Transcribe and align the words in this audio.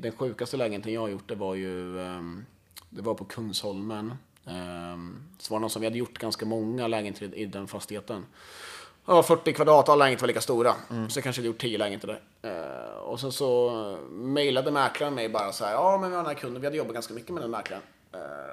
den 0.00 0.12
sjukaste 0.12 0.56
lägenheten 0.56 0.92
jag 0.92 1.00
har 1.00 1.08
gjort, 1.08 1.28
det 1.28 1.34
var 1.34 1.54
ju 1.54 2.00
ehm, 2.00 2.44
det 2.90 3.02
var 3.02 3.14
på 3.14 3.24
Kungsholmen. 3.24 4.14
Um, 4.44 5.22
så 5.38 5.54
var 5.54 5.58
det 5.58 5.60
någon 5.60 5.70
som 5.70 5.80
vi 5.80 5.86
hade 5.86 5.98
gjort 5.98 6.18
ganska 6.18 6.46
många 6.46 6.88
lägenheter 6.88 7.34
i, 7.34 7.42
i 7.42 7.46
den 7.46 7.68
fastigheten. 7.68 8.26
Ja, 9.06 9.22
40 9.22 9.52
kvadrat, 9.52 9.88
alla 9.88 10.04
lägenheter 10.04 10.22
var 10.22 10.28
lika 10.28 10.40
stora. 10.40 10.74
Så 11.08 11.18
jag 11.18 11.24
kanske 11.24 11.40
hade 11.40 11.46
gjort 11.46 11.60
10 11.60 11.78
lägenheter 11.78 12.20
där. 12.40 12.90
Eh, 12.90 12.98
och 12.98 13.20
sen 13.20 13.32
så 13.32 13.98
mejlade 14.10 14.70
mäklaren 14.70 15.14
mig 15.14 15.28
bara 15.28 15.52
så 15.52 15.64
här, 15.64 15.72
ja 15.72 15.98
men 16.00 16.10
vi 16.10 16.16
har 16.16 16.22
den 16.22 16.34
här 16.34 16.40
kunden, 16.40 16.60
vi 16.60 16.66
hade 16.66 16.76
jobbat 16.76 16.94
ganska 16.94 17.14
mycket 17.14 17.30
med 17.30 17.42
den 17.42 17.50
mäklaren. 17.50 17.82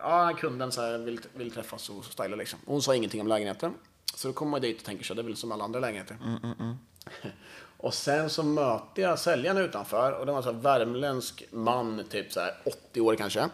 Ja, 0.01 0.33
kunden 0.37 0.71
så 0.71 0.81
här, 0.81 0.97
vill, 0.97 1.19
vill 1.33 1.51
träffas 1.51 1.89
och 1.89 2.05
styla 2.05 2.35
liksom. 2.35 2.59
Hon 2.65 2.81
sa 2.81 2.95
ingenting 2.95 3.21
om 3.21 3.27
lägenheten. 3.27 3.73
Så 4.15 4.27
då 4.27 4.33
kommer 4.33 4.51
man 4.51 4.61
dit 4.61 4.77
och 4.77 4.85
tänker 4.85 5.05
så 5.05 5.13
det 5.13 5.21
är 5.21 5.23
väl 5.23 5.35
som 5.35 5.51
alla 5.51 5.63
andra 5.63 5.79
lägenheter. 5.79 6.17
och 7.77 7.93
sen 7.93 8.29
så 8.29 8.43
möter 8.43 9.01
jag 9.01 9.19
säljaren 9.19 9.57
utanför 9.57 10.11
och 10.11 10.25
det 10.25 10.31
var 10.31 10.47
en 10.47 10.61
värmländsk 10.61 11.43
man, 11.51 12.03
typ 12.09 12.33
så 12.33 12.39
här 12.39 12.53
80 12.65 13.01
år 13.01 13.15
kanske. 13.15 13.49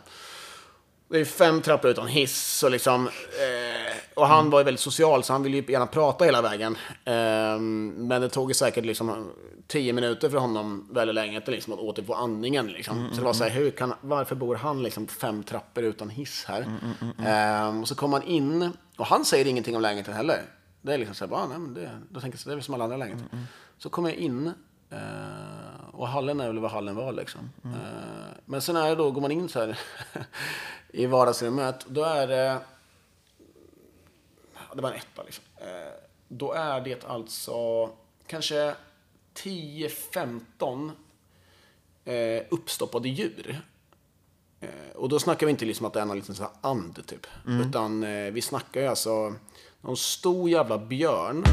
Det 1.07 1.19
är 1.19 1.25
fem 1.25 1.61
trappor 1.61 1.91
utan 1.91 2.07
hiss 2.07 2.63
och 2.63 2.71
liksom... 2.71 3.07
Eh, 3.07 3.93
och 4.13 4.27
han 4.27 4.49
var 4.49 4.59
ju 4.59 4.63
väldigt 4.63 4.81
social 4.81 5.23
så 5.23 5.33
han 5.33 5.43
ville 5.43 5.57
ju 5.57 5.71
gärna 5.71 5.87
prata 5.87 6.25
hela 6.25 6.41
vägen. 6.41 6.77
Eh, 7.05 7.59
men 7.59 8.21
det 8.21 8.29
tog 8.29 8.49
ju 8.49 8.53
säkert 8.53 8.85
liksom 8.85 9.31
tio 9.67 9.93
minuter 9.93 10.29
för 10.29 10.37
honom 10.37 10.89
väldigt 10.91 11.15
länge 11.15 11.41
liksom 11.45 11.73
att 11.73 11.79
återfå 11.79 12.13
andningen 12.13 12.67
liksom. 12.67 13.09
Så 13.11 13.19
det 13.19 13.25
var 13.25 13.33
så 13.33 13.43
här, 13.43 13.51
hur 13.51 13.71
kan, 13.71 13.93
varför 14.01 14.35
bor 14.35 14.55
han 14.55 14.83
liksom 14.83 15.07
fem 15.07 15.43
trappor 15.43 15.83
utan 15.83 16.09
hiss 16.09 16.45
här? 16.47 16.61
Eh, 17.25 17.81
och 17.81 17.87
så 17.87 17.95
kom 17.95 18.13
han 18.13 18.23
in 18.23 18.71
och 18.97 19.05
han 19.05 19.25
säger 19.25 19.45
ingenting 19.47 19.75
om 19.75 19.81
lägenheten 19.81 20.13
heller. 20.13 20.41
Det 20.81 20.93
är 20.93 20.97
liksom 20.97 21.15
så 21.15 21.25
här, 21.25 21.29
bara, 21.29 21.47
nej, 21.47 21.59
men 21.59 21.73
det, 21.73 21.89
då 22.09 22.19
tänker 22.19 22.39
jag 22.39 22.45
det 22.45 22.53
är 22.53 22.55
väl 22.55 22.63
som 22.63 22.73
alla 22.73 22.83
andra 22.83 22.97
lägenheter. 22.97 23.37
Så 23.83 23.89
kommer 23.89 24.09
jag 24.09 24.17
in 24.17 24.53
eh, 24.89 25.89
och 25.91 26.07
hallen 26.07 26.39
är 26.39 26.47
väl 26.47 26.59
vad 26.59 26.71
hallen 26.71 26.95
var 26.95 27.13
liksom. 27.13 27.49
Eh, 27.63 28.37
men 28.45 28.61
sen 28.61 28.75
är 28.75 28.89
det 28.89 28.95
då, 28.95 29.11
går 29.11 29.21
man 29.21 29.31
in 29.31 29.49
så 29.49 29.59
här 29.59 29.79
i 30.89 31.05
vardagsrummet, 31.05 31.85
då 31.87 32.03
är 32.03 32.27
det... 32.27 32.59
Det 34.75 34.81
var 34.81 34.91
en 34.91 34.95
etta 34.97 35.23
liksom. 35.23 35.43
Eh, 35.57 35.93
Då 36.27 36.53
är 36.53 36.81
det 36.81 37.05
alltså 37.05 37.89
kanske 38.27 38.75
10-15 39.35 40.91
eh, 42.05 42.43
uppstoppade 42.49 43.09
djur. 43.09 43.61
Och 44.95 45.09
då 45.09 45.19
snackar 45.19 45.47
vi 45.47 45.51
inte 45.51 45.65
liksom 45.65 45.85
att 45.85 45.93
det 45.93 46.01
är 46.01 46.05
någon 46.05 46.17
liten 46.17 46.35
and 46.61 47.07
typ. 47.07 47.27
Utan 47.47 48.03
eh, 48.03 48.31
vi 48.31 48.41
snackar 48.41 48.81
ju 48.81 48.87
alltså 48.87 49.35
någon 49.81 49.97
stor 49.97 50.49
jävla 50.49 50.77
björn. 50.77 51.43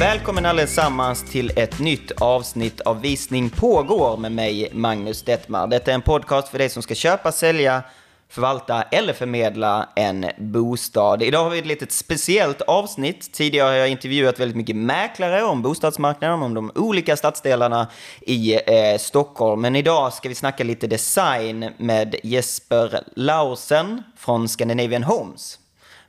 Välkommen 0.00 0.46
allesammans 0.46 1.30
till 1.30 1.52
ett 1.56 1.78
nytt 1.78 2.10
avsnitt 2.10 2.80
av 2.80 3.00
Visning 3.00 3.50
pågår 3.50 4.16
med 4.16 4.32
mig, 4.32 4.68
Magnus 4.72 5.22
Detmar. 5.22 5.66
Detta 5.66 5.90
är 5.90 5.94
en 5.94 6.02
podcast 6.02 6.48
för 6.48 6.58
dig 6.58 6.68
som 6.68 6.82
ska 6.82 6.94
köpa, 6.94 7.32
sälja, 7.32 7.82
förvalta 8.28 8.82
eller 8.82 9.12
förmedla 9.12 9.88
en 9.96 10.26
bostad. 10.38 11.22
Idag 11.22 11.44
har 11.44 11.50
vi 11.50 11.58
ett 11.58 11.66
litet 11.66 11.92
speciellt 11.92 12.60
avsnitt. 12.60 13.32
Tidigare 13.32 13.68
har 13.68 13.74
jag 13.74 13.88
intervjuat 13.88 14.40
väldigt 14.40 14.56
mycket 14.56 14.76
mäklare 14.76 15.42
om 15.42 15.62
bostadsmarknaden, 15.62 16.42
om 16.42 16.54
de 16.54 16.72
olika 16.74 17.16
stadsdelarna 17.16 17.86
i 18.20 18.54
eh, 18.54 18.98
Stockholm. 18.98 19.60
Men 19.60 19.76
idag 19.76 20.12
ska 20.12 20.28
vi 20.28 20.34
snacka 20.34 20.64
lite 20.64 20.86
design 20.86 21.70
med 21.76 22.16
Jesper 22.22 23.00
Lausen 23.16 24.02
från 24.16 24.48
Scandinavian 24.48 25.02
Homes. 25.02 25.58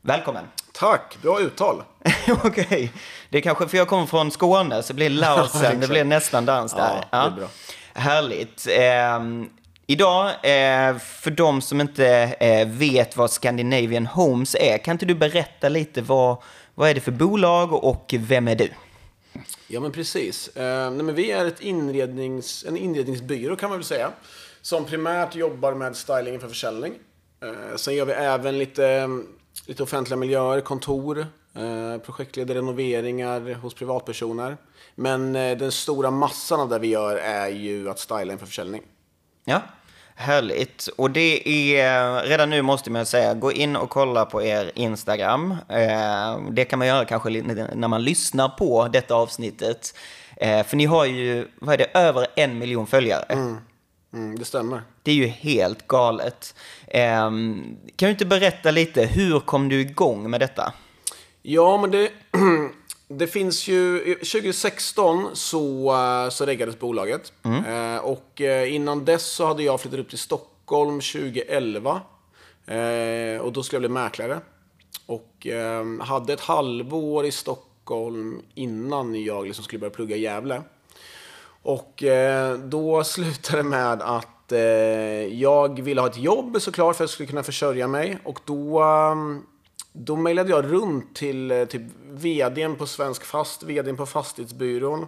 Välkommen! 0.01 0.43
Tack, 0.79 1.17
bra 1.21 1.41
uttal. 1.41 1.83
Okej, 2.43 2.91
det 3.29 3.37
är 3.37 3.41
kanske 3.41 3.67
för 3.67 3.77
jag 3.77 3.87
kommer 3.87 4.05
från 4.05 4.31
Skåne 4.31 4.83
så 4.83 4.93
blir 4.93 5.09
Lausen, 5.09 5.79
det 5.79 5.87
blir 5.87 6.03
nästan 6.15 6.45
dans 6.45 6.73
där. 6.73 7.05
Ja, 7.11 7.17
det 7.17 7.27
är 7.27 7.31
bra. 7.31 7.47
Härligt. 7.93 8.67
Ehm, 8.69 9.49
idag, 9.87 10.25
eh, 10.27 10.97
för 10.97 11.31
de 11.31 11.61
som 11.61 11.81
inte 11.81 12.07
eh, 12.39 12.67
vet 12.67 13.17
vad 13.17 13.31
Scandinavian 13.31 14.05
Homes 14.05 14.55
är, 14.55 14.77
kan 14.77 14.91
inte 14.91 15.05
du 15.05 15.15
berätta 15.15 15.69
lite 15.69 16.01
vad, 16.01 16.37
vad 16.75 16.89
är 16.89 16.93
det 16.93 17.01
för 17.01 17.11
bolag 17.11 17.73
och 17.73 18.15
vem 18.17 18.47
är 18.47 18.55
du? 18.55 18.69
Ja, 19.67 19.79
men 19.79 19.91
precis. 19.91 20.47
Eh, 20.47 20.91
nej, 20.91 21.03
men 21.03 21.15
vi 21.15 21.31
är 21.31 21.45
ett 21.45 21.61
inrednings, 21.61 22.65
en 22.67 22.77
inredningsbyrå 22.77 23.55
kan 23.55 23.69
man 23.69 23.77
väl 23.77 23.85
säga. 23.85 24.11
Som 24.61 24.85
primärt 24.85 25.35
jobbar 25.35 25.73
med 25.73 25.95
styling 25.95 26.39
för 26.39 26.47
försäljning. 26.47 26.93
Eh, 27.43 27.75
sen 27.75 27.95
gör 27.95 28.05
vi 28.05 28.13
även 28.13 28.57
lite, 28.57 29.09
lite 29.69 29.83
offentliga 29.83 30.17
miljöer, 30.17 30.61
kontor, 30.61 31.19
eh, 31.55 32.01
projektleder 32.05 32.55
renoveringar 32.55 33.53
hos 33.53 33.73
privatpersoner. 33.73 34.57
Men 34.95 35.35
eh, 35.35 35.57
den 35.57 35.71
stora 35.71 36.11
massan 36.11 36.59
av 36.59 36.69
det 36.69 36.79
vi 36.79 36.87
gör 36.87 37.15
är 37.15 37.47
ju 37.47 37.89
att 37.89 37.99
styla 37.99 38.33
inför 38.33 38.45
försäljning. 38.45 38.81
Ja, 39.45 39.61
härligt. 40.15 40.87
Och 40.97 41.11
det 41.11 41.49
är, 41.77 42.23
redan 42.23 42.49
nu 42.49 42.61
måste 42.61 42.91
man 42.91 43.05
säga, 43.05 43.33
gå 43.33 43.51
in 43.51 43.75
och 43.75 43.89
kolla 43.89 44.25
på 44.25 44.43
er 44.43 44.71
Instagram. 44.75 45.51
Eh, 45.51 46.39
det 46.51 46.65
kan 46.65 46.79
man 46.79 46.87
göra 46.87 47.05
kanske 47.05 47.29
när 47.29 47.87
man 47.87 48.03
lyssnar 48.03 48.49
på 48.49 48.87
detta 48.87 49.15
avsnittet. 49.15 49.93
För 50.65 50.75
ni 50.75 50.85
har 50.85 51.05
ju, 51.05 51.47
vad 51.59 51.73
är 51.73 51.77
det, 51.77 51.99
över 51.99 52.27
en 52.35 52.57
miljon 52.57 52.87
följare. 52.87 53.25
Mm, 53.29 53.57
det 54.11 54.45
stämmer. 54.45 54.81
Det 55.03 55.11
är 55.11 55.15
ju 55.15 55.27
helt 55.27 55.87
galet. 55.87 56.55
Eh, 56.87 57.29
kan 57.95 58.07
du 58.07 58.09
inte 58.09 58.25
berätta 58.25 58.71
lite, 58.71 59.05
hur 59.05 59.39
kom 59.39 59.69
du 59.69 59.81
igång 59.81 60.29
med 60.29 60.39
detta? 60.39 60.73
Ja, 61.41 61.77
men 61.77 61.91
det, 61.91 62.11
det 63.07 63.27
finns 63.27 63.67
ju... 63.67 64.15
2016 64.15 65.29
så, 65.33 65.93
eh, 65.95 66.29
så 66.29 66.45
reggades 66.45 66.79
bolaget. 66.79 67.33
Eh, 67.67 67.97
och 67.97 68.41
eh, 68.41 68.73
innan 68.75 69.05
dess 69.05 69.25
så 69.25 69.45
hade 69.45 69.63
jag 69.63 69.81
flyttat 69.81 69.99
upp 69.99 70.09
till 70.09 70.19
Stockholm 70.19 71.01
2011. 71.01 72.01
Eh, 72.65 73.41
och 73.41 73.53
då 73.53 73.63
skulle 73.63 73.75
jag 73.75 73.91
bli 73.91 74.01
mäklare. 74.01 74.39
Och 75.05 75.47
eh, 75.47 75.85
hade 76.01 76.33
ett 76.33 76.39
halvår 76.39 77.25
i 77.25 77.31
Stockholm 77.31 78.41
innan 78.55 79.23
jag 79.23 79.45
liksom 79.45 79.63
skulle 79.63 79.79
börja 79.79 79.93
plugga 79.93 80.15
i 80.15 80.21
Gävle. 80.21 80.61
Och 81.61 82.03
eh, 82.03 82.57
då 82.57 83.03
slutade 83.03 83.57
det 83.57 83.69
med 83.69 84.01
att 84.01 84.51
eh, 84.51 84.59
jag 85.41 85.81
ville 85.81 86.01
ha 86.01 86.07
ett 86.07 86.17
jobb 86.17 86.61
såklart 86.61 86.95
för 86.95 87.03
att 87.03 87.09
jag 87.09 87.13
skulle 87.13 87.29
kunna 87.29 87.43
försörja 87.43 87.87
mig. 87.87 88.17
Och 88.23 88.39
då, 88.45 88.79
ehm, 88.79 89.43
då 89.93 90.15
mejlade 90.15 90.49
jag 90.49 90.71
runt 90.71 91.15
till 91.15 91.51
eh, 91.51 91.65
typ 91.65 91.81
vdn 92.09 92.75
på 92.75 92.85
Svensk 92.85 93.23
Fast, 93.23 93.63
vdn 93.63 93.97
på 93.97 94.05
Fastighetsbyrån. 94.05 95.05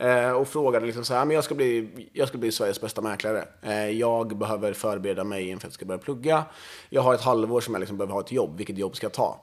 Eh, 0.00 0.30
och 0.30 0.48
frågade 0.48 0.86
liksom 0.86 1.04
så 1.04 1.14
här, 1.14 1.24
men 1.24 1.34
jag 1.34 1.44
ska 1.44 1.54
bli, 1.54 1.88
jag 2.12 2.28
ska 2.28 2.38
bli 2.38 2.52
Sveriges 2.52 2.80
bästa 2.80 3.00
mäklare. 3.00 3.44
Eh, 3.62 3.90
jag 3.90 4.38
behöver 4.38 4.72
förbereda 4.72 5.24
mig 5.24 5.48
inför 5.48 5.66
att 5.66 5.70
jag 5.70 5.74
ska 5.74 5.86
börja 5.86 5.98
plugga. 5.98 6.44
Jag 6.88 7.02
har 7.02 7.14
ett 7.14 7.20
halvår 7.20 7.60
som 7.60 7.74
jag 7.74 7.80
liksom 7.80 7.96
behöver 7.96 8.12
ha 8.12 8.20
ett 8.20 8.32
jobb. 8.32 8.56
Vilket 8.56 8.78
jobb 8.78 8.96
ska 8.96 9.04
jag 9.04 9.12
ta? 9.12 9.40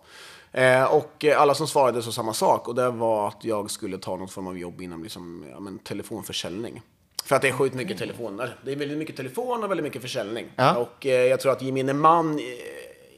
Eh, 0.58 0.84
och 0.84 1.26
alla 1.26 1.54
som 1.54 1.68
svarade 1.68 2.02
så 2.02 2.12
samma 2.12 2.34
sak. 2.34 2.68
Och 2.68 2.76
det 2.76 2.90
var 2.90 3.28
att 3.28 3.44
jag 3.44 3.72
skulle 3.72 3.98
ta 3.98 4.16
någon 4.16 4.28
form 4.28 4.48
av 4.48 4.58
jobb 4.58 4.82
inom 4.82 5.04
liksom, 5.04 5.46
ja, 5.52 5.60
men, 5.60 5.80
telefonförsäljning. 5.80 6.82
För 7.24 7.36
att 7.36 7.42
det 7.42 7.48
är 7.48 7.52
sjukt 7.52 7.76
mycket 7.76 7.98
telefoner. 7.98 8.60
Det 8.66 8.72
är 8.72 8.76
väldigt 8.76 8.98
mycket 8.98 9.16
telefon 9.16 9.64
och 9.64 9.72
väldigt 9.72 9.84
mycket 9.84 10.02
försäljning. 10.02 10.46
Ja. 10.56 10.76
Och 10.76 11.06
eh, 11.06 11.26
jag 11.26 11.40
tror 11.40 11.52
att 11.52 11.62
gemene 11.62 11.94
man 11.94 12.40
eh, 12.40 12.46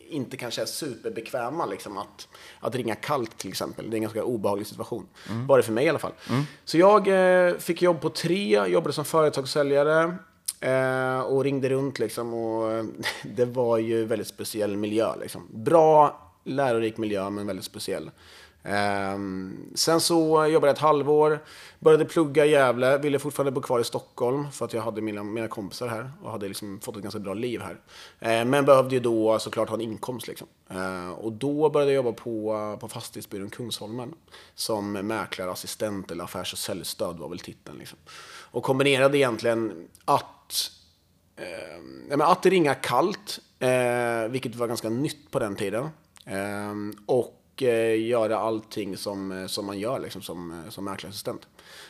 inte 0.10 0.38
kanske 0.38 0.62
är 0.62 0.66
superbekväma 0.66 1.66
liksom, 1.66 1.98
att, 1.98 2.28
att 2.60 2.76
ringa 2.76 2.96
kallt 2.96 3.38
till 3.38 3.50
exempel. 3.50 3.90
Det 3.90 3.94
är 3.94 3.98
en 3.98 4.02
ganska 4.02 4.24
obehaglig 4.24 4.68
situation. 4.68 5.08
Var 5.48 5.58
det 5.58 5.64
för 5.64 5.74
mig 5.74 5.86
i 5.86 5.90
alla 5.90 6.00
fall. 6.00 6.14
Så 6.66 6.78
jag 6.78 7.08
eh, 7.08 7.56
fick 7.56 7.82
jobb 7.82 8.02
på 8.02 8.10
tre, 8.10 8.68
jobbade 8.68 8.94
som 8.94 9.06
företagssäljare. 9.06 10.16
Eh, 10.62 11.20
och 11.22 11.44
ringde 11.44 11.70
runt 11.70 12.00
liksom 12.00 12.34
och 12.34 12.72
eh, 12.72 12.86
det 13.24 13.46
var 13.46 13.78
ju 13.78 14.06
väldigt 14.06 14.28
speciell 14.28 14.78
miljö 14.78 15.16
liksom. 15.22 15.48
Bra, 15.52 16.29
lärorik 16.44 16.98
miljö 16.98 17.30
men 17.30 17.48
väldigt 17.48 17.66
speciell. 17.66 18.12
Ehm, 18.64 19.72
sen 19.76 20.02
så 20.02 20.46
jobbade 20.46 20.70
jag 20.70 20.74
ett 20.74 20.82
halvår, 20.82 21.40
började 21.80 22.06
plugga 22.06 22.46
i 22.46 22.52
Gävle, 22.52 22.98
ville 22.98 23.20
fortfarande 23.20 23.52
bo 23.52 23.62
kvar 23.62 23.80
i 23.80 23.84
Stockholm 23.84 24.52
för 24.52 24.66
att 24.66 24.74
jag 24.74 24.82
hade 24.82 25.02
mina, 25.02 25.24
mina 25.24 25.48
kompisar 25.48 25.88
här 25.88 26.12
och 26.24 26.32
hade 26.32 26.48
liksom 26.48 26.80
fått 26.80 26.96
ett 26.96 27.04
ganska 27.04 27.20
bra 27.20 27.34
liv 27.34 27.62
här. 27.62 27.78
Ehm, 28.20 28.50
men 28.50 28.66
behövde 28.66 28.96
ju 28.96 29.02
då 29.02 29.40
såklart 29.40 29.70
ha 29.70 29.76
en 29.76 29.82
inkomst 29.82 30.28
liksom. 30.28 30.48
Ehm, 30.70 31.14
och 31.14 31.32
då 31.32 31.70
började 31.70 31.92
jag 31.92 32.06
jobba 32.06 32.12
på, 32.12 32.78
på 32.80 32.88
fastighetsbyrån 32.88 33.50
Kungsholmen 33.50 34.14
som 34.56 34.92
mäklarassistent 34.92 36.12
eller 36.12 36.24
affärs 36.24 36.54
och 36.54 36.60
säljstöd 36.60 37.18
var 37.18 37.30
väl 37.30 37.40
titeln 37.40 37.78
liksom. 37.78 38.00
Och 38.52 38.64
kombinerade 38.64 39.18
egentligen 39.18 39.88
att 40.06 40.72
Eh, 41.40 42.30
att 42.30 42.46
ringa 42.46 42.76
kallt, 42.76 43.40
eh, 43.60 44.30
vilket 44.30 44.56
var 44.56 44.68
ganska 44.68 44.90
nytt 44.90 45.32
på 45.32 45.40
den 45.40 45.56
tiden. 45.56 45.90
Ehm, 46.30 46.94
och 47.06 47.64
eh, 47.64 48.08
göra 48.08 48.38
allting 48.38 48.98
som, 48.98 49.32
eh, 49.32 49.48
som 49.48 49.66
man 49.66 49.80
gör 49.80 50.00
liksom, 50.00 50.22
som, 50.22 50.52
eh, 50.52 50.70
som 50.70 50.86
mäklarassistent. 50.86 51.48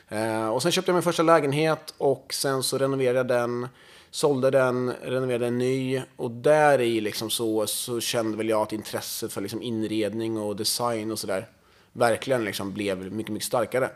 Eh, 0.07 0.50
och 0.50 0.62
sen 0.62 0.71
köpte 0.71 0.91
jag 0.91 0.95
min 0.95 1.03
första 1.03 1.24
lägenhet 1.24 1.94
och 1.97 2.33
sen 2.33 2.63
så 2.63 2.77
renoverade 2.77 3.19
jag 3.19 3.27
den. 3.27 3.68
Sålde 4.12 4.51
den, 4.51 4.94
renoverade 5.01 5.47
en 5.47 5.57
ny 5.57 6.01
och 6.15 6.31
där 6.31 6.81
i 6.81 7.01
liksom 7.01 7.30
så, 7.30 7.68
så 7.68 8.00
kände 8.00 8.38
väl 8.38 8.50
jag 8.50 8.62
att 8.62 8.74
intresset 8.74 9.33
för 9.33 9.41
liksom 9.41 9.62
inredning 9.62 10.38
och 10.38 10.56
design 10.56 11.12
och 11.12 11.19
sådär 11.19 11.47
verkligen 11.94 12.45
liksom 12.45 12.74
blev 12.74 13.12
mycket, 13.12 13.33
mycket 13.33 13.47
starkare. 13.47 13.89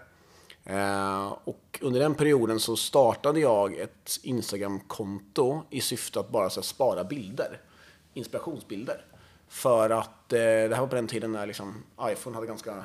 Eh, 0.66 1.34
och 1.44 1.80
under 1.81 2.00
den 2.00 2.16
perioden 2.16 2.60
så 2.60 2.75
startade 2.75 3.39
jag 3.39 3.74
ett 3.74 4.19
Instagram-konto 4.24 5.62
i 5.69 5.81
syfte 5.81 6.19
att 6.19 6.30
bara 6.30 6.50
så 6.50 6.60
här, 6.60 6.66
spara 6.66 7.04
bilder, 7.04 7.62
inspirationsbilder. 8.13 9.06
För 9.54 9.90
att 9.90 10.34
eh, 10.34 10.40
det 10.40 10.76
här 10.76 10.80
var 10.80 10.88
på 10.88 10.96
den 10.96 11.08
tiden 11.08 11.32
när 11.32 11.46
liksom, 11.46 11.84
iPhone 12.02 12.36
hade 12.36 12.48
ganska, 12.48 12.84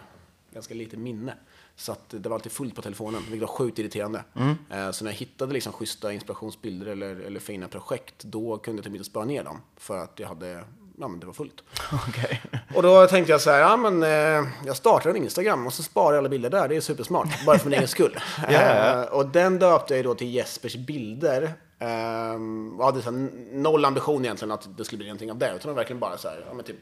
ganska 0.50 0.75
lite 0.75 0.97
minne. 0.97 1.35
Så 1.76 1.93
att 1.93 2.09
det 2.09 2.29
var 2.29 2.37
alltid 2.37 2.53
fullt 2.53 2.75
på 2.75 2.82
telefonen, 2.82 3.23
vilket 3.23 3.49
var 3.49 3.55
sjukt 3.56 3.79
irriterande. 3.79 4.25
Eh, 4.70 4.91
så 4.91 5.05
när 5.05 5.11
jag 5.11 5.19
hittade 5.19 5.53
liksom 5.53 5.73
schyssta 5.73 6.12
inspirationsbilder 6.12 6.87
eller, 6.87 7.20
eller 7.20 7.41
fina 7.41 7.69
projekt, 7.69 8.25
då 8.25 8.59
kunde 8.59 8.79
jag 8.79 8.85
till 8.85 8.93
och 8.93 8.97
med 8.97 9.06
spara 9.06 9.25
ner 9.25 9.44
dem. 9.44 9.61
För 9.76 9.99
att 9.99 10.19
jag 10.19 10.29
hade, 10.29 10.65
ja 10.99 11.09
men 11.09 11.20
det 11.20 11.26
var 11.26 11.32
fullt. 11.32 11.65
Okej. 12.09 12.43
Och 12.75 12.82
då 12.82 13.06
tänkte 13.06 13.32
jag 13.32 13.41
så 13.41 13.50
här, 13.50 13.61
ja 13.61 13.76
men 13.76 14.03
eh, 14.03 14.49
jag 14.67 14.76
startar 14.76 15.11
en 15.11 15.17
Instagram 15.17 15.67
och 15.67 15.73
så 15.73 15.82
sparar 15.82 16.12
jag 16.12 16.19
alla 16.19 16.29
bilder 16.29 16.50
där, 16.50 16.69
det 16.69 16.76
är 16.76 16.81
supersmart. 16.81 17.47
Bara 17.47 17.59
för 17.59 17.71
min 17.71 17.75
egen 17.79 17.88
skull. 17.88 18.19
Ja. 18.50 19.03
Eh, 19.03 19.03
och 19.03 19.26
den 19.26 19.59
döpte 19.59 19.97
jag 19.97 20.05
då 20.05 20.14
till 20.14 20.35
Jespers 20.35 20.76
bilder. 20.76 21.55
Um, 21.80 22.80
och 22.80 22.86
hade 22.86 23.02
så 23.02 23.10
här, 23.10 23.30
noll 23.52 23.84
ambition 23.84 24.25
egentligen 24.25 24.52
att 24.52 24.69
det 24.76 24.84
skulle 24.84 24.98
bli 24.98 25.06
någonting 25.06 25.30
av 25.30 25.38
det. 25.38 25.46
Utan 25.46 25.58
det 25.60 25.69
var 25.69 25.75
verkligen 25.75 26.00
bara 26.00 26.19
så 26.19 26.28
här, 26.28 26.44
ja 26.48 26.54
men 26.54 26.64
typ 26.64 26.76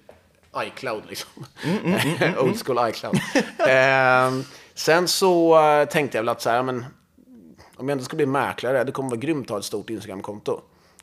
iCloud 0.57 1.03
liksom. 1.09 1.31
Old 2.41 2.67
school 2.67 2.89
iCloud. 2.89 3.19
Ehm, 3.69 4.45
sen 4.75 5.09
så 5.09 5.61
eh, 5.61 5.89
tänkte 5.89 6.19
jag 6.19 6.23
väl 6.23 6.29
att 6.29 6.43
så 6.43 6.51
här, 6.51 6.63
men 6.63 6.85
om 7.77 7.89
jag 7.89 7.97
inte 7.97 8.05
ska 8.05 8.17
bli 8.17 8.27
mäklare, 8.27 8.85
det 8.85 8.93
kommer 8.93 9.11
vara 9.11 9.21
grymt 9.21 9.47
att 9.47 9.51
ha 9.51 9.59
ett 9.59 9.65
stort 9.65 9.91
Instagramkonto. 9.91 10.61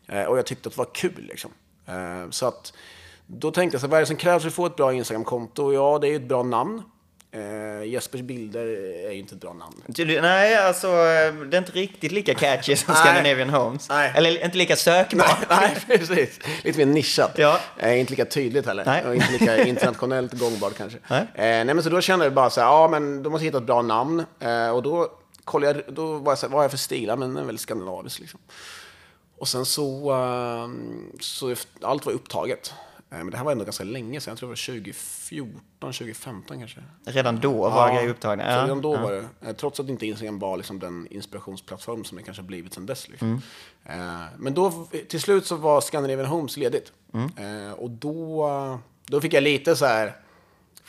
Eh, 0.08 0.24
och 0.24 0.38
jag 0.38 0.46
tyckte 0.46 0.70
att 0.70 0.74
det 0.74 0.78
var 0.78 0.94
kul 0.94 1.26
liksom. 1.30 1.52
Eh, 1.86 2.30
så 2.30 2.46
att 2.46 2.74
då 3.28 3.52
tänkte 3.52 3.76
jag 3.76 3.82
så 3.82 3.88
här, 3.88 3.92
vad 3.92 3.98
är 3.98 4.02
det 4.02 4.08
som 4.08 4.16
krävs 4.16 4.44
för 4.44 4.48
att 4.48 4.54
få 4.54 4.66
ett 4.66 4.76
bra 4.76 4.94
Instagramkonto? 4.94 5.74
Ja, 5.74 6.00
det 6.02 6.08
är 6.08 6.10
ju 6.10 6.16
ett 6.16 6.28
bra 6.28 6.44
namn. 6.44 6.84
Eh, 7.36 7.84
Jespers 7.86 8.22
bilder 8.22 8.66
är 9.08 9.12
ju 9.12 9.20
inte 9.20 9.36
ett 9.36 9.42
bra 9.42 9.54
namn. 9.54 9.84
Nej, 10.22 10.56
alltså 10.56 10.88
det 10.88 11.58
är 11.58 11.58
inte 11.58 11.72
riktigt 11.72 12.12
lika 12.12 12.34
catchy 12.34 12.76
som. 12.76 12.96
Scandinavian 12.96 13.50
Homes. 13.50 13.90
Nej. 13.90 14.12
Eller 14.16 14.46
inte 14.46 14.58
lika 14.58 14.76
sökbart. 14.76 15.50
Nej, 15.50 15.78
precis. 15.88 16.40
Lite 16.64 16.78
mer 16.78 16.86
nischat. 16.86 17.32
Ja. 17.38 17.60
Eh, 17.78 18.00
inte 18.00 18.12
lika 18.12 18.26
tydligt 18.26 18.66
heller. 18.66 18.86
Nej. 18.86 19.06
Och 19.06 19.16
inte 19.16 19.32
lika 19.32 19.66
internationellt 19.66 20.34
gångbart 20.34 20.78
kanske. 20.78 21.00
Nej. 21.08 21.22
Eh, 21.22 21.26
nej, 21.36 21.66
men 21.66 21.84
så 21.84 21.90
då 21.90 22.02
kände 22.02 22.26
jag 22.26 22.34
bara 22.34 22.50
så 22.50 22.62
här, 22.62 22.68
ja 22.68 22.88
men 22.88 23.24
då 23.24 23.30
måste 23.30 23.46
jag 23.46 23.48
hitta 23.48 23.58
ett 23.58 23.64
bra 23.64 23.82
namn. 23.82 24.26
Eh, 24.40 24.70
och 24.70 24.84
då 24.84 25.12
kollade 25.44 25.84
jag, 25.86 25.96
då 25.96 26.18
var 26.18 26.32
jag 26.32 26.40
så 26.40 26.46
här, 26.46 26.52
vad 26.52 26.58
har 26.60 26.64
jag 26.64 26.72
för 26.72 26.78
stil? 26.78 27.08
Ja, 27.08 27.16
men 27.16 27.30
den 27.34 27.44
är 27.44 27.46
väldigt 27.46 27.62
skandinavisk 27.62 28.20
liksom. 28.20 28.40
Och 29.38 29.48
sen 29.48 29.66
så, 29.66 30.12
eh, 30.12 30.70
så 31.20 31.56
allt 31.82 32.06
var 32.06 32.14
upptaget. 32.14 32.74
Eh, 33.14 33.18
men 33.18 33.30
det 33.32 33.38
här 33.38 33.44
var 33.44 33.52
ändå 33.52 33.64
ganska 33.64 33.84
länge 33.84 34.22
sedan, 34.22 34.32
jag 34.32 34.38
tror 34.38 34.48
det 34.48 34.52
var 34.52 34.82
2014, 34.82 35.94
2015 35.94 36.60
kanske. 36.60 36.84
Redan 37.06 37.40
då 37.40 37.70
var 37.70 37.96
grejer 37.96 38.10
upptagna. 38.10 38.52
Ja. 38.52 38.64
redan 38.64 38.82
då 38.82 38.98
var 38.98 39.12
det, 39.12 39.26
eh, 39.48 39.56
trots 39.56 39.80
att 39.80 39.90
inte 39.90 40.08
Instagram 40.08 40.40
var 40.40 40.58
liksom 40.58 40.80
den 40.80 41.08
inspirationsplattform 41.08 42.04
som 42.04 42.18
det 42.18 42.24
kanske 42.24 42.44
har 42.44 42.48
blivit 42.48 42.74
sedan 42.74 42.86
dess. 42.86 43.10
Liksom. 43.10 43.42
Mm. 43.86 44.22
Eh, 44.22 44.26
Men 44.38 44.54
då, 44.54 44.88
till 45.10 45.22
slut 45.22 45.46
så 45.46 45.56
var 45.56 45.82
Scandinavian 45.82 46.28
Homes 46.28 46.58
ledigt. 46.58 46.92
Mm. 47.14 47.74
Och 47.74 47.90
då, 47.90 48.80
då 49.06 49.22
fick 49.22 49.34
jag 49.34 49.44
lite 49.44 49.76
så 49.76 49.86
här, 49.86 50.16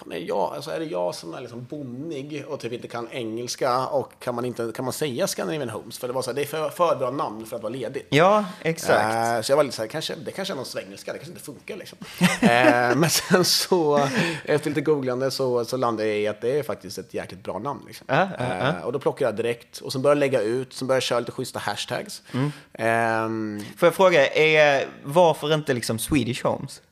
fan 0.04 0.12
är, 0.12 0.18
jag, 0.28 0.38
alltså 0.54 0.70
är 0.70 0.80
det 0.80 0.84
jag 0.84 1.14
som 1.14 1.34
är 1.34 1.40
liksom 1.40 1.66
bonnig 1.70 2.44
och 2.48 2.60
typ 2.60 2.72
inte 2.72 2.88
kan 2.88 3.08
engelska 3.10 3.86
och 3.86 4.12
kan 4.18 4.34
man, 4.34 4.44
inte, 4.44 4.72
kan 4.74 4.84
man 4.84 4.92
säga 4.92 5.26
Scandinavian 5.26 5.68
Homes? 5.68 5.98
För 5.98 6.06
det 6.08 6.14
var 6.14 6.22
så 6.22 6.30
här, 6.30 6.34
det 6.34 6.42
är 6.42 6.46
för, 6.46 6.68
för 6.68 6.96
bra 6.96 7.10
namn 7.10 7.46
för 7.46 7.56
att 7.56 7.62
vara 7.62 7.72
ledigt. 7.72 8.06
ja, 8.10 8.44
exakt. 8.62 9.14
Eh, 9.14 9.40
så 9.42 9.52
jag 9.52 9.56
var 9.56 9.64
lite 9.64 9.76
så 9.76 9.82
här, 9.82 9.88
kanske, 9.88 10.14
det 10.14 10.30
kanske 10.30 10.54
är 10.54 10.56
någon 10.56 10.64
svengelska, 10.64 11.12
det 11.12 11.18
kanske 11.18 11.32
inte 11.32 11.44
funkar 11.44 11.76
liksom. 11.76 11.98
eh, 12.20 12.96
men 12.96 13.10
sen 13.10 13.44
så, 13.44 14.08
efter 14.44 14.70
lite 14.70 14.80
googlande 14.80 15.30
så, 15.30 15.64
så 15.64 15.76
landade 15.76 16.08
jag 16.08 16.18
i 16.18 16.28
att 16.28 16.40
det 16.40 16.58
är 16.58 16.62
faktiskt 16.62 16.98
ett 16.98 17.14
jäkligt 17.14 17.42
bra 17.42 17.58
namn. 17.58 17.80
Liksom. 17.86 18.06
Ja, 18.10 18.28
ja. 18.38 18.44
Eh, 18.44 18.84
och 18.84 18.92
då 18.92 18.98
plockade 18.98 19.28
jag 19.28 19.36
direkt 19.36 19.78
och 19.78 19.92
sen 19.92 20.02
började 20.02 20.26
jag 20.26 20.32
lägga 20.32 20.40
ut, 20.40 20.72
sen 20.72 20.88
började 20.88 20.96
jag 20.96 21.02
köra 21.02 21.18
lite 21.20 21.32
schyssta 21.32 21.58
hashtags. 21.58 22.22
Mm. 22.32 22.52
Ehm, 22.72 23.62
Får 23.76 23.86
jag 23.86 23.94
fråga, 23.94 24.26
är, 24.26 24.86
varför 25.04 25.54
inte 25.54 25.74
liksom 25.74 25.98
Swedish 25.98 26.44
Homes? 26.44 26.82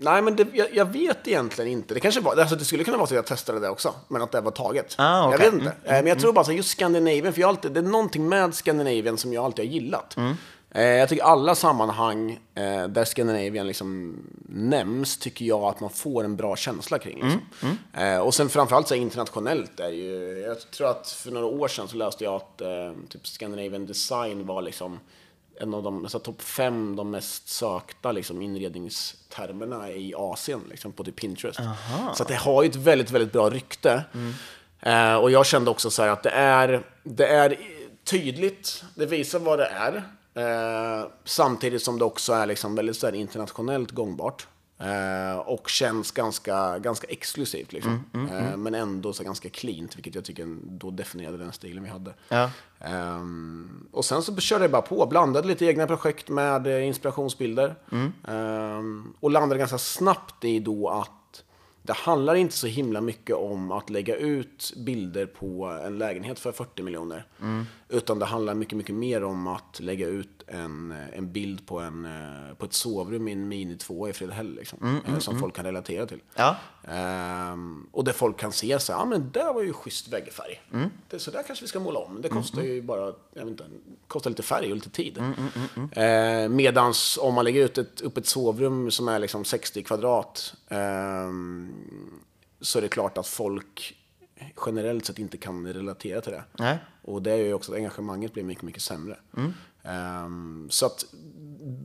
Nej, 0.00 0.22
men 0.22 0.36
det, 0.36 0.46
jag, 0.52 0.74
jag 0.74 0.84
vet 0.84 1.28
egentligen 1.28 1.70
inte. 1.70 1.94
Det 1.94 2.00
kanske 2.00 2.20
var, 2.20 2.36
alltså 2.36 2.56
det 2.56 2.64
skulle 2.64 2.84
kunna 2.84 2.96
vara 2.96 3.06
så 3.06 3.14
att 3.14 3.16
jag 3.16 3.26
testade 3.26 3.60
det 3.60 3.68
också, 3.68 3.94
men 4.08 4.22
att 4.22 4.32
det 4.32 4.40
var 4.40 4.50
taget. 4.50 4.94
Ah, 4.98 5.28
okej. 5.28 5.38
Jag 5.40 5.50
vet 5.50 5.60
inte. 5.60 5.76
Eh, 5.84 5.92
men 5.92 6.06
jag 6.06 6.20
tror 6.20 6.32
bara 6.32 6.44
så 6.44 6.52
just 6.52 6.70
Scandinavian, 6.70 7.32
för 7.32 7.40
jag 7.40 7.48
alltid, 7.48 7.72
det 7.72 7.80
är 7.80 7.84
någonting 7.84 8.28
med 8.28 8.54
Scandinavian 8.54 9.18
som 9.18 9.32
jag 9.32 9.44
alltid 9.44 9.64
har 9.64 9.72
gillat. 9.72 10.16
Mm. 10.16 10.34
Eh, 10.70 10.82
jag 10.82 11.08
tycker 11.08 11.24
alla 11.24 11.54
sammanhang 11.54 12.40
eh, 12.54 12.88
där 12.88 13.04
Scandinavian 13.04 13.66
liksom 13.66 14.16
nämns, 14.48 15.18
tycker 15.18 15.44
jag 15.44 15.62
att 15.62 15.80
man 15.80 15.90
får 15.90 16.24
en 16.24 16.36
bra 16.36 16.56
känsla 16.56 16.98
kring. 16.98 17.14
Liksom. 17.22 17.40
Mm, 17.62 17.76
Eh, 17.92 18.18
och 18.20 18.34
sen 18.34 18.48
framförallt 18.48 18.88
så 18.88 18.94
internationellt 18.94 19.80
är 19.80 19.88
ju, 19.88 20.38
jag 20.46 20.70
tror 20.70 20.90
att 20.90 21.10
för 21.10 21.30
några 21.30 21.46
år 21.46 21.68
sedan 21.68 21.88
så 21.88 21.96
läste 21.96 22.24
jag 22.24 22.34
att 22.34 22.62
typ 23.08 23.26
Scandinavian 23.26 23.86
design 23.86 24.46
var 24.46 24.62
liksom 24.62 24.98
en 25.60 25.74
av 25.74 25.82
de, 25.82 26.04
alltså 26.04 26.18
topp 26.18 26.42
fem 26.42 26.96
de 26.96 27.10
mest 27.10 27.48
sökta 27.48 28.12
liksom, 28.12 28.42
inredningstermerna 28.42 29.90
i 29.90 30.14
Asien, 30.16 30.60
liksom, 30.70 30.92
på 30.92 31.04
typ 31.04 31.16
Pinterest. 31.16 31.60
Så 32.14 32.22
att 32.22 32.28
det 32.28 32.34
har 32.34 32.62
ju 32.62 32.68
ett 32.68 32.76
väldigt, 32.76 33.10
väldigt 33.10 33.32
bra 33.32 33.50
rykte. 33.50 34.04
Eh, 34.80 35.14
och 35.14 35.30
jag 35.30 35.46
kände 35.46 35.70
också 35.70 35.90
så 35.90 36.02
här 36.02 36.08
att 36.08 36.22
det 36.22 36.30
är, 36.30 36.82
det 37.02 37.26
är 37.26 37.58
tydligt, 38.04 38.84
det 38.94 39.06
visar 39.06 39.38
vad 39.38 39.58
det 39.58 39.66
är. 39.66 40.02
Eh, 40.34 41.06
samtidigt 41.24 41.82
som 41.82 41.98
det 41.98 42.04
också 42.04 42.32
är 42.32 42.46
liksom 42.46 42.74
väldigt 42.74 42.96
så 42.96 43.06
här, 43.06 43.14
internationellt 43.14 43.90
gångbart. 43.90 44.46
Eh, 44.78 45.38
och 45.38 45.68
känns 45.68 46.10
ganska, 46.10 46.78
ganska 46.78 47.06
exklusivt. 47.06 47.72
Liksom. 47.72 48.04
Eh, 48.14 48.56
men 48.56 48.74
ändå 48.74 49.12
så 49.12 49.24
ganska 49.24 49.48
cleant, 49.48 49.96
vilket 49.96 50.14
jag 50.14 50.24
tycker 50.24 50.56
då 50.62 50.90
definierade 50.90 51.38
den 51.38 51.52
stilen 51.52 51.82
vi 51.82 51.88
hade. 51.88 52.14
Ja. 52.28 52.50
Ehm, 52.80 53.86
och 53.92 54.04
sen 54.04 54.22
så 54.22 54.36
körde 54.36 54.64
jag 54.64 54.70
bara 54.70 54.82
på, 54.82 55.06
blandade 55.06 55.48
lite 55.48 55.66
egna 55.66 55.86
projekt 55.86 56.28
med 56.28 56.66
eh, 56.66 56.86
inspirationsbilder. 56.86 57.74
Mm. 57.92 58.12
Ehm, 58.28 59.14
och 59.20 59.30
landade 59.30 59.58
ganska 59.58 59.78
snabbt 59.78 60.44
i 60.44 60.60
då 60.60 60.88
att 60.88 61.10
det 61.82 61.92
handlar 61.92 62.34
inte 62.34 62.54
så 62.54 62.66
himla 62.66 63.00
mycket 63.00 63.36
om 63.36 63.72
att 63.72 63.90
lägga 63.90 64.16
ut 64.16 64.72
bilder 64.76 65.26
på 65.26 65.80
en 65.86 65.98
lägenhet 65.98 66.38
för 66.38 66.52
40 66.52 66.82
miljoner. 66.82 67.26
Mm. 67.40 67.66
Utan 67.88 68.18
det 68.18 68.26
handlar 68.26 68.54
mycket, 68.54 68.78
mycket 68.78 68.94
mer 68.94 69.24
om 69.24 69.46
att 69.46 69.80
lägga 69.80 70.06
ut 70.06 70.42
en, 70.46 70.94
en 71.12 71.32
bild 71.32 71.66
på, 71.66 71.80
en, 71.80 72.04
eh, 72.04 72.54
på 72.54 72.64
ett 72.64 72.72
sovrum 72.72 73.28
i 73.28 73.32
en 73.32 73.48
Mini 73.48 73.76
2 73.76 74.08
i 74.08 74.12
Fredhäll. 74.12 74.54
Liksom, 74.54 75.00
eh, 75.06 75.18
som 75.18 75.38
folk 75.38 75.56
kan 75.56 75.64
relatera 75.64 76.06
till. 76.06 76.20
Ja. 76.34 76.56
Ehm, 76.88 77.86
och 77.92 78.04
där 78.04 78.12
folk 78.12 78.40
kan 78.40 78.52
se 78.52 78.78
så 78.78 78.92
här, 78.92 79.00
ja 79.00 79.04
men 79.04 79.30
där 79.32 79.52
var 79.52 79.62
ju 79.62 79.72
schysst 79.72 80.08
väggfärg. 80.08 80.62
Det, 81.08 81.18
så 81.18 81.30
där 81.30 81.42
kanske 81.42 81.64
vi 81.64 81.68
ska 81.68 81.80
måla 81.80 81.98
om. 81.98 82.22
Det 82.22 82.28
kostar 82.28 82.62
ju 82.62 82.82
bara, 82.82 83.06
jag 83.34 83.40
vet 83.40 83.48
inte, 83.48 83.64
kostar 84.06 84.30
lite 84.30 84.42
färg 84.42 84.70
och 84.70 84.76
lite 84.76 84.90
tid. 84.90 85.18
Mm, 85.18 86.56
medans 86.56 87.18
om 87.22 87.34
man 87.34 87.44
lägger 87.44 87.64
ut 87.64 87.78
ett, 87.78 88.00
upp 88.00 88.16
ett 88.16 88.26
sovrum 88.26 88.90
som 88.90 89.08
är 89.08 89.18
liksom 89.18 89.44
60 89.44 89.82
kvadrat 89.82 90.54
ehm, 90.68 91.72
så 92.60 92.78
är 92.78 92.82
det 92.82 92.88
klart 92.88 93.18
att 93.18 93.26
folk 93.26 93.94
generellt 94.66 95.06
sett 95.06 95.18
inte 95.18 95.36
kan 95.36 95.72
relatera 95.72 96.20
till 96.20 96.32
det. 96.32 96.44
Nej. 96.58 96.78
Och 97.08 97.22
det 97.22 97.32
är 97.32 97.36
ju 97.36 97.54
också 97.54 97.72
att 97.72 97.78
engagemanget 97.78 98.32
blir 98.32 98.44
mycket, 98.44 98.64
mycket 98.64 98.82
sämre. 98.82 99.16
Ehm, 99.82 100.66
så 100.70 100.86
att 100.86 101.04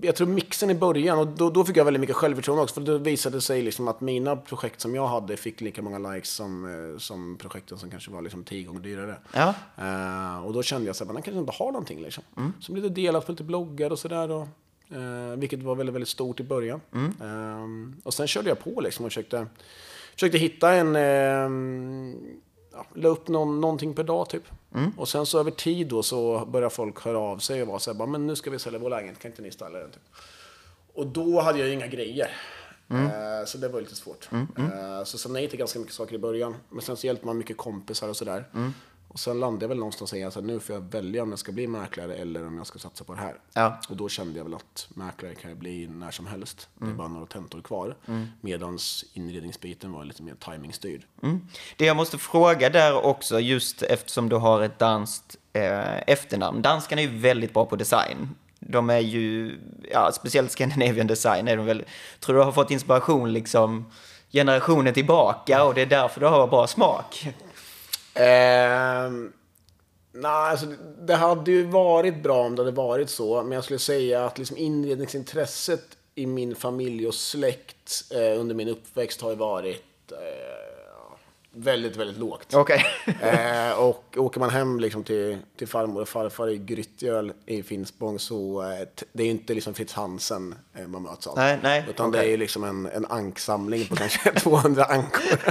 jag 0.02 0.16
tror 0.16 0.28
mixen 0.28 0.70
i 0.70 0.76
början, 0.76 1.20
och 1.20 1.28
då, 1.28 1.50
då 1.50 1.66
fick 1.66 1.78
jag 1.78 1.86
väldigt 1.86 2.02
mycket 2.02 2.16
självförtroende 2.16 2.64
också, 2.64 2.74
för 2.74 2.82
då 2.82 2.98
visade 2.98 3.38
det 3.38 3.42
sig 3.42 3.62
liksom 3.62 3.88
att 3.88 4.02
mina 4.02 4.36
projekt 4.36 4.82
som 4.82 4.96
jag 4.96 5.08
hade 5.08 5.38
fick 5.38 5.62
lika 5.62 5.82
många 5.82 6.14
likes 6.14 6.30
som, 6.30 6.66
eh, 6.66 6.98
som 6.98 7.38
projekten 7.38 7.78
som 7.78 7.90
kanske 7.90 8.12
var 8.12 8.22
liksom 8.22 8.44
tio 8.44 8.64
gånger 8.64 8.82
dyrare. 8.82 9.16
Ja. 9.34 9.54
Ehm, 9.78 10.44
och 10.44 10.54
då 10.54 10.64
kände 10.64 10.88
jag 10.88 10.96
att 11.02 11.14
man 11.14 11.22
kanske 11.22 11.40
inte 11.40 11.54
har 11.60 11.72
någonting 11.72 12.02
liksom. 12.02 12.24
Så 12.60 12.72
blev 12.72 12.84
det 12.84 12.90
delat 12.90 13.26
på 13.26 13.32
lite 13.32 13.44
bloggar 13.44 13.90
och 13.92 14.00
sådär. 14.00 14.32
Och, 14.32 14.48
eh, 14.98 15.38
vilket 15.38 15.64
var 15.64 15.76
väldigt, 15.76 15.96
väldigt 15.96 16.10
stort 16.10 16.40
i 16.40 16.44
början. 16.44 16.82
Ehm, 17.22 17.96
och 18.04 18.14
sen 18.14 18.28
körde 18.28 18.50
jag 18.50 18.60
på 18.60 18.82
liksom 18.82 19.06
och 19.06 19.12
försökte, 19.12 19.48
försökte 20.14 20.38
hitta 20.38 20.74
en... 20.74 20.96
ehm, 20.96 22.16
ja, 22.74 22.86
la 22.94 23.10
upp 23.10 23.28
någon, 23.28 23.62
någonting 23.62 23.94
per 23.94 24.04
dag 24.04 24.30
typ. 24.30 24.44
Och 24.98 25.10
sen 25.10 25.26
så 25.26 25.40
över 25.40 25.52
tid 25.52 25.88
då 25.88 26.04
så 26.04 26.46
började 26.46 26.76
folk 26.76 27.02
höra 27.02 27.20
av 27.20 27.38
sig 27.38 27.62
och 27.62 27.68
vara 27.68 27.80
så 27.80 27.92
här, 27.92 27.98
bara, 27.98 28.08
men 28.08 28.28
nu 28.28 28.36
ska 28.36 28.50
vi 28.50 28.60
sälja 28.60 28.80
vår 28.80 28.90
lägenhet, 28.90 29.20
kan 29.20 29.32
inte 29.32 29.42
ni 29.42 29.52
ställa 29.52 29.80
den? 29.80 29.92
Typ. 29.92 30.02
Och 30.94 31.08
då 31.08 31.42
hade 31.42 31.60
jag 31.60 31.68
ju 31.68 31.74
inga 31.74 31.88
grejer. 31.88 32.32
Eh, 32.90 33.46
så 33.46 33.58
det 33.58 33.68
var 33.68 33.82
lite 33.82 33.96
svort. 33.96 34.30
Eh, 34.58 35.04
så 35.04 35.18
sa 35.18 35.30
nej 35.30 35.50
till 35.50 35.60
ganska 35.60 35.80
mycket 35.80 35.94
saker 35.94 36.16
i 36.16 36.18
början. 36.20 36.56
Men 36.70 36.82
sen 36.82 36.98
så 36.98 37.08
hjälpte 37.08 37.26
man 37.26 37.38
mycket 37.38 37.58
kompisar 37.58 38.10
och 38.10 38.18
sådär. 38.18 38.46
Och 39.14 39.20
sen 39.20 39.40
landade 39.40 39.64
jag 39.64 39.70
väl 39.70 39.78
någonstans 39.78 40.14
i 40.14 40.24
att 40.24 40.44
nu 40.44 40.60
får 40.60 40.76
jag 40.76 40.82
välja 40.82 41.24
om 41.24 41.30
jag 41.30 41.40
ska 41.40 41.52
bli 41.52 41.68
mäklare 41.68 42.16
eller 42.16 42.48
om 42.48 42.58
jag 42.58 42.68
ska 42.68 42.80
satsa 42.80 43.04
på 43.04 43.14
det 43.14 43.20
här. 43.20 43.36
Ja. 43.54 43.80
Och 43.90 43.98
då 43.98 44.10
kände 44.10 44.38
jag 44.38 44.44
väl 44.44 44.54
att 44.54 44.88
mäklare 44.90 45.36
kan 45.36 45.50
jag 45.52 45.58
bli 45.58 45.88
när 45.88 46.12
som 46.12 46.28
helst. 46.28 46.70
Det 46.78 46.86
är 46.86 46.94
bara 46.94 47.08
några 47.08 47.26
tentor 47.26 47.62
kvar. 47.62 47.96
Medans 48.42 49.06
inredningsbiten 49.14 49.92
var 49.92 50.06
lite 50.06 50.24
mer 50.24 50.36
timingstyrd. 50.36 51.06
Mm. 51.24 51.48
Det 51.78 51.86
jag 51.86 51.98
måste 51.98 52.18
fråga 52.18 52.70
där 52.70 53.06
också, 53.06 53.40
just 53.40 53.82
eftersom 53.82 54.30
du 54.30 54.36
har 54.36 54.62
ett 54.62 54.80
danskt 54.80 55.38
eh, 55.54 55.98
efternamn. 56.08 56.62
Danskarna 56.62 57.02
är 57.02 57.06
ju 57.06 57.18
väldigt 57.18 57.54
bra 57.54 57.66
på 57.66 57.76
design. 57.76 58.30
De 58.60 58.90
är 58.90 59.00
ju, 59.00 59.58
ja, 59.92 60.12
speciellt 60.12 60.52
Scandinavian 60.52 61.08
design 61.08 61.48
är 61.48 61.58
de 61.58 61.66
väl, 61.66 61.84
tror 62.20 62.36
du 62.36 62.42
har 62.44 62.52
fått 62.52 62.72
inspiration 62.72 63.34
liksom 63.34 63.86
generationen 64.32 64.94
tillbaka 64.94 65.64
och 65.64 65.74
det 65.74 65.82
är 65.82 65.86
därför 65.86 66.20
du 66.20 66.28
har 66.28 66.48
bra 66.48 66.68
smak? 66.68 67.28
Eh, 68.14 69.12
nej, 70.12 70.32
alltså, 70.32 70.66
det 71.00 71.16
hade 71.16 71.52
ju 71.52 71.66
varit 71.66 72.24
bra 72.24 72.46
om 72.46 72.56
det 72.56 72.62
hade 72.62 72.76
varit 72.76 73.10
så. 73.10 73.44
Men 73.44 73.52
jag 73.52 73.64
skulle 73.64 73.80
säga 73.80 74.26
att 74.26 74.38
liksom 74.38 74.58
inredningsintresset 74.58 75.98
i 76.16 76.26
min 76.26 76.56
familj 76.56 77.08
och 77.08 77.16
släkt 77.16 78.04
eh, 78.12 78.40
under 78.40 78.56
min 78.56 78.68
uppväxt 78.68 79.22
har 79.22 79.30
ju 79.30 79.36
varit 79.36 79.84
väldigt, 81.56 81.96
väldigt 81.96 82.18
lågt. 82.18 82.54
Okej. 82.54 82.86
eh, 83.22 83.80
och 83.80 84.16
åker 84.18 84.40
man 84.40 84.50
hem 84.50 84.80
liksom 84.80 85.04
till, 85.04 85.38
till 85.58 85.68
farmor 85.68 86.02
och 86.02 86.10
farfar 86.10 86.50
i 86.50 86.58
Grytgöl 86.58 87.34
i 87.46 87.64
Finspång 87.64 88.20
så 88.20 88.62
eh, 88.62 88.88
det 89.14 89.24
är 89.24 89.26
ju 89.26 89.32
inte 89.32 89.54
liksom 89.54 89.74
Fritz 89.74 89.94
Hansen 89.94 90.56
eh, 90.74 90.88
man 90.88 91.04
möts 91.04 91.28
av. 91.28 91.38
Nej, 91.38 91.60
nej, 91.64 91.86
Utan 91.90 92.10
okej. 92.10 92.22
det 92.22 92.28
är 92.28 92.32
ju 92.32 92.38
liksom 92.38 92.64
en, 92.64 92.86
en 92.86 93.06
anksamling 93.06 93.86
på 93.86 93.96
kanske 93.96 94.32
200 94.40 94.86
ankor. 94.86 95.22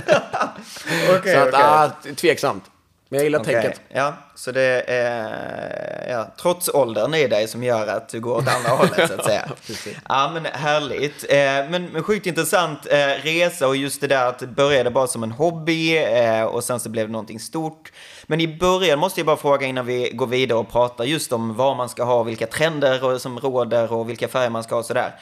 Okej, 1.19 1.35
så 1.35 1.41
att, 1.41 1.49
okej. 1.49 1.61
ah, 1.63 1.91
tveksamt. 2.17 2.65
Men 3.13 3.19
jag 3.19 3.25
gillar 3.25 3.41
Okej, 3.41 3.63
tänket. 3.63 3.81
Ja, 3.89 4.15
så 4.35 4.53
det 4.53 4.85
är 4.87 6.11
ja, 6.11 6.35
trots 6.41 6.69
åldern 6.69 7.15
i 7.15 7.27
dig 7.29 7.49
som 7.49 7.63
gör 7.63 7.87
att 7.87 8.09
du 8.09 8.21
går 8.21 8.37
åt 8.37 8.49
andra 8.49 8.71
hållet 8.71 9.09
så 9.09 9.15
att 9.15 9.25
säga. 9.25 9.49
Ja, 10.09 10.31
men 10.35 10.45
härligt. 10.45 11.25
Eh, 11.29 11.37
men, 11.71 11.87
men 11.93 12.03
sjukt 12.03 12.27
intressant 12.27 12.87
eh, 12.91 12.97
resa 13.23 13.69
och 13.69 13.77
just 13.77 14.01
det 14.01 14.07
där 14.07 14.27
att 14.27 14.39
det 14.39 14.47
började 14.47 14.91
bara 14.91 15.07
som 15.07 15.23
en 15.23 15.33
hobby 15.33 15.99
eh, 15.99 16.43
och 16.43 16.65
sen 16.65 16.81
så 16.81 16.89
blev 16.89 17.07
det 17.07 17.13
någonting 17.13 17.41
stort. 17.41 17.93
Men 18.27 18.41
i 18.41 18.49
början 18.49 18.99
måste 18.99 19.21
jag 19.21 19.27
bara 19.27 19.37
fråga 19.37 19.67
innan 19.67 19.87
vi 19.87 20.11
går 20.15 20.27
vidare 20.27 20.59
och 20.59 20.73
pratar 20.73 21.05
just 21.05 21.33
om 21.33 21.55
vad 21.55 21.77
man 21.77 21.89
ska 21.89 22.05
ha, 22.05 22.23
vilka 22.23 22.47
trender 22.47 23.19
som 23.19 23.39
råder 23.39 23.93
och 23.93 24.11
vilka 24.11 24.29
färger 24.29 24.51
man 24.51 24.63
ska 24.63 24.75
ha 24.75 24.81
och 24.81 24.87
sådär. 24.87 25.15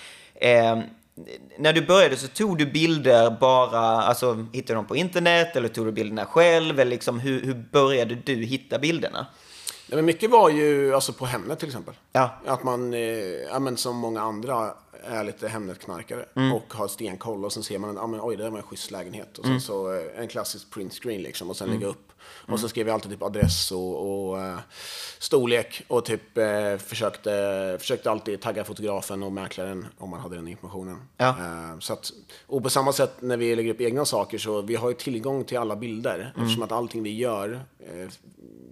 När 1.59 1.73
du 1.73 1.87
började 1.87 2.17
så 2.17 2.29
tog 2.29 2.59
du 2.59 2.67
bilder 2.67 3.31
bara, 3.41 3.79
alltså 3.81 4.47
hittade 4.53 4.73
du 4.73 4.75
dem 4.75 4.87
på 4.87 4.97
internet 4.97 5.57
eller 5.57 5.69
tog 5.69 5.87
du 5.87 5.93
bilderna 5.93 6.25
själv? 6.27 6.81
Eller 6.81 6.91
liksom, 6.91 7.21
hur, 7.21 7.43
hur 7.43 7.55
började 7.73 8.15
du 8.15 8.35
hitta 8.35 8.79
bilderna? 8.79 9.27
Nej, 9.89 9.97
men 9.97 10.05
mycket 10.05 10.31
var 10.31 10.51
ju 10.51 10.95
alltså 10.95 11.13
på 11.13 11.27
Hemnet 11.27 11.59
till 11.59 11.69
exempel. 11.69 11.95
Ja. 12.13 12.31
Att 12.47 12.63
man, 12.65 12.95
eh, 12.95 13.01
ja, 13.51 13.59
men 13.59 13.77
som 13.77 13.97
många 13.97 14.21
andra, 14.21 14.75
är 15.05 15.25
lite 15.25 15.49
Hemnet-knarkare 15.49 16.25
Mm. 16.37 16.53
och 16.53 16.75
har 16.75 16.89
stenkoll 16.89 17.45
och 17.45 17.53
sen 17.53 17.63
ser 17.63 17.79
man, 17.79 17.95
ja, 17.97 18.07
men, 18.07 18.21
oj 18.23 18.37
det 18.37 18.43
där 18.43 18.51
var 18.51 18.59
en 18.59 18.65
schysst 18.65 18.91
lägenhet. 18.91 19.39
Och 19.39 19.45
sen 19.45 19.51
Mm. 19.51 19.61
så 19.61 19.93
eh, 19.95 20.01
en 20.21 20.29
klassisk 20.29 20.71
print 20.71 20.95
screen 20.95 21.23
liksom 21.23 21.51
och 21.51 21.57
sen 21.57 21.71
lägga 21.71 21.87
upp. 21.87 22.10
Och 22.53 22.61
så 22.61 22.69
skrev 22.69 22.87
jag 22.87 22.95
alltid 22.95 23.11
typ 23.11 23.23
adress 23.23 23.73
och, 23.73 24.29
och 24.31 24.41
eh, 24.41 24.59
storlek 25.19 25.83
och 25.89 26.05
typ 26.05 26.39
eh, 26.39 26.77
försökte, 26.77 27.77
försökte 27.81 28.11
alltid 28.11 28.41
tagga 28.41 28.65
fotografen 28.65 29.23
och 29.23 29.33
mäklaren 29.33 29.87
om 29.99 30.11
man 30.11 30.21
hade 30.21 30.37
den 30.37 30.49
informationen. 30.49 30.97
Ja. 31.17 31.29
Eh, 31.29 31.79
så 31.79 31.93
att, 31.93 32.11
och 32.47 32.63
på 32.63 32.71
samma 32.71 32.93
sätt 32.93 33.17
när 33.21 33.37
vi 33.37 33.57
lägger 33.57 33.71
upp 33.75 33.81
egna 33.81 34.05
saker 34.05 34.39
så 34.39 34.63
vi 34.63 34.75
har 34.77 34.89
ju 34.89 34.95
tillgång 34.95 35.45
till 35.45 35.59
alla 35.59 35.77
bilder 35.77 36.11
Mm. 36.35 36.43
eftersom 36.47 36.63
att 36.63 36.73
allting 36.73 37.03
vi 37.03 37.15
gör 37.15 37.61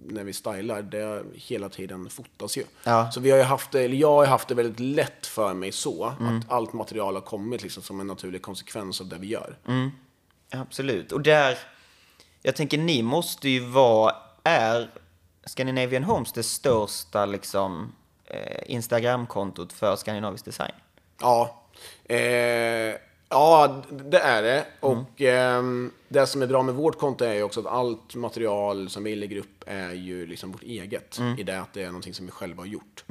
när 0.05 0.23
vi 0.23 0.33
stylar, 0.33 0.81
det 0.81 1.23
hela 1.33 1.69
tiden 1.69 2.09
fotas 2.09 2.57
ju. 2.57 2.63
Ja. 2.83 3.11
Så 3.11 3.19
vi 3.19 3.31
har 3.31 3.37
ju 3.37 3.43
haft 3.43 3.71
det, 3.71 3.81
eller 3.81 3.95
jag 3.97 4.11
har 4.13 4.25
haft 4.25 4.47
det 4.47 4.55
väldigt 4.55 4.79
lätt 4.79 5.25
för 5.27 5.53
mig 5.53 5.71
så, 5.71 6.13
Mm. 6.19 6.37
att 6.37 6.51
allt 6.51 6.73
material 6.73 7.13
har 7.13 7.21
kommit 7.21 7.63
liksom 7.63 7.83
som 7.83 7.99
en 7.99 8.07
naturlig 8.07 8.41
konsekvens 8.41 9.01
av 9.01 9.07
det 9.07 9.17
vi 9.17 9.27
gör. 9.27 9.57
Mm. 9.67 9.89
Absolut. 10.51 11.11
Och 11.11 11.21
där, 11.21 11.57
jag 12.41 12.55
tänker 12.55 12.77
ni 12.77 13.03
måste 13.03 13.49
ju 13.49 13.59
vara, 13.59 14.15
är 14.43 14.89
Scandinavian 15.45 16.03
Homes 16.03 16.31
det 16.31 16.43
största 16.43 17.25
liksom 17.25 17.93
eh, 18.25 18.63
Instagramkontot 18.65 19.73
för 19.73 19.95
skandinavisk 19.95 20.45
design? 20.45 20.71
Ja, 21.21 21.63
eh, 22.05 22.95
ja 23.29 23.83
det 23.89 24.19
är 24.19 24.43
det. 24.43 24.65
Och 24.79 25.21
ehm, 25.21 25.91
det 26.07 26.27
som 26.27 26.41
är 26.41 26.47
bra 26.47 26.63
med 26.63 26.75
vårt 26.75 26.99
konto 26.99 27.25
är 27.25 27.33
ju 27.33 27.43
också 27.43 27.59
att 27.59 27.65
allt 27.65 28.15
material 28.15 28.89
som 28.89 29.03
vi 29.03 29.15
lägger 29.15 29.37
upp 29.37 29.63
är 29.67 29.91
ju 29.91 30.25
liksom 30.25 30.51
vårt 30.51 30.63
eget. 30.63 31.19
I 31.37 31.43
det 31.43 31.61
att 31.61 31.73
det 31.73 31.81
är 31.81 31.87
någonting 31.87 32.13
som 32.13 32.25
vi 32.25 32.31
själva 32.31 32.61
har 32.61 32.67
gjort. 32.67 33.03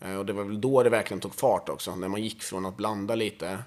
Eh, 0.00 0.16
och 0.16 0.26
det 0.26 0.32
var 0.32 0.44
väl 0.44 0.60
då 0.60 0.82
det 0.82 0.90
verkligen 0.90 1.20
tog 1.20 1.34
fart 1.34 1.68
också. 1.68 1.96
När 1.96 2.08
man 2.08 2.22
gick 2.22 2.42
från 2.42 2.66
att 2.66 2.76
blanda 2.76 3.14
lite 3.14 3.58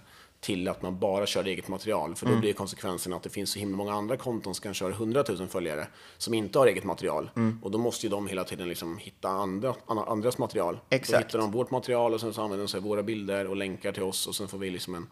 till 0.45 0.67
att 0.67 0.81
man 0.81 0.99
bara 0.99 1.25
kör 1.25 1.43
eget 1.45 1.67
material. 1.67 2.15
För 2.15 2.25
då 2.25 2.35
blir 2.35 2.53
konsekvensen 2.53 3.13
att 3.13 3.23
det 3.23 3.29
finns 3.29 3.49
så 3.51 3.59
himla 3.59 3.77
många 3.77 3.93
andra 3.93 4.17
konton 4.17 4.55
som 4.55 4.63
kanske 4.63 4.83
har 4.85 4.91
100 4.91 5.23
000 5.29 5.47
följare 5.47 5.87
som 6.17 6.33
inte 6.33 6.59
har 6.59 6.67
eget 6.67 6.83
material. 6.83 7.29
Och 7.61 7.71
då 7.71 7.77
måste 7.77 8.05
ju 8.05 8.09
de 8.09 8.27
hela 8.27 8.43
tiden 8.43 8.69
liksom 8.69 8.97
hitta 8.97 9.29
andra, 9.29 9.73
an- 9.87 9.97
andras 10.07 10.37
material. 10.37 10.79
Exakt. 10.89 11.11
Då 11.11 11.17
hittar 11.27 11.39
de 11.39 11.51
vårt 11.51 11.71
material 11.71 12.13
och 12.13 12.19
sen 12.21 12.33
så 12.33 12.41
använder 12.41 12.65
de 12.65 12.67
sig 12.71 12.77
av 12.77 12.83
våra 12.83 13.03
bilder 13.03 13.47
och 13.47 13.55
länkar 13.55 13.91
till 13.91 14.03
oss 14.03 14.27
och 14.27 14.35
sen 14.35 14.47
får 14.47 14.57
vi 14.57 14.69
liksom 14.69 14.95
en, 14.95 15.07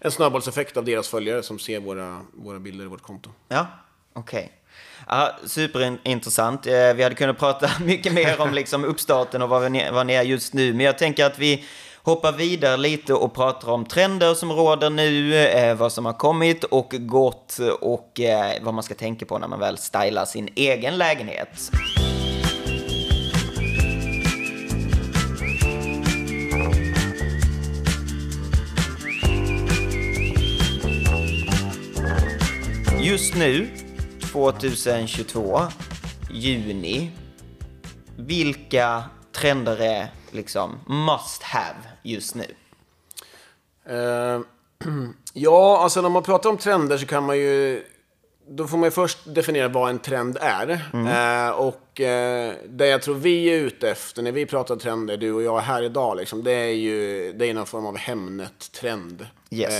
en 0.00 0.10
snöbollseffekt 0.10 0.76
av 0.76 0.84
deras 0.84 1.08
följare 1.08 1.42
som 1.42 1.58
ser 1.58 1.80
våra, 1.80 2.20
våra 2.32 2.58
bilder 2.58 2.84
i 2.84 2.88
vårt 2.88 3.02
konto. 3.02 3.30
Ja, 3.48 3.66
okej. 4.12 4.52
Ja, 5.08 5.36
superintressant. 5.46 6.66
Eh, 6.66 6.94
Vi 6.94 7.02
hade 7.02 7.14
kunnat 7.14 7.38
prata 7.38 7.70
mycket 7.84 8.12
mer 8.12 8.40
om 8.40 8.54
liksom 8.54 8.84
uppstarten 8.84 9.42
och 9.42 9.48
vad 9.48 9.72
ni, 9.72 9.90
vad 9.90 10.06
ni 10.06 10.12
är 10.12 10.22
just 10.22 10.54
nu. 10.54 10.72
Men 10.74 10.86
jag 10.86 10.98
tänker 10.98 11.24
att 11.24 11.38
vi 11.38 11.64
hoppar 12.02 12.32
vidare 12.32 12.76
lite 12.76 13.14
och 13.14 13.34
pratar 13.34 13.68
om 13.68 13.84
trender 13.84 14.34
som 14.34 14.52
råder 14.52 14.90
nu, 14.90 15.36
eh, 15.36 15.74
vad 15.74 15.92
som 15.92 16.06
har 16.06 16.12
kommit 16.12 16.64
och 16.64 16.94
gått 16.98 17.58
och 17.80 18.20
eh, 18.20 18.62
vad 18.62 18.74
man 18.74 18.82
ska 18.82 18.94
tänka 18.94 19.26
på 19.26 19.38
när 19.38 19.48
man 19.48 19.60
väl 19.60 19.78
stylar 19.78 20.24
sin 20.24 20.48
egen 20.54 20.98
lägenhet. 20.98 21.70
Just 33.00 33.34
nu, 33.34 33.68
2022, 34.32 35.60
juni, 36.30 37.10
vilka 38.16 39.04
trender 39.32 39.80
är 39.80 40.08
liksom 40.34 40.78
must 40.86 41.42
have 41.42 41.78
just 42.02 42.34
nu? 42.34 42.46
Eh, 43.86 44.40
ja, 45.32 45.78
alltså 45.82 46.00
när 46.00 46.08
man 46.08 46.22
pratar 46.22 46.50
om 46.50 46.56
trender 46.56 46.98
så 46.98 47.06
kan 47.06 47.26
man 47.26 47.38
ju... 47.38 47.84
Då 48.48 48.66
får 48.66 48.76
man 48.76 48.86
ju 48.86 48.90
först 48.90 49.18
definiera 49.34 49.68
vad 49.68 49.90
en 49.90 49.98
trend 49.98 50.38
är. 50.40 50.70
Eh, 50.92 51.50
och 51.50 52.00
eh, 52.00 52.54
det 52.68 52.86
jag 52.86 53.02
tror 53.02 53.14
vi 53.14 53.46
är 53.46 53.58
ute 53.58 53.90
efter 53.90 54.22
när 54.22 54.32
vi 54.32 54.46
pratar 54.46 54.76
trender, 54.76 55.16
du 55.16 55.32
och 55.32 55.42
jag 55.42 55.60
här 55.60 55.82
idag, 55.82 56.16
liksom, 56.16 56.44
det 56.44 56.52
är 56.52 56.72
ju 56.72 57.32
det 57.32 57.46
är 57.46 57.54
någon 57.54 57.66
form 57.66 57.86
av 57.86 57.96
Hemnet-trend. 57.96 59.26
Yes. 59.50 59.72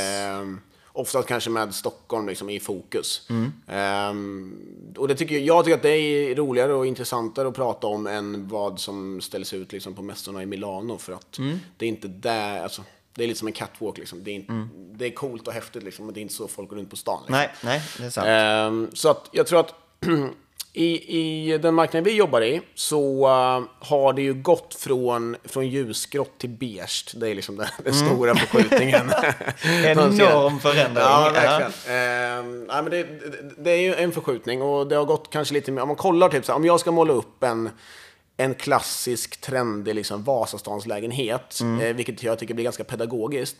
Oftast 0.92 1.28
kanske 1.28 1.50
med 1.50 1.74
Stockholm 1.74 2.28
liksom, 2.28 2.50
i 2.50 2.60
fokus. 2.60 3.28
Eh, 3.66 4.14
och 4.96 5.08
det 5.08 5.14
tycker 5.14 5.34
jag, 5.34 5.44
jag 5.44 5.64
tycker 5.64 5.76
att 5.76 5.82
det 5.82 5.96
är 5.96 6.34
roligare 6.34 6.72
och 6.74 6.86
intressantare 6.86 7.48
att 7.48 7.54
prata 7.54 7.86
om 7.86 8.06
än 8.06 8.48
vad 8.48 8.80
som 8.80 9.20
ställs 9.20 9.52
ut 9.54 9.72
liksom, 9.72 9.94
på 9.94 10.02
mässorna 10.02 10.42
i 10.42 10.46
Milano. 10.46 10.98
För 10.98 11.12
att 11.12 11.38
det 11.76 11.86
är 11.86 11.88
inte 11.88 12.08
där, 12.08 12.62
alltså, 12.62 12.82
det 13.14 13.24
är 13.24 13.28
lite 13.28 13.38
som 13.38 13.48
en 13.48 13.54
catwalk. 13.54 13.98
Liksom. 13.98 14.24
Det, 14.24 14.30
är 14.30 14.34
inte, 14.34 14.52
det 14.94 15.06
är 15.06 15.10
coolt 15.10 15.48
och 15.48 15.54
häftigt, 15.54 15.82
liksom, 15.82 16.04
men 16.06 16.14
det 16.14 16.20
är 16.20 16.22
inte 16.22 16.34
så 16.34 16.48
folk 16.48 16.68
går 16.70 16.76
runt 16.76 16.90
på 16.90 16.96
stan. 16.96 17.20
Liksom. 17.20 17.36
Nej, 17.36 17.50
nej, 17.64 17.82
det 17.98 18.04
är 18.04 18.10
sant. 18.10 18.26
Ehm, 18.28 18.90
så 18.94 19.08
att 19.08 19.28
jag 19.32 19.46
tror 19.46 19.60
att 19.60 19.74
i, 20.74 21.18
i 21.18 21.58
den 21.58 21.74
marknaden 21.74 22.04
vi 22.04 22.16
jobbar 22.16 22.40
i 22.40 22.60
så 22.74 23.26
eh, 23.26 23.86
har 23.88 24.12
det 24.12 24.22
ju 24.22 24.34
gått 24.34 24.74
från, 24.74 25.36
från 25.44 25.68
ljusgrått 25.68 26.38
till 26.38 26.50
beige. 26.50 27.04
Det 27.14 27.30
är 27.30 27.34
liksom 27.34 27.56
den, 27.56 27.66
den 27.84 27.94
stora 27.94 28.34
förskjutningen. 28.34 29.10
Enorm 29.84 30.60
förändring. 30.60 31.04
Ja, 31.04 31.26
Ja. 31.26 31.32
verkligen. 31.32 31.96
Ehm, 31.98 32.64
nej, 32.64 32.82
men 32.82 32.90
det, 32.90 33.02
det, 33.02 33.54
det 33.58 33.70
är 33.70 33.80
ju 33.80 33.94
en 33.94 34.12
förskjutning 34.12 34.62
och 34.62 34.86
det 34.86 34.96
har 34.96 35.04
gått 35.04 35.30
kanske 35.30 35.54
lite 35.54 35.72
mer. 35.72 35.82
Om 35.82 35.88
man 35.88 35.96
kollar 35.96 36.28
typ 36.28 36.44
så 36.44 36.52
här, 36.52 36.56
om 36.56 36.64
jag 36.64 36.80
ska 36.80 36.90
måla 36.92 37.12
upp 37.12 37.42
en 37.42 37.70
en 38.36 38.54
klassisk 38.54 39.40
trendig 39.40 39.94
liksom 39.94 40.24
Vasastanslägenhet, 40.24 41.60
eh, 41.60 41.94
vilket 41.96 42.22
jag 42.22 42.38
tycker 42.38 42.54
blir 42.54 42.64
ganska 42.64 42.84
pedagogiskt. 42.84 43.56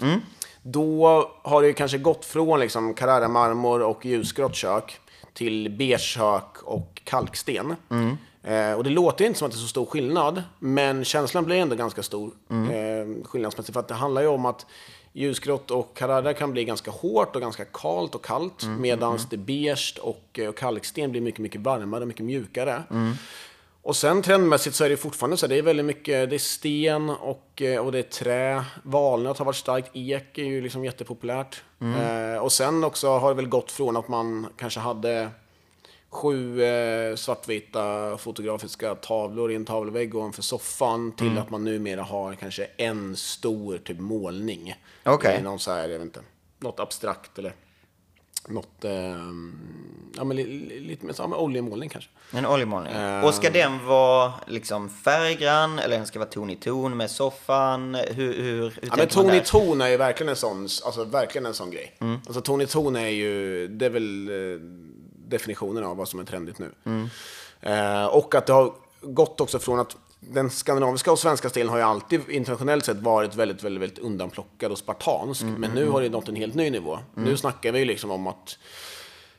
Då 0.62 1.30
har 1.42 1.62
det 1.62 1.68
ju 1.68 1.74
kanske 1.74 1.98
gått 1.98 2.24
från 2.24 2.60
liksom 2.60 2.94
Carrara 2.94 3.28
marmor 3.28 3.82
och 3.82 4.06
ljusgrått 4.06 4.54
kök 4.54 5.00
till 5.34 5.70
beige 5.70 6.00
kök 6.00 6.62
och 6.62 7.02
kalksten. 7.04 7.76
Eh, 8.42 8.72
och 8.72 8.84
det 8.84 8.90
låter 8.90 9.24
inte 9.24 9.38
som 9.38 9.46
att 9.46 9.52
det 9.52 9.56
är 9.56 9.60
så 9.60 9.68
stor 9.68 9.86
skillnad, 9.86 10.42
men 10.58 11.04
känslan 11.04 11.44
blir 11.44 11.56
ändå 11.56 11.76
ganska 11.76 12.02
stor 12.02 12.32
eh, 12.50 13.24
skillnadsmässigt. 13.24 13.72
För 13.72 13.80
att 13.80 13.88
det 13.88 13.94
handlar 13.94 14.22
ju 14.22 14.28
om 14.28 14.46
att 14.46 14.66
Ljusgrått 15.12 15.70
och 15.70 15.96
Carrara 15.96 16.34
kan 16.34 16.52
bli 16.52 16.64
ganska 16.64 16.90
hårt 16.90 17.36
och 17.36 17.42
ganska 17.42 17.64
kalt 17.64 18.14
och 18.14 18.24
kallt. 18.24 18.62
Mm, 18.62 18.80
Medan 18.80 19.18
det 19.30 19.36
beige 19.36 19.98
och, 20.00 20.40
och 20.48 20.56
kalksten 20.56 21.10
blir 21.10 21.20
mycket, 21.20 21.40
mycket 21.40 21.60
varmare 21.60 22.00
och 22.00 22.08
mycket 22.08 22.24
mjukare. 22.24 22.82
Mm. 22.90 23.12
Och 23.82 23.96
sen 23.96 24.22
trendmässigt 24.22 24.76
så 24.76 24.84
är 24.84 24.88
det 24.88 24.96
fortfarande 24.96 25.36
så 25.36 25.46
här, 25.46 25.48
det 25.48 25.58
är 25.58 25.62
väldigt 25.62 25.86
mycket, 25.86 26.30
det 26.30 26.36
är 26.36 26.38
sten 26.38 27.10
och, 27.10 27.62
eh, 27.62 27.84
och 27.84 27.92
det 27.92 27.98
är 27.98 28.02
trä. 28.02 28.64
Valnöt 28.82 29.38
har 29.38 29.44
varit 29.44 29.56
starkt, 29.56 29.90
ek 29.92 30.38
är 30.38 30.44
ju 30.44 30.60
liksom 30.60 30.84
jättepopulärt. 30.84 31.62
Mm. 31.80 32.34
Eh, 32.34 32.38
och 32.38 32.52
sen 32.52 32.84
också 32.84 33.08
har 33.08 33.28
det 33.28 33.34
väl 33.34 33.48
gått 33.48 33.70
från 33.70 33.96
att 33.96 34.08
man 34.08 34.46
kanske 34.56 34.80
hade 34.80 35.30
sju 36.10 36.62
eh, 36.62 37.16
svartvita 37.16 38.16
fotografiska 38.18 38.94
tavlor 38.94 39.52
i 39.52 39.54
en 39.54 39.64
tavelvägg 39.64 40.14
ovanför 40.14 40.42
soffan 40.42 41.12
till 41.12 41.38
att 41.38 41.50
man 41.50 41.64
numera 41.64 42.02
har 42.02 42.34
kanske 42.34 42.64
en 42.76 43.16
stor 43.16 43.78
typ 43.78 43.98
målning. 43.98 44.74
Okej. 45.04 45.42
Någon 45.42 45.58
så 45.58 45.70
här, 45.70 45.80
jag 45.80 45.88
vet 45.88 46.02
inte, 46.02 46.20
något 46.58 46.80
abstrakt 46.80 47.38
eller 47.38 47.54
något, 48.48 48.84
eh, 48.84 48.92
ja 50.16 50.24
men 50.24 50.36
li, 50.36 50.44
li, 50.44 50.80
lite 50.80 51.06
mer, 51.06 51.14
ja, 51.18 51.36
oljemålning 51.36 51.88
kanske. 51.88 52.10
En 52.30 52.46
oljemålning. 52.46 52.92
Eh. 52.92 53.24
Och 53.24 53.34
ska 53.34 53.50
den 53.50 53.86
vara 53.86 54.32
liksom 54.46 54.88
färggrann 54.88 55.78
eller 55.78 55.96
den 55.96 56.06
ska 56.06 56.18
vara 56.18 56.28
ton 56.28 56.50
i 56.50 56.56
ton 56.56 56.96
med 56.96 57.10
soffan? 57.10 57.94
Hur, 57.94 58.14
hur, 58.14 58.42
hur 58.42 58.78
Ja, 58.82 58.94
men 58.96 59.08
ton 59.08 59.34
i 59.34 59.40
ton 59.40 59.80
är 59.80 59.88
ju 59.88 59.96
verkligen 59.96 60.28
en 60.28 60.36
sån, 60.36 60.62
alltså 60.62 61.04
verkligen 61.04 61.46
en 61.46 61.54
sån 61.54 61.70
grej. 61.70 61.96
Alltså 62.26 62.40
ton 62.40 62.60
i 62.60 62.66
ton 62.66 62.96
är 62.96 63.08
ju, 63.08 63.68
det 63.68 63.86
är 63.86 63.90
väl 63.90 64.28
eh, 64.28 64.60
definitionen 65.28 65.84
av 65.84 65.96
vad 65.96 66.08
som 66.08 66.20
är 66.20 66.24
trendigt 66.24 66.58
nu. 66.58 66.72
Eh, 67.60 68.04
och 68.04 68.34
att 68.34 68.46
det 68.46 68.52
har 68.52 68.72
gått 69.00 69.40
också 69.40 69.58
från 69.58 69.80
att 69.80 69.96
den 70.30 70.50
skandinaviska 70.50 71.12
och 71.12 71.18
svenska 71.18 71.48
stilen 71.48 71.68
har 71.68 71.76
ju 71.76 71.82
alltid 71.82 72.20
internationellt 72.28 72.84
sett 72.84 72.96
varit 72.96 73.34
väldigt, 73.34 73.62
väldigt, 73.62 73.82
väldigt 73.82 73.98
undanplockad 73.98 74.72
och 74.72 74.78
spartansk. 74.78 75.42
Men 75.42 75.70
nu 75.70 75.88
har 75.88 76.02
det 76.02 76.08
nått 76.08 76.28
en 76.28 76.36
helt 76.36 76.54
ny 76.54 76.70
nivå. 76.70 76.98
Nu 77.14 77.36
snackar 77.36 77.72
vi 77.72 77.78
ju 77.78 77.84
liksom 77.84 78.10
om 78.10 78.26
att 78.26 78.58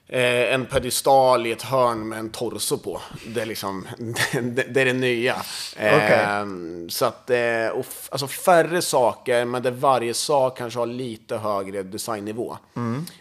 Eh, 0.08 0.54
en 0.54 0.66
pedestal 0.66 1.46
i 1.46 1.52
ett 1.52 1.62
hörn 1.62 2.10
med 2.10 2.20
en 2.20 2.30
torso 2.30 2.78
på. 2.78 3.02
Det 3.28 3.42
är 3.42 3.46
liksom, 3.46 3.88
det, 4.34 4.74
det 4.74 4.82
är 4.82 4.86
det 4.86 4.94
nya. 4.94 5.36
Eh. 5.76 6.46
Så 6.90 7.06
att, 7.06 7.30
eh, 7.30 7.68
och 7.74 7.86
alltså 8.10 8.28
färre 8.28 8.82
saker, 8.82 9.46
men 9.46 9.64
där 9.64 9.72
varje 9.72 10.14
sak 10.14 10.58
kanske 10.58 10.80
har 10.80 10.86
lite 10.86 11.38
högre 11.38 11.84
designnivå. 11.84 12.58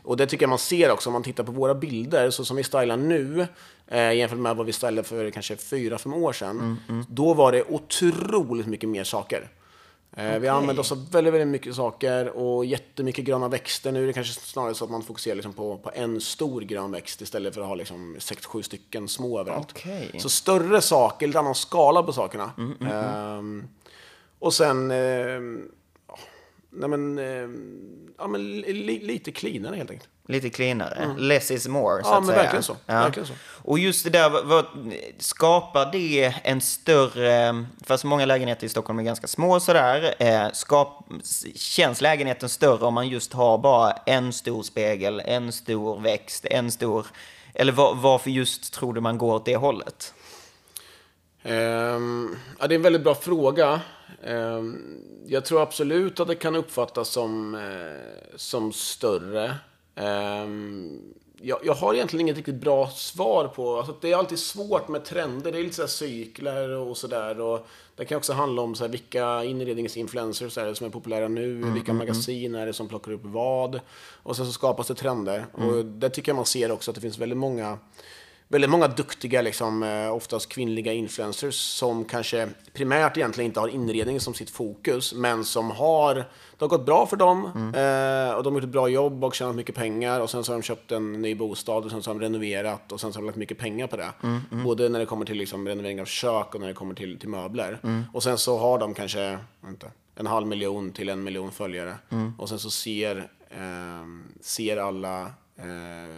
Och 0.02 0.16
det 0.16 0.26
tycker 0.26 0.42
jag 0.42 0.50
man 0.50 0.58
ser 0.58 0.90
också 0.90 1.08
om 1.08 1.12
man 1.12 1.22
tittar 1.22 1.44
på 1.44 1.52
våra 1.52 1.74
bilder, 1.74 2.30
så 2.30 2.44
som 2.44 2.56
vi 2.56 2.64
stylar 2.64 2.96
nu, 2.96 3.46
eh, 3.92 4.12
jämfört 4.12 4.38
med 4.38 4.56
vad 4.56 4.66
vi 4.66 4.72
stylade 4.72 5.02
för 5.08 5.30
kanske 5.30 5.56
fyra, 5.56 5.98
fem 5.98 6.14
år 6.14 6.32
sedan. 6.32 6.76
Då 7.08 7.34
var 7.34 7.52
det 7.52 7.64
otroligt 7.68 8.66
mycket 8.66 8.88
mer 8.88 9.04
saker. 9.04 9.48
Eh, 10.16 10.38
Vi 10.38 10.48
använder 10.48 10.80
oss 10.80 10.92
av 10.92 11.10
väldigt, 11.10 11.34
väldigt 11.34 11.48
mycket 11.48 11.74
saker 11.74 12.28
och 12.28 12.64
jättemycket 12.64 13.24
gröna 13.24 13.48
växter. 13.48 13.92
Nu 13.92 14.02
är 14.02 14.06
det 14.06 14.12
kanske 14.12 14.40
snarare 14.40 14.74
så 14.74 14.84
att 14.84 14.90
man 14.90 15.02
fokuserar 15.02 15.34
liksom 15.34 15.52
på, 15.52 15.78
på 15.78 15.90
en 15.94 16.20
stor 16.20 16.60
grön 16.60 16.90
växt 16.90 17.20
istället 17.20 17.54
för 17.54 17.60
att 17.60 17.66
ha 17.68 17.74
liksom 17.74 18.16
sex, 18.18 18.46
sju 18.46 18.62
stycken 18.62 19.08
små 19.08 19.40
överallt. 19.40 19.68
Okej. 19.70 20.10
Så 20.18 20.28
större 20.28 20.80
saker, 20.80 21.26
lite 21.26 21.38
annan 21.38 21.54
skala 21.54 22.02
på 22.02 22.12
sakerna. 22.12 22.50
Ehm, 22.90 23.68
och 24.38 24.54
sen, 24.54 24.90
ehm, 24.90 25.68
nej 26.72 26.88
men, 26.88 27.18
ehm, 27.18 28.12
ja, 28.18 28.26
men 28.26 28.60
li, 28.60 29.00
lite 29.02 29.32
cleanare 29.32 29.76
helt 29.76 29.90
enkelt. 29.90 30.08
Lite 30.28 30.50
cleanare. 30.50 31.14
Less 31.18 31.50
is 31.50 31.68
more, 31.68 32.02
så 32.02 32.08
Ja, 32.10 32.14
att 32.16 32.22
men 32.22 32.26
säga. 32.26 32.42
verkligen 32.42 32.62
så. 32.62 32.76
Verkligen 32.86 33.26
så. 33.26 33.32
Och 33.62 33.78
just 33.78 34.04
det 34.04 34.10
där, 34.10 34.30
vad, 34.44 34.66
skapar 35.18 35.92
det 35.92 36.34
en 36.42 36.60
större... 36.60 37.64
Fast 37.84 38.04
många 38.04 38.26
lägenheter 38.26 38.66
i 38.66 38.68
Stockholm 38.68 38.98
är 38.98 39.02
ganska 39.02 39.26
små 39.26 39.60
sådär. 39.60 40.14
Eh, 40.18 40.46
skap, 40.52 41.04
känns 41.54 42.00
lägenheten 42.00 42.48
större 42.48 42.84
om 42.86 42.94
man 42.94 43.08
just 43.08 43.32
har 43.32 43.58
bara 43.58 43.92
en 43.92 44.32
stor 44.32 44.62
spegel, 44.62 45.22
en 45.24 45.52
stor 45.52 46.00
växt, 46.00 46.44
en 46.44 46.70
stor... 46.70 47.06
Eller 47.54 47.72
var, 47.72 47.94
varför 47.94 48.30
just 48.30 48.72
tror 48.74 48.94
du 48.94 49.00
man 49.00 49.18
går 49.18 49.34
åt 49.34 49.44
det 49.44 49.56
hållet? 49.56 50.14
Ehm, 51.42 52.36
ja, 52.58 52.66
det 52.66 52.74
är 52.74 52.76
en 52.76 52.82
väldigt 52.82 53.04
bra 53.04 53.14
fråga. 53.14 53.80
Ehm, 54.24 55.00
jag 55.26 55.44
tror 55.44 55.62
absolut 55.62 56.20
att 56.20 56.28
det 56.28 56.34
kan 56.34 56.56
uppfattas 56.56 57.08
som, 57.08 57.54
eh, 57.54 58.36
som 58.36 58.72
större. 58.72 59.54
Ehm, 59.94 61.00
jag, 61.44 61.58
jag 61.62 61.74
har 61.74 61.94
egentligen 61.94 62.20
inget 62.26 62.36
riktigt 62.36 62.60
bra 62.60 62.90
svar 62.90 63.48
på... 63.48 63.76
Alltså, 63.76 63.94
det 64.00 64.12
är 64.12 64.16
alltid 64.16 64.38
svårt 64.38 64.88
med 64.88 65.04
trender. 65.04 65.52
Det 65.52 65.58
är 65.58 65.62
lite 65.62 65.76
så 65.76 65.88
cykler 65.88 66.68
och 66.68 66.96
sådär. 66.96 67.60
Det 67.96 68.04
kan 68.04 68.18
också 68.18 68.32
handla 68.32 68.62
om 68.62 68.74
så 68.74 68.84
här, 68.84 68.90
vilka 68.90 69.44
inredningsinfluencers 69.44 70.58
är 70.58 70.66
det 70.66 70.74
som 70.74 70.86
är 70.86 70.90
populära 70.90 71.28
nu. 71.28 71.54
vilka 71.72 71.92
magasin 71.92 72.54
är 72.54 72.66
det 72.66 72.72
som 72.72 72.88
plockar 72.88 73.12
upp 73.12 73.24
vad. 73.24 73.80
Och 74.22 74.36
sen 74.36 74.46
så 74.46 74.52
skapas 74.52 74.88
det 74.88 74.94
trender. 74.94 75.46
Och 75.52 75.84
det 75.84 76.10
tycker 76.10 76.30
jag 76.30 76.36
man 76.36 76.46
ser 76.46 76.72
också 76.72 76.90
att 76.90 76.94
det 76.94 77.00
finns 77.00 77.18
väldigt 77.18 77.38
många 77.38 77.78
väldigt 78.52 78.70
många 78.70 78.88
duktiga, 78.88 79.42
liksom, 79.42 79.82
eh, 79.82 80.14
oftast 80.14 80.48
kvinnliga 80.48 80.92
influencers 80.92 81.54
som 81.54 82.04
kanske 82.04 82.48
primärt 82.72 83.16
egentligen 83.16 83.50
inte 83.50 83.60
har 83.60 83.68
inredning 83.68 84.20
som 84.20 84.34
sitt 84.34 84.50
fokus, 84.50 85.14
men 85.14 85.44
som 85.44 85.70
har, 85.70 86.14
det 86.14 86.24
har 86.58 86.68
gått 86.68 86.86
bra 86.86 87.06
för 87.06 87.16
dem 87.16 87.44
eh, 87.44 88.34
och 88.34 88.42
de 88.42 88.52
har 88.52 88.60
gjort 88.60 88.64
ett 88.64 88.68
bra 88.68 88.88
jobb 88.88 89.24
och 89.24 89.34
tjänat 89.34 89.56
mycket 89.56 89.74
pengar 89.74 90.20
och 90.20 90.30
sen 90.30 90.44
så 90.44 90.52
har 90.52 90.58
de 90.58 90.62
köpt 90.62 90.92
en 90.92 91.12
ny 91.12 91.34
bostad 91.34 91.84
och 91.84 91.90
sen 91.90 92.02
så 92.02 92.10
har 92.10 92.14
de 92.14 92.24
renoverat 92.24 92.92
och 92.92 93.00
sen 93.00 93.12
så 93.12 93.16
har 93.18 93.22
de 93.22 93.26
lagt 93.26 93.38
mycket 93.38 93.58
pengar 93.58 93.86
på 93.86 93.96
det. 93.96 94.12
Både 94.64 94.88
när 94.88 94.98
det 94.98 95.06
kommer 95.06 95.24
till 95.24 95.36
liksom, 95.36 95.68
renovering 95.68 96.00
av 96.00 96.04
kök 96.04 96.54
och 96.54 96.60
när 96.60 96.68
det 96.68 96.74
kommer 96.74 96.94
till, 96.94 97.18
till 97.18 97.28
möbler. 97.28 97.78
Och 98.12 98.22
sen 98.22 98.38
så 98.38 98.58
har 98.58 98.78
de 98.78 98.94
kanske, 98.94 99.38
vänta, 99.60 99.86
en 100.14 100.26
halv 100.26 100.46
miljon 100.46 100.92
till 100.92 101.08
en 101.08 101.24
miljon 101.24 101.52
följare. 101.52 101.94
Och 102.38 102.48
sen 102.48 102.58
så 102.58 102.70
ser, 102.70 103.16
eh, 103.50 104.06
ser 104.40 104.76
alla 104.76 105.22
eh, 105.56 106.16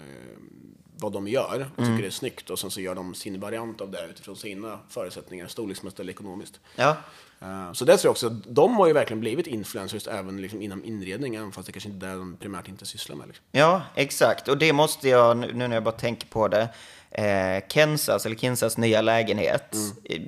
vad 1.04 1.12
de 1.12 1.28
gör 1.28 1.70
och 1.76 1.84
tycker 1.84 1.98
det 2.02 2.06
är 2.06 2.10
snyggt 2.10 2.50
och 2.50 2.58
sen 2.58 2.70
så 2.70 2.80
gör 2.80 2.94
de 2.94 3.14
sin 3.14 3.40
variant 3.40 3.80
av 3.80 3.90
det 3.90 4.06
utifrån 4.10 4.36
sina 4.36 4.78
förutsättningar, 4.88 5.46
storleksmässigt 5.46 6.00
eller 6.00 6.12
ekonomiskt. 6.12 6.60
Ja, 6.76 6.96
Eh, 7.40 7.72
Så 7.72 7.84
det 7.84 7.96
tror 7.96 8.08
jag 8.08 8.10
också, 8.10 8.28
de 8.30 8.74
har 8.76 8.86
ju 8.86 8.92
verkligen 8.92 9.20
blivit 9.20 9.46
influencers 9.46 10.06
även 10.08 10.42
liksom 10.42 10.62
inom 10.62 10.84
inredning, 10.84 11.34
även 11.34 11.52
fast 11.52 11.66
det 11.66 11.72
kanske 11.72 11.88
inte 11.90 12.06
är 12.06 12.10
det 12.10 12.16
de 12.16 12.36
primärt 12.36 12.68
inte 12.68 12.86
sysslar 12.86 13.16
med. 13.16 13.26
Liksom. 13.26 13.44
Ja, 13.52 13.82
exakt. 13.94 14.48
Och 14.48 14.58
det 14.58 14.72
måste 14.72 15.08
jag, 15.08 15.36
nu 15.36 15.68
när 15.68 15.76
jag 15.76 15.84
bara 15.84 15.94
tänker 15.94 16.26
på 16.28 16.48
det, 16.48 16.68
eh, 17.10 17.68
Kensas, 17.68 18.26
eller 18.26 18.36
Kinsas 18.36 18.78
nya 18.78 19.00
lägenhet. 19.02 19.74
Eh, 20.04 20.20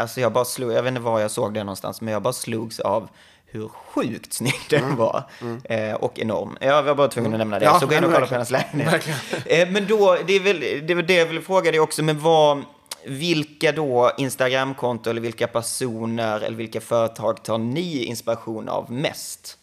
Alltså 0.00 0.20
jag 0.20 0.32
bara 0.32 0.44
slog, 0.44 0.72
jag 0.72 0.82
vet 0.82 0.88
inte 0.90 1.00
var 1.00 1.20
jag 1.20 1.30
såg 1.30 1.54
den 1.54 1.66
någonstans, 1.66 2.00
men 2.00 2.12
jag 2.12 2.22
bara 2.22 2.32
slogs 2.32 2.80
av 2.80 3.08
hur 3.54 3.68
sjukt 3.68 4.32
snygg 4.32 4.60
den 4.70 4.96
var. 4.96 5.22
Eh, 5.64 5.94
och 5.94 6.18
enorm. 6.18 6.58
Jag 6.60 6.82
var 6.82 6.94
bara 6.94 7.08
tvungen 7.08 7.32
att 7.32 7.38
nämna 7.38 7.58
det. 7.58 7.64
Ja, 7.64 7.80
så 7.80 7.86
gå 7.86 7.94
in 7.94 8.04
och 8.04 8.12
kolla 8.12 8.26
på 8.26 8.34
hennes 8.34 8.50
lägenhet. 8.50 9.08
Eh, 9.46 9.68
men 9.70 9.86
då, 9.86 10.18
det 10.26 10.32
är 10.32 10.40
väl 10.40 10.86
det, 10.86 10.94
var 10.94 11.02
det 11.02 11.14
jag 11.14 11.26
ville 11.26 11.40
fråga 11.40 11.70
dig 11.70 11.80
också, 11.80 12.02
men 12.02 12.20
vad, 12.20 12.62
vilka 13.06 13.72
då 13.72 14.12
Instagramkonto 14.18 15.10
eller 15.10 15.20
vilka 15.20 15.46
personer 15.46 16.40
eller 16.40 16.56
vilka 16.56 16.80
företag 16.80 17.42
tar 17.42 17.58
ni 17.58 18.04
inspiration 18.04 18.68
av 18.68 18.92
mest? 18.92 19.58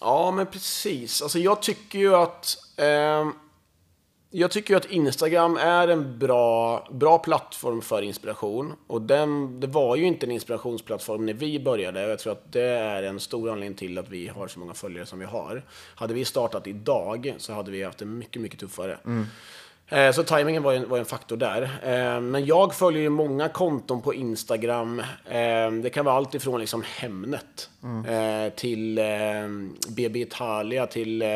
Ja, 0.00 0.30
men 0.30 0.46
precis. 0.46 1.22
Alltså 1.22 1.38
jag 1.38 1.62
tycker 1.62 1.98
ju 1.98 2.14
att 2.14 2.56
ehm, 2.76 3.32
jag 4.30 4.50
tycker 4.50 4.74
ju 4.74 4.76
att 4.76 4.90
Instagram 4.90 5.56
är 5.56 5.88
en 5.88 6.18
bra, 6.18 6.88
bra 6.92 7.18
plattform 7.18 7.82
för 7.82 8.02
inspiration. 8.02 8.72
Och 8.86 9.02
den, 9.02 9.60
det 9.60 9.66
var 9.66 9.96
ju 9.96 10.04
inte 10.04 10.26
en 10.26 10.32
inspirationsplattform 10.32 11.26
när 11.26 11.34
vi 11.34 11.60
började. 11.60 12.04
Och 12.04 12.10
jag 12.10 12.18
tror 12.18 12.32
att 12.32 12.52
det 12.52 12.62
är 12.62 13.02
en 13.02 13.20
stor 13.20 13.50
anledning 13.50 13.78
till 13.78 13.98
att 13.98 14.08
vi 14.08 14.28
har 14.28 14.48
så 14.48 14.58
många 14.58 14.74
följare 14.74 15.06
som 15.06 15.18
vi 15.18 15.24
har. 15.24 15.64
Hade 15.94 16.14
vi 16.14 16.24
startat 16.24 16.66
idag 16.66 17.34
så 17.38 17.52
hade 17.52 17.70
vi 17.70 17.82
haft 17.82 17.98
det 17.98 18.04
mycket, 18.04 18.42
mycket 18.42 18.60
tuffare. 18.60 18.98
Mm. 19.06 19.26
Så 20.14 20.22
tajmingen 20.22 20.62
var 20.62 20.72
en, 20.72 20.88
var 20.88 20.98
en 20.98 21.04
faktor 21.04 21.36
där. 21.36 21.62
Eh, 21.62 22.20
Men 22.20 22.46
jag 22.46 22.74
följer 22.74 23.02
ju 23.02 23.08
många 23.08 23.48
konton 23.48 24.02
på 24.02 24.14
Instagram. 24.14 25.00
Eh, 25.24 25.70
Det 25.82 25.90
kan 25.92 26.04
vara 26.04 26.14
allt 26.16 26.34
ifrån 26.34 26.60
liksom 26.60 26.82
Hemnet 26.98 27.70
eh, 28.08 28.52
till 28.52 28.98
eh, 28.98 29.04
BB 29.88 30.20
Italia, 30.20 30.86
till 30.86 31.22
eh, 31.22 31.28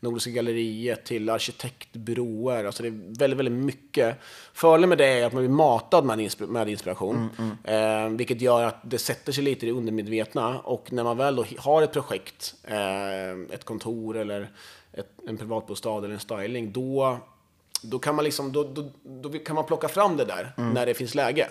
Nordiska 0.00 0.30
galleriet, 0.30 1.04
till 1.04 1.30
arkitektbyråer. 1.30 2.64
Alltså 2.64 2.82
det 2.82 2.88
är 2.88 3.18
väldigt, 3.18 3.38
väldigt 3.38 3.54
mycket. 3.64 4.16
Fördelen 4.52 4.88
med 4.88 4.98
det 4.98 5.06
är 5.06 5.26
att 5.26 5.32
man 5.32 5.42
blir 5.42 5.50
matad 5.54 6.04
med, 6.04 6.18
insp- 6.18 6.46
med 6.46 6.68
inspiration. 6.68 7.28
Eh, 7.64 8.08
Vilket 8.08 8.40
gör 8.40 8.62
att 8.64 8.76
det 8.82 8.98
sätter 8.98 9.32
sig 9.32 9.44
lite 9.44 9.66
i 9.66 9.70
det 9.70 9.74
undermedvetna. 9.76 10.58
Och 10.58 10.92
när 10.92 11.04
man 11.04 11.16
väl 11.16 11.36
då 11.36 11.44
har 11.58 11.82
ett 11.82 11.92
projekt, 11.92 12.54
eh, 12.64 13.54
ett 13.54 13.64
kontor 13.64 14.16
eller 14.16 14.48
ett, 14.92 15.10
en 15.28 15.36
privatbostad 15.36 15.98
eller 16.04 16.14
en 16.14 16.20
styling, 16.20 16.72
då 16.72 17.18
då 17.84 17.98
kan 17.98 18.14
man 18.14 18.24
liksom, 18.24 18.52
då, 18.52 18.64
då, 18.64 18.90
då 19.02 19.28
kan 19.38 19.56
man 19.56 19.64
plocka 19.64 19.88
fram 19.88 20.16
det 20.16 20.24
där 20.24 20.52
när 20.56 20.86
det 20.86 20.94
finns 20.94 21.14
läge. 21.14 21.48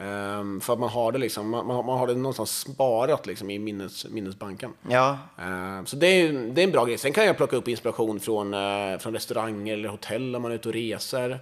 Ehm, 0.00 0.60
för 0.60 0.72
att 0.72 0.78
man 0.78 0.88
har 0.88 1.12
det 1.12 1.18
liksom, 1.18 1.50
man, 1.50 1.66
man 1.66 1.98
har 1.98 2.06
det 2.06 2.14
någonstans 2.14 2.58
sparat 2.58 3.26
liksom 3.26 3.50
i 3.50 3.58
minnes, 3.58 4.06
minnesbanken. 4.10 4.72
Ja, 4.88 5.18
Ehm, 5.38 5.86
så 5.86 5.96
det 5.96 6.06
är, 6.06 6.32
det 6.32 6.62
är 6.62 6.64
en 6.64 6.72
bra 6.72 6.84
grej. 6.84 6.98
Sen 6.98 7.12
kan 7.12 7.26
jag 7.26 7.36
plocka 7.36 7.56
upp 7.56 7.68
inspiration 7.68 8.20
från, 8.20 8.54
eh, 8.54 8.98
från 8.98 9.12
restauranger 9.12 9.74
eller 9.74 9.88
hotell 9.88 10.36
om 10.36 10.42
man 10.42 10.50
är 10.50 10.54
ute 10.54 10.68
och 10.68 10.74
reser. 10.74 11.40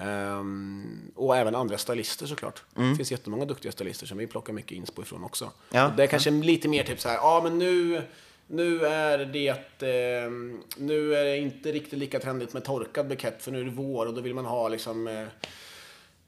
Ehm, 0.00 1.10
och 1.14 1.36
även 1.36 1.54
andra 1.54 1.78
stylister 1.78 2.26
såklart. 2.26 2.62
Det 2.74 2.96
finns 2.96 3.10
jättemånga 3.10 3.44
duktiga 3.44 3.72
stylister 3.72 4.06
som 4.06 4.18
vi 4.18 4.26
plockar 4.26 4.52
mycket 4.52 4.72
inspo 4.72 5.02
ifrån 5.02 5.24
också. 5.24 5.50
Ja. 5.70 5.86
Och 5.86 5.92
det 5.96 6.02
är 6.02 6.06
kanske 6.06 6.30
lite 6.30 6.68
mer 6.68 6.84
typ 6.84 7.00
så 7.00 7.08
här, 7.08 7.16
ja 7.16 7.40
men 7.44 7.58
nu 7.58 8.02
Nu 8.52 8.86
är 8.86 9.18
det 9.18 9.48
eh, 9.82 10.30
nu 10.76 11.14
är 11.14 11.24
det 11.24 11.36
inte 11.38 11.72
riktigt 11.72 11.98
lika 11.98 12.20
trendigt 12.20 12.52
med 12.52 12.64
torkad 12.64 13.08
bukett 13.08 13.42
för 13.42 13.50
nu 13.50 13.60
är 13.60 13.64
det 13.64 13.70
vår 13.70 14.06
och 14.06 14.14
då 14.14 14.20
vill 14.20 14.34
man 14.34 14.44
ha 14.44 14.68
liksom 14.68 15.08
eh, 15.08 15.24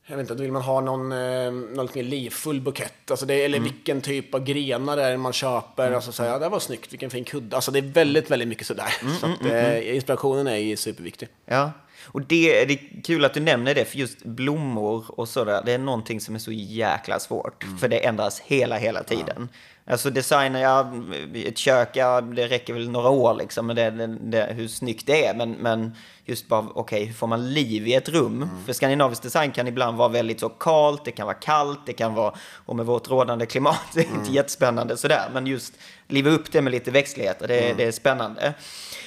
jag 0.06 0.16
vet 0.16 0.24
inte, 0.24 0.34
då 0.34 0.42
vill 0.42 0.52
man 0.52 0.62
ha 0.62 0.80
någon, 0.80 1.12
eh, 1.12 1.52
någon 1.52 1.86
lite 1.86 1.98
mer 1.98 2.10
livfull 2.10 2.60
bukett. 2.60 3.10
Alltså 3.10 3.26
det, 3.26 3.44
eller 3.44 3.60
vilken 3.60 4.00
typ 4.00 4.34
av 4.34 4.44
grenar 4.44 4.96
det 4.96 5.02
är 5.02 5.16
man 5.16 5.32
köper. 5.32 5.92
Alltså 5.92 6.12
så 6.12 6.22
här, 6.22 6.30
ja, 6.30 6.38
det 6.38 6.48
var 6.48 6.58
snyggt, 6.58 6.92
vilken 6.92 7.10
fin 7.10 7.24
kudde. 7.24 7.56
Alltså 7.56 7.70
det 7.70 7.78
är 7.78 7.82
väldigt, 7.82 8.30
väldigt 8.30 8.48
mycket 8.48 8.66
sådär. 8.66 8.94
så 9.20 9.26
att, 9.26 9.44
eh, 9.44 9.94
inspirationen 9.94 10.48
är 10.48 10.76
superviktig. 10.76 11.28
Ja, 11.44 11.70
och 12.04 12.22
det, 12.22 12.64
det 12.64 12.72
är 12.72 13.02
kul 13.02 13.24
att 13.24 13.34
du 13.34 13.40
nämner 13.40 13.74
det, 13.74 13.84
för 13.84 13.98
just 13.98 14.24
blommor 14.24 15.04
och 15.08 15.28
sådär, 15.28 15.62
det 15.66 15.72
är 15.72 15.78
någonting 15.78 16.20
som 16.20 16.34
är 16.34 16.38
så 16.38 16.52
jäkla 16.52 17.18
svårt. 17.18 17.64
För 17.80 17.88
det 17.88 18.06
ändras 18.06 18.40
hela, 18.40 18.76
hela 18.76 19.02
tiden. 19.02 19.48
Alltså 19.86 20.10
designar 20.10 20.60
jag 20.60 21.04
ett 21.34 21.58
kök, 21.58 21.88
ja, 21.92 22.20
det 22.20 22.46
räcker 22.46 22.74
väl 22.74 22.90
några 22.90 23.08
år 23.08 23.34
liksom, 23.34 23.68
det, 23.68 23.90
det, 23.90 24.06
det, 24.06 24.48
hur 24.50 24.68
snyggt 24.68 25.06
det 25.06 25.26
är. 25.26 25.34
Men, 25.34 25.52
men 25.52 25.96
just 26.24 26.48
bara, 26.48 26.60
okej, 26.60 26.74
okay, 26.74 27.04
hur 27.04 27.14
får 27.14 27.26
man 27.26 27.52
liv 27.52 27.86
i 27.88 27.94
ett 27.94 28.08
rum? 28.08 28.50
För 28.66 28.72
skandinavisk 28.72 29.22
design 29.22 29.52
kan 29.52 29.68
ibland 29.68 29.96
vara 29.96 30.08
väldigt 30.08 30.40
så 30.40 30.48
kalt, 30.48 31.04
det 31.04 31.10
kan 31.10 31.26
vara 31.26 31.36
kallt, 31.36 31.80
det 31.86 31.92
kan 31.92 32.14
vara, 32.14 32.34
och 32.66 32.76
med 32.76 32.86
vårt 32.86 33.10
rådande 33.10 33.46
klimat, 33.46 33.80
det 33.94 34.00
är 34.00 34.14
inte 34.14 34.32
jättespännande 34.32 34.96
sådär. 34.96 35.30
Men 35.32 35.46
just 35.46 35.74
liva 36.08 36.30
upp 36.30 36.52
det 36.52 36.62
med 36.62 36.70
lite 36.70 36.90
växtligheter, 36.90 37.48
det, 37.48 37.74
det 37.76 37.84
är 37.84 37.92
spännande. 37.92 38.54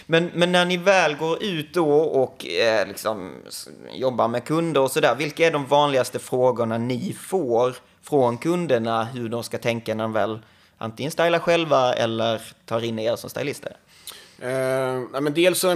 Men, 0.05 0.31
men 0.33 0.51
när 0.51 0.65
ni 0.65 0.77
väl 0.77 1.15
går 1.15 1.43
ut 1.43 1.73
då 1.73 1.91
och 1.97 2.45
eh, 2.45 2.87
liksom 2.87 3.31
jobbar 3.93 4.27
med 4.27 4.43
kunder 4.43 4.81
och 4.81 4.91
sådär, 4.91 5.15
vilka 5.15 5.47
är 5.47 5.51
de 5.51 5.65
vanligaste 5.65 6.19
frågorna 6.19 6.77
ni 6.77 7.13
får 7.19 7.75
från 8.03 8.37
kunderna 8.37 9.03
hur 9.03 9.29
de 9.29 9.43
ska 9.43 9.57
tänka 9.57 9.95
när 9.95 10.03
de 10.03 10.13
väl 10.13 10.39
antingen 10.77 11.11
stylar 11.11 11.39
själva 11.39 11.93
eller 11.93 12.41
tar 12.65 12.83
in 12.83 12.99
er 12.99 13.15
som 13.15 13.29
stylister? 13.29 13.77
Eh, 14.39 15.21
men 15.21 15.33
dels 15.33 15.59
så 15.59 15.71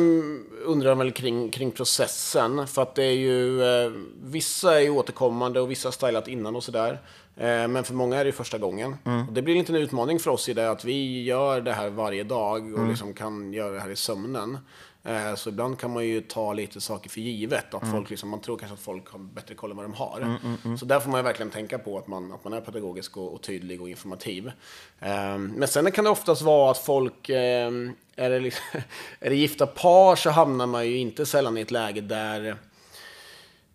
undrar 0.66 0.90
de 0.90 0.98
väl 0.98 1.12
kring, 1.12 1.50
kring 1.50 1.72
processen. 1.72 2.68
För 2.68 2.82
att 2.82 2.96
det 2.96 3.04
är 3.04 3.16
ju, 3.16 3.64
eh, 3.64 3.92
vissa 4.24 4.76
är 4.76 4.80
ju 4.80 4.90
återkommande 4.90 5.60
och 5.60 5.72
vissa 5.72 5.88
har 5.88 5.92
stylat 5.92 6.28
innan 6.28 6.56
och 6.56 6.64
sådär. 6.64 7.00
Eh, 7.38 7.68
men 7.68 7.84
för 7.84 7.94
många 7.94 8.18
är 8.18 8.26
det 8.26 8.32
första 8.32 8.58
gången. 8.58 8.96
Mm. 9.06 9.28
Och 9.28 9.34
det 9.34 9.42
blir 9.42 9.54
en 9.54 9.60
liten 9.60 9.76
utmaning 9.76 10.20
för 10.20 10.32
oss 10.32 10.50
i 10.50 10.54
det 10.54 10.72
att 10.72 10.86
vi 10.86 11.24
gör 11.24 11.62
det 11.62 11.74
här 11.74 11.90
varje 11.90 12.24
dag 12.24 12.74
och 12.74 12.80
mm. 12.80 12.90
liksom 12.90 13.14
kan 13.14 13.54
göra 13.54 13.72
det 13.72 13.80
här 13.80 13.90
i 13.90 13.96
sömnen. 13.96 14.58
Eh, 15.04 15.36
så 15.36 15.50
ibland 15.50 15.80
kan 15.80 15.94
man 15.94 16.06
ju 16.06 16.22
ta 16.22 16.54
lite 16.54 16.82
saker 16.82 17.10
för 17.10 17.22
givet. 17.22 17.74
Att 17.74 17.84
mm. 17.84 17.96
folk 17.96 18.10
liksom, 18.10 18.30
man 18.30 18.42
tror 18.42 18.58
kanske 18.58 18.74
att 18.74 18.80
folk 18.80 19.10
har 19.10 19.20
bättre 19.20 19.56
koll 19.56 19.72
än 19.72 19.78
vad 19.78 19.86
de 19.86 19.94
har. 19.94 20.18
Mm, 20.22 20.36
mm, 20.44 20.58
mm. 20.66 20.78
så 20.78 20.86
där 20.86 21.00
får 21.00 21.12
man 21.12 21.24
verkligen 21.24 21.50
tänka 21.50 21.80
på 21.80 21.98
att 21.98 22.08
man, 22.08 22.32
att 22.32 22.44
man 22.44 22.54
är 22.54 22.62
pedagogisk 22.62 23.18
och, 23.18 23.34
och 23.34 23.42
tydlig 23.42 23.82
och 23.82 23.90
informativ. 23.90 24.52
Ehm, 25.00 25.54
men 25.58 25.68
sen 25.68 25.92
kan 25.92 26.04
det 26.04 26.10
oftast 26.10 26.42
vara 26.42 26.72
att 26.72 26.78
folk, 26.78 27.30
ehm, 27.30 27.94
är 28.16 28.30
det, 28.30 28.40
liksom, 28.40 28.64
är 29.20 29.30
det 29.30 29.36
gifta 29.36 29.68
par 29.68 30.16
så 30.16 30.30
hamnar 30.30 30.68
man 30.68 30.88
ju 30.88 30.98
inte 30.98 31.26
sällan 31.26 31.58
i 31.58 31.62
ett 31.62 31.72
läge 31.72 32.02
där 32.02 32.56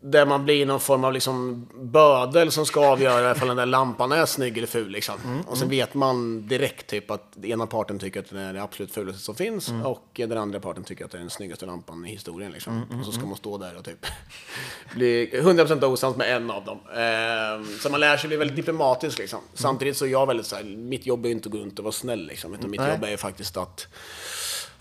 där 0.06 0.26
man 0.26 0.44
blir 0.44 0.66
någon 0.66 0.80
form 0.80 1.04
av 1.04 1.12
liksom 1.12 1.66
bödel 1.74 2.50
som 2.50 2.66
ska 2.66 2.86
avgöra 2.86 3.30
ifall 3.30 3.48
den 3.48 3.56
där 3.56 3.66
lampan 3.66 4.12
är 4.12 4.26
snygg 4.26 4.58
eller 4.58 4.66
ful. 4.66 4.90
Liksom. 4.90 5.14
Mm, 5.24 5.40
och 5.40 5.58
sen 5.58 5.66
mm. 5.66 5.78
vet 5.78 5.94
man 5.94 6.46
direkt 6.48 6.86
typ 6.86 7.10
att 7.10 7.44
ena 7.44 7.66
parten 7.66 7.98
tycker 7.98 8.20
att 8.20 8.30
den 8.30 8.38
är 8.38 8.52
det 8.52 8.62
absolut 8.62 8.94
fulaste 8.94 9.22
som 9.22 9.34
finns 9.34 9.68
mm. 9.68 9.86
och 9.86 10.08
den 10.14 10.38
andra 10.38 10.60
parten 10.60 10.84
tycker 10.84 11.04
att 11.04 11.10
det 11.10 11.18
är 11.18 11.20
den 11.20 11.30
snyggaste 11.30 11.66
lampan 11.66 12.06
i 12.06 12.10
historien. 12.10 12.52
Liksom. 12.52 12.72
Mm, 12.72 12.88
mm 12.88 13.00
och 13.00 13.06
så 13.06 13.12
ska 13.12 13.26
man 13.26 13.36
stå 13.36 13.58
där 13.58 13.76
och 13.76 13.84
typ 13.84 14.06
bli 14.94 15.30
100% 15.32 15.84
osams 15.84 16.16
med 16.16 16.36
en 16.36 16.50
av 16.50 16.64
dem. 16.64 16.78
Eh, 16.90 17.78
så 17.80 17.90
man 17.90 18.00
lär 18.00 18.16
sig 18.16 18.28
bli 18.28 18.36
väldigt 18.36 18.56
diplomatisk. 18.56 19.18
Liksom. 19.18 19.40
Samtidigt 19.54 19.96
så 19.96 20.04
är 20.04 20.08
jag 20.08 20.26
väldigt 20.26 20.46
så 20.46 20.56
här, 20.56 20.64
mitt 20.64 21.06
jobb 21.06 21.26
är 21.26 21.30
inte 21.30 21.48
att 21.48 21.52
gå 21.52 21.58
runt 21.58 21.78
och 21.78 21.84
vara 21.84 21.92
snäll. 21.92 22.26
Liksom, 22.26 22.54
utan 22.54 22.70
mitt 22.70 22.80
jobb 22.80 23.04
är 23.04 23.16
faktiskt 23.16 23.56
att 23.56 23.88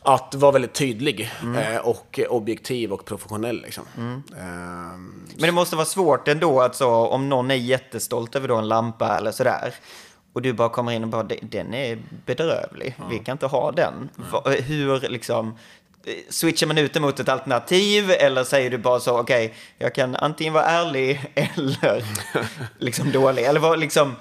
att 0.03 0.35
vara 0.35 0.51
väldigt 0.51 0.73
tydlig 0.73 1.31
mm. 1.41 1.75
eh, 1.75 1.81
och 1.81 2.19
objektiv 2.29 2.93
och 2.93 3.05
professionell. 3.05 3.61
Liksom. 3.61 3.83
Mm. 3.97 4.23
Eh, 4.37 4.97
Men 5.35 5.41
det 5.47 5.51
måste 5.51 5.75
vara 5.75 5.85
svårt 5.85 6.27
ändå, 6.27 6.61
alltså, 6.61 6.87
om 6.87 7.29
någon 7.29 7.51
är 7.51 7.55
jättestolt 7.55 8.35
över 8.35 8.47
då 8.47 8.55
en 8.55 8.67
lampa 8.67 9.17
eller 9.17 9.31
sådär. 9.31 9.73
Och 10.33 10.41
du 10.41 10.53
bara 10.53 10.69
kommer 10.69 10.91
in 10.91 11.03
och 11.03 11.09
bara, 11.09 11.23
den 11.41 11.73
är 11.73 11.99
bedrövlig, 12.25 12.95
ja. 12.97 13.07
vi 13.09 13.19
kan 13.19 13.31
inte 13.31 13.45
ha 13.45 13.71
den. 13.71 14.09
Mm. 14.17 14.63
Hur 14.63 14.99
liksom, 14.99 15.57
switchar 16.29 16.67
man 16.67 16.77
ut 16.77 16.93
det 16.93 16.99
mot 16.99 17.19
ett 17.19 17.29
alternativ 17.29 18.11
eller 18.11 18.43
säger 18.43 18.69
du 18.69 18.77
bara 18.77 18.99
så, 18.99 19.19
okej, 19.19 19.45
okay, 19.45 19.57
jag 19.77 19.95
kan 19.95 20.15
antingen 20.15 20.53
vara 20.53 20.65
ärlig 20.65 21.31
eller 21.35 22.05
liksom 22.77 23.11
dålig? 23.11 23.43
Eller 23.43 23.59
vad, 23.59 23.79
liksom, 23.79 24.15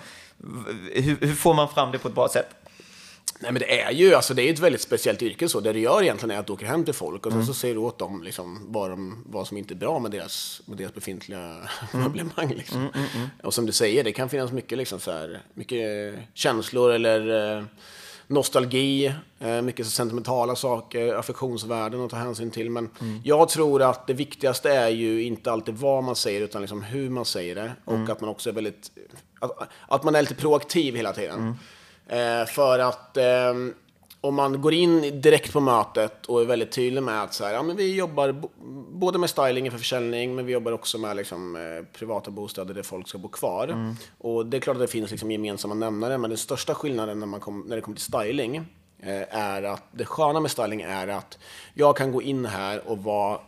hur, 0.95 1.27
hur 1.27 1.35
får 1.35 1.55
man 1.55 1.69
fram 1.69 1.93
det 1.93 1.99
på 1.99 2.09
ett 2.09 2.15
bra 2.15 2.29
sätt? 2.29 2.49
Nej 3.43 3.53
men 3.53 3.61
det 3.61 3.81
är 3.81 3.91
ju 3.91 4.15
alltså, 4.15 4.35
det 4.35 4.43
är 4.43 4.53
ett 4.53 4.59
väldigt 4.59 4.81
speciellt 4.81 5.23
yrke 5.23 5.49
så. 5.49 5.61
Det 5.61 5.73
du 5.73 5.81
gör 5.81 6.03
egentligen 6.03 6.37
är 6.37 6.41
att 6.41 6.47
du 6.47 6.53
åker 6.53 6.67
hem 6.67 6.85
till 6.85 6.95
folk 6.95 7.27
och 7.27 7.33
mm. 7.33 7.47
så 7.47 7.55
säger 7.55 7.75
du 7.75 7.81
åt 7.81 7.99
dem 7.99 8.23
liksom, 8.23 8.61
vad, 8.69 8.91
de, 8.91 9.25
vad 9.27 9.47
som 9.47 9.57
inte 9.57 9.75
är 9.75 9.77
bra 9.77 9.99
med 9.99 10.11
deras, 10.11 10.63
med 10.67 10.77
deras 10.79 10.95
befintliga 10.95 11.41
mm. 11.93 12.05
möblemang. 12.05 12.49
Liksom. 12.49 12.81
Mm, 12.81 12.93
mm, 12.95 13.07
mm, 13.15 13.29
och 13.43 13.55
som 13.55 13.67
du 13.67 13.73
säger, 13.73 14.05
det 14.05 14.13
kan 14.13 14.29
finnas 14.29 14.53
mycket, 14.53 14.79
liksom, 14.79 15.01
så 15.01 15.11
här, 15.11 15.43
mycket 15.55 16.15
känslor 16.35 16.93
eller 16.93 17.57
eh, 17.59 17.65
nostalgi, 18.27 19.15
eh, 19.39 19.63
mycket 19.63 19.87
sentimentala 19.87 20.57
saker, 20.57 21.15
affektionsvärden 21.15 22.05
att 22.05 22.11
ta 22.11 22.17
hänsyn 22.17 22.51
till. 22.51 22.71
Men 22.71 22.91
mm. 23.01 23.21
jag 23.25 23.49
tror 23.49 23.83
att 23.83 24.07
det 24.07 24.15
viktigaste 24.15 24.71
är 24.71 24.89
ju 24.89 25.23
inte 25.23 25.53
alltid 25.53 25.75
vad 25.75 26.05
man 26.05 26.17
säger 26.17 26.41
utan 26.41 26.61
liksom 26.63 26.83
hur 26.83 27.11
man 27.11 27.25
säger 27.25 27.55
det. 27.55 27.73
Och 27.85 28.09
att 28.09 28.21
man 28.21 28.31
också 28.31 28.51
är 28.51 28.55
väldigt, 28.55 28.91
att, 29.41 29.69
att 29.89 30.05
man 30.05 30.15
är 30.15 30.21
lite 30.21 30.35
proaktiv 30.35 30.97
hela 30.97 31.13
tiden. 31.13 31.57
Eh, 32.13 32.47
för 32.47 32.79
att 32.79 33.17
eh, 33.17 33.55
om 34.21 34.35
man 34.35 34.63
går 34.63 34.75
in 34.75 35.21
direkt 35.21 35.53
på 35.53 35.61
mötet 35.61 36.27
och 36.27 36.41
är 36.41 36.45
väldigt 36.45 36.73
tydlig 36.73 37.03
med 37.03 37.23
att 37.23 37.35
så 37.35 37.45
här, 37.45 37.53
ja, 37.53 37.63
men 37.63 37.77
vi 37.77 37.95
jobbar 37.95 38.43
både 38.93 39.19
med 39.19 39.31
styling 39.31 39.71
för 39.71 39.79
försäljning, 39.79 40.35
men 40.35 40.47
vi 40.47 40.53
jobbar 40.53 40.73
också 40.73 40.99
med 40.99 41.17
liksom, 41.17 41.57
eh, 41.57 41.99
privata 41.99 42.31
bostäder 42.31 42.75
där 42.75 42.83
folk 42.83 43.09
ska 43.09 43.19
bo 43.19 43.29
kvar. 43.29 43.69
Mm. 43.69 43.95
Och 44.19 44.47
det 44.47 44.57
är 44.57 44.61
klart 44.61 44.77
att 44.77 44.83
det 44.83 44.89
finns 44.89 45.11
liksom, 45.11 45.31
gemensamma 45.31 45.75
nämnare, 45.75 46.19
men 46.19 46.31
den 46.31 46.39
största 46.39 46.75
skillnaden 46.75 47.21
när, 47.21 47.27
man 47.27 47.41
kom, 47.41 47.65
när 47.69 47.77
det 47.77 47.83
kommer 47.83 47.97
till 47.97 48.05
styling 48.05 48.57
eh, 49.03 49.39
är 49.39 49.63
att 49.63 49.85
det 49.93 50.05
sköna 50.05 50.41
med 50.41 50.51
styling 50.51 50.83
är 50.83 51.09
att 51.09 51.39
jag 51.75 51.97
kan 51.97 52.13
gå 52.13 52.23
in 52.23 52.47
här 52.47 52.89
och 52.89 52.99
vara 52.99 53.39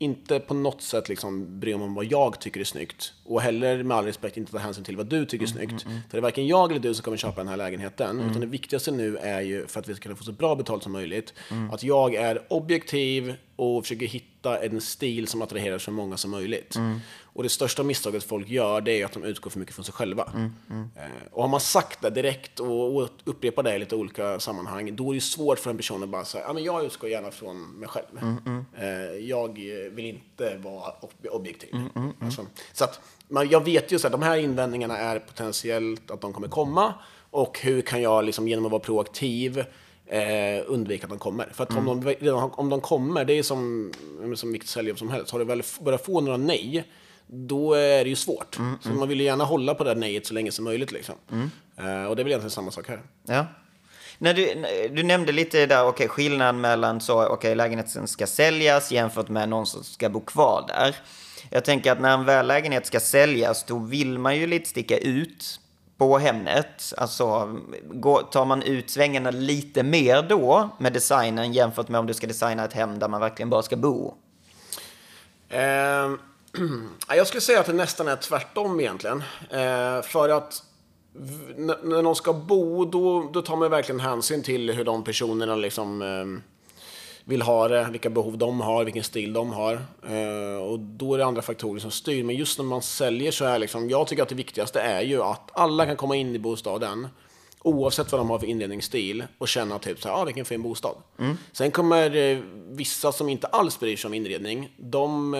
inte 0.00 0.40
på 0.40 0.54
något 0.54 0.82
sätt 0.82 1.08
liksom 1.08 1.60
bry 1.60 1.76
mig 1.76 1.84
om 1.84 1.94
vad 1.94 2.04
jag 2.04 2.40
tycker 2.40 2.60
är 2.60 2.64
snyggt. 2.64 3.12
Och 3.24 3.40
heller 3.40 3.82
med 3.82 3.96
all 3.96 4.04
respekt 4.04 4.36
inte 4.36 4.52
ta 4.52 4.58
hänsyn 4.58 4.84
till 4.84 4.96
vad 4.96 5.06
du 5.06 5.26
tycker 5.26 5.46
är 5.46 5.50
mm, 5.50 5.58
snyggt. 5.58 5.84
Mm, 5.84 5.96
mm. 5.96 6.02
För 6.08 6.16
det 6.16 6.18
är 6.18 6.22
varken 6.22 6.46
jag 6.46 6.70
eller 6.70 6.80
du 6.80 6.94
som 6.94 7.02
kommer 7.02 7.16
köpa 7.16 7.40
den 7.40 7.48
här 7.48 7.56
lägenheten. 7.56 8.10
Mm. 8.10 8.30
Utan 8.30 8.40
det 8.40 8.46
viktigaste 8.46 8.90
nu 8.90 9.16
är 9.16 9.40
ju, 9.40 9.66
för 9.66 9.80
att 9.80 9.88
vi 9.88 9.94
ska 9.94 10.02
kunna 10.02 10.16
få 10.16 10.24
så 10.24 10.32
bra 10.32 10.54
betalt 10.54 10.82
som 10.82 10.92
möjligt, 10.92 11.34
mm. 11.50 11.70
att 11.70 11.82
jag 11.82 12.14
är 12.14 12.42
objektiv 12.48 13.34
och 13.56 13.84
försöker 13.84 14.06
hitta 14.06 14.64
en 14.64 14.80
stil 14.80 15.26
som 15.26 15.42
attraherar 15.42 15.78
så 15.78 15.90
många 15.90 16.16
som 16.16 16.30
möjligt. 16.30 16.76
Mm. 17.40 17.40
Och 17.40 17.42
det 17.42 17.48
största 17.48 17.82
misstaget 17.82 18.24
folk 18.24 18.48
gör, 18.48 18.80
det 18.80 19.00
är 19.00 19.04
att 19.04 19.12
de 19.12 19.24
utgår 19.24 19.50
för 19.50 19.58
mycket 19.58 19.74
från 19.74 19.84
sig 19.84 19.94
själva. 19.94 20.30
Mm, 20.34 20.52
mm. 20.70 20.90
Eh, 20.96 21.32
och 21.32 21.42
har 21.42 21.48
man 21.48 21.60
sagt 21.60 22.02
det 22.02 22.10
direkt 22.10 22.60
och, 22.60 23.08
upprepar 23.24 23.62
det 23.62 23.76
i 23.76 23.78
lite 23.78 23.96
olika 23.96 24.40
sammanhang, 24.40 24.96
då 24.96 25.10
är 25.10 25.14
det 25.14 25.20
svårt 25.20 25.58
för 25.58 25.70
en 25.70 25.76
person 25.76 26.02
att 26.02 26.08
bara 26.08 26.24
säga, 26.24 26.44
ja 26.46 26.52
men 26.52 26.64
jag 26.64 26.84
utgår 26.84 27.10
gärna 27.10 27.30
från 27.30 27.62
mig 27.62 27.88
själv. 27.88 28.18
Mm, 28.22 28.36
mm. 28.46 28.64
eh, 28.78 29.28
jag 29.28 29.58
vill 29.90 30.06
inte 30.06 30.56
vara 30.56 30.92
objektiv. 31.30 31.74
Mm, 31.74 31.88
mm, 31.96 32.12
alltså, 32.20 32.46
så 32.72 32.84
att, 32.84 33.00
men 33.28 33.48
jag 33.48 33.64
vet 33.64 33.92
ju 33.92 33.96
att 33.96 34.12
de 34.12 34.22
här 34.22 34.36
invändningarna 34.36 34.98
är 34.98 35.18
potentiellt 35.18 36.10
att 36.10 36.20
de 36.20 36.32
kommer 36.32 36.48
komma. 36.48 36.94
Och 37.30 37.60
hur 37.60 37.82
kan 37.82 38.02
jag 38.02 38.24
liksom, 38.24 38.48
genom 38.48 38.64
att 38.64 38.72
vara 38.72 38.82
proaktiv 38.82 39.64
eh, 40.10 40.64
undvika 40.66 41.06
att 41.06 41.10
de 41.10 41.18
kommer. 41.18 41.48
För 41.52 41.64
att 41.64 41.76
om, 41.76 42.04
de, 42.04 42.50
om 42.52 42.70
de 42.70 42.80
kommer, 42.80 43.24
det 43.24 43.32
är 43.32 43.42
som, 43.42 43.92
som 44.34 44.52
vilket 44.52 44.70
säljjobb 44.70 44.98
som 44.98 45.10
helst, 45.10 45.32
har 45.32 45.38
du 45.38 45.44
väl 45.44 45.62
börjat 45.80 46.06
få 46.06 46.20
några 46.20 46.36
nej, 46.36 46.84
då 47.32 47.74
är 47.74 48.04
det 48.04 48.10
ju 48.10 48.16
svårt. 48.16 48.58
Mm, 48.58 48.78
så 48.80 48.88
mm. 48.88 48.98
man 48.98 49.08
vill 49.08 49.20
ju 49.20 49.26
gärna 49.26 49.44
hålla 49.44 49.74
på 49.74 49.84
det 49.84 49.90
där 49.90 50.00
nejet 50.00 50.26
så 50.26 50.34
länge 50.34 50.52
som 50.52 50.64
möjligt. 50.64 50.92
Liksom. 50.92 51.14
Uh, 51.32 52.04
och 52.04 52.16
det 52.16 52.22
är 52.22 52.24
väl 52.24 52.26
egentligen 52.26 52.50
samma 52.50 52.70
sak 52.70 52.88
här. 52.88 53.00
Ja. 53.26 53.46
När 54.18 54.34
du, 54.34 54.66
du 54.90 55.02
nämnde 55.02 55.32
lite 55.32 55.66
där, 55.66 55.86
okay, 55.86 56.08
skillnaden 56.08 56.60
mellan 56.60 57.00
så, 57.00 57.28
okay, 57.28 57.54
lägenheten 57.54 58.08
ska 58.08 58.26
säljas 58.26 58.92
jämfört 58.92 59.28
med 59.28 59.48
någon 59.48 59.66
som 59.66 59.84
ska 59.84 60.08
bo 60.08 60.20
kvar 60.20 60.64
där. 60.68 60.96
Jag 61.50 61.64
tänker 61.64 61.92
att 61.92 62.00
när 62.00 62.14
en 62.14 62.24
väl 62.24 62.46
lägenhet 62.46 62.86
ska 62.86 63.00
säljas, 63.00 63.64
då 63.64 63.78
vill 63.78 64.18
man 64.18 64.36
ju 64.36 64.46
lite 64.46 64.68
sticka 64.68 64.98
ut 64.98 65.60
på 65.96 66.18
Hemnet. 66.18 66.92
Alltså, 66.96 67.56
går, 67.82 68.22
tar 68.22 68.44
man 68.44 68.62
ut 68.62 68.90
svängarna 68.90 69.30
lite 69.30 69.82
mer 69.82 70.22
då 70.22 70.68
med 70.78 70.92
designen 70.92 71.52
jämfört 71.52 71.88
med 71.88 71.98
om 71.98 72.06
du 72.06 72.14
ska 72.14 72.26
designa 72.26 72.64
ett 72.64 72.72
hem 72.72 72.98
där 72.98 73.08
man 73.08 73.20
verkligen 73.20 73.50
bara 73.50 73.62
ska 73.62 73.76
bo? 73.76 74.14
Um 75.50 76.18
Jag 77.08 77.26
skulle 77.26 77.40
säga 77.40 77.60
att 77.60 77.66
det 77.66 77.72
nästan 77.72 78.08
är 78.08 78.16
tvärtom 78.16 78.80
egentligen. 78.80 79.22
Eh, 79.50 80.02
för 80.02 80.28
att 80.28 80.62
när 81.56 82.02
någon 82.02 82.16
ska 82.16 82.32
bo, 82.32 82.84
då, 82.84 83.30
då 83.32 83.42
tar 83.42 83.56
man 83.56 83.70
verkligen 83.70 84.00
hänsyn 84.00 84.42
till 84.42 84.70
hur 84.70 84.84
de 84.84 85.04
personerna 85.04 85.56
liksom 85.56 86.02
eh, 86.02 86.42
vill 87.24 87.42
ha 87.42 87.68
det, 87.68 87.88
vilka 87.90 88.10
behov 88.10 88.38
de 88.38 88.60
har, 88.60 88.84
vilken 88.84 89.04
stil 89.04 89.32
de 89.32 89.52
har. 89.52 89.74
Eh, 90.08 90.62
och 90.62 90.78
då 90.78 91.14
är 91.14 91.18
det 91.18 91.24
andra 91.24 91.42
faktorer 91.42 91.80
som 91.80 91.90
styr. 91.90 92.24
Men 92.24 92.36
just 92.36 92.58
när 92.58 92.64
man 92.64 92.82
säljer 92.82 93.32
så 93.32 93.44
är 93.44 93.58
liksom, 93.58 93.90
jag 93.90 94.06
tycker 94.06 94.22
att 94.22 94.28
det 94.28 94.34
viktigaste 94.34 94.80
är 94.80 95.02
ju 95.02 95.22
att 95.22 95.50
alla 95.52 95.86
kan 95.86 95.96
komma 95.96 96.16
in 96.16 96.34
i 96.34 96.38
bostaden 96.38 97.08
Oavsett 97.62 98.12
vad 98.12 98.20
de 98.20 98.30
har 98.30 98.38
för 98.38 98.46
inredningsstil 98.46 99.24
och 99.38 99.48
känna 99.48 99.78
typ 99.78 100.02
så 100.02 100.08
här, 100.08 100.16
ah, 100.16 100.24
vilken 100.24 100.44
fin 100.44 100.62
bostad. 100.62 100.94
Sen 101.52 101.70
kommer 101.70 102.42
vissa 102.74 103.12
som 103.12 103.28
inte 103.28 103.46
alls 103.46 103.80
bryr 103.80 103.96
sig 103.96 104.08
om 104.08 104.14
inredning, 104.14 104.74
de, 104.76 105.34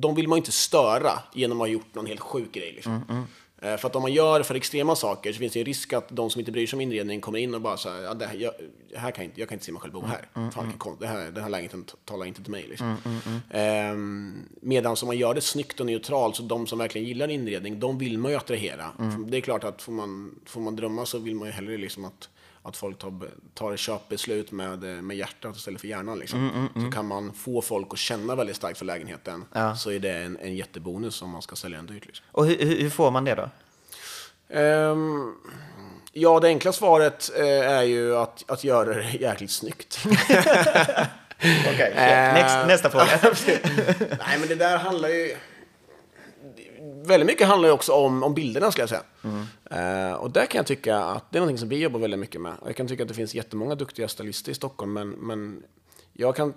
de 0.00 0.14
vill 0.14 0.28
man 0.28 0.36
ju 0.36 0.40
inte 0.40 0.52
störa 0.52 1.12
genom 1.34 1.60
att 1.60 1.68
ha 1.68 1.72
gjort 1.72 1.94
någon 1.94 2.06
helt 2.06 2.20
sjuk 2.20 2.52
grej. 2.52 2.72
Liksom. 2.72 3.26
Eh, 3.62 3.76
För 3.76 3.88
att 3.88 3.96
om 3.96 4.02
man 4.02 4.12
gör 4.12 4.42
för 4.42 4.54
extrema 4.54 4.96
saker 4.96 5.32
så 5.32 5.38
finns 5.38 5.52
det 5.52 5.60
en 5.60 5.64
risk 5.66 5.92
att 5.92 6.08
de 6.08 6.30
som 6.30 6.38
inte 6.40 6.52
bryr 6.52 6.66
sig 6.66 6.76
om 6.76 6.80
inredning 6.80 7.20
kommer 7.20 7.38
in 7.38 7.54
och 7.54 7.60
bara 7.60 7.76
så 7.76 7.88
här, 7.90 8.00
ja, 8.02 8.14
det 8.14 8.26
här, 8.26 8.34
jag, 8.36 8.52
här 8.96 9.10
kan 9.10 9.24
jag, 9.24 9.30
inte, 9.30 9.40
jag 9.40 9.48
kan 9.48 9.56
inte 9.56 9.64
se 9.64 9.72
mig 9.72 9.80
själv 9.80 9.92
bo 9.92 10.04
här. 10.06 10.28
Fan, 10.34 10.50
vilken 10.64 10.78
kon- 10.78 10.96
det 11.00 11.06
här. 11.06 11.30
Den 11.30 11.42
här 11.42 11.50
lägenheten 11.50 11.84
talar 12.04 12.26
inte 12.26 12.42
till 12.42 12.50
mig. 12.50 12.66
Liksom. 12.68 12.96
Ehm, 13.50 14.48
medan 14.62 14.96
om 15.02 15.06
man 15.06 15.18
gör 15.18 15.34
det 15.34 15.40
snyggt 15.40 15.80
och 15.80 15.86
neutralt, 15.86 16.36
så 16.36 16.42
de 16.42 16.66
som 16.66 16.78
verkligen 16.78 17.06
gillar 17.08 17.28
inredning, 17.30 17.80
de 17.80 17.98
vill 17.98 18.18
man 18.18 18.30
ju 18.30 18.36
attrahera. 18.36 18.90
Det 19.26 19.36
är 19.36 19.40
klart 19.40 19.64
att 19.64 19.82
får 19.82 19.92
man, 19.92 20.34
får 20.46 20.60
man 20.60 20.76
drömma 20.76 21.06
så 21.06 21.18
vill 21.18 21.34
man 21.34 21.48
ju 21.48 21.52
hellre 21.52 21.76
liksom 21.76 22.04
att 22.04 22.28
att 22.62 22.76
folk 22.76 22.98
tar, 22.98 23.28
tar 23.54 23.76
köpbeslut 23.76 24.52
med, 24.52 24.84
eh, 24.84 25.02
med 25.02 25.16
hjärtat 25.16 25.56
istället 25.56 25.80
för 25.80 25.88
hjärnan. 25.88 26.18
Liksom. 26.18 26.68
Så 26.74 26.90
kan 26.90 27.06
man 27.06 27.32
få 27.32 27.62
folk 27.62 27.88
att 27.90 27.98
känna 27.98 28.34
väldigt 28.34 28.56
starkt 28.56 28.78
för 28.78 28.84
lägenheten 28.84 29.44
så 29.78 29.90
är 29.90 29.98
det 29.98 30.12
en, 30.12 30.38
en 30.42 30.56
jättebonus 30.56 31.22
om 31.22 31.30
man 31.30 31.42
ska 31.42 31.56
sälja 31.56 31.76
den 31.78 31.86
dyrt. 31.86 32.06
Liksom. 32.06 32.26
Och 32.32 32.46
hur, 32.46 32.56
hur 32.82 32.90
får 32.90 33.10
man 33.10 33.24
det 33.24 33.34
då? 33.34 33.50
Ehm, 34.58 35.34
ja, 36.12 36.40
det 36.40 36.48
enkla 36.48 36.72
svaret 36.72 37.30
eh, 37.36 37.46
är 37.46 37.82
ju 37.82 38.16
att, 38.16 38.50
att 38.50 38.64
göra 38.64 38.94
det 38.94 39.10
jäkligt 39.10 39.50
snyggt. 39.50 39.98
Okej, 41.68 41.92
Eh, 41.96 42.34
Next, 42.34 42.66
nästa 42.66 42.90
fråga. 42.90 43.06
Nej, 44.26 44.38
men 44.38 44.48
det 44.48 44.54
där 44.54 44.78
handlar 44.78 45.08
ju... 45.08 45.36
Väldigt 47.06 47.26
mycket 47.26 47.46
handlar 47.46 47.68
ju 47.68 47.72
också 47.72 47.92
om, 47.92 48.22
om 48.22 48.34
bilderna, 48.34 48.70
skulle 48.70 48.82
jag 48.82 48.88
säga. 48.88 49.02
Eh, 50.10 50.14
och 50.14 50.30
där 50.30 50.46
kan 50.46 50.58
jag 50.58 50.66
tycka 50.66 50.98
att 50.98 51.32
det 51.32 51.38
är 51.38 51.40
någonting 51.40 51.58
som 51.58 51.68
vi 51.68 51.78
jobbar 51.78 52.00
väldigt 52.00 52.20
mycket 52.20 52.40
med. 52.40 52.54
Och 52.60 52.68
jag 52.68 52.76
kan 52.76 52.88
tycka 52.88 53.02
att 53.02 53.08
det 53.08 53.14
finns 53.14 53.34
jättemånga 53.34 53.74
duktiga 53.74 54.08
stylister 54.08 54.52
i 54.52 54.54
Stockholm, 54.54 54.92
men, 54.92 55.10
men 55.10 55.62
jag 56.12 56.36
kan 56.36 56.54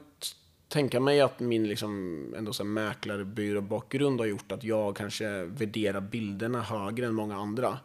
tänka 0.67 0.99
mig 0.99 1.21
att 1.21 1.39
min 1.39 1.67
liksom, 1.67 2.33
ändå 2.37 2.53
så 2.53 2.63
här 2.63 2.69
mäklarbyråbakgrund 2.69 4.19
har 4.19 4.27
gjort 4.27 4.51
att 4.51 4.63
jag 4.63 4.95
kanske 4.95 5.43
värderar 5.43 6.01
bilderna 6.01 6.61
högre 6.61 7.05
än 7.05 7.13
många 7.13 7.35
andra. 7.35 7.77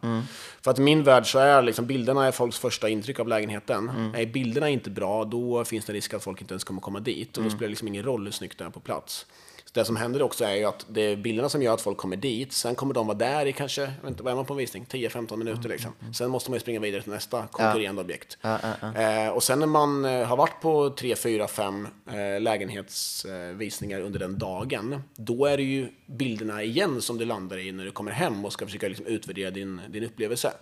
För 0.61 0.71
att 0.71 0.79
i 0.79 0.81
min 0.81 1.03
värld 1.03 1.31
så 1.31 1.39
är 1.39 1.61
liksom, 1.61 1.85
bilderna 1.85 2.27
är 2.27 2.31
folks 2.31 2.59
första 2.59 2.89
intryck 2.89 3.19
av 3.19 3.27
lägenheten. 3.27 3.89
Är 4.15 4.25
bilderna 4.25 4.69
inte 4.69 4.89
bra, 4.89 5.25
då 5.25 5.65
finns 5.65 5.85
det 5.85 5.93
risk 5.93 6.13
att 6.13 6.23
folk 6.23 6.41
inte 6.41 6.53
ens 6.53 6.63
kommer 6.63 6.81
komma 6.81 6.99
dit. 6.99 7.37
Och 7.37 7.43
då 7.43 7.49
spelar 7.49 7.67
det 7.67 7.69
liksom 7.69 7.87
ingen 7.87 8.03
roll 8.03 8.23
hur 8.23 8.31
snyggt 8.31 8.57
det 8.57 8.65
är 8.65 8.69
på 8.69 8.79
plats. 8.79 9.25
Det 9.73 9.85
som 9.85 9.95
händer 9.95 10.21
också 10.21 10.45
är 10.45 10.55
ju 10.55 10.65
att 10.65 10.85
det 10.89 11.01
är 11.01 11.15
bilderna 11.15 11.49
som 11.49 11.61
gör 11.61 11.73
att 11.73 11.81
folk 11.81 11.97
kommer 11.97 12.15
dit. 12.15 12.53
Sen 12.53 12.75
kommer 12.75 12.93
de 12.93 13.07
vara 13.07 13.17
där 13.17 13.45
i 13.45 13.53
kanske, 13.53 13.81
jag 13.81 13.89
vet 14.01 14.09
inte, 14.09 14.23
vad 14.23 14.31
är 14.31 14.35
man 14.35 14.45
på 14.45 14.53
en 14.53 14.57
visning? 14.57 14.85
10-15 14.89 15.37
minuter 15.37 15.69
liksom. 15.69 15.91
Sen 16.13 16.29
måste 16.29 16.51
man 16.51 16.55
ju 16.55 16.59
springa 16.59 16.79
vidare 16.79 17.01
till 17.01 17.11
nästa 17.11 17.47
konkurrerande 17.47 18.01
objekt. 18.01 18.37
Eh, 18.95 19.29
och 19.29 19.43
sen 19.43 19.59
när 19.59 19.67
man 19.67 20.05
eh, 20.05 20.27
har 20.27 20.37
varit 20.37 20.61
på 20.61 20.89
3, 20.89 21.15
4, 21.15 21.47
5 21.47 21.87
eh, 22.07 22.41
lägenhetsvisningar 22.41 24.01
under 24.01 24.19
den 24.19 24.37
dagen, 24.37 25.03
då 25.15 25.45
är 25.45 25.57
det 25.57 25.63
ju 25.63 25.89
bilderna 26.05 26.63
igen 26.63 27.01
som 27.01 27.17
du 27.17 27.25
landar 27.25 27.57
i 27.57 27.71
när 27.71 27.85
du 27.85 27.91
kommer 27.91 28.11
hem 28.11 28.45
och 28.45 28.53
ska 28.53 28.65
försöka 28.65 28.87
liksom 28.87 29.05
utvärdera 29.05 29.51
din, 29.51 29.81
din 29.89 30.03
upplevelse. 30.03 30.53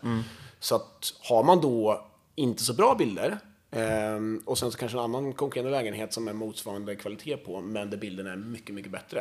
Så 0.59 0.75
att 0.75 1.13
har 1.21 1.43
man 1.43 1.61
då 1.61 2.05
inte 2.35 2.63
så 2.63 2.73
bra 2.73 2.95
bilder, 2.95 3.39
Ehm, 3.71 4.41
och 4.45 4.57
sen 4.57 4.71
så 4.71 4.77
kanske 4.77 4.97
en 4.97 5.03
annan 5.03 5.33
konkurrerande 5.33 5.77
lägenhet 5.77 6.13
som 6.13 6.27
är 6.27 6.33
motsvarande 6.33 6.95
kvalitet 6.95 7.37
på, 7.37 7.61
men 7.61 7.89
där 7.89 7.97
bilderna 7.97 8.31
är 8.31 8.35
mycket, 8.35 8.75
mycket 8.75 8.91
bättre. 8.91 9.19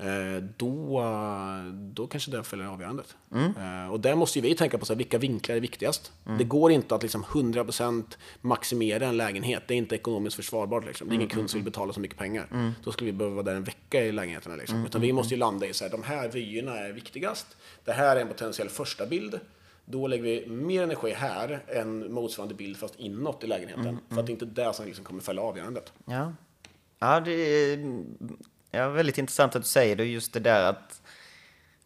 Eh, 0.00 0.42
då, 0.56 1.02
då 1.72 2.06
kanske 2.06 2.30
det 2.30 2.42
följer 2.42 2.66
avgörandet. 2.66 3.16
Eh, 3.56 3.92
och 3.92 4.00
där 4.00 4.14
måste 4.14 4.38
ju 4.38 4.42
vi 4.42 4.54
tänka 4.54 4.78
på 4.78 4.86
så 4.86 4.92
här, 4.92 4.98
vilka 4.98 5.18
vinklar 5.18 5.56
är 5.56 5.60
viktigast. 5.60 6.12
Det 6.38 6.44
går 6.44 6.72
inte 6.72 6.94
att 6.94 7.02
liksom 7.02 7.24
100% 7.24 8.04
maximera 8.40 9.06
en 9.06 9.16
lägenhet. 9.16 9.62
Det 9.68 9.74
är 9.74 9.78
inte 9.78 9.94
ekonomiskt 9.94 10.36
försvarbart. 10.36 10.86
Liksom. 10.86 11.08
Det 11.08 11.12
är 11.12 11.16
ingen 11.16 11.28
kund 11.28 11.50
som 11.50 11.58
vill 11.58 11.64
betala 11.64 11.92
så 11.92 12.00
mycket 12.00 12.18
pengar. 12.18 12.72
Då 12.84 12.92
skulle 12.92 13.10
vi 13.10 13.18
behöva 13.18 13.34
vara 13.34 13.44
där 13.44 13.54
en 13.54 13.64
vecka 13.64 14.04
i 14.04 14.12
lägenheterna. 14.12 14.56
Liksom. 14.56 14.86
Utan 14.86 15.00
vi 15.00 15.12
måste 15.12 15.34
ju 15.34 15.38
landa 15.38 15.66
i 15.66 15.72
så 15.72 15.84
här, 15.84 15.90
de 15.90 16.02
här 16.02 16.28
vyerna 16.28 16.78
är 16.78 16.92
viktigast. 16.92 17.46
Det 17.84 17.92
här 17.92 18.16
är 18.16 18.20
en 18.20 18.28
potentiell 18.28 18.68
första 18.68 19.06
bild. 19.06 19.40
Då 19.90 20.06
lägger 20.06 20.24
vi 20.24 20.46
mer 20.48 20.82
energi 20.82 21.12
här 21.12 21.64
än 21.68 22.12
motsvarande 22.12 22.54
bild 22.54 22.76
fast 22.76 22.94
inåt 22.96 23.44
i 23.44 23.46
lägenheten. 23.46 23.98
För 24.08 24.20
att 24.20 24.26
det 24.26 24.30
är 24.30 24.34
inte 24.34 24.44
det 24.44 24.72
som 24.72 24.86
liksom 24.86 25.04
kommer 25.04 25.20
fälla 25.20 25.42
avgörandet. 25.42 25.92
Ja, 26.04 26.32
ja 26.98 27.20
det 27.20 27.32
är 27.32 28.04
ja, 28.70 28.88
väldigt 28.88 29.18
intressant 29.18 29.56
att 29.56 29.62
du 29.62 29.68
säger 29.68 29.96
det, 29.96 30.04
just 30.04 30.32
det 30.32 30.40
där 30.40 30.64
att 30.64 31.00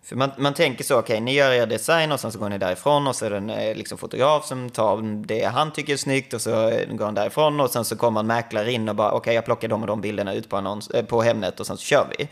för 0.04 0.16
man, 0.16 0.30
man 0.38 0.54
tänker 0.54 0.84
så, 0.84 0.98
okej, 0.98 1.20
ni 1.20 1.34
gör 1.34 1.52
er 1.52 1.66
design 1.66 2.12
och 2.12 2.20
sen 2.20 2.32
så 2.32 2.38
går 2.38 2.48
ni 2.48 2.58
därifrån 2.58 3.06
och 3.06 3.16
så 3.16 3.26
är 3.26 3.30
det 3.30 3.36
en 3.36 3.50
eh, 3.50 3.76
liksom, 3.76 3.98
fotograf 3.98 4.46
som 4.46 4.70
tar 4.70 5.26
det 5.26 5.44
han 5.44 5.72
tycker 5.72 5.92
är 5.92 5.96
snyggt 5.96 6.34
och 6.34 6.40
så 6.40 6.68
eh, 6.68 6.94
går 6.94 7.04
han 7.04 7.14
därifrån 7.14 7.60
och 7.60 7.70
sen 7.70 7.84
så 7.84 7.96
kommer 7.96 8.20
en 8.20 8.26
mäklare 8.26 8.72
in 8.72 8.88
och 8.88 8.94
bara, 8.94 9.12
okej, 9.12 9.34
jag 9.34 9.44
plockar 9.44 9.68
de 9.68 9.80
och 9.80 9.86
de 9.86 10.00
bilderna 10.00 10.34
ut 10.34 10.48
på, 10.48 10.56
annons, 10.56 10.90
eh, 10.90 11.04
på 11.04 11.22
Hemnet 11.22 11.60
och 11.60 11.66
sen 11.66 11.76
så 11.76 11.82
kör 11.82 12.06
vi. 12.18 12.28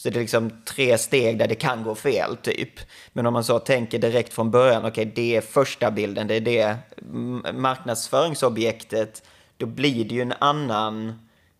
Så 0.00 0.10
det 0.10 0.18
är 0.18 0.20
liksom 0.20 0.50
tre 0.64 0.98
steg 0.98 1.38
där 1.38 1.48
det 1.48 1.54
kan 1.54 1.84
gå 1.84 1.94
fel, 1.94 2.36
typ. 2.36 2.70
Men 3.12 3.26
om 3.26 3.32
man 3.32 3.44
så 3.44 3.58
tänker 3.58 3.98
direkt 3.98 4.32
från 4.32 4.50
början, 4.50 4.84
okej, 4.84 5.12
det 5.14 5.36
är 5.36 5.40
första 5.40 5.90
bilden, 5.90 6.26
det 6.26 6.34
är 6.34 6.40
det 6.40 6.76
mm, 7.02 7.62
marknadsföringsobjektet, 7.62 9.22
då 9.56 9.66
blir 9.66 10.04
det 10.04 10.14
ju 10.14 10.22
en 10.22 10.34
annan 10.38 11.08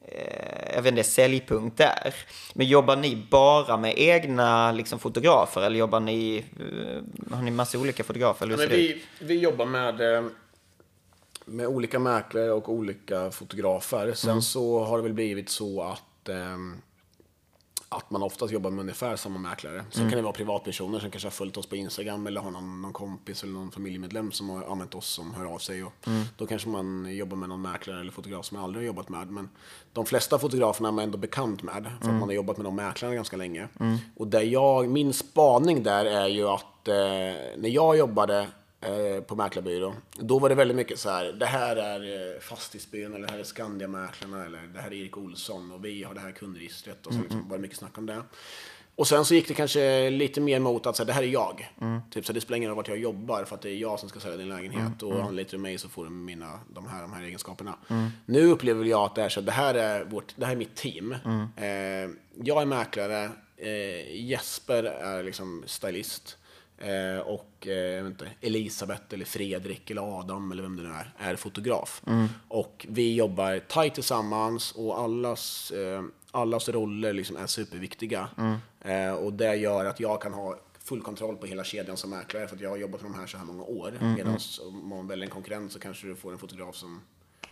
eh, 0.08 0.74
jag 0.74 0.82
vet 0.82 0.92
inte, 0.92 1.04
säljpunkt 1.04 1.76
där. 1.76 2.14
Men 2.54 2.66
jobbar 2.66 2.96
ni 2.96 3.26
bara 3.30 3.76
med 3.76 3.94
egna 3.96 4.72
liksom, 4.72 4.98
fotografer 4.98 5.62
eller 5.62 5.78
jobbar 5.78 6.00
ni, 6.00 6.44
eh, 6.60 7.34
har 7.36 7.42
ni 7.42 7.50
massa 7.50 7.78
olika 7.78 8.04
fotografer? 8.04 8.46
Eller 8.46 8.62
Ja, 8.62 8.68
vi, 8.70 9.02
vi 9.18 9.38
jobbar 9.38 9.66
med, 9.66 10.16
eh, 10.16 10.24
med 11.44 11.66
olika 11.66 11.98
mäklare 11.98 12.52
och 12.52 12.68
olika 12.68 13.30
fotografer. 13.30 14.12
Sen 14.14 14.42
så 14.42 14.84
har 14.84 14.96
det 14.96 15.02
väl 15.02 15.14
blivit 15.14 15.48
så 15.48 15.82
att, 15.82 16.28
ehm, 16.28 16.76
att 17.92 18.10
man 18.10 18.22
oftast 18.22 18.52
jobbar 18.52 18.70
med 18.70 18.80
ungefär 18.80 19.16
samma 19.16 19.38
mäklare. 19.38 19.84
Sen 19.90 20.02
kan 20.10 20.16
det 20.16 20.22
vara 20.22 20.32
privatpersoner 20.32 20.98
som 21.00 21.10
kanske 21.10 21.26
har 21.26 21.30
följt 21.30 21.56
oss 21.56 21.66
på 21.66 21.76
Instagram 21.76 22.26
eller 22.26 22.40
har 22.40 22.50
någon, 22.50 22.82
någon 22.82 22.92
kompis 22.92 23.42
eller 23.42 23.52
någon 23.52 23.70
familjemedlem 23.70 24.32
som 24.32 24.48
har 24.50 24.64
använt 24.64 24.94
oss 24.94 25.06
som 25.06 25.34
hör 25.34 25.44
av 25.44 25.58
sig. 25.58 25.84
Och 25.84 25.92
Då 26.36 26.46
kanske 26.46 26.68
man 26.68 27.16
jobbar 27.16 27.36
med 27.36 27.48
någon 27.48 27.62
mäklare 27.62 28.00
eller 28.00 28.12
fotograf 28.12 28.46
som 28.46 28.56
man 28.56 28.64
aldrig 28.64 28.82
har 28.82 28.86
jobbat 28.86 29.08
med. 29.08 29.30
Men 29.30 29.48
de 29.92 30.06
flesta 30.06 30.38
fotograferna 30.38 30.88
är 30.88 30.92
man 30.92 31.04
ändå 31.04 31.18
bekant 31.18 31.62
med 31.62 31.82
för 32.00 32.08
att 32.08 32.14
man 32.20 32.28
har 32.28 32.32
jobbat 32.34 32.56
med 32.56 32.66
de 32.66 32.76
mäklarna 32.76 33.14
ganska 33.14 33.36
länge. 33.36 33.68
Och 34.16 34.26
där 34.26 34.42
jag, 34.42 34.88
min 34.88 35.12
spaning 35.12 35.82
där 35.82 36.04
är 36.04 36.28
ju 36.28 36.48
att 36.48 36.88
eh, 36.88 36.94
när 37.58 37.68
jag 37.68 37.98
jobbade 37.98 38.46
eh, 38.80 39.22
på 39.22 39.36
mäklarbyrå. 39.36 39.94
Då 40.12 40.38
var 40.38 40.48
det 40.48 40.54
väldigt 40.54 40.76
mycket 40.76 40.98
så 40.98 41.10
här, 41.10 41.24
det 41.32 41.46
här 41.46 41.76
är 41.76 42.34
eh, 42.34 42.40
Fastighetsbyrån 42.40 43.14
eller 43.14 43.26
det 43.26 43.32
här 43.32 43.40
är 43.40 43.44
Skandiamäklarna 43.44 44.44
eller 44.44 44.62
det 44.74 44.80
här 44.80 44.90
är 44.90 44.94
Erik 44.94 45.16
Olsson 45.16 45.72
och 45.72 45.84
vi 45.84 46.02
har 46.02 46.14
det 46.14 46.20
här 46.20 46.32
kundregistret 46.32 47.06
och 47.06 47.14
så 47.14 47.20
liksom, 47.20 47.48
var 47.48 47.56
det 47.56 47.62
mycket 47.62 47.78
snack 47.78 47.98
om 47.98 48.06
det. 48.06 48.22
Och 48.96 49.08
sen 49.08 49.24
så 49.24 49.34
gick 49.34 49.48
det 49.48 49.54
kanske 49.54 50.10
lite 50.10 50.40
mer 50.40 50.58
mot 50.58 50.86
att 50.86 50.96
så 50.96 51.02
här, 51.02 51.06
det 51.06 51.12
här 51.12 51.22
är 51.22 51.26
jag. 51.26 51.68
Typ 52.10 52.26
så 52.26 52.32
här, 52.32 52.34
det 52.34 52.40
spelar 52.40 52.56
ingen 52.56 52.68
roll 52.68 52.76
vart 52.76 52.88
jag 52.88 52.98
jobbar 52.98 53.44
för 53.44 53.54
att 53.54 53.62
det 53.62 53.70
är 53.70 53.76
jag 53.76 54.00
som 54.00 54.08
ska 54.08 54.20
sälja 54.20 54.36
din 54.36 54.48
lägenhet 54.48 55.02
och 55.02 55.22
anlitar 55.22 55.50
du 55.50 55.58
mig 55.58 55.78
så 55.78 55.88
får 55.88 56.04
du 56.04 56.10
mina, 56.10 56.60
de 56.68 56.86
här, 56.88 57.02
de 57.02 57.12
här 57.12 57.22
egenskaperna. 57.22 57.74
Nu 58.26 58.46
upplever 58.46 58.84
jag 58.84 59.04
att 59.04 59.14
det 59.14 59.22
är 59.22 59.28
så 59.28 59.40
det 59.40 59.52
här 59.52 59.74
är, 59.74 60.04
vårt, 60.04 60.34
det 60.36 60.44
här 60.46 60.52
är 60.52 60.56
mitt 60.56 60.74
team. 60.76 61.12
Eh, 61.56 61.66
jag 62.44 62.62
är 62.62 62.66
mäklare, 62.66 63.30
eh, 63.56 64.16
Jesper 64.24 64.84
är 64.84 65.22
liksom 65.22 65.62
stylist. 65.66 66.36
Eh, 66.80 67.18
och 67.18 67.66
eh, 67.66 67.72
jag 67.72 68.02
vet 68.02 68.10
inte, 68.10 68.30
Elisabeth 68.40 69.02
eller 69.10 69.24
Fredrik 69.24 69.90
eller 69.90 70.18
Adam 70.18 70.52
eller 70.52 70.62
vem 70.62 70.76
det 70.76 70.82
nu 70.82 70.88
är, 70.88 71.12
är 71.18 71.36
fotograf. 71.36 72.02
Och 72.48 72.86
vi 72.88 73.14
jobbar 73.14 73.58
tajt 73.58 73.94
tillsammans 73.94 74.72
och 74.72 75.00
allas, 75.00 75.70
eh, 75.70 76.02
allas 76.30 76.68
roller 76.68 77.12
liksom 77.12 77.36
är 77.36 77.46
superviktiga. 77.46 78.28
Eh, 78.80 79.12
och 79.12 79.32
det 79.32 79.54
gör 79.54 79.84
att 79.84 80.00
jag 80.00 80.22
kan 80.22 80.32
ha 80.32 80.58
full 80.84 81.02
kontroll 81.02 81.36
på 81.36 81.46
hela 81.46 81.64
kedjan 81.64 81.96
som 81.96 82.10
mäklare 82.10 82.48
för 82.48 82.56
att 82.56 82.62
jag 82.62 82.70
har 82.70 82.76
jobbat 82.76 83.02
med 83.02 83.10
de 83.10 83.18
här 83.18 83.26
så 83.26 83.38
här 83.38 83.44
många 83.44 83.62
år. 83.62 83.92
Medan 84.00 84.38
om 84.68 84.88
man 84.88 85.06
väljer 85.06 85.24
en 85.24 85.30
konkurrent 85.30 85.72
så 85.72 85.78
kanske 85.78 86.06
du 86.06 86.16
får 86.16 86.32
en 86.32 86.38
fotograf 86.38 86.76
som 86.76 87.00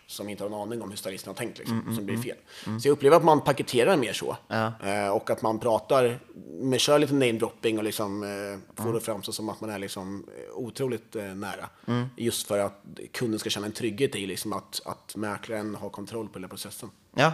som 0.09 0.29
inte 0.29 0.45
har 0.45 0.49
en 0.49 0.55
aning 0.55 0.83
om 0.83 0.91
hur 0.91 0.97
stylisten 0.97 1.31
har 1.31 1.35
tänkt, 1.35 1.59
liksom, 1.59 1.95
som 1.95 2.07
blir 2.07 2.17
fel. 2.17 2.37
Så 2.81 2.89
jag 2.89 2.93
upplever 2.93 3.17
att 3.17 3.25
man 3.25 3.41
paketerar 3.41 3.97
mer 3.97 4.13
så. 4.13 4.37
Eh, 4.83 5.09
och 5.09 5.31
att 5.31 5.43
man 5.43 5.59
pratar, 5.59 6.19
med, 6.61 6.81
kör 6.81 6.99
lite 6.99 7.15
namedropping 7.15 7.79
och 7.79 7.85
liksom, 7.85 8.23
eh, 8.23 8.83
får 8.85 8.93
det 8.93 9.01
framstå 9.01 9.33
som 9.33 9.49
att 9.49 9.61
man 9.61 9.71
är 9.71 9.79
liksom, 9.79 10.29
eh, 10.37 10.57
otroligt 10.57 11.15
nära. 11.15 11.69
Just 12.17 12.47
för 12.47 12.59
att 12.59 12.85
kunden 13.13 13.39
ska 13.39 13.51
känna 13.51 13.67
en 13.67 13.73
trygghet 13.73 14.17
i 14.17 14.27
liksom, 14.27 14.53
att, 14.53 14.81
att 14.85 15.17
mäklaren 15.17 15.75
har 15.75 15.91
kontroll 15.91 16.29
på 16.29 16.39
hela 16.39 16.49
processen. 16.49 16.91
Ja, 17.15 17.33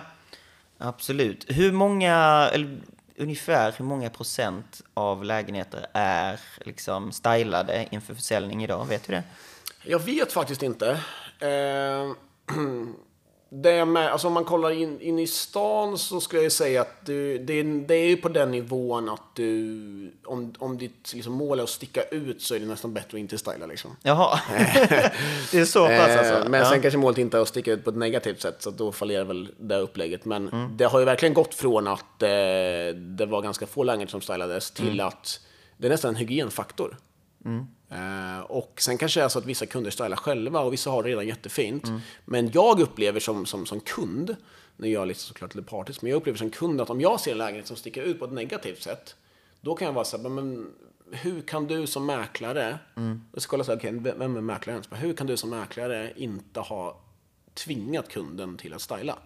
absolut. 0.79 1.45
Hur 1.49 1.73
många, 1.73 2.15
eller 2.53 2.81
ungefär 3.17 3.75
hur 3.77 3.85
många 3.85 4.11
procent 4.11 4.83
av 4.95 5.25
lägenheter 5.25 5.87
är 5.93 6.41
liksom 6.65 7.13
stylade 7.13 7.89
inför 7.91 8.15
försäljning 8.15 8.65
idag? 8.65 8.85
Vet 8.85 9.07
du 9.07 9.13
det? 9.13 9.23
Jag 9.85 9.99
vet 9.99 10.33
faktiskt 10.33 10.63
inte. 10.63 10.91
Eh, 11.39 12.13
det 13.51 13.85
med, 13.85 14.13
alltså 14.13 14.27
om 14.27 14.33
man 14.33 14.45
kollar 14.45 14.71
in, 14.71 15.01
in 15.01 15.19
i 15.19 15.27
stan 15.27 15.99
så 15.99 16.21
skulle 16.21 16.43
jag 16.43 16.53
säga 16.53 16.81
att 16.81 17.07
du, 17.07 17.39
det, 17.39 17.63
det 17.63 17.95
är 17.95 18.07
ju 18.07 18.17
på 18.17 18.29
den 18.29 18.51
nivån 18.51 19.09
att 19.09 19.23
du, 19.35 20.13
om, 20.25 20.55
om 20.59 20.79
ditt 20.79 21.13
liksom, 21.15 21.33
mål 21.33 21.59
är 21.59 21.63
att 21.63 21.69
sticka 21.69 22.03
ut 22.03 22.43
så 22.43 22.55
är 22.55 22.61
det 22.61 22.67
nästan 22.67 22.95
bättre 22.95 23.09
att 23.09 23.21
inte 23.21 23.39
styla 23.39 23.67
liksom. 23.67 23.97
Jaha, 24.03 24.41
det 25.53 25.59
är 25.59 25.65
så 25.65 25.87
pass 25.87 26.17
alltså? 26.17 26.35
Eh, 26.35 26.49
Men 26.49 26.61
ja. 26.61 26.71
sen 26.71 26.83
kanske 26.83 26.99
målet 26.99 27.19
inte 27.19 27.37
är 27.37 27.43
att 27.43 27.49
sticka 27.49 27.73
ut 27.73 27.85
på 27.85 27.91
ett 27.91 27.97
negativt 27.97 28.41
sätt, 28.43 28.63
så 28.63 28.71
då 28.71 28.93
fallerar 28.93 29.25
väl 29.25 29.49
det 29.59 29.79
upplägget. 29.79 30.25
Men 30.25 30.49
Mm. 30.49 30.77
det 30.77 30.85
har 30.85 30.99
ju 30.99 31.05
verkligen 31.05 31.35
gått 31.35 31.55
från 31.55 31.89
att 31.89 32.23
eh, 32.23 32.29
det 32.97 33.27
var 33.29 33.43
ganska 33.43 33.67
få 33.67 33.83
lägenheter 33.83 34.11
som 34.11 34.21
stylades 34.21 34.71
till 34.71 34.89
Mm. 35.01 35.07
att 35.07 35.41
det 35.77 35.87
är 35.87 35.91
nästan 35.91 36.09
en 36.09 36.17
hygienfaktor. 36.17 36.97
Eh, 37.47 37.53
Eh, 37.95 38.41
och 38.41 38.81
sen 38.81 38.99
kanske 38.99 39.21
det 39.21 39.25
är 39.25 39.29
så 39.29 39.39
att 39.39 39.47
vissa 39.47 39.67
kunder 39.67 39.91
stylar 39.91 40.17
själva 40.17 40.61
och 40.61 40.73
vissa 40.73 40.91
har 40.91 41.03
det 41.03 41.09
redan 41.09 41.27
jättefint. 41.27 41.89
Mm. 41.89 42.01
Men 42.25 42.51
jag 42.51 42.81
upplever 42.81 43.21
som, 43.21 43.47
som, 43.47 43.67
som 43.67 43.81
kund, 43.81 44.37
nu 44.77 44.89
är 44.89 44.93
jag 44.93 45.09
lite 45.09 45.21
såklart 45.21 45.55
lite 45.55 45.69
partisk, 45.71 46.03
men 46.03 46.11
jag 46.11 46.17
upplever 46.17 46.39
som 46.39 46.51
kund 46.51 46.81
att 46.81 46.91
om 46.91 47.01
jag 47.01 47.21
ser 47.21 47.33
en 47.33 47.39
lägenhet 47.39 47.67
som 47.67 47.77
sticker 47.77 48.03
ut 48.03 48.19
på 48.19 48.25
ett 48.25 48.33
negativt 48.33 48.83
sätt, 48.83 49.17
då 49.61 49.75
kan 49.75 49.87
jag 49.87 49.93
vara 49.93 50.05
så 50.05 50.17
här, 50.17 50.29
men 50.29 50.71
hur 51.11 51.41
kan 51.41 51.67
du 51.67 51.87
som 51.87 52.07
mäklare, 52.07 52.79
jag 53.33 53.43
ska 53.43 53.65
så 53.65 53.73
här, 53.73 53.79
okej, 53.79 53.93
vem 53.93 54.19
vem 54.19 54.37
är 54.37 54.41
mäklaren? 54.41 54.83
Hur 54.91 55.15
kan 55.15 55.27
du 55.27 55.37
som 55.37 55.51
mäklare 55.51 56.13
inte 56.17 56.61
ha 56.61 57.01
tvingat 57.55 58.09
kunden 58.09 58.57
till 58.57 58.75
att 58.75 58.81
styla? 58.81 59.19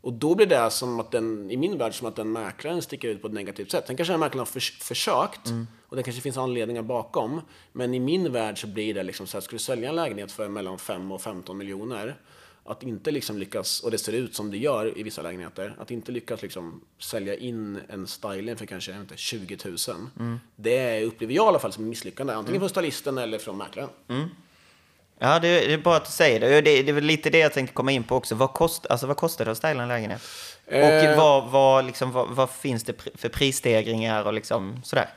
Och 0.00 0.12
då 0.12 0.34
blir 0.34 0.46
det 0.46 0.70
som 0.70 1.00
att 1.00 1.10
den, 1.10 1.50
i 1.50 1.56
min 1.56 1.78
värld, 1.78 1.94
som 1.94 2.06
att 2.06 2.16
den 2.16 2.32
mäklaren 2.32 2.82
sticker 2.82 3.08
ut 3.08 3.22
på 3.22 3.26
ett 3.26 3.34
negativt 3.34 3.70
sätt. 3.70 3.84
Sen 3.86 3.96
kanske 3.96 4.12
den 4.12 4.20
mäklaren 4.20 4.38
har 4.38 4.46
förs 4.46 4.78
försökt 4.78 5.48
och 5.88 5.96
det 5.96 6.02
kanske 6.02 6.22
finns 6.22 6.36
anledningar 6.36 6.82
bakom. 6.82 7.40
Men 7.72 7.94
i 7.94 8.00
min 8.00 8.32
värld 8.32 8.60
så 8.60 8.66
blir 8.66 8.94
det 8.94 9.02
liksom 9.02 9.26
så 9.26 9.36
här, 9.36 9.42
ska 9.42 9.52
du 9.52 9.58
sälja 9.58 9.88
en 9.88 9.96
lägenhet 9.96 10.32
för 10.32 10.48
mellan 10.48 10.78
5 10.78 11.12
och 11.12 11.20
15 11.22 11.58
miljoner, 11.58 12.16
att 12.64 12.82
inte 12.82 13.10
liksom 13.10 13.38
lyckas, 13.38 13.80
och 13.80 13.90
det 13.90 13.98
ser 13.98 14.12
ut 14.12 14.34
som 14.34 14.50
det 14.50 14.58
gör 14.58 14.98
i 14.98 15.02
vissa 15.02 15.22
lägenheter, 15.22 15.76
att 15.78 15.90
inte 15.90 16.12
lyckas 16.12 16.42
liksom 16.42 16.80
sälja 16.98 17.34
in 17.36 17.78
en 17.88 18.06
styling 18.06 18.56
för 18.56 18.66
kanske 18.66 18.96
inte, 19.00 19.16
20 19.16 19.58
000. 19.64 19.76
Det 20.56 21.04
upplever 21.04 21.34
jag 21.34 21.44
i 21.44 21.48
alla 21.48 21.58
fall 21.58 21.72
som 21.72 21.88
misslyckande, 21.88 22.32
antingen 22.32 22.60
från 22.60 22.68
stylisten 22.68 23.18
eller 23.18 23.38
från 23.38 23.56
mäklaren. 23.58 23.88
Ja, 25.18 25.38
det, 25.38 25.48
det 25.48 25.72
är 25.72 25.78
bra 25.78 25.94
att 25.94 26.04
du 26.04 26.10
säger 26.10 26.40
det. 26.40 26.60
det. 26.60 26.82
Det 26.82 26.90
är 26.90 26.92
väl 26.92 27.04
lite 27.04 27.30
det 27.30 27.38
jag 27.38 27.52
tänkte 27.52 27.74
komma 27.74 27.92
in 27.92 28.04
på 28.04 28.16
också. 28.16 28.34
Vad, 28.34 28.52
kost, 28.52 28.86
alltså, 28.86 29.06
vad 29.06 29.16
kostar 29.16 29.44
det 29.44 29.50
att 29.50 29.58
styla 29.58 29.82
en 29.82 29.88
lägenhet? 29.88 30.20
Eh. 30.66 31.12
Och 31.12 31.18
vad, 31.18 31.50
vad, 31.50 31.84
liksom, 31.84 32.12
vad, 32.12 32.28
vad 32.28 32.50
finns 32.50 32.84
det 32.84 32.94
för 33.14 33.28
prisstegringar 33.28 34.24
och 34.24 34.32
liksom 34.32 34.80
sådär? 34.84 35.08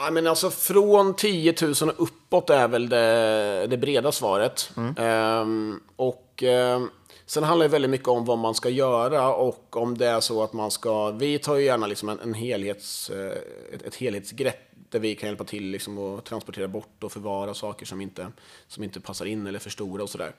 Nej, 0.00 0.12
men 0.12 0.26
alltså 0.26 0.50
från 0.50 1.14
10 1.14 1.54
000 1.62 1.72
och 1.72 2.02
uppåt 2.02 2.50
är 2.50 2.68
väl 2.68 2.88
det, 2.88 3.66
det 3.66 3.76
breda 3.76 4.12
svaret. 4.12 4.70
Ehm, 4.98 5.80
och 5.96 6.42
ehm, 6.42 6.90
sen 7.26 7.44
handlar 7.44 7.66
det 7.66 7.72
väldigt 7.72 7.90
mycket 7.90 8.08
om 8.08 8.24
vad 8.24 8.38
man 8.38 8.54
ska 8.54 8.68
göra 8.68 9.34
och 9.34 9.76
om 9.76 9.98
det 9.98 10.06
är 10.06 10.20
så 10.20 10.42
att 10.42 10.52
man 10.52 10.70
ska... 10.70 11.10
Vi 11.10 11.38
tar 11.38 11.56
ju 11.56 11.64
gärna 11.64 11.86
liksom 11.86 12.08
en, 12.08 12.20
en 12.20 12.34
helhets, 12.34 13.10
eh, 13.10 13.32
ett, 13.72 13.82
ett 13.82 13.94
helhetsgrepp 13.94 14.70
där 14.90 15.00
vi 15.00 15.14
kan 15.14 15.28
hjälpa 15.28 15.44
till 15.44 15.64
liksom 15.64 15.98
att 15.98 16.24
transportera 16.24 16.68
bort 16.68 17.04
och 17.04 17.12
förvara 17.12 17.54
saker 17.54 17.86
som 17.86 18.00
inte, 18.00 18.32
som 18.68 18.84
inte 18.84 19.00
passar 19.00 19.26
in 19.26 19.46
eller 19.46 19.58
är 19.58 19.62
för 19.62 19.70
stora 19.70 20.02
och 20.02 20.10
sådär. 20.10 20.32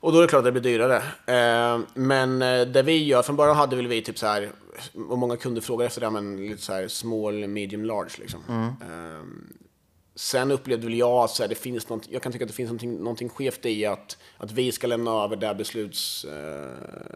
Och 0.00 0.12
då 0.12 0.18
är 0.18 0.22
det 0.22 0.28
klart 0.28 0.38
att 0.38 0.44
det 0.44 0.52
blir 0.52 0.62
dyrare. 0.62 1.02
Ehm, 1.26 1.86
men 1.94 2.42
eh, 2.42 2.66
det 2.66 2.82
vi 2.82 3.04
gör, 3.04 3.22
från 3.22 3.36
början 3.36 3.56
hade 3.56 3.76
väl 3.76 3.86
vi 3.86 4.02
typ 4.02 4.18
så 4.18 4.26
här, 4.26 4.50
och 5.08 5.18
många 5.18 5.36
kunder 5.36 5.60
frågar 5.60 5.86
efter 5.86 6.00
det, 6.00 6.10
men 6.10 6.36
lite 6.48 6.62
så 6.62 6.72
här 6.72 6.88
small, 6.88 7.48
medium, 7.48 7.84
large 7.84 8.12
liksom. 8.18 8.40
Ehm, 8.48 9.52
Sen 10.14 10.50
upplevde 10.50 10.86
väl 10.86 10.96
jag 10.96 11.24
att 11.24 11.36
det 11.48 11.54
finns 11.54 11.88
något, 11.88 12.08
jag 12.10 12.22
kan 12.22 12.32
tycka 12.32 12.44
att 12.44 12.48
det 12.48 12.54
finns 12.54 12.68
någonting, 12.68 12.96
någonting 12.98 13.28
skevt 13.28 13.66
i 13.66 13.86
att, 13.86 14.16
att 14.38 14.52
vi 14.52 14.72
ska 14.72 14.86
lämna 14.86 15.10
över 15.10 15.36
det 15.36 15.54
besluts, 15.54 16.24
eh, 16.24 16.72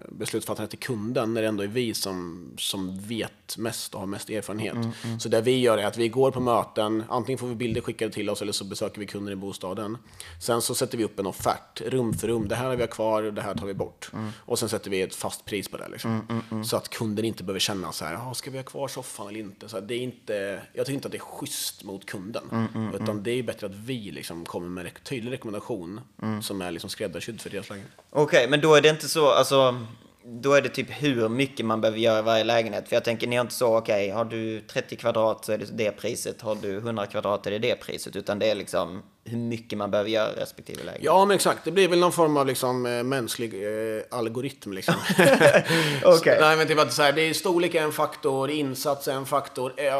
beslutsfattandet 0.08 0.70
till 0.70 0.78
kunden 0.78 1.34
när 1.34 1.42
det 1.42 1.48
ändå 1.48 1.62
är 1.62 1.66
vi 1.68 1.94
som, 1.94 2.48
som 2.58 2.98
vet 3.00 3.56
mest 3.58 3.94
och 3.94 4.00
har 4.00 4.06
mest 4.06 4.30
erfarenhet. 4.30 4.76
Så 5.20 5.28
det 5.28 5.40
vi 5.40 5.60
gör 5.60 5.78
är 5.78 5.86
att 5.86 5.96
vi 5.96 6.08
går 6.08 6.30
på 6.30 6.40
möten, 6.40 7.04
antingen 7.08 7.38
får 7.38 7.46
vi 7.46 7.54
bilder 7.54 7.80
skickade 7.80 8.12
till 8.12 8.30
oss 8.30 8.42
eller 8.42 8.52
så 8.52 8.64
besöker 8.64 9.00
vi 9.00 9.06
kunder 9.06 9.32
i 9.32 9.36
bostaden. 9.36 9.98
Sen 10.42 10.62
så 10.62 10.74
sätter 10.74 10.98
vi 10.98 11.04
upp 11.04 11.18
en 11.18 11.26
offert, 11.26 11.80
rum 11.86 12.14
för 12.14 12.28
rum. 12.28 12.48
Det 12.48 12.54
här 12.54 12.68
har 12.68 12.76
vi 12.76 12.86
kvar, 12.86 13.22
det 13.22 13.42
här 13.42 13.54
tar 13.54 13.66
vi 13.66 13.74
bort. 13.74 14.10
Och 14.38 14.58
sen 14.58 14.68
sätter 14.68 14.90
vi 14.90 15.02
ett 15.02 15.14
fast 15.14 15.44
pris 15.44 15.68
på 15.68 15.76
det. 15.76 15.88
Liksom. 15.88 16.42
Så 16.64 16.76
att 16.76 16.88
kunden 16.88 17.24
inte 17.24 17.44
behöver 17.44 17.60
känna 17.60 17.92
så 17.92 18.04
här, 18.04 18.14
"Ah, 18.30 18.34
ska 18.34 18.50
vi 18.50 18.56
ha 18.58 18.64
kvar 18.64 18.88
soffan 18.88 19.28
eller 19.28 19.40
inte? 19.40 19.68
Så 19.68 19.76
här, 19.80 19.86
det 19.86 19.94
är 19.94 20.00
inte 20.00 20.62
jag 20.72 20.86
tycker 20.86 20.94
inte 20.94 21.08
att 21.08 21.12
det 21.12 21.18
är 21.18 21.20
schysst 21.20 21.84
mot 21.84 22.06
kunden. 22.06 22.68
Utan 22.94 23.22
det 23.22 23.30
är 23.30 23.42
bättre 23.42 23.66
att 23.66 23.74
vi 23.74 24.10
liksom 24.10 24.44
kommer 24.44 24.68
med 24.68 24.86
en 24.86 24.92
tydlig 25.02 25.32
rekommendation 25.32 26.00
som 26.42 26.62
är 26.62 26.70
liksom 26.70 26.90
skräddarsydd 26.90 27.40
för 27.40 27.50
deras 27.50 27.68
lägenhet. 27.68 27.92
Okej, 28.10 28.48
men 28.48 28.60
då 28.60 28.74
är 28.74 28.82
det 28.82 28.88
inte 28.88 29.08
så, 29.08 29.30
alltså, 29.30 29.86
då 30.28 30.52
är 30.52 30.62
det 30.62 30.68
typ 30.68 30.86
hur 30.90 31.28
mycket 31.28 31.66
man 31.66 31.80
behöver 31.80 31.98
göra 31.98 32.18
i 32.18 32.22
varje 32.22 32.44
lägenhet. 32.44 32.88
För 32.88 32.96
jag 32.96 33.04
tänker, 33.04 33.26
ni 33.26 33.36
har 33.36 33.40
inte 33.40 33.54
så, 33.54 33.78
okej, 33.78 34.10
har 34.10 34.24
du 34.24 34.60
30 34.60 34.96
kvadrat 34.96 35.44
så 35.44 35.52
är 35.52 35.58
det 35.58 35.66
det 35.72 35.90
priset, 35.90 36.42
har 36.42 36.54
du 36.54 36.76
100 36.76 37.06
kvadrat 37.06 37.46
är 37.46 37.50
det 37.50 37.58
det 37.58 37.76
priset, 37.76 38.16
utan 38.16 38.38
det 38.38 38.50
är 38.50 38.54
liksom 38.54 39.02
hur 39.24 39.38
mycket 39.38 39.78
man 39.78 39.90
behöver 39.90 40.10
göra 40.10 40.32
i 40.32 40.36
respektive 40.36 40.78
lägenhet. 40.78 41.04
Ja, 41.04 41.24
men 41.24 41.34
exakt. 41.34 41.64
Det 41.64 41.70
blir 41.70 41.88
väl 41.88 41.98
någon 41.98 42.12
form 42.12 42.36
av 42.36 42.46
liksom, 42.46 42.86
eh, 42.86 43.02
mänsklig 43.02 43.54
eh, 43.54 44.02
algoritm. 44.10 44.72
Liksom. 44.72 44.94
Okej. 46.04 46.38
Nej, 46.40 46.56
men 46.56 46.66
typ 46.66 46.78
att 46.78 46.92
så 46.92 47.02
här, 47.02 47.12
det 47.12 47.22
är 47.22 47.34
storlek 47.34 47.74
är 47.74 47.82
en 47.82 47.92
faktor, 47.92 48.50
insats 48.50 49.08
är 49.08 49.12
en 49.12 49.26
faktor, 49.26 49.72
eh, 49.76 49.94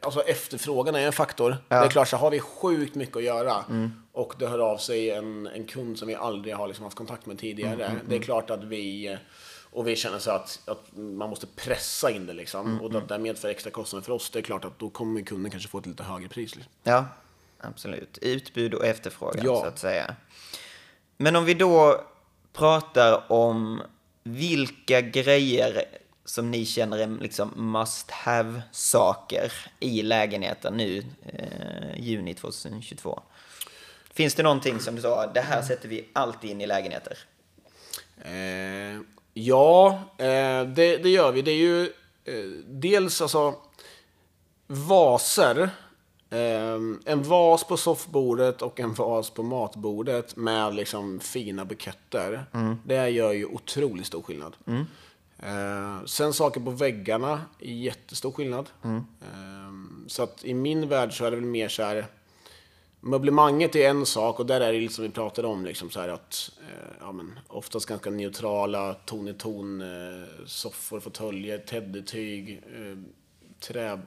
alltså 0.00 0.20
efterfrågan 0.20 0.94
är 0.94 1.06
en 1.06 1.12
faktor. 1.12 1.56
Det 1.68 1.74
är 1.74 1.88
klart, 1.88 2.08
så 2.08 2.16
har 2.16 2.30
vi 2.30 2.40
sjukt 2.40 2.94
mycket 2.94 3.16
att 3.16 3.22
göra 3.22 3.64
och 4.12 4.34
det 4.38 4.46
hör 4.46 4.58
av 4.58 4.76
sig 4.76 5.10
en, 5.10 5.46
en 5.46 5.64
kund 5.64 5.98
som 5.98 6.08
vi 6.08 6.14
aldrig 6.14 6.54
har 6.54 6.68
liksom 6.68 6.84
haft 6.84 6.96
kontakt 6.96 7.26
med 7.26 7.38
tidigare. 7.38 7.92
Det 8.08 8.16
är 8.16 8.20
klart 8.20 8.50
att 8.50 8.64
vi 8.64 9.18
och 9.72 9.88
vi 9.88 9.96
känner 9.96 10.18
så 10.18 10.30
att, 10.30 10.60
att 10.64 10.96
man 10.96 11.30
måste 11.30 11.46
pressa 11.46 12.10
in 12.10 12.26
det 12.26 12.32
liksom. 12.32 12.80
Och 12.80 12.94
att 12.94 13.08
det 13.08 13.18
medför 13.18 13.48
extra 13.48 13.70
kostnader 13.70 14.04
för 14.04 14.12
oss. 14.12 14.30
Det 14.30 14.38
är 14.38 14.42
klart 14.42 14.64
att 14.64 14.78
då 14.78 14.90
kommer 14.90 15.20
kunden 15.22 15.50
kanske 15.50 15.68
få 15.68 15.78
ett 15.78 15.86
lite 15.86 16.02
högre 16.02 16.28
pris. 16.28 16.54
Liksom. 16.56 16.72
Ja, 16.82 17.06
absolut. 17.58 18.18
Utbud 18.22 18.74
och 18.74 18.84
efterfrågan, 18.86 19.44
Ja. 19.44 19.60
så 19.60 19.66
att 19.66 19.78
säga. 19.78 20.16
Men 21.16 21.36
om 21.36 21.44
vi 21.44 21.54
då 21.54 22.04
pratar 22.52 23.32
om 23.32 23.82
vilka 24.22 25.00
grejer 25.00 25.84
som 26.24 26.50
ni 26.50 26.66
känner 26.66 26.98
är 26.98 27.06
liksom 27.20 27.52
must 27.72 28.10
have-saker 28.10 29.52
i 29.80 30.02
lägenheten 30.02 30.74
nu, 30.76 31.04
eh, 31.26 32.00
juni 32.00 32.34
2022. 32.34 33.22
Finns 34.12 34.34
det 34.34 34.42
någonting 34.42 34.80
som 34.80 34.96
du 34.96 35.02
sa, 35.02 35.26
det 35.26 35.40
här 35.40 35.62
sätter 35.62 35.88
vi 35.88 36.08
alltid 36.12 36.50
in 36.50 36.60
i 36.60 36.66
lägenheter? 36.66 37.18
Eh, 38.18 39.00
ja, 39.34 40.02
eh, 40.18 40.62
det, 40.64 40.96
det 41.02 41.08
gör 41.08 41.32
vi. 41.32 41.42
Det 41.42 41.50
är 41.50 41.56
ju 41.56 41.82
eh, 42.24 42.50
dels 42.66 43.20
alltså 43.22 43.54
vaser. 44.66 45.70
Eh, 46.30 46.78
en 47.04 47.22
vas 47.22 47.64
på 47.64 47.76
soffbordet 47.76 48.62
och 48.62 48.80
en 48.80 48.94
vas 48.94 49.30
på 49.30 49.42
matbordet 49.42 50.36
med 50.36 50.74
liksom 50.74 51.20
fina 51.20 51.64
buketter. 51.64 52.44
Det 52.84 53.08
gör 53.08 53.32
ju 53.32 53.46
otroligt 53.46 54.06
stor 54.06 54.22
skillnad. 54.22 54.56
Eh, 55.38 56.04
sen 56.04 56.32
saker 56.32 56.60
på 56.60 56.70
väggarna, 56.70 57.40
jättestor 57.58 58.32
skillnad. 58.32 58.70
Eh, 58.84 59.72
så 60.06 60.22
att 60.22 60.44
i 60.44 60.54
min 60.54 60.88
värld 60.88 61.18
så 61.18 61.24
är 61.24 61.30
det 61.30 61.36
väl 61.36 61.46
mer 61.46 61.68
så 61.68 61.82
här 61.82 62.06
Möblemanget 63.00 63.76
är 63.76 63.88
en 63.88 64.06
sak 64.06 64.40
och 64.40 64.46
där 64.46 64.60
är 64.60 64.72
det 64.72 64.80
liksom 64.80 65.04
vi 65.04 65.10
pratade 65.10 65.48
om 65.48 65.64
liksom 65.64 65.90
så 65.90 66.00
här 66.00 66.08
att 66.08 66.50
eh, 66.60 66.96
ja, 67.00 67.12
men, 67.12 67.38
oftast 67.48 67.86
ganska 67.86 68.10
neutrala 68.10 68.94
ton 68.94 69.28
i 69.28 69.34
ton 69.34 69.80
eh, 69.80 70.46
soffor, 70.46 71.00
fåtöljer, 71.00 71.58
teddytyg, 71.58 72.62
eh, 72.74 72.98
trä, 73.60 74.00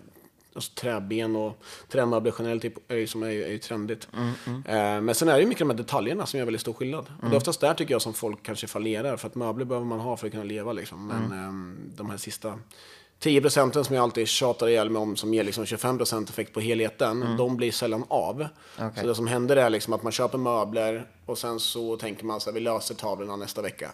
alltså, 0.53 0.71
träben 0.75 1.35
och 1.35 1.63
trämöbler 1.89 2.33
generellt 2.39 2.61
typ, 2.61 2.91
är 2.91 3.05
som 3.05 3.23
är, 3.23 3.27
är 3.27 3.51
ju 3.51 3.57
trendigt. 3.57 4.07
Eh, 4.47 5.01
men 5.01 5.15
sen 5.15 5.29
är 5.29 5.33
det 5.33 5.41
ju 5.41 5.47
mycket 5.47 5.59
de 5.59 5.69
här 5.69 5.77
detaljerna 5.77 6.25
som 6.25 6.37
gör 6.37 6.45
väldigt 6.45 6.61
stor 6.61 6.73
skillnad. 6.73 7.05
Och 7.21 7.29
det 7.29 7.35
är 7.35 7.37
oftast 7.37 7.61
där 7.61 7.73
tycker 7.73 7.93
jag 7.93 8.01
som 8.01 8.13
folk 8.13 8.43
kanske 8.43 8.67
fallerar 8.67 9.17
för 9.17 9.27
att 9.27 9.35
möbler 9.35 9.65
behöver 9.65 9.87
man 9.87 9.99
ha 9.99 10.17
för 10.17 10.27
att 10.27 10.31
kunna 10.31 10.43
leva 10.43 10.73
liksom. 10.73 11.07
Men 11.07 11.39
ehm, 11.39 11.91
de 11.95 12.09
här 12.09 12.17
sista 12.17 12.59
10 13.23 13.41
procenten 13.41 13.85
som 13.85 13.95
jag 13.95 14.03
alltid 14.03 14.27
tjatar 14.27 14.67
ihjäl 14.67 14.89
mig 14.89 14.99
om 15.01 15.15
som 15.15 15.33
ger 15.33 15.43
liksom 15.43 15.65
25 15.65 15.97
procent 15.97 16.29
effekt 16.29 16.53
på 16.53 16.59
helheten, 16.59 17.35
de 17.37 17.57
blir 17.57 17.71
sällan 17.71 18.03
av. 18.07 18.47
Så 19.01 19.07
det 19.07 19.15
som 19.15 19.27
händer 19.27 19.55
är 19.55 19.69
liksom 19.69 19.93
att 19.93 20.03
man 20.03 20.11
köper 20.11 20.37
möbler 20.37 21.05
och 21.25 21.37
sen 21.37 21.59
så 21.59 21.97
tänker 21.97 22.25
man 22.25 22.39
så 22.39 22.49
här, 22.49 22.53
vi 22.53 22.59
löser 22.59 22.95
tavlorna 22.95 23.35
nästa 23.35 23.61
vecka. 23.61 23.91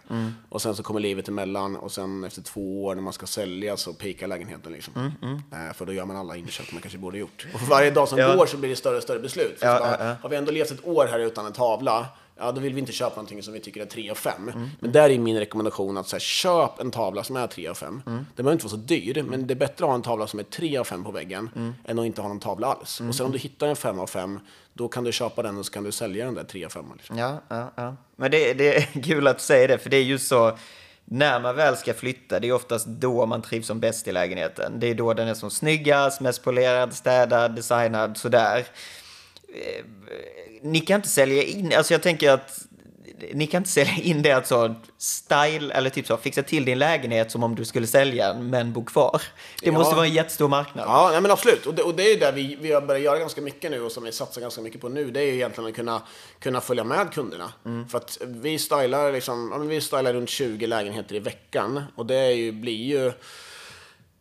Och 0.50 0.62
sen 0.62 0.76
så 0.76 0.84
kommer 0.84 1.00
livet 1.00 1.28
emellan 1.28 1.76
och 1.76 1.92
sen 1.92 2.24
efter 2.24 2.42
två 2.42 2.86
år 2.86 2.96
när 2.96 3.02
man 3.02 3.14
ska 3.14 3.26
sälja 3.26 3.78
så 3.78 3.94
pikar 3.94 4.28
lägenheten 4.28 4.72
liksom. 4.72 5.12
Eh, 5.52 5.74
för 5.76 5.86
då 5.86 5.94
gör 5.94 6.06
man 6.06 6.18
alla 6.18 6.36
inköp 6.36 6.72
man 6.72 6.82
kanske 6.82 6.98
borde 7.00 7.18
gjort. 7.18 7.48
Och 7.54 7.60
för 7.60 7.68
varje 7.68 7.92
dag 7.92 8.08
som 8.08 8.18
Ja. 8.20 8.36
går 8.36 8.46
så 8.46 8.58
blir 8.58 8.70
det 8.70 8.76
större 8.76 8.98
och 8.98 9.04
större 9.04 9.20
beslut. 9.20 9.58
Ja, 9.62 9.80
bara, 9.80 10.08
ja. 10.10 10.16
Har 10.22 10.30
vi 10.30 10.36
ändå 10.36 10.52
levt 10.52 10.72
ett 10.72 10.88
år 10.88 11.08
här 11.12 11.20
utan 11.20 11.46
en 11.46 11.54
tavla, 11.54 12.06
ja 12.40 12.52
då 12.52 12.62
vill 12.62 12.74
vi 12.74 12.80
inte 12.80 12.92
köpa 12.92 13.16
någonting 13.16 13.44
som 13.44 13.54
vi 13.54 13.60
tycker 13.60 13.82
är 13.82 13.86
3 13.86 14.10
av 14.10 14.16
5. 14.16 14.52
Men 14.80 14.92
där 14.92 15.10
är 15.10 15.20
min 15.20 15.40
rekommendation 15.40 15.98
att 15.98 16.08
så 16.08 16.16
här, 16.16 16.20
köp 16.20 16.80
en 16.80 16.92
tavla 16.92 17.24
som 17.24 17.36
är 17.36 17.48
3 17.48 17.68
av 17.68 17.74
5. 17.74 18.02
Den 18.06 18.26
behöver 18.36 18.52
inte 18.52 18.66
vara 18.66 18.72
så 18.72 18.78
dyr, 18.78 19.24
men 19.24 19.48
det 19.48 19.54
är 19.54 19.56
bättre 19.56 19.86
att 19.86 19.90
ha 19.90 19.96
en 19.96 20.02
tavla 20.02 20.28
som 20.28 20.40
är 20.40 20.44
3 20.44 20.78
av 20.78 20.84
5 20.84 21.04
på 21.04 21.12
väggen 21.12 21.76
än 21.86 22.00
att 22.00 22.06
inte 22.06 22.22
ha 22.22 22.28
någon 22.28 22.40
tavla 22.40 22.68
alls. 22.68 23.02
Och 23.02 23.16
sen 23.16 23.26
om 23.26 23.32
du 23.32 23.38
hittar 23.38 23.68
en 23.68 23.76
5 23.76 24.00
av 24.00 24.08
5, 24.08 24.40
då 24.74 24.88
kan 24.88 25.04
du 25.04 25.12
köpa 25.12 25.44
den 25.44 25.58
och 25.58 25.66
så 25.66 25.72
kan 25.72 25.84
du 25.84 25.92
sälja 25.92 26.26
den 26.26 26.34
där 26.34 26.44
3 26.44 26.66
av 26.66 26.70
5. 26.70 26.86
Liksom. 26.98 27.18
Ja, 27.18 27.42
ja, 27.48 27.72
ja. 27.76 27.96
Men 28.16 28.32
det, 28.32 28.54
det 28.54 28.78
är 28.78 29.02
kul 29.04 29.28
att 29.28 29.42
säger 29.42 29.68
det, 29.68 29.78
för 29.78 29.90
det 29.90 29.98
är 29.98 30.04
just 30.04 30.28
så, 30.28 30.58
när 31.06 31.40
man 31.40 31.56
väl 31.56 31.78
ska 31.78 31.94
flytta, 31.94 32.40
det 32.40 32.48
är 32.48 32.54
oftast 32.54 32.88
då 32.88 33.26
man 33.26 33.42
trivs 33.42 33.68
som 33.68 33.80
bäst 33.80 34.08
i 34.08 34.12
lägenheten. 34.12 34.80
Det 34.80 34.88
är 34.88 34.96
då 34.96 35.14
den 35.14 35.28
är 35.28 35.34
som 35.34 35.52
snyggast, 35.52 36.22
mest 36.22 36.44
polerad, 36.44 36.94
städad, 36.94 37.56
designad, 37.56 38.18
sådär. 38.18 38.66
Ni 40.62 40.80
kan 40.80 40.96
inte 40.96 41.10
sälja 41.10 41.44
in, 41.44 41.74
alltså 41.78 41.94
jag 41.94 42.04
tänker 42.04 42.32
att 42.32 42.60
ni 43.34 43.48
kan 43.48 43.58
inte 43.62 43.70
sälja 43.70 43.94
in 44.04 44.22
det 44.22 44.32
alltså 44.32 44.76
style 44.98 45.74
eller 45.74 45.90
typ 45.90 46.08
så, 46.08 46.18
fixa 46.18 46.44
till 46.44 46.66
din 46.66 46.80
lägenhet 46.80 47.32
som 47.32 47.44
om 47.44 47.56
du 47.56 47.66
skulle 47.66 47.88
sälja 47.88 48.34
men 48.34 48.74
bo 48.74 48.86
kvar. 48.86 49.22
Det 49.62 49.66
Ja. 49.66 49.72
måste 49.72 49.96
vara 49.96 50.06
en 50.06 50.14
jättestor 50.14 50.48
marknad. 50.48 50.86
Ja, 50.88 51.10
nej, 51.12 51.22
men 51.22 51.32
absolut. 51.32 51.66
Och 51.66 51.74
det, 51.74 51.82
och 51.84 51.96
det 51.96 52.04
är 52.04 52.14
ju 52.14 52.20
där 52.20 52.32
vi, 52.32 52.58
vi 52.62 52.72
har 52.72 52.82
börjat 52.82 53.04
göra 53.04 53.20
ganska 53.20 53.42
mycket 53.42 53.72
nu 53.72 53.82
och 53.82 53.92
som 53.92 54.04
vi 54.04 54.12
satsar 54.12 54.42
ganska 54.42 54.62
mycket 54.62 54.82
på 54.82 54.90
nu. 54.90 55.12
Det 55.12 55.20
är 55.20 55.26
ju 55.26 55.34
egentligen 55.34 55.70
att 55.70 55.76
kunna, 55.76 56.02
kunna 56.40 56.62
följa 56.62 56.84
med 56.84 57.14
kunderna. 57.14 57.54
För 57.92 57.98
att 57.98 58.18
vi 58.22 58.60
stylar, 58.60 59.12
liksom, 59.12 59.50
ja, 59.54 59.58
vi 59.58 59.82
stylar 59.82 60.14
runt 60.14 60.30
20 60.30 60.68
lägenheter 60.68 61.16
i 61.16 61.20
veckan. 61.20 61.84
Och 61.96 62.06
det 62.06 62.16
är 62.16 62.32
ju, 62.32 62.52
blir 62.52 62.84
ju... 62.86 63.12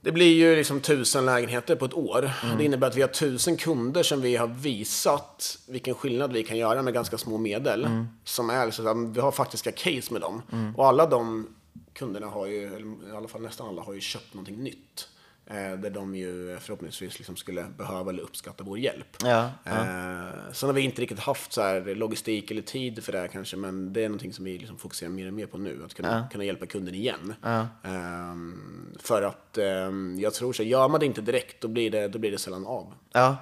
Det 0.01 0.13
blir 0.13 0.35
ju 0.35 0.57
liksom 0.57 0.81
tusen 0.81 1.27
lägenheter 1.27 1.77
på 1.77 1.85
ett 1.85 1.95
år. 1.95 2.31
Det 2.59 2.65
innebär 2.65 2.87
att 2.87 2.97
vi 2.97 3.01
har 3.01 3.09
tusen 3.09 3.57
kunder 3.57 4.03
som 4.03 4.21
vi 4.21 4.37
har 4.37 4.47
visat 4.47 5.59
vilken 5.69 5.95
skillnad 5.95 6.33
vi 6.33 6.43
kan 6.43 6.57
göra 6.57 6.83
med 6.83 6.95
ganska 6.95 7.19
små 7.19 7.39
medel. 7.39 7.89
Som 8.25 8.51
är, 8.51 8.71
så 8.71 8.89
att 8.89 9.17
vi 9.17 9.21
har 9.21 9.33
faktiska 9.33 9.73
case 9.73 10.13
med 10.13 10.21
dem. 10.21 10.43
Och 10.77 10.87
alla 10.87 11.07
de 11.07 11.47
kunderna 11.93 12.27
har 12.27 12.47
ju, 12.47 12.67
eller 12.67 13.13
i 13.13 13.17
alla 13.17 13.29
fall 13.29 13.43
nästan 13.43 13.69
alla, 13.69 13.83
har 13.83 13.93
ju 13.95 14.01
köpt 14.01 14.35
någonting 14.35 14.63
nytt. 14.63 15.09
Eh, 15.51 15.79
där 15.79 15.91
de 15.91 16.15
ju 16.15 16.59
förhoppningsvis 16.61 17.19
liksom 17.19 17.37
skulle 17.37 17.65
behöva 17.79 18.11
eller 18.11 18.23
uppskatta 18.23 18.65
vår 18.65 18.79
hjälp. 18.79 19.17
Ja, 19.25 19.51
Eh, 19.65 20.53
sen 20.53 20.69
har 20.69 20.73
vi 20.73 20.81
inte 20.81 21.03
riktigt 21.03 21.19
haft 21.19 21.53
så 21.53 21.81
logistik 21.87 22.51
eller 22.51 22.63
tid 22.63 23.05
för 23.05 23.13
det 23.13 23.19
här 23.19 23.29
kanske, 23.29 23.57
men 23.57 23.93
det 23.93 24.05
är 24.05 24.09
någonting 24.09 24.33
som 24.33 24.45
vi 24.45 24.59
liksom 24.59 24.79
fokuserar 24.79 25.11
mer 25.11 25.27
och 25.27 25.33
mer 25.33 25.47
på 25.47 25.59
nu. 25.59 25.83
Att 25.85 25.95
kunna, 25.95 26.29
kunna 26.33 26.45
hjälpa 26.45 26.67
kunden 26.67 26.95
igen. 26.95 27.35
Ehm, 27.83 28.97
för 29.01 29.23
att 29.23 29.59
ehm, 29.59 30.17
jag 30.21 30.35
tror 30.35 30.53
så, 30.53 30.63
gör 30.63 30.89
man 30.89 31.01
det 31.01 31.07
inte 31.07 31.21
direkt, 31.21 31.61
då 31.61 31.69
blir 31.69 31.91
det, 31.91 32.09
då 32.09 32.19
blir 32.19 32.31
det 32.31 32.39
sällan 32.39 32.67
av. 32.67 32.95
Ja, 33.13 33.37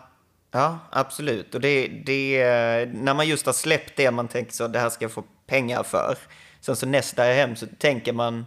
ja 0.50 0.78
absolut. 0.90 1.54
Och 1.54 1.60
det, 1.60 1.88
det, 1.88 2.38
när 2.92 3.14
man 3.14 3.28
just 3.28 3.46
har 3.46 3.52
släppt 3.52 3.96
det 3.96 4.10
man 4.10 4.28
tänker 4.28 4.52
så, 4.52 4.68
det 4.68 4.78
här 4.78 4.90
ska 4.90 5.04
jag 5.04 5.12
få 5.12 5.24
pengar 5.46 5.82
för. 5.82 6.18
Sen 6.60 6.76
så 6.76 6.86
nästa 6.86 7.22
hem 7.22 7.56
så 7.56 7.66
tänker 7.78 8.12
man, 8.12 8.46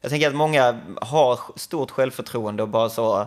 jag 0.00 0.10
tänker 0.10 0.28
att 0.28 0.34
många 0.34 0.80
har 1.00 1.40
stort 1.56 1.90
självförtroende 1.90 2.62
och 2.62 2.68
bara 2.68 2.88
så, 2.88 3.26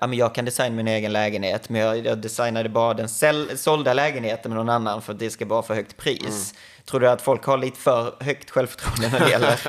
ja 0.00 0.06
men 0.06 0.18
jag 0.18 0.34
kan 0.34 0.44
designa 0.44 0.76
min 0.76 0.88
egen 0.88 1.12
lägenhet, 1.12 1.68
men 1.68 1.80
jag, 1.80 2.06
jag 2.06 2.18
designade 2.18 2.68
bara 2.68 2.94
den 2.94 3.08
säl, 3.08 3.58
sålda 3.58 3.94
lägenheten 3.94 4.50
med 4.50 4.56
någon 4.56 4.68
annan 4.68 5.02
för 5.02 5.12
att 5.12 5.18
det 5.18 5.30
ska 5.30 5.46
vara 5.46 5.62
för 5.62 5.74
högt 5.74 5.96
pris. 5.96 6.54
Tror 6.84 7.00
du 7.00 7.08
att 7.08 7.22
folk 7.22 7.44
har 7.44 7.58
lite 7.58 7.78
för 7.78 8.14
högt 8.20 8.50
självförtroende 8.50 9.18
när 9.18 9.26
det 9.26 9.30
gäller 9.30 9.60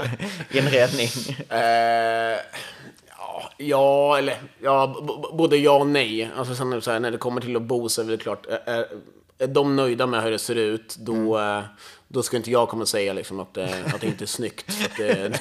inredning? 0.51 1.09
Eh, 1.49 2.39
ja, 3.17 3.49
ja, 3.57 4.17
eller 4.17 4.35
ja, 4.61 4.95
både 5.33 5.57
ja 5.57 5.71
och 5.71 5.87
nej. 5.87 6.29
Alltså 6.37 6.55
sen 6.55 6.81
så 6.81 6.91
här, 6.91 6.99
när 6.99 7.11
det 7.11 7.17
kommer 7.17 7.41
till 7.41 7.55
att 7.55 7.61
bo 7.61 7.89
så 7.89 8.01
är 8.01 8.05
det 8.05 8.17
klart, 8.17 8.45
är, 8.45 8.61
är, 8.65 8.87
är 9.37 9.47
de 9.47 9.75
nöjda 9.75 10.07
med 10.07 10.23
hur 10.23 10.31
det 10.31 10.39
ser 10.39 10.55
ut, 10.55 10.95
då, 10.99 11.39
eh, 11.39 11.61
då 12.07 12.23
ska 12.23 12.37
inte 12.37 12.51
jag 12.51 12.69
komma 12.69 12.81
och 12.81 12.87
säga 12.87 13.13
liksom 13.13 13.39
att, 13.39 13.53
det, 13.53 13.85
att 13.93 14.01
det 14.01 14.07
inte 14.07 14.23
är 14.23 14.27
snyggt. 14.27 14.73
För 14.73 14.85
att 14.85 14.97
det, 14.97 15.39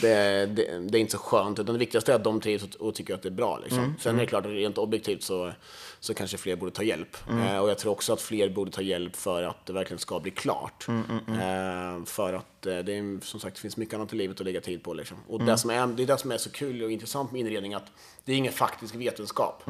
det, 0.00 0.46
det, 0.46 0.88
det 0.88 0.98
är 0.98 1.00
inte 1.00 1.12
så 1.12 1.18
skönt, 1.18 1.58
utan 1.58 1.72
det 1.72 1.78
viktigaste 1.78 2.12
är 2.12 2.16
att 2.16 2.24
de 2.24 2.40
trivs 2.40 2.64
och, 2.78 2.94
tycker 2.94 3.14
att 3.14 3.22
det 3.22 3.28
är 3.28 3.30
bra. 3.30 3.58
Liksom. 3.58 3.94
Sen 4.00 4.16
är 4.16 4.20
det 4.20 4.26
klart 4.26 4.46
att 4.46 4.52
rent 4.52 4.78
objektivt 4.78 5.22
så, 5.22 5.52
så 6.00 6.14
kanske 6.14 6.36
fler 6.36 6.56
borde 6.56 6.72
ta 6.72 6.82
hjälp. 6.82 7.16
Eh, 7.28 7.58
och 7.58 7.70
jag 7.70 7.78
tror 7.78 7.92
också 7.92 8.12
att 8.12 8.20
fler 8.20 8.48
borde 8.48 8.70
ta 8.70 8.82
hjälp 8.82 9.16
för 9.16 9.42
att 9.42 9.66
det 9.66 9.72
verkligen 9.72 9.98
ska 9.98 10.20
bli 10.20 10.30
klart. 10.30 10.86
Eh, 10.88 12.04
för 12.04 12.34
att 12.34 12.66
eh, 12.66 12.78
det 12.78 12.92
är, 12.98 13.24
som 13.24 13.40
sagt, 13.40 13.58
finns 13.58 13.76
mycket 13.76 13.94
annat 13.94 14.12
i 14.12 14.16
livet 14.16 14.40
att 14.40 14.46
lägga 14.46 14.60
tid 14.60 14.82
på. 14.82 14.94
Liksom. 14.94 15.16
Och 15.28 15.44
det, 15.44 15.58
som 15.58 15.70
är, 15.70 15.86
det 15.86 16.02
är 16.02 16.06
det 16.06 16.18
som 16.18 16.32
är 16.32 16.38
så 16.38 16.50
kul 16.50 16.82
och 16.82 16.90
intressant 16.90 17.32
med 17.32 17.40
inredning, 17.40 17.74
att 17.74 17.92
det 18.24 18.32
är 18.32 18.36
ingen 18.36 18.52
faktisk 18.52 18.94
vetenskap. 18.94 19.62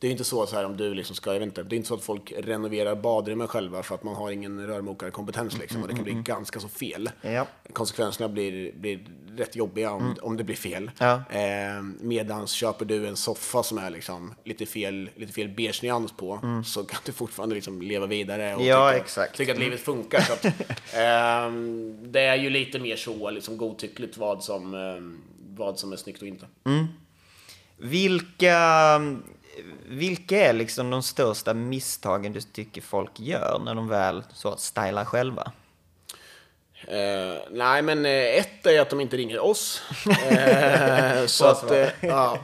Det 0.00 0.06
är 0.06 0.10
inte 0.10 0.24
så, 0.24 0.46
så 0.46 0.56
här 0.56 0.64
om 0.64 0.76
du 0.76 0.94
liksom 0.94 1.16
ska, 1.16 1.32
jag 1.32 1.38
vet 1.38 1.46
inte, 1.46 1.62
det 1.62 1.74
är 1.74 1.76
inte 1.76 1.88
så 1.88 1.94
att 1.94 2.02
folk 2.02 2.32
renoverar 2.38 2.94
badrummen 2.94 3.48
själva 3.48 3.82
för 3.82 3.94
att 3.94 4.02
man 4.02 4.14
har 4.14 4.30
ingen 4.30 4.66
rörmokarkompetens 4.66 5.58
liksom, 5.58 5.82
och 5.82 5.88
det 5.88 5.94
kan 5.94 6.04
bli 6.04 6.12
ganska 6.12 6.60
så 6.60 6.68
fel. 6.68 7.10
Ja. 7.22 7.46
Konsekvenserna 7.72 8.28
blir, 8.28 8.72
blir 8.72 9.06
rätt 9.36 9.56
jobbiga 9.56 9.90
om, 9.90 10.16
om 10.22 10.36
det 10.36 10.44
blir 10.44 10.56
fel. 10.56 10.90
Ja. 10.98 11.22
Eh, 11.30 11.82
medans 12.00 12.50
köper 12.50 12.84
du 12.84 13.06
en 13.08 13.16
soffa 13.16 13.62
som 13.62 13.78
är 13.78 13.90
liksom 13.90 14.34
lite 14.44 14.66
fel, 14.66 15.10
lite 15.14 15.32
fel 15.32 15.48
beige 15.48 15.82
nyans 15.82 16.12
på 16.12 16.40
så 16.66 16.84
kan 16.84 17.00
du 17.04 17.12
fortfarande 17.12 17.54
liksom 17.54 17.82
leva 17.82 18.06
vidare 18.06 18.56
och 18.56 18.62
Ja, 18.62 18.92
tycka, 18.92 19.26
tycka 19.34 19.52
att 19.52 19.58
livet 19.58 19.80
funkar. 19.80 20.20
Så 20.20 20.32
att, 20.32 20.44
ehm, 20.94 22.12
det 22.12 22.20
är 22.20 22.36
ju 22.36 22.50
lite 22.50 22.78
mer 22.78 22.96
så 22.96 23.30
liksom, 23.30 23.56
godtyckligt 23.56 24.16
vad 24.16 24.44
som, 24.44 24.74
ehm, 24.74 25.18
vad 25.56 25.78
som 25.78 25.92
är 25.92 25.96
snyggt 25.96 26.22
och 26.22 26.28
inte. 26.28 26.46
Vilka, 27.76 28.56
vilka 29.86 30.48
är 30.48 30.52
liksom 30.52 30.90
de 30.90 31.02
största 31.02 31.54
misstagen 31.54 32.32
du 32.32 32.40
tycker 32.40 32.80
folk 32.80 33.20
gör 33.20 33.60
när 33.64 33.74
de 33.74 33.88
väl 33.88 34.24
så 34.32 34.56
stylar 34.56 35.04
själva? 35.04 35.52
Eh, 36.86 37.42
nej, 37.50 37.82
men 37.82 38.06
eh, 38.06 38.38
ett 38.38 38.66
är 38.66 38.80
att 38.80 38.90
de 38.90 39.00
inte 39.00 39.16
ringer 39.16 39.38
oss. 39.38 39.82
Eh, 40.30 41.26
så 41.26 41.46
att, 41.46 41.70
eh, 41.70 41.88
ja, 42.00 42.38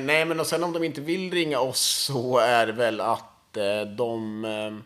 nej, 0.00 0.24
men 0.24 0.40
och 0.40 0.46
sen 0.46 0.64
om 0.64 0.72
de 0.72 0.84
inte 0.84 1.00
vill 1.00 1.32
ringa 1.32 1.60
oss 1.60 1.80
så 1.80 2.38
är 2.38 2.66
det 2.66 2.72
väl 2.72 3.00
att 3.00 3.56
de... 3.96 4.82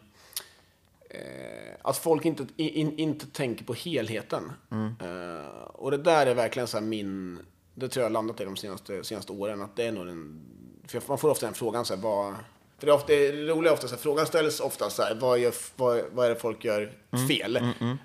Att 1.83 1.99
folk 1.99 2.25
inte, 2.25 2.47
in, 2.57 2.99
inte 2.99 3.27
tänker 3.27 3.65
på 3.65 3.75
helheten. 3.75 4.53
Eh, 5.01 5.67
och 5.67 5.91
det 5.91 5.97
där 5.97 6.27
är 6.27 6.35
verkligen 6.35 6.67
så 6.67 6.81
min... 6.81 7.39
Det 7.75 7.89
tror 7.89 8.03
jag 8.03 8.09
har 8.09 8.13
landat 8.13 8.41
i 8.41 8.45
de 8.45 8.57
senaste, 8.57 9.05
senaste 9.05 9.33
åren. 9.33 9.63
Att 9.63 9.77
det 9.77 9.85
är 9.85 9.93
nog 9.93 10.07
den... 10.07 10.41
För 10.89 11.03
man 11.09 11.19
får 11.19 11.29
ofta 11.31 11.47
den 11.47 11.55
frågan 11.55 11.85
så 11.85 11.95
här, 11.95 12.03
vad... 12.03 12.35
För 12.79 12.87
det, 12.87 12.93
är 12.93 12.95
ofta, 12.95 13.07
det 13.13 13.33
roliga 13.33 13.71
är 13.71 13.75
ofta 13.75 13.89
så 13.89 13.95
här, 13.95 14.03
frågan 14.03 14.27
ställs 14.27 14.61
ofta 14.61 14.91
så 14.91 15.03
här, 15.03 15.15
vad, 15.15 15.39
gör, 15.39 15.55
vad, 15.77 16.03
vad 16.13 16.27
är 16.27 16.31
det 16.31 16.37
folk 16.37 16.65
gör 16.65 16.93
fel? 17.29 17.59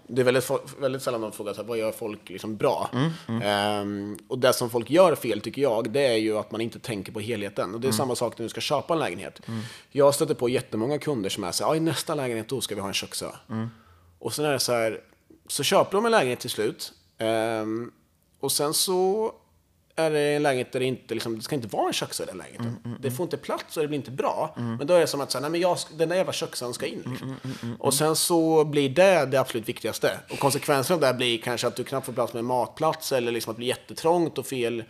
Det 0.08 0.22
är 0.22 0.26
väldigt, 0.26 0.50
väldigt 0.80 1.02
sällan 1.02 1.22
de 1.22 1.32
frågar 1.32 1.54
så 1.54 1.62
här, 1.62 1.68
vad 1.68 1.78
gör 1.78 1.92
folk 1.92 2.30
liksom 2.30 2.58
bra? 2.58 2.90
Ehm, 3.44 4.18
och 4.28 4.40
det 4.40 4.54
som 4.54 4.70
folk 4.70 4.90
gör 4.90 5.16
fel 5.16 5.42
tycker 5.42 5.62
jag, 5.62 5.92
det 5.92 6.08
är 6.08 6.16
ju 6.18 6.38
att 6.38 6.52
man 6.52 6.62
inte 6.62 6.80
tänker 6.80 7.12
på 7.12 7.20
helheten. 7.20 7.74
Och 7.74 7.82
det 7.82 7.88
är 7.88 7.92
samma 7.92 8.16
sak 8.16 8.38
när 8.38 8.44
du 8.44 8.50
ska 8.50 8.62
köpa 8.62 8.94
en 8.94 9.00
lägenhet. 9.00 9.42
Jag 9.92 10.16
stöter 10.16 10.34
på 10.34 10.50
jättemånga 10.50 11.00
kunder 11.00 11.30
som 11.30 11.44
är 11.44 11.52
så 11.52 11.64
här, 11.64 11.72
"Ja, 11.72 11.76
i 11.76 11.80
nästa 11.80 12.16
lägenhet 12.16 12.48
då 12.50 12.62
ska 12.62 12.76
vi 12.76 12.82
ha 12.82 12.88
en 12.88 12.94
köksö. 12.94 13.28
Och 14.20 14.34
sen 14.34 14.46
är 14.46 14.52
det 14.52 14.60
så 14.60 14.72
här, 14.74 15.02
så 15.48 15.64
köper 15.64 15.92
de 15.98 16.06
en 16.06 16.12
lägenhet 16.12 16.40
till 16.40 16.50
slut. 16.50 16.94
Ehm, 17.18 17.92
och 18.40 18.52
sen 18.52 18.74
så 18.74 19.32
är 20.02 20.12
det 20.12 20.36
en 20.36 20.43
lägenhet 20.43 20.72
där 20.72 20.80
det 20.80 20.86
inte, 20.86 21.14
liksom, 21.14 21.38
det 21.38 21.43
ska 21.43 21.56
inte 21.56 21.68
vara 21.68 21.88
en 21.88 21.93
köksö 21.93 22.24
i 22.24 22.26
den 22.26 22.38
lägenheten. 22.38 22.97
Det 22.99 23.12
får 23.12 23.24
inte 23.24 23.38
plats 23.38 23.78
och 23.78 23.84
det 23.84 23.88
blir 23.88 23.97
inte 23.97 24.12
bra. 24.12 24.54
Men 24.56 24.88
då 24.88 24.93
är 24.93 24.99
det 24.99 25.08
som 25.08 25.22
att 25.22 25.32
säga, 25.32 25.41
nej 25.41 25.49
men 25.49 25.62
jag, 25.62 25.78
den 25.97 26.10
där 26.10 26.16
jävla 26.16 26.34
köksön 26.34 26.74
ska 26.74 26.86
in. 26.86 27.04
Liksom. 27.06 27.38
Och 27.80 27.93
sen 27.93 28.16
så 28.16 28.66
blir 28.66 28.89
det 28.89 29.26
det 29.26 29.38
absolut 29.38 29.70
viktigaste. 29.70 30.20
Och 30.30 30.39
konsekvensen 30.39 30.93
av 30.93 30.99
det 30.99 31.14
blir 31.14 31.38
kanske 31.38 31.68
att 31.68 31.76
du 31.76 31.84
knappt 31.84 32.06
får 32.06 32.14
plats 32.14 32.34
med 32.34 32.45
matplats 32.45 33.12
eller 33.12 33.32
liksom 33.32 33.52
att 33.52 33.56
det 33.56 33.60
blir 33.60 33.68
jättetrångt 33.68 34.38
och 34.38 34.45
fel 34.45 34.84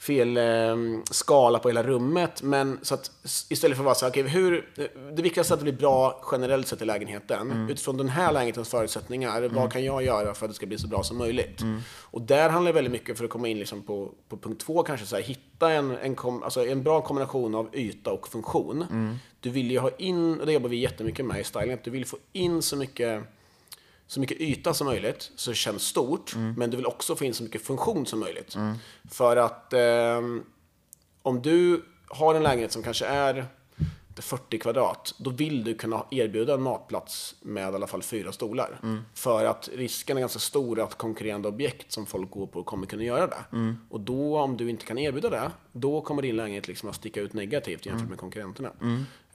fel 0.00 0.36
eh, 0.36 0.76
skala 1.10 1.58
på 1.58 1.68
hela 1.68 1.82
rummet. 1.82 2.42
Men 2.42 2.78
så 2.82 2.94
att 2.94 3.10
istället 3.48 3.76
för 3.76 3.82
att 3.82 3.84
vara 3.84 3.94
så 3.94 4.04
här, 4.04 4.12
okej, 4.12 4.22
hur, 4.22 4.68
det 5.12 5.22
viktigaste 5.22 5.52
är 5.52 5.54
att 5.54 5.60
det 5.60 5.64
blir 5.64 5.80
bra 5.80 6.22
generellt 6.32 6.68
sett 6.68 6.82
i 6.82 6.84
lägenheten. 6.84 7.68
Utifrån 7.70 7.96
den 7.96 8.08
här 8.08 8.32
lägenhetens 8.32 8.68
förutsättningar, 8.68 9.42
vad 9.42 9.72
kan 9.72 9.84
jag 9.84 10.02
göra 10.04 10.34
för 10.34 10.46
att 10.46 10.50
det 10.50 10.54
ska 10.56 10.66
bli 10.66 10.78
så 10.78 10.88
bra 10.88 11.02
som 11.02 11.18
möjligt? 11.18 11.62
Och 12.00 12.22
där 12.22 12.48
handlar 12.48 12.72
det 12.72 12.74
väldigt 12.74 12.92
mycket, 12.92 13.18
för 13.18 13.24
att 13.24 13.30
komma 13.30 13.48
in 13.48 13.58
liksom 13.58 13.82
på, 13.82 14.12
på 14.28 14.36
punkt 14.36 14.60
två 14.60 14.82
kanske, 14.82 15.06
så 15.06 15.16
här, 15.16 15.22
hitta 15.22 15.70
en, 15.70 15.96
en, 15.96 16.14
kom, 16.14 16.42
alltså 16.42 16.66
en 16.66 16.82
bra 16.82 17.00
kombination 17.00 17.54
av 17.54 17.68
yta 17.72 18.12
och 18.12 18.28
funktion. 18.28 18.84
Du 19.40 19.50
vill 19.50 19.70
ju 19.70 19.78
ha 19.78 19.90
in, 19.98 20.40
och 20.40 20.46
det 20.46 20.52
jobbar 20.52 20.68
vi 20.68 20.76
jättemycket 20.76 21.24
med 21.24 21.40
i 21.40 21.44
styling, 21.44 21.72
att 21.72 21.84
du 21.84 21.90
vill 21.90 22.06
få 22.06 22.16
in 22.32 22.62
så 22.62 22.76
mycket 22.76 23.22
så 24.10 24.20
mycket 24.20 24.40
yta 24.40 24.74
som 24.74 24.86
möjligt 24.86 25.30
så 25.36 25.50
det 25.50 25.56
känns 25.56 25.82
stort. 25.82 26.34
Men 26.56 26.70
du 26.70 26.76
vill 26.76 26.86
också 26.86 27.16
få 27.16 27.24
in 27.24 27.34
så 27.34 27.42
mycket 27.42 27.62
funktion 27.62 28.06
som 28.06 28.20
möjligt. 28.20 28.56
För 29.10 29.36
att 29.36 29.72
ehm, 29.72 30.42
om 31.22 31.42
du 31.42 31.82
har 32.08 32.34
en 32.34 32.42
lägenhet 32.42 32.72
som 32.72 32.82
kanske 32.82 33.06
är 33.06 33.46
40 34.16 34.58
kvadrat, 34.58 35.14
då 35.18 35.30
vill 35.30 35.64
du 35.64 35.74
kunna 35.74 36.04
erbjuda 36.10 36.54
en 36.54 36.62
matplats 36.62 37.34
med 37.40 37.72
i 37.72 37.74
alla 37.74 37.86
fall 37.86 38.02
fyra 38.02 38.32
stolar. 38.32 38.80
För 39.14 39.44
att 39.44 39.68
risken 39.74 40.16
är 40.16 40.20
ganska 40.20 40.38
stor 40.38 40.80
att 40.80 40.94
konkurrerande 40.98 41.48
objekt 41.48 41.92
som 41.92 42.06
folk 42.06 42.30
går 42.30 42.46
på 42.46 42.62
kommer 42.62 42.86
kunna 42.86 43.02
göra 43.02 43.26
det. 43.26 43.44
Och 43.90 44.00
då, 44.00 44.38
om 44.38 44.56
du 44.56 44.70
inte 44.70 44.84
kan 44.84 44.98
erbjuda 44.98 45.30
det, 45.30 45.50
då 45.72 46.00
kommer 46.00 46.22
din 46.22 46.36
lägenhet 46.36 46.68
liksom 46.68 46.88
att 46.88 46.94
sticka 46.94 47.20
ut 47.20 47.32
negativt 47.32 47.86
jämfört 47.86 48.08
med 48.08 48.18
konkurrenterna. 48.18 48.70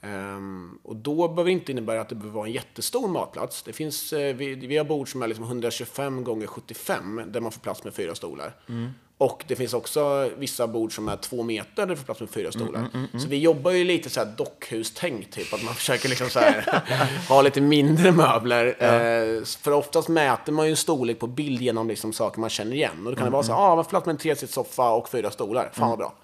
Um, 0.06 0.78
och 0.82 0.96
då 0.96 1.28
behöver 1.28 1.44
det 1.44 1.50
inte 1.52 1.72
innebära 1.72 2.00
att 2.00 2.08
det 2.08 2.14
behöver 2.14 2.34
vara 2.34 2.46
en 2.46 2.52
jättestor 2.52 3.08
matplats. 3.08 3.62
Det 3.62 3.72
finns, 3.72 4.12
uh, 4.12 4.18
vi, 4.18 4.54
vi 4.54 4.76
har 4.76 4.84
bord 4.84 5.12
som 5.12 5.22
är 5.22 5.28
liksom 5.28 5.44
125 5.44 6.24
gånger 6.24 6.46
75 6.46 7.22
där 7.26 7.40
man 7.40 7.52
får 7.52 7.60
plats 7.60 7.84
med 7.84 7.94
fyra 7.94 8.14
stolar. 8.14 8.54
Mm. 8.68 8.90
Och 9.18 9.44
det 9.48 9.56
finns 9.56 9.74
också 9.74 10.30
vissa 10.38 10.66
bord 10.66 10.94
som 10.94 11.08
är 11.08 11.16
två 11.16 11.42
meter 11.42 11.70
där 11.76 11.86
det 11.86 11.96
får 11.96 12.04
plats 12.04 12.20
med 12.20 12.30
fyra 12.30 12.52
stolar. 12.52 12.88
Så 13.18 13.28
vi 13.28 13.38
jobbar 13.38 13.70
ju 13.70 13.84
lite 13.84 14.10
så 14.10 14.20
här 14.20 14.32
dockhustänk, 14.36 15.30
typ. 15.30 15.52
Att 15.52 15.64
man 15.64 15.74
försöker 15.80 16.08
liksom 16.08 16.30
så 16.30 16.38
här, 16.38 16.82
ha 17.28 17.42
lite 17.42 17.60
mindre 17.60 18.12
möbler. 18.12 18.66
Eh, 18.66 19.44
för 19.44 19.72
oftast 19.72 20.08
mäter 20.08 20.52
man 20.52 20.66
ju 20.66 20.70
en 20.70 20.76
storlek 20.76 21.18
på 21.18 21.26
bild 21.26 21.62
genom 21.62 21.88
liksom 21.88 22.12
saker 22.12 22.40
man 22.40 22.50
känner 22.50 22.76
igen. 22.76 23.06
Och 23.06 23.12
då 23.12 23.16
kan 23.16 23.24
det 23.24 23.30
vara 23.30 23.42
så 23.42 23.52
här, 23.52 23.60
ah, 23.60 23.74
man 23.74 23.84
får 23.84 23.90
plats 23.90 24.06
med 24.06 24.12
en 24.12 24.18
tresitssoffa 24.18 24.90
och 24.90 25.08
fyra 25.08 25.30
stolar. 25.30 25.70
Fan 25.72 25.88
vad 25.88 25.98
bra. 25.98 26.14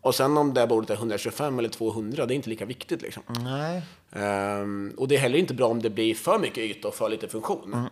Och 0.00 0.14
sen 0.14 0.36
om 0.36 0.54
det 0.54 0.66
bordet 0.66 0.90
är 0.90 0.94
125 0.94 1.58
eller 1.58 1.68
200, 1.68 2.26
det 2.26 2.34
är 2.34 2.36
inte 2.36 2.50
lika 2.50 2.64
viktigt 2.64 3.02
liksom. 3.02 3.22
Nej. 3.28 3.82
Ehm, 4.16 4.94
och 4.98 5.08
det 5.08 5.14
är 5.16 5.18
heller 5.20 5.38
inte 5.38 5.54
bra 5.54 5.66
om 5.68 5.82
det 5.82 5.90
blir 5.90 6.14
för 6.14 6.38
mycket 6.38 6.58
yta 6.58 6.88
och 6.88 6.94
för 6.94 7.08
lite 7.08 7.28
funktion. 7.28 7.88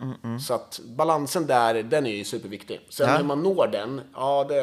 Så 0.47 0.53
att 0.53 0.79
balansen 0.85 1.47
där, 1.47 1.83
den 1.83 2.05
är 2.05 2.11
ju 2.15 2.23
superviktig. 2.23 2.79
Sen 2.89 3.09
Ja. 3.09 3.17
hur 3.17 3.23
man 3.23 3.43
når 3.43 3.67
den, 3.67 4.01
ja 4.15 4.45
det, 4.49 4.61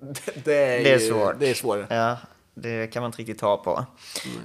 det, 0.00 0.44
det 0.44 0.54
är, 0.54 0.84
Det 0.84 0.90
är 0.94 0.98
ju- 1.00 1.08
svårt. 1.10 1.34
Det 1.38 1.50
är 1.50 1.54
svårare. 1.54 1.86
Ja, 1.90 2.16
det 2.54 2.86
kan 2.86 3.02
man 3.02 3.08
inte 3.08 3.18
riktigt 3.18 3.38
ta 3.38 3.56
på. 3.56 3.84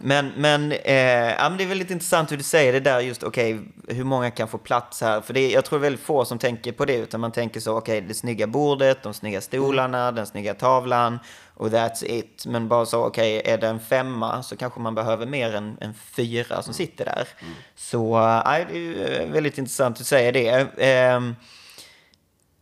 Men, 0.04 0.32
men, 0.38 0.72
eh, 0.72 0.94
ja, 1.32 1.50
men 1.50 1.58
det 1.58 1.64
är 1.64 1.68
väldigt 1.68 1.92
intressant 1.92 2.32
hur 2.32 2.38
du 2.38 2.44
säger 2.44 2.74
det 2.74 2.80
där 2.80 3.00
just, 3.00 3.24
okej, 3.24 3.60
hur 3.88 4.04
många 4.04 4.32
kan 4.32 4.48
få 4.48 4.58
plats 4.58 5.02
här? 5.02 5.22
För 5.22 5.34
det, 5.34 5.52
jag 5.52 5.66
tror 5.66 5.80
väldigt 5.80 6.02
få 6.02 6.26
som 6.26 6.40
tänker 6.40 6.72
på 6.72 6.86
det, 6.86 6.96
utan 6.98 7.20
man 7.22 7.32
tänker 7.32 7.60
så, 7.60 7.78
okej, 7.78 8.02
det 8.02 8.14
snygga 8.14 8.48
bordet, 8.48 9.04
de 9.04 9.14
snygga 9.14 9.42
stolarna, 9.42 10.12
den 10.12 10.26
snygga 10.26 10.54
tavlan 10.54 11.20
och 11.54 11.70
that's 11.70 12.06
it. 12.06 12.46
Men 12.46 12.68
bara 12.68 12.86
så, 12.86 13.06
okej, 13.06 13.42
är 13.46 13.58
det 13.58 13.68
en 13.68 13.80
femma 13.80 14.44
så 14.44 14.58
kanske 14.58 14.80
man 14.80 14.96
behöver 14.96 15.26
mer 15.26 15.56
än 15.56 15.78
en 15.82 15.94
fyra 15.94 16.62
som 16.62 16.74
sitter 16.74 17.06
där. 17.06 17.28
Så, 17.76 18.18
eh, 18.18 18.42
nej, 18.46 18.68
det 18.70 18.78
är 18.78 19.22
eh, 19.22 19.32
väldigt 19.32 19.58
intressant 19.58 20.00
att 20.00 20.06
säger 20.06 20.32
det. 20.32 20.68
Ehm, 20.78 21.36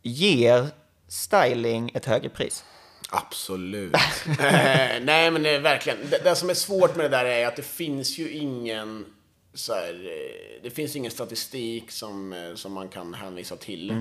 ger 0.02 0.68
styling 1.08 1.92
ett 1.94 2.06
högre 2.06 2.30
pris? 2.30 2.64
Absolut. 3.10 3.96
Eh, 3.96 5.02
Nej, 5.02 5.32
men 5.32 5.44
det 5.44 5.50
är 5.50 5.60
verkligen. 5.60 5.98
Det, 6.10 6.24
det 6.24 6.36
som 6.36 6.50
är 6.50 6.54
svårt 6.54 6.96
med 6.96 7.06
det 7.06 7.18
där 7.18 7.26
är 7.26 7.48
att 7.48 7.56
det 7.56 7.66
finns 7.66 8.18
ju 8.18 8.32
ingen 8.32 9.06
så 9.54 9.74
här, 9.74 9.94
eh, 9.94 10.64
det 10.64 10.70
finns 10.70 10.96
ingen 10.96 11.12
statistik 11.12 11.92
som, 11.92 12.34
eh, 12.34 12.56
som 12.56 12.74
man 12.74 12.90
kan 12.90 13.14
hänvisa 13.14 13.56
till. 13.56 13.92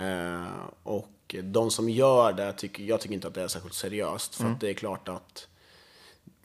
Eh, 0.00 0.46
och 0.82 1.08
de 1.32 1.70
som 1.70 1.88
gör 1.90 2.32
det, 2.32 2.52
tycker, 2.52 2.84
jag 2.84 3.00
tycker 3.00 3.14
inte 3.14 3.28
att 3.28 3.34
det 3.34 3.42
är 3.42 3.48
särskilt 3.48 3.74
seriöst. 3.74 4.34
För 4.34 4.44
att 4.46 4.60
det 4.60 4.70
är 4.70 4.74
klart 4.74 5.08
att 5.08 5.48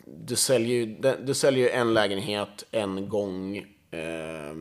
du 0.05 0.35
säljer 0.35 1.17
du, 1.25 1.33
säljer 1.33 1.69
en 1.69 1.93
lägenhet 1.93 2.63
en 2.71 3.09
gång 3.09 3.57
eh, 3.91 4.53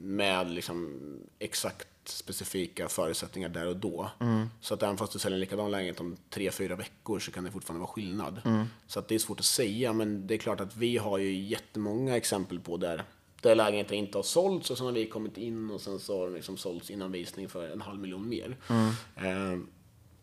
med 0.00 0.50
liksom 0.50 0.98
exakt 1.38 1.88
specifika 2.04 2.88
förutsättningar 2.88 3.48
där 3.48 3.66
och 3.66 3.76
då. 3.76 4.10
Så 4.60 4.74
att 4.74 4.82
även 4.82 4.96
fast 4.96 5.12
du 5.12 5.18
säljer 5.18 5.36
en 5.36 5.40
likadan 5.40 5.70
lägenhet 5.70 6.00
om 6.00 6.16
tre, 6.30 6.50
fyra 6.50 6.76
veckor 6.76 7.18
så 7.18 7.30
kan 7.32 7.44
det 7.44 7.50
fortfarande 7.50 7.80
vara 7.80 7.92
skillnad. 7.92 8.40
Så 8.86 8.98
att 8.98 9.08
det 9.08 9.14
är 9.14 9.18
svårt 9.18 9.38
att 9.40 9.46
säga, 9.46 9.92
men 9.92 10.26
det 10.26 10.34
är 10.34 10.38
klart 10.38 10.60
att 10.60 10.76
vi 10.76 10.96
har 10.96 11.18
ju 11.18 11.32
jättemånga 11.34 12.16
exempel 12.16 12.60
på 12.60 12.76
där 12.76 13.04
där 13.42 13.54
lägenheten 13.54 13.96
inte 13.96 14.18
har 14.18 14.22
sålts 14.22 14.70
och 14.70 14.78
sen 14.78 14.86
har 14.86 14.92
vi 14.92 15.06
kommit 15.06 15.38
in 15.38 15.70
och 15.70 15.80
sen 15.80 15.98
så 15.98 16.18
har 16.18 16.26
den 16.26 16.34
liksom 16.34 16.56
sålts 16.56 16.90
innan 16.90 17.12
visning 17.12 17.48
för 17.48 17.68
en 17.68 17.80
halv 17.80 18.00
miljon 18.00 18.28
mer. 18.28 18.56
Eh, 19.16 19.58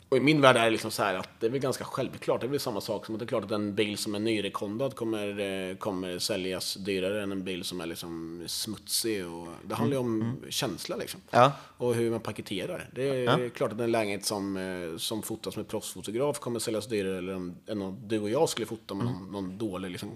och 0.09 0.17
i 0.17 0.19
min 0.19 0.41
värld 0.41 0.57
är 0.57 0.63
det 0.63 0.69
liksom 0.69 0.91
så 0.91 1.03
här 1.03 1.15
att 1.15 1.29
det 1.39 1.45
är 1.45 1.49
väl 1.49 1.59
ganska 1.59 1.83
självklart. 1.83 2.41
Det 2.41 2.47
är 2.47 2.49
väl 2.49 2.59
samma 2.59 2.81
sak 2.81 3.05
som 3.05 3.15
att 3.15 3.19
det 3.19 3.25
är 3.25 3.27
klart 3.27 3.43
att 3.43 3.51
en 3.51 3.75
bil 3.75 3.97
som 3.97 4.15
är 4.15 4.19
nyrekondad 4.19 4.95
kommer, 4.95 5.39
eh, 5.39 5.75
kommer 5.75 6.19
säljas 6.19 6.73
dyrare 6.73 7.23
än 7.23 7.31
en 7.31 7.43
bil 7.43 7.63
som 7.63 7.81
är 7.81 7.85
liksom 7.85 8.43
smutsig. 8.47 9.27
Och 9.27 9.47
det 9.63 9.75
handlar 9.75 9.97
ju 9.97 9.99
om 9.99 10.37
känsla 10.49 10.95
liksom. 10.95 11.21
Ja. 11.29 11.51
Och 11.77 11.95
hur 11.95 12.11
man 12.11 12.19
paketerar. 12.19 12.89
Det 12.93 13.25
är 13.25 13.49
klart 13.49 13.71
att 13.71 13.79
en 13.79 13.91
lägenhet 13.91 14.25
som, 14.25 14.57
eh, 14.57 14.97
som 14.97 15.21
fotas 15.21 15.57
med 15.57 15.67
proffsfotograf 15.67 16.39
kommer 16.39 16.59
säljas 16.59 16.87
dyrare 16.87 17.35
än 17.67 17.81
om 17.81 17.97
du 18.07 18.19
och 18.19 18.29
jag 18.29 18.49
skulle 18.49 18.67
fota 18.67 18.93
med 18.93 19.05
någon, 19.05 19.31
någon 19.31 19.57
dålig 19.57 19.91
liksom, 19.91 20.09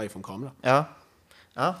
iPhone-kamera. 0.00 0.50
Ja. 0.60 0.84
ja. 1.54 1.74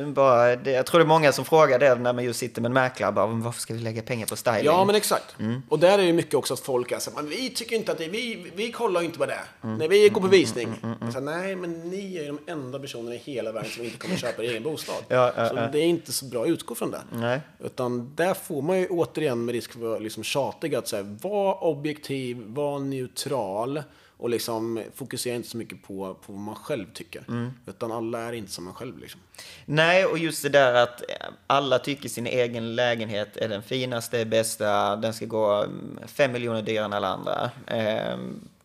Eh, 0.00 0.08
Bara, 0.08 0.56
det, 0.56 0.70
jag 0.70 0.86
tror 0.86 0.98
det 0.98 1.04
är 1.04 1.06
många 1.06 1.32
som 1.32 1.44
frågar 1.44 1.78
det 1.78 1.94
när 1.94 2.12
man 2.12 2.24
just 2.24 2.40
sitter 2.40 2.62
med 2.62 2.68
en 2.68 2.72
mäklare. 2.72 3.12
Bara, 3.12 3.26
"Men 3.26 3.42
varför 3.42 3.60
ska 3.60 3.74
vi 3.74 3.80
lägga 3.80 4.02
pengar 4.02 4.26
på 4.26 4.36
styling? 4.36 4.64
Ja, 4.64 4.84
men 4.84 4.94
exakt. 4.94 5.36
Och 5.68 5.78
där 5.78 5.98
är 5.98 6.02
det 6.06 6.12
mycket 6.12 6.34
också 6.34 6.54
att 6.54 6.60
folk 6.60 6.92
är 6.92 6.98
så 6.98 7.10
här, 7.10 7.16
"Men 7.16 7.28
vi 7.30 7.50
tycker 7.50 7.76
inte 7.76 7.92
att 7.92 7.98
det, 7.98 8.08
vi, 8.08 8.52
vi 8.56 8.72
kollar 8.72 9.02
inte 9.02 9.18
på 9.18 9.26
det. 9.26 9.40
När 9.60 9.88
vi 9.88 10.08
går 10.08 10.20
på 10.20 10.26
visning. 10.26 10.68
Så 11.00 11.12
här, 11.12 11.20
Nej, 11.20 11.56
men 11.56 11.80
ni 11.90 12.16
är 12.16 12.22
ju 12.22 12.26
de 12.26 12.38
enda 12.52 12.78
personerna 12.78 13.14
i 13.14 13.18
hela 13.18 13.52
världen 13.52 13.70
som 13.70 13.84
inte 13.84 13.96
kommer 13.98 14.16
köpa 14.16 14.42
er 14.44 14.48
egen 14.50 14.62
bostad. 14.62 14.94
Ja, 15.08 15.32
ja, 15.36 15.48
så 15.48 15.54
ja. 15.56 15.66
det 15.72 15.78
är 15.78 15.84
inte 15.86 16.12
så 16.12 16.24
bra 16.24 16.42
att 16.42 16.48
utgå 16.48 16.74
från 16.74 16.90
det. 16.90 17.00
Nej. 17.12 17.40
Utan 17.64 18.12
där 18.14 18.34
får 18.34 18.62
man 18.62 18.78
ju 18.78 18.86
återigen 18.88 19.44
med 19.44 19.52
risk 19.52 19.72
för 19.72 19.78
att 19.80 19.84
vara 19.86 19.98
liksom 19.98 20.22
tjatig 20.22 20.74
att 20.74 20.88
säga, 20.88 21.02
var 21.22 21.64
objektiv, 21.64 22.42
var 22.46 22.78
neutral 22.78 23.82
och 24.24 24.30
liksom 24.30 24.82
fokusera 24.94 25.34
inte 25.34 25.48
så 25.48 25.56
mycket 25.56 25.82
på, 25.82 26.14
på 26.26 26.32
vad 26.32 26.40
man 26.42 26.54
själv 26.54 26.86
tycker. 26.92 27.50
Utan 27.66 27.92
alla 27.92 28.18
är 28.18 28.32
inte 28.32 28.52
som 28.52 28.64
man 28.64 28.74
själv 28.74 28.98
liksom. 28.98 29.20
Nej, 29.64 30.04
och 30.06 30.18
just 30.18 30.42
det 30.42 30.48
där 30.48 30.74
att 30.74 31.02
alla 31.46 31.78
tycker 31.78 32.08
sin 32.08 32.26
egen 32.26 32.74
lägenhet 32.74 33.36
är 33.36 33.48
den 33.48 33.62
finaste, 33.62 34.24
bästa, 34.24 34.96
den 34.96 35.14
ska 35.14 35.26
gå 35.26 35.62
mm, 35.62 35.98
fem 36.06 36.32
miljoner 36.32 36.62
dyrare 36.62 36.84
än 36.84 36.92
alla 36.92 37.08
andra. 37.08 37.50
Eh, 37.66 38.18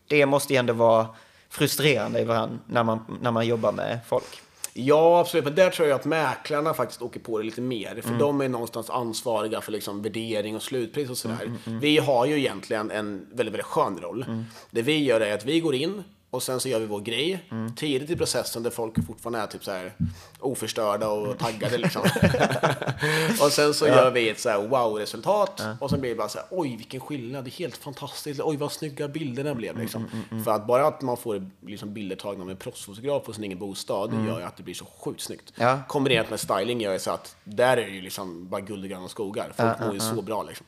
Det 0.06 0.26
måste 0.26 0.52
ju 0.52 0.58
ändå 0.58 0.72
vara 0.72 1.06
frustrerande 1.48 2.20
ibland 2.20 2.58
när 2.66 2.82
man, 2.82 3.18
när 3.22 3.30
man 3.30 3.46
jobbar 3.46 3.72
med 3.72 3.98
folk. 4.06 4.42
Ja, 4.72 5.20
absolut. 5.20 5.44
Men 5.44 5.54
där 5.54 5.70
tror 5.70 5.88
jag 5.88 5.96
att 5.96 6.04
mäklarna 6.04 6.74
faktiskt 6.74 7.02
åker 7.02 7.20
på 7.20 7.38
det 7.38 7.44
lite 7.44 7.60
mer. 7.60 8.00
För 8.02 8.14
de 8.18 8.40
är 8.40 8.48
någonstans 8.48 8.90
ansvariga 8.90 9.60
för 9.60 9.72
liksom 9.72 10.02
värdering 10.02 10.56
och 10.56 10.62
slutpris 10.62 11.10
och 11.10 11.18
sådär. 11.18 11.52
Vi 11.64 11.98
har 11.98 12.26
ju 12.26 12.38
egentligen 12.38 12.90
en 12.90 13.26
väldigt, 13.32 13.52
väldigt 13.52 13.66
skön 13.66 13.98
roll. 14.02 14.44
Det 14.70 14.82
vi 14.82 15.04
gör 15.04 15.20
är 15.20 15.34
att 15.34 15.44
vi 15.44 15.60
går 15.60 15.74
in 15.74 16.02
och 16.30 16.42
sen 16.42 16.60
så 16.60 16.68
gör 16.68 16.80
vi 16.80 16.86
vår 16.86 17.00
grej 17.00 17.44
tidigt 17.76 18.10
i 18.10 18.16
processen 18.16 18.62
där 18.62 18.70
folk 18.70 19.06
fortfarande 19.06 19.38
är 19.38 19.46
typ 19.46 19.64
så 19.64 19.70
här 19.70 19.92
oförstörda 20.40 21.08
och 21.08 21.38
taggade 21.38 21.78
liksom. 21.84 22.02
och 23.42 23.52
sen 23.52 23.74
så 23.74 23.86
gör 23.86 24.10
vi 24.10 24.28
ett 24.28 24.40
så 24.40 24.48
här 24.48 24.68
wow-resultat 24.68 25.62
och 25.80 25.90
sen 25.90 26.00
blir 26.00 26.10
det 26.10 26.16
bara 26.16 26.28
så 26.28 26.38
här 26.38 26.46
oj 26.50 26.76
vilken 26.76 27.00
skillnad, 27.00 27.44
det 27.44 27.48
är 27.48 27.52
helt 27.58 27.76
fantastiskt, 27.76 28.40
oj 28.40 28.56
vad 28.56 28.72
snygga 28.72 29.08
bilderna 29.08 29.54
blev 29.54 29.78
liksom. 29.78 30.08
För 30.44 30.50
att 30.50 30.66
bara 30.66 30.86
att 30.86 31.02
man 31.02 31.16
får 31.16 31.50
liksom 31.66 31.94
bilder 31.94 32.16
tagna 32.16 32.44
med 32.44 32.58
proffsfotograf 32.58 33.24
på 33.24 33.32
sin 33.32 33.44
egen 33.44 33.58
bostad 33.58 34.26
gör 34.26 34.38
ju 34.38 34.44
att 34.44 34.56
det 34.56 34.62
blir 34.62 34.74
så 34.74 34.84
sjukt 34.84 35.20
snyggt. 35.20 35.52
Ja. 35.56 35.80
Kombinerat 35.88 36.30
med 36.30 36.40
styling 36.40 36.80
gör 36.80 36.92
ju 36.92 36.98
så 36.98 37.10
att 37.10 37.36
där 37.44 37.76
är 37.76 37.86
det 37.86 37.90
ju 37.90 38.00
liksom 38.00 38.48
bara 38.48 38.60
guld 38.60 38.84
och 38.84 38.90
gröna 38.90 39.08
skogar. 39.08 39.52
Folk 39.56 39.80
mår 39.80 39.94
ju 39.94 40.00
så 40.00 40.22
bra 40.22 40.42
liksom. 40.42 40.66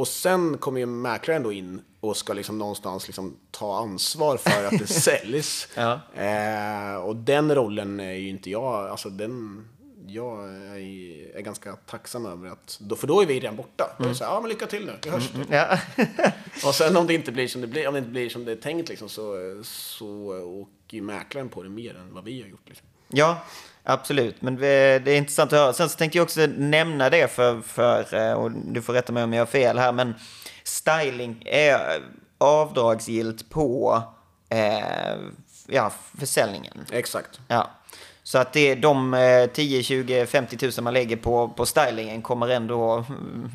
Och 0.00 0.08
sen 0.08 0.58
kommer 0.58 0.80
ju 0.80 0.86
mäklaren 0.86 1.42
då 1.42 1.52
in 1.52 1.80
och 2.00 2.16
ska 2.16 2.32
liksom 2.32 2.58
någonstans 2.58 3.06
liksom 3.06 3.36
ta 3.50 3.78
ansvar 3.78 4.36
för 4.36 4.64
att 4.64 4.78
det 4.78 4.86
säljs. 4.86 5.68
Ja. 5.74 6.00
Eh, 6.14 6.96
och 6.96 7.16
den 7.16 7.54
rollen 7.54 8.00
är 8.00 8.12
ju 8.12 8.28
inte 8.28 8.50
jag, 8.50 8.88
alltså 8.88 9.10
den, 9.10 9.68
jag 10.06 10.48
är, 10.48 11.36
är 11.36 11.40
ganska 11.40 11.76
tacksam 11.76 12.26
över 12.26 12.48
att, 12.48 12.78
då, 12.80 12.96
för 12.96 13.06
då 13.06 13.22
är 13.22 13.26
vi 13.26 13.40
redan 13.40 13.56
borta. 13.56 13.96
Då 13.98 14.04
är 14.04 14.08
det 14.08 14.14
så 14.14 14.24
här, 14.24 14.32
ja 14.32 14.40
men 14.40 14.48
lycka 14.48 14.66
till 14.66 14.86
nu, 14.86 14.98
vi 15.04 15.10
hörs. 15.10 15.30
Ja. 15.50 15.78
Och 16.68 16.74
sen 16.74 16.96
om 16.96 17.06
det 17.06 17.14
inte 17.14 17.32
blir 17.32 17.48
som 17.48 17.60
det 17.60 17.66
blir, 17.66 17.88
om 17.88 17.94
det 17.94 17.98
inte 17.98 18.10
blir 18.10 18.28
som 18.28 18.44
det 18.44 18.52
är 18.52 18.56
tänkt 18.56 18.88
liksom, 18.88 19.08
så, 19.08 19.34
så 19.64 20.08
åker 20.42 20.96
ju 20.96 21.02
mäklaren 21.02 21.48
på 21.48 21.62
det 21.62 21.68
mer 21.68 21.94
än 21.96 22.14
vad 22.14 22.24
vi 22.24 22.42
har 22.42 22.48
gjort. 22.48 22.68
Liksom. 22.68 22.86
Ja, 23.08 23.44
absolut. 23.84 24.42
Men 24.42 24.56
det 24.56 24.66
är 24.66 25.08
intressant 25.08 25.52
att 25.52 25.58
höra. 25.58 25.72
Sen 25.72 25.88
så 25.88 25.98
tänkte 25.98 26.18
jag 26.18 26.22
också 26.22 26.46
nämna 26.46 27.10
det 27.10 27.30
för, 27.30 27.60
för 27.60 28.14
eh, 28.14 28.32
och 28.32 28.50
du 28.50 28.82
får 28.82 28.92
rätta 28.92 29.12
mig 29.12 29.24
om 29.24 29.32
jag 29.32 29.40
har 29.40 29.46
fel 29.46 29.78
här, 29.78 29.92
men 29.92 30.14
styling 30.64 31.42
är 31.46 32.02
avdragsgillt 32.38 33.50
på 33.50 34.02
eh, 34.48 35.18
ja, 35.66 35.92
försäljningen. 36.18 36.86
Exakt. 36.92 37.40
Ja. 37.48 37.70
Så 38.22 38.38
att 38.38 38.52
det, 38.52 38.74
de 38.74 39.14
eh, 39.14 39.46
10, 39.46 39.82
20, 39.82 40.26
50 40.26 40.56
tusen 40.56 40.84
man 40.84 40.94
lägger 40.94 41.16
på, 41.16 41.48
på 41.48 41.66
stylingen 41.66 42.22
kommer 42.22 42.48
ändå, 42.48 43.04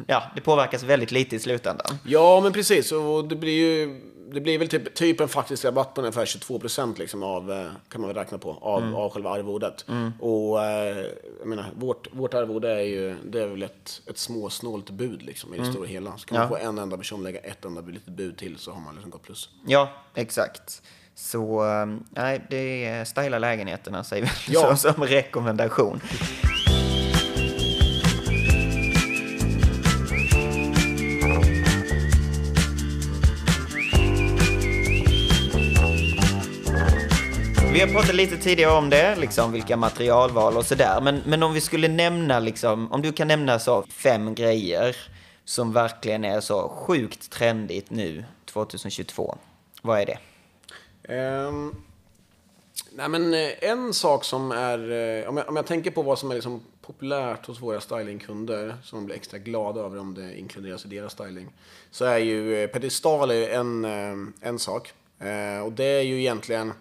ja, 0.08 0.24
det 0.36 0.42
påverkas 0.42 0.84
väldigt 0.84 1.12
lite 1.12 1.36
i 1.36 1.40
slutändan. 1.40 1.98
Ja, 2.04 2.40
men 2.42 2.54
precis. 2.54 2.92
Och 2.92 3.28
det 3.28 3.36
blir 3.36 3.54
ju 3.54 4.02
det 4.34 4.42
blir 4.42 4.60
väl 4.60 4.68
typ, 4.68 4.94
typ 4.96 5.20
en 5.22 5.28
faktisk 5.28 5.66
rabatt 5.66 5.94
på 5.94 6.02
ungefär 6.02 6.26
22 6.26 6.60
procent 6.60 6.98
liksom 7.00 7.24
av, 7.24 7.52
eh, 7.52 7.68
kan 7.90 8.02
man 8.02 8.08
väl 8.08 8.18
räkna 8.18 8.38
på, 8.38 8.58
av, 8.62 8.96
av 8.96 9.10
själva 9.12 9.30
arvodet. 9.30 9.86
Och 10.20 10.64
eh, 10.64 11.06
jag 11.40 11.48
menar, 11.48 11.66
vårt, 11.76 12.08
vårt 12.14 12.34
arvode 12.34 12.72
är 12.72 12.82
ju, 12.82 13.16
det 13.26 13.42
är 13.42 13.48
väl 13.48 13.64
ett, 13.64 14.02
ett 14.10 14.18
småsnålt 14.18 14.90
bud 14.90 15.22
liksom 15.22 15.54
i 15.54 15.58
det 15.58 15.66
stora 15.66 15.88
hela. 15.88 16.18
Så 16.18 16.26
kan 16.28 16.38
man 16.38 16.44
Ja. 16.44 16.50
få 16.50 16.58
en 16.70 16.78
enda 16.78 16.98
person 16.98 17.24
lägga 17.24 17.40
ett 17.40 17.66
enda 17.66 17.82
litet 17.82 18.14
bud 18.14 18.38
till 18.38 18.58
så 18.58 18.72
har 18.72 18.82
man 18.82 18.94
liksom 18.94 19.12
gått 19.12 19.24
plus. 19.24 19.50
Ja, 19.66 19.90
exakt. 20.16 20.82
Så 21.16 21.66
eh, 21.66 21.86
nej, 22.10 22.46
det 22.50 22.86
är 22.86 23.06
styla 23.06 23.40
lägenheterna 23.40 24.04
säger 24.04 24.24
vi 24.48 24.54
Ja. 24.54 24.76
som, 24.76 24.78
som 24.94 25.04
rekommendation. 25.04 26.02
Vi 37.76 37.82
har 37.82 37.88
pratat 37.88 38.16
lite 38.16 38.38
tidigare 38.38 38.72
om 38.72 38.90
det, 38.90 39.16
liksom 39.16 39.52
vilka 39.52 39.78
materialval 39.78 40.58
och 40.58 40.66
sådär. 40.66 41.02
Men, 41.02 41.22
men 41.26 41.44
om 41.44 41.54
vi 41.54 41.62
skulle 41.62 41.88
nämna, 41.88 42.40
liksom, 42.40 42.92
om 42.92 43.02
du 43.02 43.12
kan 43.12 43.28
nämna 43.28 43.60
så 43.60 43.84
fem 43.84 44.36
grejer 44.36 44.98
som 45.46 45.74
verkligen 45.74 46.26
är 46.26 46.40
så 46.42 46.70
sjukt 46.70 47.32
trendigt 47.32 47.90
nu 47.90 48.26
2022. 48.46 49.38
Vad 49.82 50.00
är 50.00 50.06
det? 50.06 50.18
Um, 51.48 51.84
nej 52.92 53.10
men 53.10 53.34
eh, 53.34 53.50
en 53.62 53.94
sak 53.94 54.24
som 54.24 54.52
är, 54.52 54.92
eh, 54.92 55.30
om 55.30 55.38
jag, 55.38 55.50
om 55.50 55.56
jag 55.56 55.66
tänker 55.66 55.92
på 55.92 56.02
vad 56.02 56.20
som 56.20 56.32
är 56.32 56.36
liksom 56.36 56.64
populärt 56.82 57.46
hos 57.46 57.62
våra 57.62 57.82
stylingkunder, 57.82 58.78
som 58.84 59.06
blir 59.06 59.16
extra 59.16 59.38
glada 59.38 59.82
över 59.82 60.00
om 60.00 60.14
det 60.14 60.40
inkluderas 60.40 60.86
i 60.86 60.88
deras 60.88 61.12
styling, 61.12 61.48
så 61.92 62.06
är 62.06 62.18
ju 62.18 62.64
eh, 62.64 62.68
pedestal 62.68 63.32
en, 63.32 63.86
en 64.42 64.60
sak. 64.60 64.94
Och 65.66 65.72
det 65.72 65.86
är 65.86 66.02
ju 66.02 66.20
egentligen 66.20 66.74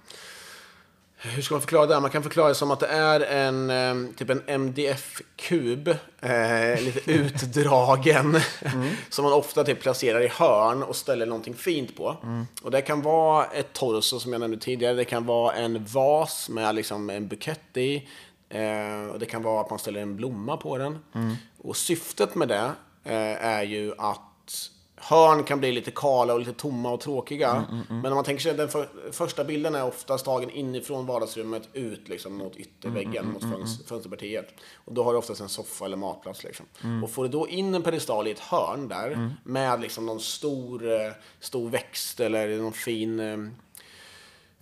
hur 1.24 1.42
ska 1.42 1.54
man 1.54 1.60
förklara 1.60 1.86
det? 1.86 2.00
Man 2.00 2.10
kan 2.10 2.22
förklara 2.22 2.48
det 2.48 2.54
som 2.54 2.70
att 2.70 2.80
det 2.80 2.86
är 2.86 3.20
en 3.20 3.70
eh, 3.70 4.14
typ 4.16 4.30
en 4.30 4.42
MDF-kub, 4.46 5.88
eh, 6.20 6.82
lite 6.82 7.12
utdragen, 7.12 8.40
mm. 8.60 8.90
som 9.08 9.24
man 9.24 9.32
ofta 9.32 9.64
typ 9.64 9.80
placerar 9.80 10.20
i 10.20 10.28
hörn 10.28 10.82
och 10.82 10.96
ställer 10.96 11.26
någonting 11.26 11.54
fint 11.54 11.96
på. 11.96 12.16
Mm. 12.22 12.46
Och 12.62 12.70
det 12.70 12.82
kan 12.82 13.02
vara 13.02 13.44
ett 13.44 13.72
torso 13.72 14.20
som 14.20 14.32
jag 14.32 14.40
nämnde 14.40 14.58
tidigare, 14.58 14.94
det 14.94 15.04
kan 15.04 15.26
vara 15.26 15.54
en 15.54 15.84
vas 15.84 16.48
med 16.48 16.74
liksom 16.74 17.10
en 17.10 17.28
bukett 17.28 17.76
i, 17.76 18.08
eh, 18.48 19.06
och 19.12 19.18
det 19.18 19.26
kan 19.26 19.42
vara 19.42 19.60
att 19.60 19.70
man 19.70 19.78
ställer 19.78 20.00
en 20.00 20.16
blomma 20.16 20.56
på 20.56 20.78
den. 20.78 20.98
Mm. 21.14 21.36
Och 21.58 21.76
syftet 21.76 22.34
med 22.34 22.48
det 22.48 22.72
eh, 23.04 23.44
är 23.44 23.62
ju 23.62 23.92
att 23.98 24.70
hörn 25.04 25.44
kan 25.44 25.60
bli 25.60 25.72
lite 25.72 25.90
kala 25.90 26.34
och 26.34 26.38
lite 26.38 26.52
tomma 26.52 26.90
och 26.90 27.00
tråkiga. 27.00 27.50
Mm, 27.50 27.64
mm, 27.64 27.82
mm. 27.90 28.02
Men 28.02 28.12
om 28.12 28.16
man 28.16 28.24
tänker 28.24 28.42
sig 28.42 28.50
att 28.50 28.56
den 28.56 28.68
för, 28.68 28.88
första 29.12 29.44
bilden 29.44 29.74
är 29.74 29.84
oftast 29.84 30.24
tagen 30.24 30.50
inifrån 30.50 31.06
vardagsrummet 31.06 31.68
ut 31.72 32.08
liksom, 32.08 32.36
mot 32.36 32.56
ytterväggen, 32.56 33.24
mm, 33.24 33.36
mm, 33.36 33.50
mot 33.50 33.58
fönster, 33.58 33.86
fönsterpartiet. 33.86 34.48
Och 34.74 34.94
då 34.94 35.04
har 35.04 35.12
du 35.12 35.18
oftast 35.18 35.40
en 35.40 35.48
soffa 35.48 35.84
eller 35.84 35.96
matplats. 35.96 36.44
Liksom. 36.44 36.66
Och 37.04 37.10
får 37.10 37.22
du 37.22 37.28
då 37.28 37.48
in 37.48 37.74
en 37.74 37.82
pedestal 37.82 38.26
i 38.26 38.30
ett 38.30 38.40
hörn 38.40 38.88
där 38.88 39.34
med 39.44 39.80
liksom, 39.80 40.06
någon 40.06 40.20
stor, 40.20 40.92
eh, 40.92 41.12
stor 41.40 41.70
växt 41.70 42.20
eller 42.20 42.58
någon 42.58 42.72
fin 42.72 43.20
eh, 43.20 43.36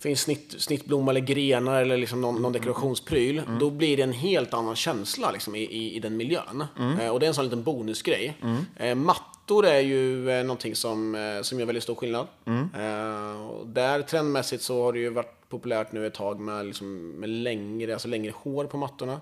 finns 0.03 0.21
snitt, 0.21 0.55
snittblomma 0.57 1.11
eller 1.11 1.21
grenar 1.21 1.81
eller 1.81 1.97
liksom 1.97 2.21
någon, 2.21 2.41
någon 2.41 2.53
dekorationspryl, 2.53 3.39
mm. 3.39 3.59
då 3.59 3.69
blir 3.69 3.97
det 3.97 4.03
en 4.03 4.13
helt 4.13 4.53
annan 4.53 4.75
känsla 4.75 5.31
liksom, 5.31 5.55
i, 5.55 5.59
i, 5.59 5.95
i 5.95 5.99
den 5.99 6.17
miljön. 6.17 6.65
Mm. 6.79 6.99
Eh, 6.99 7.09
och 7.09 7.19
det 7.19 7.25
är 7.25 7.27
en 7.27 7.33
sån 7.33 7.45
liten 7.45 7.63
bonusgrej. 7.63 8.37
Mm. 8.41 8.65
Eh, 8.75 8.95
matt 8.95 9.32
mattor 9.43 9.65
är 9.65 9.79
ju 9.79 10.29
eh, 10.29 10.43
någonting 10.43 10.75
som, 10.75 11.15
eh, 11.15 11.41
som 11.41 11.59
gör 11.59 11.65
väldigt 11.65 11.83
stor 11.83 11.95
skillnad. 11.95 12.27
Mm. 12.45 12.61
Uh, 12.63 13.65
där 13.65 14.01
trendmässigt 14.01 14.63
så 14.63 14.83
har 14.83 14.93
det 14.93 14.99
ju 14.99 15.09
varit 15.09 15.49
populärt 15.49 15.91
nu 15.91 16.07
ett 16.07 16.13
tag 16.13 16.39
med, 16.39 16.65
liksom, 16.65 17.09
med 17.09 17.29
längre, 17.29 17.93
alltså 17.93 18.07
längre 18.07 18.33
hår 18.35 18.65
på 18.65 18.77
mattorna. 18.77 19.21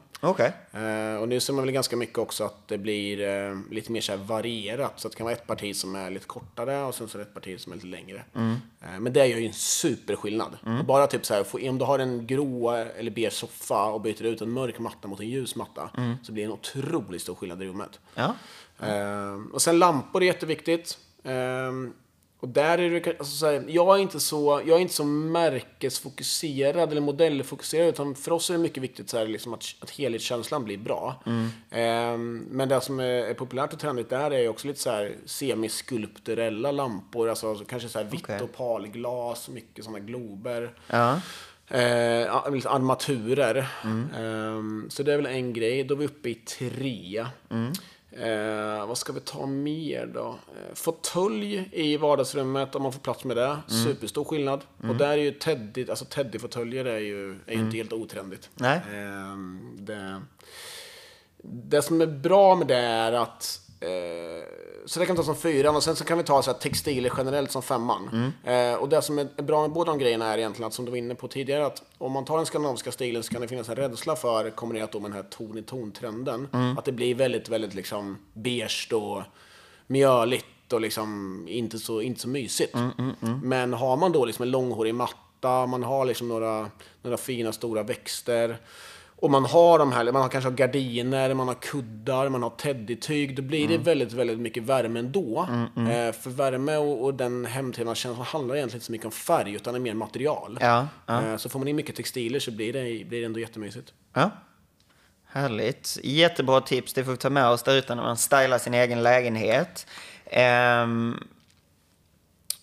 Uh, 0.76 1.22
och 1.22 1.28
nu 1.28 1.40
ser 1.40 1.54
man 1.54 1.64
väl 1.64 1.74
ganska 1.74 1.96
mycket 1.96 2.18
också 2.18 2.44
att 2.44 2.68
det 2.68 2.78
blir 2.78 3.74
lite 3.74 3.92
mer 3.92 4.02
så 4.02 4.18
varierat. 4.18 5.00
Så 5.00 5.08
det 5.08 5.16
kan 5.16 5.24
vara 5.24 5.36
ett 5.36 5.48
parti 5.48 5.76
som 5.76 5.96
är 5.96 6.10
lite 6.10 6.26
kortare 6.26 6.84
och 6.84 6.96
sen 6.96 7.08
så 7.08 7.18
är 7.18 7.20
det 7.20 7.28
ett 7.28 7.34
parti 7.34 7.60
som 7.60 7.72
är 7.72 7.76
lite 7.76 7.88
längre. 7.88 8.24
Mm. 8.36 8.56
men 9.00 9.14
det 9.14 9.28
gör 9.28 9.38
ju 9.38 9.48
en 9.48 9.54
superskillnad. 9.54 10.58
Mm. 10.66 10.86
Bara 10.86 11.08
typ 11.08 11.26
så 11.26 11.34
här, 11.34 11.70
om 11.70 11.78
du 11.78 11.86
har 11.86 12.00
en 12.00 12.28
grå 12.28 12.72
eller 12.72 13.12
beige 13.12 13.34
soffa 13.34 13.86
och 13.86 14.02
byter 14.02 14.24
ut 14.24 14.42
en 14.42 14.52
mörk 14.52 14.80
matta 14.80 15.08
mot 15.08 15.20
en 15.20 15.30
ljus 15.30 15.56
matta 15.56 15.90
mm. 15.98 16.16
så 16.24 16.32
blir 16.32 16.44
det 16.44 16.48
en 16.48 16.54
otroligt 16.54 17.22
stor 17.22 17.36
skillnad 17.36 17.64
i 17.64 17.66
rummet. 17.66 18.00
Ja. 18.16 18.36
Mm. 18.82 19.52
och 19.54 19.62
sen 19.62 19.80
lampor 19.80 20.22
är 20.22 20.26
jätteviktigt. 20.26 20.98
Um, 21.24 21.94
och 22.42 22.48
där 22.48 22.78
är 22.78 22.90
det, 22.90 23.08
alltså 23.08 23.36
så 23.36 23.46
här, 23.46 23.66
jag, 23.68 23.96
är 23.96 24.02
inte 24.02 24.20
så, 24.20 24.62
jag 24.66 24.78
är 24.78 24.82
inte 24.82 24.94
så 24.94 25.04
märkesfokuserad 25.04 26.92
eller 26.92 27.02
modellfokuserad, 27.02 27.88
utan 27.88 28.16
för 28.16 28.32
oss 28.32 28.50
är 28.50 28.54
det 28.54 28.60
mycket 28.60 28.84
viktigt 28.84 29.10
så 29.10 29.18
här, 29.18 29.28
liksom 29.28 29.54
att, 29.54 29.64
att 29.80 29.90
helhetskänslan 29.90 30.64
blir 30.64 30.78
bra. 30.78 31.24
Mm. 31.26 32.14
Um, 32.14 32.48
men 32.52 32.70
det 32.70 32.82
som 32.82 33.00
är, 33.00 33.04
är, 33.04 33.34
populärt 33.34 33.74
och 33.74 33.80
trendigt 33.80 34.10
där 34.10 34.32
är 34.32 34.48
också 34.48 34.68
lite 34.68 34.80
så 34.80 34.90
här 34.90 35.16
semiskulpturella 35.26 36.72
lampor, 36.72 37.30
alltså, 37.30 37.50
alltså 37.50 37.66
kanske 37.66 37.90
så 37.90 38.00
här 38.00 38.06
vitt 38.06 38.24
okay. 38.24 38.42
opalglas, 38.42 39.50
mycket 39.50 39.86
sådana 39.86 40.00
glober. 40.00 40.74
Ja. 40.88 41.22
Eh, 41.68 42.36
armaturer. 42.66 43.68
Mm. 43.84 44.04
Eh, 44.14 44.90
så 44.90 45.04
det 45.04 45.14
är 45.14 45.18
väl 45.18 45.26
en 45.26 45.54
grej. 45.54 45.84
Då 45.84 45.94
är 45.96 46.00
vi 46.00 46.06
uppe 46.06 46.30
i 46.30 46.36
tre. 46.36 47.26
Mm. 47.50 47.74
Eh, 48.12 48.88
vad 48.88 48.98
ska 48.98 49.14
vi 49.14 49.20
ta 49.20 49.46
mer 49.46 50.06
då? 50.06 50.28
Eh, 50.30 50.74
fåtölj 50.74 51.70
i 51.72 51.98
vardagsrummet 51.98 52.76
om 52.76 52.84
man 52.84 52.94
får 52.94 53.00
plats 53.00 53.24
med 53.24 53.38
det. 53.38 53.46
Mm. 53.46 53.62
Superstor 53.68 54.24
skillnad. 54.24 54.62
Mm. 54.80 54.92
Och 54.92 54.98
där 54.98 55.10
är 55.10 55.16
ju 55.16 55.32
Teddy, 55.32 55.90
alltså 55.90 56.06
Teddy-fåtöljer 56.06 56.86
är 56.86 57.00
ju, 57.00 57.32
är 57.32 57.54
mm. 57.54 57.66
inte 57.66 57.78
helt 57.78 57.94
otrendigt. 57.94 58.50
Nej. 58.56 58.78
Eh, 58.78 59.38
det, 59.78 60.22
det 61.44 61.82
som 61.82 62.02
är 62.02 62.08
bra 62.08 62.56
med 62.56 62.68
det 62.68 62.78
är 62.78 63.12
att 63.12 63.62
Eh, 63.82 64.44
så 64.86 65.00
det 65.00 65.06
kan 65.06 65.16
vi 65.16 65.18
ta 65.18 65.24
som 65.24 65.36
fyran 65.36 65.76
och 65.76 65.84
sen 65.84 65.96
så 65.96 66.04
kan 66.04 66.18
vi 66.18 66.24
ta 66.24 66.42
så 66.42 66.52
här, 66.52 66.60
textiler 66.60 67.12
generellt 67.18 67.52
som 67.52 67.62
femman. 67.62 68.10
Mm. 68.14 68.74
Eh, 68.74 68.80
och 68.80 68.90
det 68.90 69.02
som 69.02 69.20
är 69.20 69.42
bra 69.42 69.62
med 69.62 69.72
båda 69.72 69.92
de 69.92 70.00
grejerna 70.00 70.34
är 70.34 70.38
egentligen 70.38 70.68
att, 70.68 70.74
som 70.74 70.86
du 70.86 70.92
var 70.92 70.98
inne 70.98 71.16
på 71.16 71.28
tidigare, 71.28 71.66
att 71.66 71.84
om 71.98 72.12
man 72.12 72.26
tar 72.26 72.38
den 72.38 72.46
skandinaviska 72.46 72.92
stilen 72.92 73.24
så 73.24 73.32
kan 73.32 73.42
det 73.42 73.48
finnas 73.48 73.70
en 73.70 73.76
rädsla 73.76 74.16
för, 74.16 74.50
kombinerat 74.50 74.94
med 74.94 75.04
den 75.04 75.14
här 75.14 75.24
ton 75.24 75.58
i 75.58 75.64
ton-trenden, 75.64 76.48
mm. 76.54 76.78
att 76.78 76.86
det 76.86 76.92
blir 76.92 77.16
väldigt, 77.16 77.50
väldigt 77.50 77.74
liksom 77.74 78.18
beige 78.34 78.94
och 78.94 79.22
mjöligt 79.88 80.74
och 80.74 80.82
liksom 80.82 81.44
inte 81.50 81.80
så, 81.80 82.02
inte 82.02 82.22
så 82.22 82.28
mysigt. 82.28 82.76
Mm, 82.76 82.92
mm, 82.98 83.16
mm, 83.22 83.40
Men 83.40 83.74
har 83.74 83.98
man 83.98 84.12
då 84.12 84.26
liksom 84.26 84.44
en 84.44 84.52
långhårig 84.52 84.96
matta, 84.96 85.66
man 85.66 85.84
har 85.84 86.06
liksom 86.06 86.28
några, 86.28 86.70
några 87.02 87.18
fina 87.18 87.52
stora 87.52 87.84
växter, 87.84 88.58
och 89.22 89.32
man 89.32 89.46
har 89.46 89.80
de 89.80 89.92
här, 89.92 90.12
man 90.12 90.22
har 90.22 90.30
kanske 90.30 90.52
gardiner, 90.52 91.34
man 91.34 91.48
har 91.48 91.56
kuddar, 91.56 92.30
man 92.30 92.44
har 92.44 92.50
teddytyg. 92.50 93.36
Då 93.36 93.42
blir 93.42 93.68
det 93.68 93.74
mm. 93.74 93.84
väldigt, 93.84 94.14
väldigt 94.14 94.40
mycket 94.40 94.64
värme 94.64 95.00
ändå. 95.00 95.48
Mm, 95.50 95.68
mm. 95.76 96.08
Eh, 96.08 96.14
för 96.14 96.30
värme 96.30 96.78
och, 96.78 97.04
och 97.04 97.14
den 97.14 97.46
hemtrevnadskänslan 97.46 98.26
handlar 98.26 98.56
egentligen 98.56 98.78
inte 98.78 98.86
så 98.86 98.92
mycket 98.92 99.06
om 99.06 99.12
färg, 99.12 99.54
utan 99.54 99.76
är 99.76 99.80
mer 99.80 99.94
material. 99.94 100.58
Ja, 100.62 100.88
ja. 101.06 101.26
Eh, 101.26 101.38
så 101.38 101.50
får 101.50 101.60
man 101.60 101.68
in 101.68 101.76
mycket 101.76 101.96
textiler 101.96 102.40
så 102.40 102.52
blir 102.52 102.74
det, 102.74 103.06
blir 103.06 103.20
det 103.20 103.26
ändå 103.26 103.40
jättemysigt. 103.40 103.94
Ja. 104.14 104.32
Härligt. 105.26 105.98
Jättebra 106.04 106.62
tips. 106.62 106.94
Det 106.94 107.04
får 107.04 107.12
vi 107.12 107.18
ta 107.18 107.30
med 107.30 107.48
oss 107.48 107.64
där 107.64 107.76
ute 107.76 107.96
när 107.96 108.04
man 108.04 108.18
stylar 108.18 108.58
sin 108.58 108.74
egen 108.74 109.04
lägenhet. 109.04 109.88
Eh, 110.26 110.88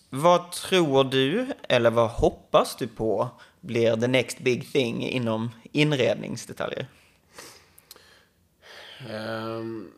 vad 0.09 0.51
tror 0.51 1.03
du, 1.03 1.47
eller 1.69 1.91
vad 1.91 2.09
hoppas 2.09 2.75
du 2.75 2.87
på 2.87 3.29
blir 3.61 3.95
the 3.95 4.07
next 4.07 4.39
big 4.39 4.71
thing 4.71 5.03
inom 5.03 5.51
inredningsdetaljer? 5.71 6.87
Um, 9.09 9.91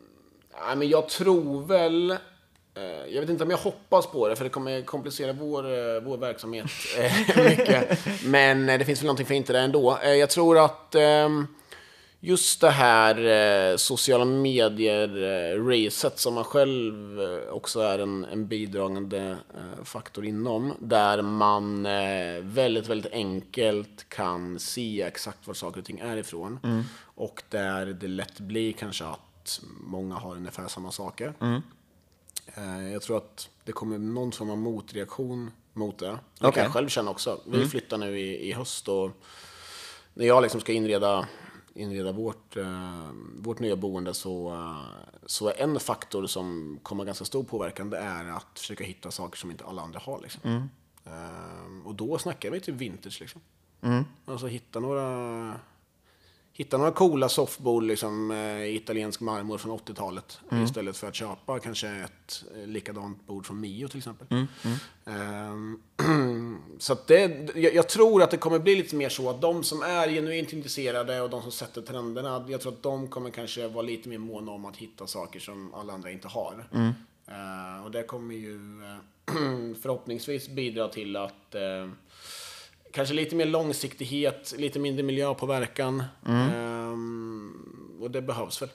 nej, 0.66 0.76
men 0.76 0.88
jag 0.88 1.08
tror 1.08 1.66
väl... 1.66 2.16
Uh, 2.78 3.14
jag 3.14 3.20
vet 3.20 3.30
inte 3.30 3.44
om 3.44 3.50
jag 3.50 3.58
hoppas 3.58 4.06
på 4.06 4.28
det, 4.28 4.36
för 4.36 4.44
det 4.44 4.50
kommer 4.50 4.82
komplicera 4.82 5.32
vår, 5.32 5.70
uh, 5.70 6.02
vår 6.02 6.16
verksamhet 6.16 6.66
uh, 6.98 7.44
mycket. 7.48 7.98
Men 8.24 8.66
det 8.66 8.84
finns 8.84 9.00
väl 9.00 9.06
någonting 9.06 9.26
fint 9.26 9.50
i 9.50 9.52
det 9.52 9.60
ändå. 9.60 9.98
jag 10.02 10.30
tror 10.30 10.58
att... 10.58 10.94
Um, 10.94 11.48
just 12.24 12.60
det 12.60 12.70
här 12.70 13.16
eh, 13.70 13.76
sociala 13.76 14.24
medier-racet 14.24 16.18
som 16.18 16.34
man 16.34 16.44
själv 16.44 17.20
eh, 17.20 17.52
också 17.52 17.80
är 17.80 17.98
en, 17.98 18.24
en 18.24 18.46
bidragande 18.46 19.36
eh, 19.54 19.84
faktor 19.84 20.24
inom. 20.24 20.74
Där 20.78 21.22
man 21.22 21.86
eh, 21.86 22.42
väldigt, 22.42 22.86
väldigt 22.86 23.12
enkelt 23.12 24.08
kan 24.08 24.58
se 24.58 25.02
exakt 25.02 25.46
var 25.46 25.54
saker 25.54 25.80
och 25.80 25.86
ting 25.86 25.98
är 25.98 26.16
ifrån. 26.16 26.58
Mm. 26.62 26.82
Och 27.00 27.42
där 27.48 27.86
det 27.86 28.08
lätt 28.08 28.40
blir 28.40 28.72
kanske 28.72 29.04
att 29.04 29.60
många 29.80 30.14
har 30.14 30.36
ungefär 30.36 30.68
samma 30.68 30.90
saker. 30.90 31.34
Mm. 31.40 31.62
Eh, 32.54 32.92
jag 32.92 33.02
tror 33.02 33.16
att 33.16 33.48
det 33.64 33.72
kommer 33.72 33.98
någon 33.98 34.32
form 34.32 34.50
av 34.50 34.58
motreaktion 34.58 35.50
mot 35.72 35.98
det. 35.98 36.06
Det 36.06 36.46
okay. 36.46 36.52
kan 36.52 36.62
jag 36.62 36.72
själv 36.72 36.88
känna 36.88 37.10
också. 37.10 37.40
Vi 37.46 37.56
mm. 37.56 37.68
flyttar 37.68 37.98
nu 37.98 38.18
i, 38.18 38.48
i 38.48 38.52
höst 38.52 38.88
och 38.88 39.10
när 40.14 40.26
jag 40.26 40.42
liksom 40.42 40.60
ska 40.60 40.72
inreda 40.72 41.28
inreda 41.74 42.12
vårt, 42.12 42.56
uh, 42.56 43.10
vårt 43.36 43.58
nya 43.58 43.76
boende 43.76 44.14
så, 44.14 44.52
uh, 44.52 44.82
så 45.26 45.48
är 45.48 45.62
en 45.62 45.80
faktor 45.80 46.26
som 46.26 46.78
kommer 46.82 47.04
ganska 47.04 47.24
stor 47.24 47.44
påverkan 47.44 47.90
det 47.90 47.98
är 47.98 48.24
att 48.24 48.58
försöka 48.58 48.84
hitta 48.84 49.10
saker 49.10 49.38
som 49.38 49.50
inte 49.50 49.64
alla 49.64 49.82
andra 49.82 50.00
har. 50.00 50.20
Liksom. 50.20 50.40
Mm. 50.44 50.68
Uh, 51.06 51.86
och 51.86 51.94
då 51.94 52.18
snackar 52.18 52.50
vi 52.50 52.60
typ 52.60 52.74
vintage. 52.74 53.20
Liksom. 53.20 53.40
Mm. 53.80 54.04
Alltså 54.24 54.46
hitta 54.46 54.80
några 54.80 55.60
hitta 56.52 56.78
några 56.78 56.90
coola 56.90 57.28
softboard 57.28 57.82
liksom, 57.82 58.30
eh, 58.30 58.76
italiensk 58.76 59.20
marmor 59.20 59.58
från 59.58 59.78
80-talet 59.78 60.40
mm. 60.50 60.64
istället 60.64 60.96
för 60.96 61.08
att 61.08 61.14
köpa 61.14 61.58
kanske 61.58 61.88
ett 61.88 62.44
eh, 62.56 62.66
likadant 62.66 63.26
bord 63.26 63.46
från 63.46 63.60
Mio 63.60 63.88
till 63.88 63.98
exempel. 63.98 64.26
Mm. 64.30 64.46
Mm. 65.04 65.78
Um, 65.96 66.72
så 66.78 66.96
det, 67.06 67.50
jag, 67.54 67.74
jag, 67.74 67.88
tror 67.88 68.22
att 68.22 68.30
det 68.30 68.36
kommer 68.36 68.58
bli 68.58 68.76
lite 68.76 68.96
mer 68.96 69.08
så 69.08 69.30
att 69.30 69.40
de 69.40 69.62
som 69.62 69.82
är 69.82 70.08
genuint 70.08 70.52
intresserade 70.52 71.20
och 71.20 71.30
de 71.30 71.42
som 71.42 71.52
sätter 71.52 71.82
trenderna, 71.82 72.46
jag 72.48 72.60
tror 72.60 72.72
att 72.72 72.82
de 72.82 73.08
kommer 73.08 73.30
kanske 73.30 73.68
vara 73.68 73.82
lite 73.82 74.08
mer 74.08 74.18
måna 74.18 74.52
om 74.52 74.64
att 74.64 74.76
hitta 74.76 75.06
saker 75.06 75.40
som 75.40 75.74
alla 75.74 75.92
andra 75.92 76.10
inte 76.10 76.28
har. 76.28 76.68
Uh, 77.28 77.84
och 77.84 77.90
det 77.90 78.02
kommer 78.02 78.34
ju 78.34 78.54
uh, 78.54 79.74
förhoppningsvis 79.82 80.48
bidra 80.48 80.88
till 80.88 81.16
att 81.16 81.54
uh, 81.54 81.92
kanske 82.92 83.14
lite 83.14 83.34
mer 83.36 83.44
långsiktighet, 83.46 84.54
lite 84.58 84.78
mindre 84.78 85.02
miljöpåverkan. 85.02 86.04
Mm. 86.26 86.48
Ehm, 86.50 87.98
och 88.00 88.10
det 88.10 88.22
behövs 88.22 88.62
väl. 88.62 88.68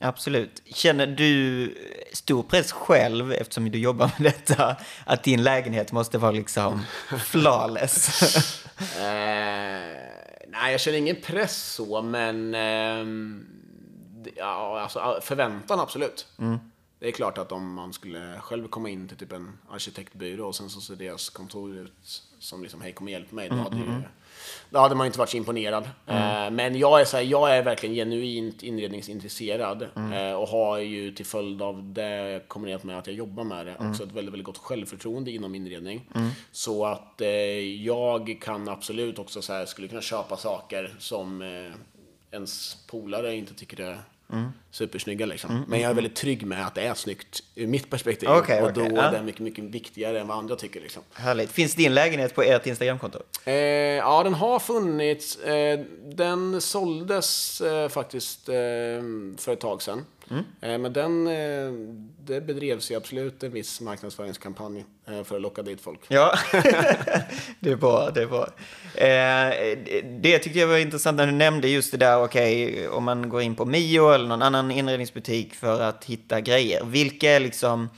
Absolut. 0.00 0.62
Känner 0.66 1.06
du 1.06 1.74
stor 2.12 2.42
press 2.42 2.72
själv, 2.72 3.32
eftersom 3.32 3.70
du 3.70 3.78
jobbar 3.78 4.10
med 4.18 4.32
detta, 4.32 4.76
att 5.04 5.22
din 5.24 5.42
lägenhet 5.42 5.92
måste 5.92 6.18
vara 6.18 6.30
liksom 6.32 6.80
flawless? 7.24 8.22
Eh, 8.80 9.02
nej, 10.48 10.72
jag 10.72 10.80
känner 10.80 10.98
ingen 10.98 11.16
press 11.22 11.72
så, 11.74 12.02
men 12.02 12.52
det- 12.52 14.30
ja, 14.36 14.80
alltså, 14.80 15.18
förväntan 15.22 15.80
absolut. 15.80 16.26
Det 17.00 17.08
är 17.08 17.12
klart 17.12 17.38
att 17.38 17.52
om 17.52 17.74
man 17.74 17.92
skulle 17.92 18.40
själv 18.40 18.68
komma 18.68 18.88
in 18.88 19.08
till 19.08 19.16
typ 19.16 19.32
en 19.32 19.58
arkitektbyrå 19.70 20.46
och 20.46 20.54
sen 20.54 20.70
så 20.70 20.80
ser 20.80 20.96
deras 20.96 21.30
kontor 21.30 21.76
ut 21.76 22.22
som 22.38 22.62
liksom, 22.62 22.80
hej 22.80 22.92
kom 22.92 23.06
och 23.06 23.10
hjälp 23.10 23.32
mig, 23.32 23.48
då 23.48 23.56
hade, 23.56 23.76
ju, 23.76 24.02
då 24.70 24.78
hade 24.78 24.94
man 24.94 25.06
inte 25.06 25.18
varit 25.18 25.30
så 25.30 25.36
imponerad. 25.36 25.84
Eh, 26.06 26.50
men 26.50 26.78
jag 26.78 27.00
är, 27.00 27.04
så 27.04 27.16
här, 27.16 27.24
jag 27.24 27.56
är 27.56 27.62
verkligen 27.62 27.94
genuint 27.94 28.62
inredningsintresserad 28.62 29.82
eh, 29.82 30.32
och 30.32 30.48
har 30.48 30.78
ju 30.78 31.12
till 31.12 31.26
följd 31.26 31.62
av 31.62 31.92
det 31.92 32.44
kombinerat 32.48 32.84
med 32.84 32.98
att 32.98 33.06
jag 33.06 33.16
jobbar 33.16 33.44
med 33.44 33.66
det 33.66 33.76
också 33.88 34.02
ett 34.02 34.12
väldigt, 34.12 34.32
väldigt 34.32 34.46
gott 34.46 34.58
självförtroende 34.58 35.30
inom 35.30 35.54
inredning. 35.54 36.10
Så 36.52 36.86
att 36.86 37.20
eh, 37.20 37.28
jag 37.84 38.38
kan 38.40 38.68
absolut 38.68 39.18
också 39.18 39.42
så 39.42 39.52
här, 39.52 39.66
skulle 39.66 39.88
kunna 39.88 40.02
köpa 40.02 40.36
saker 40.36 40.94
som 40.98 41.42
eh, 41.42 41.72
ens 42.30 42.76
polare 42.86 43.36
inte 43.36 43.54
tycker 43.54 43.80
är 43.80 43.98
supersnygga 44.70 45.26
liksom. 45.26 45.64
Men 45.68 45.80
jag 45.80 45.90
är 45.90 45.94
väldigt 45.94 46.16
trygg 46.16 46.46
med 46.46 46.66
att 46.66 46.74
det 46.74 46.82
är 46.82 46.94
snyggt 46.94 47.42
ur 47.54 47.66
mitt 47.66 47.90
perspektiv. 47.90 48.28
Okej, 48.28 48.62
och 48.62 48.72
då 48.72 48.80
okej, 48.80 48.96
är 48.96 49.04
ja. 49.04 49.10
det 49.10 49.22
mycket, 49.22 49.40
mycket 49.40 49.64
viktigare 49.64 50.20
än 50.20 50.28
vad 50.28 50.38
andra 50.38 50.56
tycker 50.56 50.80
liksom. 50.80 51.02
Härligt. 51.12 51.50
Finns 51.50 51.74
din 51.74 51.94
lägenhet 51.94 52.34
på 52.34 52.42
ert 52.42 52.66
Instagramkonto? 52.66 53.18
Eh, 53.44 53.54
ja, 53.54 54.22
den 54.22 54.34
har 54.34 54.58
funnits. 54.58 55.36
Eh, 55.36 55.80
den 56.04 56.60
såldes 56.60 57.60
eh, 57.60 57.88
faktiskt 57.88 58.48
eh, 58.48 58.54
för 59.36 59.52
ett 59.52 59.60
tag 59.60 59.82
sedan. 59.82 60.04
Eh, 60.30 60.78
men 60.78 60.92
den, 60.92 61.26
eh, 61.26 61.72
det 62.24 62.40
bedrevs 62.40 62.90
ju 62.90 62.94
absolut 62.94 63.42
en 63.42 63.52
viss 63.52 63.80
marknadsföringskampanj 63.80 64.84
eh, 65.06 65.24
för 65.24 65.36
att 65.36 65.42
locka 65.42 65.62
dit 65.62 65.80
folk. 65.80 66.00
Ja, 66.08 66.38
det 67.60 67.70
är 67.70 67.76
bra. 67.76 68.10
Det, 68.10 68.22
är 68.22 68.26
bra. 68.26 68.48
Det 70.20 70.38
tyckte 70.38 70.58
jag 70.58 70.66
var 70.66 70.78
intressant 70.78 71.16
när 71.16 71.26
du 71.26 71.32
nämnde 71.32 71.68
just 71.68 71.90
det 71.90 71.98
där, 71.98 72.22
okej, 72.22 72.88
om 72.88 73.04
man 73.04 73.28
går 73.28 73.42
in 73.42 73.54
på 73.54 73.64
Mio 73.64 74.12
eller 74.12 74.28
någon 74.28 74.42
annan 74.42 74.70
inredningsbutik 74.70 75.54
för 75.54 75.80
att 75.80 76.04
hitta 76.04 76.40
grejer. 76.40 76.84
Vilka 76.84 77.38
liksom, 77.38 77.88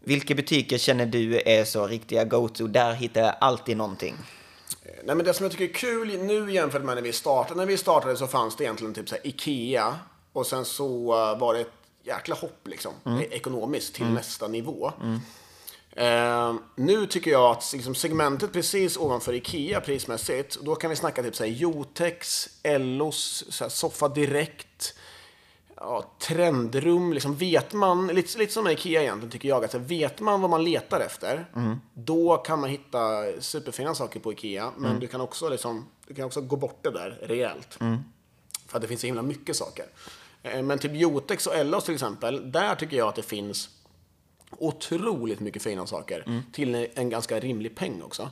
vilka 0.00 0.34
butiker 0.34 0.78
känner 0.78 1.06
du 1.06 1.40
är 1.46 1.64
så 1.64 1.86
riktiga 1.86 2.24
go-to? 2.24 2.66
Där 2.66 2.92
hittar 2.92 3.20
jag 3.20 3.34
alltid 3.40 3.76
någonting. 3.76 4.14
Nej, 5.04 5.16
men 5.16 5.26
det 5.26 5.34
som 5.34 5.44
jag 5.44 5.52
tycker 5.52 5.64
är 5.64 5.78
kul 5.78 6.18
nu 6.18 6.52
jämfört 6.52 6.82
med 6.82 6.94
när 6.94 7.02
vi 7.02 7.12
startade. 7.12 7.60
När 7.60 7.66
vi 7.66 7.76
startade 7.76 8.16
så 8.16 8.26
fanns 8.26 8.56
det 8.56 8.64
egentligen 8.64 8.94
typ 8.94 9.08
så 9.08 9.16
Ikea 9.22 9.98
och 10.34 10.46
sen 10.46 10.64
så 10.64 11.12
eh, 11.12 11.38
var 11.38 11.54
det 11.54 11.60
ett 11.60 11.72
jäkla 12.02 12.34
hopp 12.34 12.68
liksom, 12.68 12.92
e- 13.20 13.28
ekonomiskt 13.30 13.94
till 13.94 14.06
nästa 14.06 14.48
nivå. 14.48 14.92
Eh, 15.96 16.54
nu 16.76 17.06
tycker 17.06 17.30
jag 17.30 17.50
att 17.50 17.72
liksom, 17.72 17.94
segmentet 17.94 18.52
precis 18.52 18.96
ovanför 18.96 19.32
Ikea 19.32 19.80
prismässigt, 19.80 20.58
då 20.60 20.74
kan 20.74 20.90
vi 20.90 20.96
snacka 20.96 21.22
typ 21.22 21.36
så 21.36 21.44
här 21.44 21.50
Jotex, 21.50 22.48
Ellos, 22.62 23.44
så 23.48 23.64
här, 23.64 23.68
Soffa 23.68 24.08
Direkt, 24.08 24.94
ja, 25.76 26.04
trendrum, 26.18 27.12
liksom 27.12 27.36
vet 27.36 27.72
man, 27.72 28.06
lite, 28.06 28.38
lite 28.38 28.52
som 28.52 28.64
med 28.64 28.72
Ikea 28.72 29.02
egentligen 29.02 29.30
tycker 29.30 29.48
jag, 29.48 29.64
att 29.64 29.70
så 29.70 29.78
här, 29.78 29.84
vet 29.84 30.20
man 30.20 30.40
vad 30.40 30.50
man 30.50 30.64
letar 30.64 31.00
efter, 31.00 31.46
då 31.94 32.36
kan 32.36 32.60
man 32.60 32.70
hitta 32.70 33.22
superfina 33.40 33.94
saker 33.94 34.20
på 34.20 34.32
Ikea, 34.32 34.72
men 34.76 35.00
du 35.00 35.06
kan 35.06 35.20
också 35.20 35.48
liksom, 35.48 35.86
du 36.06 36.14
kan 36.14 36.24
också 36.24 36.40
gå 36.40 36.56
bort 36.56 36.78
det 36.82 36.90
där 36.90 37.18
rejält. 37.22 37.76
För 38.66 38.76
att 38.78 38.82
det 38.82 38.88
finns 38.88 39.00
så 39.00 39.06
himla 39.06 39.22
mycket 39.22 39.56
saker. 39.56 39.86
Eh, 40.44 40.62
Men 40.62 40.78
typ 40.78 40.94
Jotex 40.94 41.46
och 41.46 41.54
Ellos 41.54 41.84
till 41.84 41.94
exempel, 41.94 42.52
där 42.52 42.74
tycker 42.74 42.96
jag 42.96 43.08
att 43.08 43.14
det 43.14 43.22
finns 43.22 43.68
otroligt 44.50 45.40
mycket 45.40 45.62
fina 45.62 45.86
saker 45.86 46.42
till 46.52 46.86
en 46.94 47.10
ganska 47.10 47.40
rimlig 47.40 47.76
peng 47.76 48.02
också. 48.02 48.30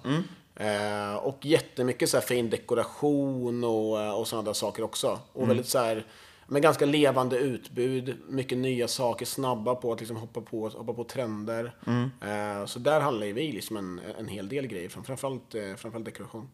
Eh, 0.56 1.14
och 1.14 1.38
jättemycket 1.46 2.08
så 2.10 2.16
här 2.16 2.24
fin 2.24 2.50
dekoration 2.50 3.64
och, 3.64 4.00
eh, 4.02 4.10
och 4.14 4.28
sådana 4.28 4.46
där 4.46 4.52
saker 4.52 4.82
också. 4.82 5.18
Och 5.32 5.48
väldigt 5.48 5.68
så 5.68 5.78
här, 5.78 6.06
med 6.46 6.62
ganska 6.62 6.86
levande 6.86 7.36
utbud, 7.38 8.16
mycket 8.28 8.58
nya 8.58 8.88
saker, 8.88 9.26
snabba 9.26 9.74
på 9.74 9.92
att 9.92 10.00
liksom 10.00 10.16
hoppa, 10.16 10.40
på, 10.40 10.68
hoppa 10.68 10.92
på 10.92 11.04
trender. 11.04 11.74
Eh, 12.60 12.66
så 12.66 12.78
där 12.78 13.00
handlar 13.00 13.26
ju 13.26 13.32
vi 13.32 13.52
liksom 13.52 13.76
en, 13.76 14.00
en 14.18 14.28
hel 14.28 14.48
del 14.48 14.66
grejer, 14.66 14.88
fram- 14.88 15.04
framförallt, 15.04 15.54
eh, 15.54 15.74
framförallt 15.76 16.04
dekoration. 16.04 16.48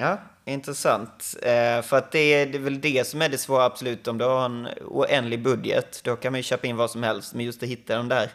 Ja, 0.00 0.20
intressant. 0.44 1.36
Eh, 1.42 1.82
för 1.82 1.96
att 1.96 2.12
det 2.12 2.18
är, 2.18 2.46
det 2.46 2.58
är 2.58 2.62
väl 2.62 2.80
det 2.80 3.06
som 3.06 3.22
är 3.22 3.28
det 3.28 3.38
svåra, 3.38 3.64
absolut. 3.64 4.08
Om 4.08 4.18
du 4.18 4.24
har 4.24 4.44
en 4.44 4.68
oändlig 4.84 5.42
budget, 5.42 6.00
då 6.04 6.16
kan 6.16 6.32
man 6.32 6.38
ju 6.38 6.42
köpa 6.42 6.66
in 6.66 6.76
vad 6.76 6.90
som 6.90 7.02
helst. 7.02 7.34
Men 7.34 7.44
just 7.44 7.62
att 7.62 7.68
hitta 7.68 7.96
de 7.96 8.08
där, 8.08 8.30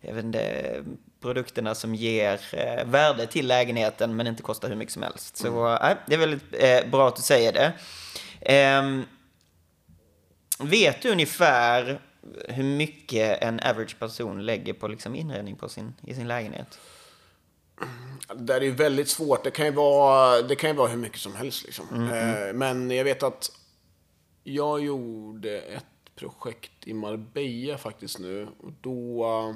vet 0.00 0.24
inte, 0.24 0.74
produkterna 1.20 1.74
som 1.74 1.94
ger 1.94 2.40
eh, 2.52 2.84
värde 2.84 3.26
till 3.26 3.46
lägenheten, 3.46 4.16
men 4.16 4.26
inte 4.26 4.42
kostar 4.42 4.68
hur 4.68 4.76
mycket 4.76 4.94
som 4.94 5.02
helst. 5.02 5.36
Så 5.36 5.74
eh, 5.74 5.96
det 6.06 6.14
är 6.14 6.18
väldigt 6.18 6.42
eh, 6.52 6.90
bra 6.90 7.08
att 7.08 7.16
du 7.16 7.22
säger 7.22 7.52
det. 7.52 7.72
Ehm, 8.40 9.04
vet 10.58 11.02
du 11.02 11.10
ungefär 11.10 12.00
hur 12.48 12.64
mycket 12.64 13.42
en 13.42 13.60
average 13.60 13.98
person 13.98 14.46
lägger 14.46 14.72
på 14.72 14.88
liksom 14.88 15.14
inredning 15.14 15.56
på 15.56 15.68
sin, 15.68 15.94
i 16.06 16.14
sin 16.14 16.28
lägenhet? 16.28 16.78
Det 18.34 18.54
är 18.54 18.60
ju 18.60 18.70
väldigt 18.70 19.08
svårt. 19.08 19.44
Det 19.44 19.50
kan 19.50 19.66
ju 19.66 19.72
vara, 19.72 20.42
det 20.42 20.56
kan 20.56 20.70
ju 20.70 20.76
vara 20.76 20.88
hur 20.88 20.96
mycket 20.96 21.20
som 21.20 21.34
helst. 21.34 21.64
Liksom. 21.64 21.84
Eh, 22.12 22.52
Men 22.54 22.90
jag 22.90 23.04
vet 23.04 23.22
att 23.22 23.50
jag 24.44 24.80
gjorde 24.84 25.60
ett 25.60 25.84
projekt 26.14 26.72
i 26.84 26.94
Marbella 26.94 27.78
faktiskt 27.78 28.18
nu. 28.18 28.48
Och 28.60 28.72
då, 28.80 29.24
eh, 29.24 29.54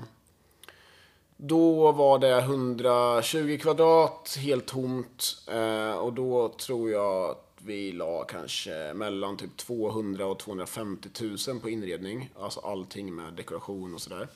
då 1.37 1.93
var 1.93 2.19
det 2.19 2.39
120 2.41 3.59
kvadrat, 3.63 4.37
helt 4.41 4.67
tomt. 4.67 5.25
Eh, 5.53 5.93
Och 5.93 6.13
då 6.13 6.49
tror 6.49 6.91
jag 6.91 7.31
att 7.31 7.49
vi 7.65 7.93
la 7.93 8.25
kanske 8.25 8.93
mellan 8.95 9.37
typ 9.37 9.57
200 9.57 10.27
och 10.27 10.39
250 10.39 11.09
000 11.49 11.61
på 11.61 11.71
inredning. 11.71 12.31
Alltså 12.41 12.61
allting 12.61 13.15
med 13.15 13.33
dekoration 13.35 13.95
och 13.95 14.01
sådär. 14.01 14.29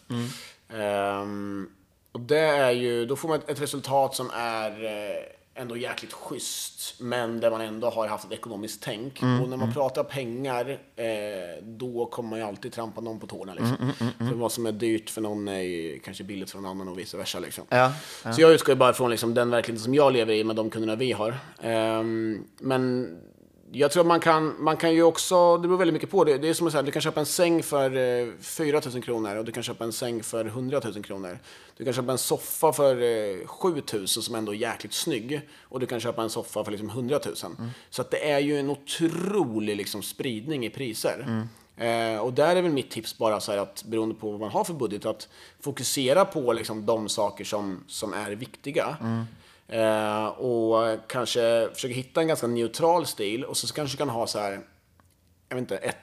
Ehm, 0.69 1.71
och 2.17 2.23
det 2.23 2.39
är 2.39 2.71
ju, 2.71 3.07
då 3.07 3.17
får 3.17 3.29
man 3.29 3.41
ett, 3.47 3.61
resultat 3.61 4.15
som 4.15 4.31
är 4.35 4.85
eh, 4.85 5.63
ändå 5.63 5.77
jäkligt 5.77 6.13
schysst, 6.13 7.01
men 7.01 7.41
där 7.41 7.51
man 7.51 7.61
ändå 7.61 7.91
har 7.91 8.07
haft 8.07 8.25
ett 8.25 8.33
ekonomiskt 8.33 8.83
tänk. 8.83 9.23
Och 9.43 9.49
när 9.49 9.57
man 9.57 9.73
pratar 9.73 10.05
pengar, 10.05 10.71
eh, 10.97 11.07
då 11.63 12.07
kommer 12.07 12.31
man 12.31 12.39
ju 12.39 12.45
alltid 12.45 12.73
trampa 12.73 13.01
någon 13.01 13.21
på 13.21 13.27
tårna. 13.27 13.55
Liksom. 13.55 13.93
För 14.19 14.35
vad 14.35 14.53
som 14.53 14.67
är 14.67 14.73
dyrt 14.73 15.11
för 15.11 15.21
någon 15.21 15.49
är 15.49 15.99
kanske 15.99 16.25
billigt 16.25 16.51
för 16.51 16.59
någon 16.59 16.71
annan 16.71 16.89
och 16.89 16.99
vice 16.99 17.17
versa. 17.17 17.39
Liksom. 17.39 17.65
Ja, 17.69 17.93
Så 18.35 18.41
jag 18.41 18.53
utgår 18.53 18.73
ju 18.73 18.79
bara 18.79 18.93
från 18.93 19.11
liksom, 19.11 19.35
den 19.35 19.51
verkligheten 19.51 19.85
som 19.85 19.95
jag 19.95 20.13
lever 20.13 20.33
i 20.33 20.45
med 20.45 20.57
de 20.57 20.71
kunderna 20.71 20.97
vi 20.97 21.13
har. 21.13 21.39
Ehm, 21.63 22.45
men 22.59 23.17
jag 23.73 23.91
tror 23.93 24.01
att 24.01 24.07
man 24.07 24.21
kan, 24.21 24.55
man 24.59 24.77
kan 24.77 24.95
ju 24.95 25.03
också, 25.03 25.57
det 25.57 25.69
beror 25.69 25.79
väldigt 25.79 25.95
mycket 25.95 26.11
på. 26.11 26.25
Det, 26.25 26.39
det 26.39 26.49
är 26.49 26.55
som 26.55 26.67
att 26.67 26.73
säga, 26.73 26.83
du 26.83 26.93
kan 26.93 27.03
köpa 27.03 27.21
en 27.21 27.27
säng 27.27 27.63
för 27.63 27.97
eh, 27.97 28.29
4 28.41 28.81
000 28.93 29.03
kronor 29.03 29.37
och 29.37 29.45
du 29.45 29.53
kan 29.53 29.63
köpa 29.63 29.85
en 29.85 29.93
säng 29.93 30.23
för 30.23 30.45
100 30.45 30.81
000 30.85 31.03
kronor. 31.03 31.39
Du 31.77 31.85
kan 31.85 31.93
köpa 31.93 32.13
en 32.13 32.19
soffa 32.19 32.73
för 32.73 33.03
eh, 33.03 33.47
7 33.47 33.83
000 33.93 34.09
som 34.09 34.35
ändå 34.35 34.53
är 34.53 34.57
jäkligt 34.57 34.93
snygg 34.93 35.41
och 35.63 35.81
du 35.81 35.87
kan 35.87 36.01
köpa 36.01 36.23
en 36.23 36.31
soffa 36.31 36.65
för 36.65 36.71
liksom 36.71 36.89
100 36.89 37.21
000. 37.27 37.37
Så 37.91 38.03
att 38.03 38.11
det 38.11 38.31
är 38.31 38.39
ju 38.39 38.59
en 38.59 38.71
otrolig 38.71 39.77
liksom, 39.77 40.03
spridning 40.03 40.67
i 40.67 40.71
priser. 40.71 41.47
Eh, 41.77 42.19
och 42.19 42.33
där 42.33 42.57
är 42.57 42.63
väl 42.63 42.73
mitt 42.73 42.91
tips 42.91 43.19
bara 43.19 43.41
så 43.41 43.53
här 43.53 43.59
att 43.59 43.85
beroende 43.85 44.15
på 44.15 44.31
vad 44.31 44.41
man 44.41 44.51
har 44.51 44.65
för 44.65 44.75
budget 44.75 45.07
att 45.07 45.29
fokusera 45.61 46.25
på 46.25 46.53
liksom, 46.53 46.87
de 46.87 47.09
saker 47.09 47.45
som, 47.45 47.85
som 47.87 48.13
är 48.13 48.31
viktiga. 48.31 48.97
Eh, 49.69 50.27
och 50.27 50.99
kanske 51.09 51.69
försöka 51.75 51.95
hitta 51.95 52.21
en 52.21 52.29
ganska 52.29 52.47
neutral 52.47 53.07
stil 53.07 53.45
och 53.45 53.57
så 53.57 53.75
kanske 53.75 53.95
du 53.95 53.99
kan 53.99 54.09
ha 54.09 54.27
så 54.27 54.39
här, 54.39 54.61
jag 55.49 55.57
vet 55.57 55.63
inte, 55.63 55.77
ett, 55.77 55.97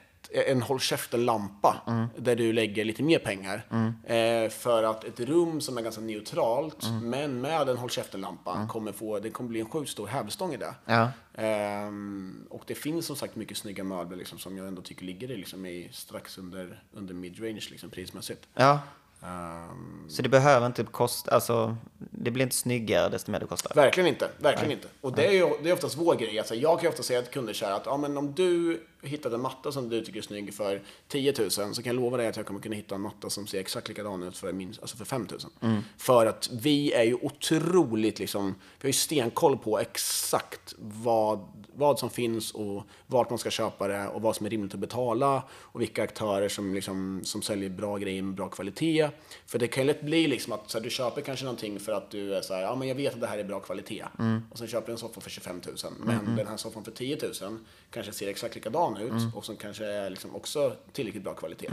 en 0.48 0.62
håll 0.62 0.80
käften-lampa 0.80 1.82
där 2.18 2.36
du 2.36 2.54
lägger 2.54 2.86
lite 2.86 3.04
mer 3.04 3.20
pengar. 3.20 3.66
Eh, 4.04 4.50
för 4.50 4.84
att 4.84 5.04
ett 5.04 5.20
rum 5.20 5.62
som 5.62 5.78
är 5.78 5.82
ganska 5.82 6.02
neutralt, 6.02 6.86
men 7.02 7.42
med 7.42 7.70
en 7.70 7.78
håll 7.78 7.90
käften-lampa, 7.90 8.68
kommer 8.70 8.92
få, 8.92 9.20
det 9.20 9.30
kommer 9.30 9.50
bli 9.50 9.60
en 9.60 9.70
sjukt 9.70 9.92
stor 9.92 10.08
hävstång 10.08 10.54
i 10.54 10.58
det. 10.58 10.76
Ja. 10.86 11.10
Ehm, 11.36 12.48
och 12.50 12.64
det 12.68 12.76
finns 12.76 13.06
som 13.06 13.16
sagt 13.16 13.36
mycket 13.36 13.58
snygga 13.58 13.84
möbler 13.84 14.18
liksom, 14.18 14.40
som 14.40 14.58
jag 14.58 14.68
ändå 14.68 14.82
tycker 14.82 15.06
ligger 15.06 15.32
i, 15.32 15.38
liksom, 15.38 15.66
i 15.66 15.90
strax 15.92 16.38
under, 16.38 16.84
under 16.94 17.14
mid-range 17.14 17.68
liksom, 17.72 17.90
prismässigt. 17.90 18.48
Ja, 18.54 18.80
Ehm, 19.26 20.10
så 20.10 20.22
det 20.22 20.30
behöver 20.30 20.68
inte 20.68 20.84
kosta, 20.84 21.32
alltså 21.36 21.76
det 21.98 22.32
blir 22.32 22.44
inte 22.44 22.56
snyggare 22.56 23.10
desto 23.10 23.32
mer 23.32 23.40
det 23.40 23.46
kostar. 23.46 23.76
Verkligen 23.76 24.08
inte. 24.08 24.30
Verkligen 24.38 24.72
inte. 24.72 24.88
Och 25.02 25.16
det 25.16 25.28
är 25.28 25.32
ju 25.32 25.50
det 25.64 25.70
är 25.70 25.74
oftast 25.74 25.98
vår 25.98 26.16
grej. 26.16 26.40
Alltså, 26.40 26.56
jag 26.56 26.78
kan 26.78 26.84
ju 26.84 26.90
ofta 26.90 27.04
säga 27.04 27.22
till 27.22 27.34
kunder 27.34 27.54
så 27.54 27.66
här 27.66 27.72
att 27.72 27.86
ja, 27.86 27.98
men 27.98 28.18
om 28.18 28.34
du 28.34 28.84
hittat 29.02 29.34
en 29.34 29.42
matta 29.42 29.72
som 29.72 29.90
du 29.90 30.06
tycker 30.06 30.20
är 30.20 30.24
snygg 30.24 30.54
för 30.54 30.82
10 31.08 31.34
000 31.40 31.52
så 31.52 31.74
kan 31.74 31.84
jag 31.84 31.96
lova 31.96 32.18
dig 32.18 32.28
att 32.28 32.38
jag 32.38 32.46
kommer 32.46 32.60
kunna 32.60 32.76
hitta 32.76 32.96
en 32.96 33.02
matta 33.02 33.30
som 33.30 33.48
ser 33.48 33.60
exakt 33.60 33.88
likadan 33.88 34.24
ut 34.24 34.38
för, 34.38 34.54
minst, 34.54 34.82
alltså 34.82 34.98
för 34.98 35.06
5 35.06 35.28
000. 35.62 35.82
För 35.98 36.26
att 36.26 36.50
vi 36.52 36.94
är 36.94 37.04
ju 37.04 37.14
otroligt 37.14 38.20
liksom, 38.20 38.56
vi 38.80 38.86
har 38.86 38.90
ju 38.90 38.94
stenkoll 38.94 39.58
på 39.58 39.80
exakt 39.80 40.76
vad, 40.78 41.48
vad 41.76 42.00
som 42.00 42.10
finns 42.10 42.52
och 42.52 42.84
vart 43.08 43.30
man 43.30 43.40
ska 43.40 43.50
köpa 43.50 43.88
det 43.88 44.08
och 44.08 44.22
vad 44.22 44.36
som 44.36 44.46
är 44.46 44.50
rimligt 44.50 44.74
att 44.74 44.80
betala 44.80 45.44
och 45.52 45.82
vilka 45.82 46.04
aktörer 46.04 46.50
som, 46.50 46.74
liksom, 46.74 47.22
som 47.24 47.42
säljer 47.42 47.70
bra 47.70 47.98
grejer 47.98 48.22
med 48.22 48.36
bra 48.36 48.50
kvalitet. 48.50 49.10
För 49.46 49.60
det 49.60 49.68
kan 49.68 49.84
ju 49.84 49.88
lätt 49.88 50.02
bli 50.02 50.28
liksom 50.28 50.54
att 50.54 50.70
så 50.70 50.78
här, 50.78 50.84
du 50.84 50.90
köper 50.90 51.22
kanske 51.22 51.46
någonting 51.46 51.80
för 51.80 51.92
att 51.92 52.12
du 52.12 52.36
är 52.36 52.42
så 52.42 52.54
här, 52.54 52.62
ja 52.62 52.76
men 52.76 52.88
jag 52.88 52.96
vet 52.96 53.14
att 53.14 53.22
det 53.22 53.28
här 53.28 53.38
är 53.38 53.44
bra 53.44 53.60
kvalitet. 53.60 54.06
Och 54.52 54.58
sen 54.58 54.68
köper 54.68 54.88
du 54.88 54.92
en 54.92 54.98
soffa 54.98 55.22
för 55.22 55.30
25 55.30 55.62
000. 55.66 55.94
Men 56.00 56.36
den 56.36 56.48
här 56.48 56.58
soffan 56.58 56.84
för 56.84 56.92
10 56.92 57.18
000 57.42 57.58
kanske 57.90 58.12
ser 58.12 58.28
exakt 58.28 58.56
likadan 58.56 58.98
ut 58.98 59.36
och 59.36 59.46
som 59.46 59.56
kanske 59.56 59.86
är 59.86 60.10
liksom 60.10 60.36
också 60.36 60.76
tillräckligt 60.92 61.24
bra 61.24 61.34
kvalitet. 61.34 61.70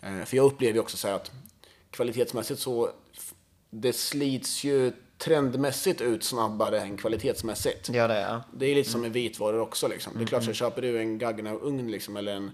Eh, 0.00 0.24
för 0.24 0.36
jag 0.36 0.46
upplever 0.46 0.74
ju 0.74 0.80
också 0.80 0.96
så 0.96 1.08
här 1.08 1.14
att 1.14 1.32
kvalitetsmässigt 1.90 2.60
så 2.60 2.90
det 3.70 3.92
slits 3.92 4.64
ju 4.64 4.92
trendmässigt 5.18 6.00
ut 6.00 6.24
snabbare 6.24 6.80
än 6.80 6.96
kvalitetsmässigt. 6.96 7.88
Gör 7.88 8.08
det, 8.08 8.20
ja. 8.20 8.42
Det 8.52 8.66
är 8.66 8.74
lite 8.74 8.90
som 8.90 9.00
med 9.00 9.12
vitvaror 9.12 9.60
också. 9.60 9.88
Liksom. 9.88 10.12
Det 10.16 10.24
är 10.24 10.26
klart, 10.26 10.44
så 10.44 10.52
köper 10.52 10.82
du 10.82 10.98
en 11.00 11.18
Gaggenau-ugn 11.18 11.90
liksom, 11.90 12.16
eller 12.16 12.32
en, 12.32 12.50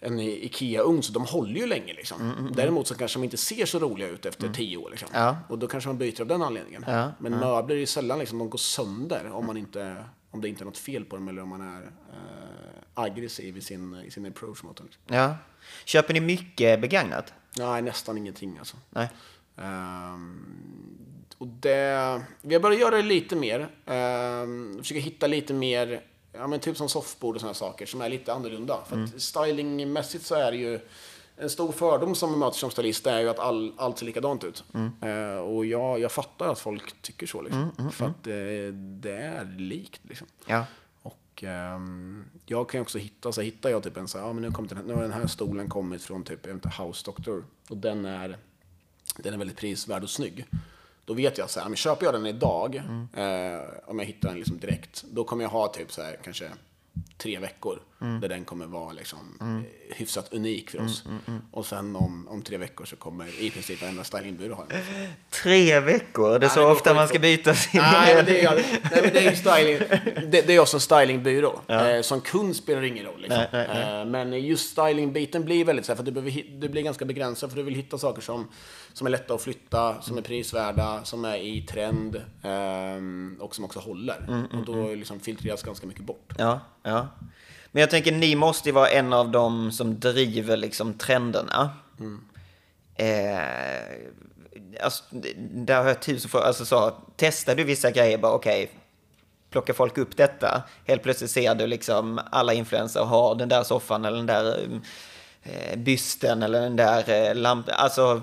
en 0.00 0.20
Ikea-ugn, 0.20 1.02
så 1.02 1.12
de 1.12 1.24
håller 1.24 1.60
ju 1.60 1.66
länge. 1.66 1.92
Liksom. 1.92 2.50
Däremot 2.56 2.86
så 2.86 2.94
kanske 2.94 3.18
de 3.18 3.24
inte 3.24 3.36
ser 3.36 3.66
så 3.66 3.78
roliga 3.78 4.08
ut 4.08 4.26
efter 4.26 4.48
tio 4.48 4.76
år. 4.76 4.90
Liksom. 4.90 5.08
Ja. 5.12 5.36
Och 5.48 5.58
då 5.58 5.66
kanske 5.66 5.88
man 5.88 5.98
byter 5.98 6.20
av 6.20 6.26
den 6.26 6.42
anledningen. 6.42 6.84
Ja, 6.86 7.12
Men 7.18 7.32
möbler 7.32 7.76
är 7.76 7.80
ju 7.80 7.86
sällan 7.86 8.18
liksom, 8.18 8.38
de 8.38 8.50
går 8.50 8.58
sönder 8.58 9.30
om, 9.32 9.46
man 9.46 9.56
inte, 9.56 10.04
om 10.30 10.40
det 10.40 10.48
inte 10.48 10.62
är 10.62 10.66
något 10.66 10.78
fel 10.78 11.04
på 11.04 11.16
dem 11.16 11.28
eller 11.28 11.42
om 11.42 11.48
man 11.48 11.60
är 11.60 11.82
eh, 11.82 12.74
aggressiv 12.94 13.56
i 13.56 13.60
sin, 13.60 13.94
i 14.06 14.10
sin 14.10 14.26
approach 14.26 14.62
mot 14.62 14.76
dem. 14.76 14.86
Liksom. 14.86 15.16
ja. 15.16 15.36
Köper 15.84 16.14
ni 16.14 16.20
mycket 16.20 16.80
begagnat? 16.80 17.32
Nej, 17.58 17.82
nästan 17.82 18.18
ingenting 18.18 18.58
alltså. 18.58 18.76
Nej. 18.90 19.08
Ehm, 19.56 20.46
och 21.44 21.50
det, 21.50 22.22
vi 22.42 22.54
har 22.54 22.60
börjat 22.62 22.80
göra 22.80 22.96
det 22.96 23.02
lite 23.02 23.36
mer. 23.36 23.60
Um, 23.86 24.78
försöka 24.78 25.00
hitta 25.00 25.26
lite 25.26 25.54
mer, 25.54 26.00
ja 26.32 26.46
men 26.46 26.60
typ 26.60 26.76
som 26.76 26.88
soffbord 26.88 27.34
och 27.34 27.40
sådana 27.40 27.54
saker 27.54 27.86
som 27.86 28.00
är 28.00 28.08
lite 28.08 28.32
annorlunda. 28.32 28.78
För 28.88 29.02
att 29.04 29.22
stylingmässigt 29.22 30.26
så 30.26 30.34
är 30.34 30.50
det 30.52 30.56
ju 30.58 30.80
en 31.36 31.50
stor 31.50 31.72
fördom 31.72 32.14
som 32.14 32.30
man 32.30 32.38
möter 32.38 32.58
som 32.58 32.70
stylist 32.70 33.06
är 33.06 33.20
ju 33.20 33.28
att 33.28 33.38
all, 33.38 33.72
allt 33.76 33.98
ser 33.98 34.06
likadant 34.06 34.44
ut. 34.44 34.64
Eh, 35.02 35.38
och 35.38 35.66
jag, 35.66 36.00
jag 36.00 36.12
fattar 36.12 36.48
att 36.52 36.58
folk 36.58 37.02
tycker 37.02 37.26
så 37.26 37.42
liksom. 37.42 37.90
För 37.92 38.06
att 38.06 38.24
det, 38.24 38.70
det 38.72 39.16
är 39.16 39.44
likt 39.58 40.00
liksom. 40.08 40.26
Ja. 40.46 40.64
Och 41.02 41.44
ehm, 41.44 42.24
jag 42.46 42.68
kan 42.68 42.78
ju 42.78 42.82
också 42.82 42.98
hitta, 42.98 43.32
så 43.32 43.40
hittar 43.40 43.70
jag 43.70 43.82
typ 43.82 43.96
en 43.96 44.08
så 44.08 44.18
här, 44.18 44.26
ja 44.26 44.32
men 44.32 44.42
nu, 44.42 44.50
kommer 44.50 44.68
den, 44.68 44.78
här- 44.78 44.84
nu 44.84 44.94
har 44.94 45.02
den 45.02 45.12
här 45.12 45.26
stolen 45.26 45.68
kommit 45.68 46.02
från 46.02 46.22
typ, 46.24 46.46
jag 46.46 46.54
vet 46.54 46.64
inte, 46.64 46.82
House 46.82 47.02
Doctor. 47.04 47.44
Och 47.68 47.76
den 47.76 48.04
är, 48.04 48.38
den 49.16 49.34
är 49.34 49.38
väldigt 49.38 49.56
prisvärd 49.58 50.02
och 50.02 50.10
snygg. 50.10 50.46
Då 51.04 51.14
vet 51.14 51.38
jag 51.38 51.50
så 51.50 51.60
här, 51.60 51.68
men 51.68 51.76
köper 51.76 52.04
jag 52.06 52.14
den 52.14 52.26
idag, 52.26 52.76
eh, 53.14 53.60
om 53.86 53.98
jag 53.98 54.06
hittar 54.06 54.28
den 54.28 54.38
liksom 54.38 54.58
direkt, 54.58 55.04
då 55.10 55.24
kommer 55.24 55.44
jag 55.44 55.50
ha 55.50 55.68
typ 55.68 55.92
så 55.92 56.02
här 56.02 56.18
kanske 56.24 56.50
tre 57.18 57.38
veckor 57.38 57.78
där 57.98 58.28
den 58.28 58.44
kommer 58.44 58.66
vara 58.66 58.92
liksom 58.92 59.38
eh, 59.40 59.96
hyfsat 59.96 60.32
unik 60.32 60.70
för 60.70 60.84
oss. 60.84 61.04
Och 61.50 61.66
sen 61.66 61.96
om, 61.96 62.28
om 62.28 62.42
tre 62.42 62.56
veckor 62.56 62.84
så 62.84 62.96
kommer 62.96 63.42
i 63.42 63.50
princip 63.50 63.82
varenda 63.82 64.04
stylingbyrå 64.04 64.54
ha 64.54 64.64
den. 64.68 64.82
Tre 65.30 65.80
veckor? 65.80 66.38
Det 66.38 66.46
är 66.46 66.50
så 66.50 66.62
går 66.62 66.70
ofta 66.70 66.94
man 66.94 67.08
ska 67.08 67.18
byta 67.18 67.54
sin... 67.54 67.80
Nej, 67.80 68.14
men 68.14 68.24
det 68.24 68.44
är, 68.44 68.54
nej, 68.54 69.02
men 69.02 69.12
det 69.12 69.26
är 69.26 69.34
styling. 69.34 69.78
Det, 70.30 70.46
det 70.46 70.54
är 70.54 70.60
också 70.60 70.76
en 70.76 70.80
stylingbyrå. 70.80 71.60
Eh, 71.68 72.00
som 72.00 72.20
kund 72.20 72.56
spelar 72.56 72.80
det 72.80 72.88
ingen 72.88 73.06
roll. 73.06 73.20
Liksom. 73.20 73.38
Nej, 73.38 73.48
nej, 73.52 73.68
nej. 73.74 74.00
Eh, 74.00 74.06
men 74.06 74.32
just 74.40 74.70
stylingbiten 74.70 75.44
blir 75.44 75.64
väldigt 75.64 75.86
så 75.86 75.92
här, 75.92 75.96
för 75.96 76.04
du, 76.04 76.10
behöver, 76.10 76.42
du 76.60 76.68
blir 76.68 76.82
ganska 76.82 77.04
begränsad 77.04 77.50
för 77.50 77.56
du 77.56 77.62
vill 77.62 77.74
hitta 77.74 77.98
saker 77.98 78.22
som, 78.22 78.48
som 78.92 79.06
är 79.06 79.10
lätta 79.10 79.34
att 79.34 79.42
flytta, 79.42 80.02
som 80.02 80.18
är 80.18 80.22
prisvärda, 80.22 81.04
som 81.04 81.24
är 81.24 81.36
i 81.36 81.62
trend 81.62 82.22
ehm, 82.42 83.36
och 83.40 83.54
som 83.54 83.64
också 83.64 83.78
håller. 83.78 84.46
och 84.52 84.64
då 84.64 84.94
liksom 84.94 85.20
filtreras 85.20 85.62
ganska 85.62 85.86
mycket 85.86 86.04
bort. 86.04 86.32
Ja, 86.38 86.60
ja. 86.82 87.08
Men 87.74 87.80
jag 87.80 87.90
tänker, 87.90 88.12
ni 88.12 88.34
måste 88.34 88.68
ju 88.68 88.72
vara 88.72 88.88
en 88.88 89.12
av 89.12 89.30
dem 89.30 89.72
som 89.72 90.00
driver 90.00 90.56
liksom 90.56 90.94
trenderna. 90.94 91.70
Eh, 92.94 93.38
alltså, 94.80 95.04
där 95.38 95.76
har 95.76 95.88
jag 95.88 96.02
tusen 96.02 96.30
frågor. 96.30 96.46
Alltså 96.46 96.64
så, 96.64 96.92
testar 97.16 97.54
du 97.54 97.64
vissa 97.64 97.90
grejer 97.90 98.18
bara, 98.18 98.32
okej, 98.32 98.70
plockar 99.50 99.74
folk 99.74 99.98
upp 99.98 100.16
detta? 100.16 100.62
Helt 100.86 101.02
plötsligt 101.02 101.30
ser 101.30 101.54
du 101.54 101.66
liksom 101.66 102.20
alla 102.30 102.54
influencers 102.54 103.02
har 103.02 103.34
den 103.34 103.48
där 103.48 103.62
soffan 103.62 104.04
eller 104.04 104.16
den 104.16 104.26
där 104.26 104.68
eh, 105.42 105.78
bysten 105.78 106.42
eller 106.42 106.60
den 106.60 106.76
där 106.76 107.10
eh, 107.10 107.34
lampan. 107.34 107.74
Alltså, 107.78 108.22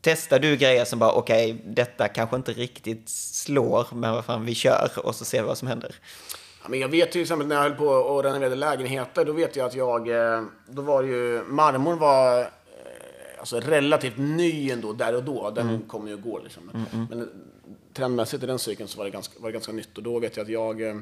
testar 0.00 0.38
du 0.38 0.56
grejer 0.56 0.84
som 0.84 0.98
bara, 0.98 1.12
okej, 1.12 1.62
detta 1.64 2.08
kanske 2.08 2.36
inte 2.36 2.52
riktigt 2.52 3.08
slår, 3.08 3.86
men 3.92 4.12
vad 4.12 4.24
fan, 4.24 4.44
vi 4.44 4.54
kör 4.54 4.90
och 4.96 5.14
så 5.14 5.24
ser 5.24 5.42
vi 5.42 5.48
vad 5.48 5.58
som 5.58 5.68
händer. 5.68 5.94
Ja, 6.62 6.68
men 6.68 6.80
jag 6.80 6.88
vet 6.88 7.12
till 7.12 7.20
exempel 7.20 7.46
när 7.46 7.56
jag 7.56 7.62
höll 7.62 7.74
på 7.74 7.86
och 7.86 8.24
renoverade 8.24 8.56
lägenheter, 8.56 9.24
då 9.24 9.32
vet 9.32 9.56
jag 9.56 9.66
att 9.66 9.74
jag, 9.74 10.08
eh, 10.08 10.42
då 10.68 10.82
var 10.82 11.02
ju, 11.02 11.42
marmorn 11.48 11.98
var 11.98 12.40
eh, 12.40 12.46
alltså 13.38 13.60
relativt 13.60 14.16
ny 14.16 14.70
ändå 14.70 14.92
där 14.92 15.16
och 15.16 15.24
då. 15.24 15.50
Den 15.50 15.82
kommer 15.88 16.08
ju 16.08 16.14
och 16.14 16.22
går 16.22 16.40
liksom. 16.44 16.70
Men 17.10 17.20
eh, 17.20 17.26
trendmässigt 17.92 18.42
i 18.42 18.46
den 18.46 18.58
cykeln 18.58 18.88
så 18.88 18.98
var 18.98 19.04
det 19.04 19.10
ganska, 19.10 19.40
var 19.40 19.48
det 19.48 19.52
ganska 19.52 19.72
nytt 19.72 19.96
och 19.96 20.02
då 20.02 20.18
vet 20.18 20.36
jag 20.36 20.44
att 20.44 20.50
jag 20.50 20.82
eh, 20.82 20.96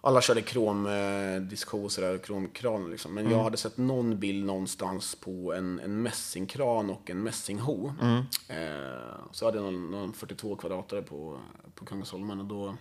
alla 0.00 0.20
körde 0.20 0.42
kromdiskhoser 0.42 2.02
eller 2.02 2.18
kromkran 2.18 2.90
liksom. 2.90 3.14
Men 3.14 3.30
jag 3.30 3.42
hade 3.42 3.56
sett 3.56 3.76
någon 3.76 4.18
bild 4.18 4.46
någonstans 4.46 5.14
på 5.14 5.52
en, 5.52 5.80
en 5.80 6.02
mässingkran 6.02 6.90
och 6.90 7.10
en 7.10 7.22
mässingho. 7.22 7.92
Eh, 8.48 8.56
så 9.32 9.44
hade 9.44 9.58
jag 9.58 9.64
någon, 9.64 9.90
någon 9.90 10.12
42 10.12 10.56
kvadratare 10.56 11.02
på, 11.02 11.38
på 11.74 11.84
Kungsholmen 11.84 12.40
och 12.40 12.46
då 12.46 12.74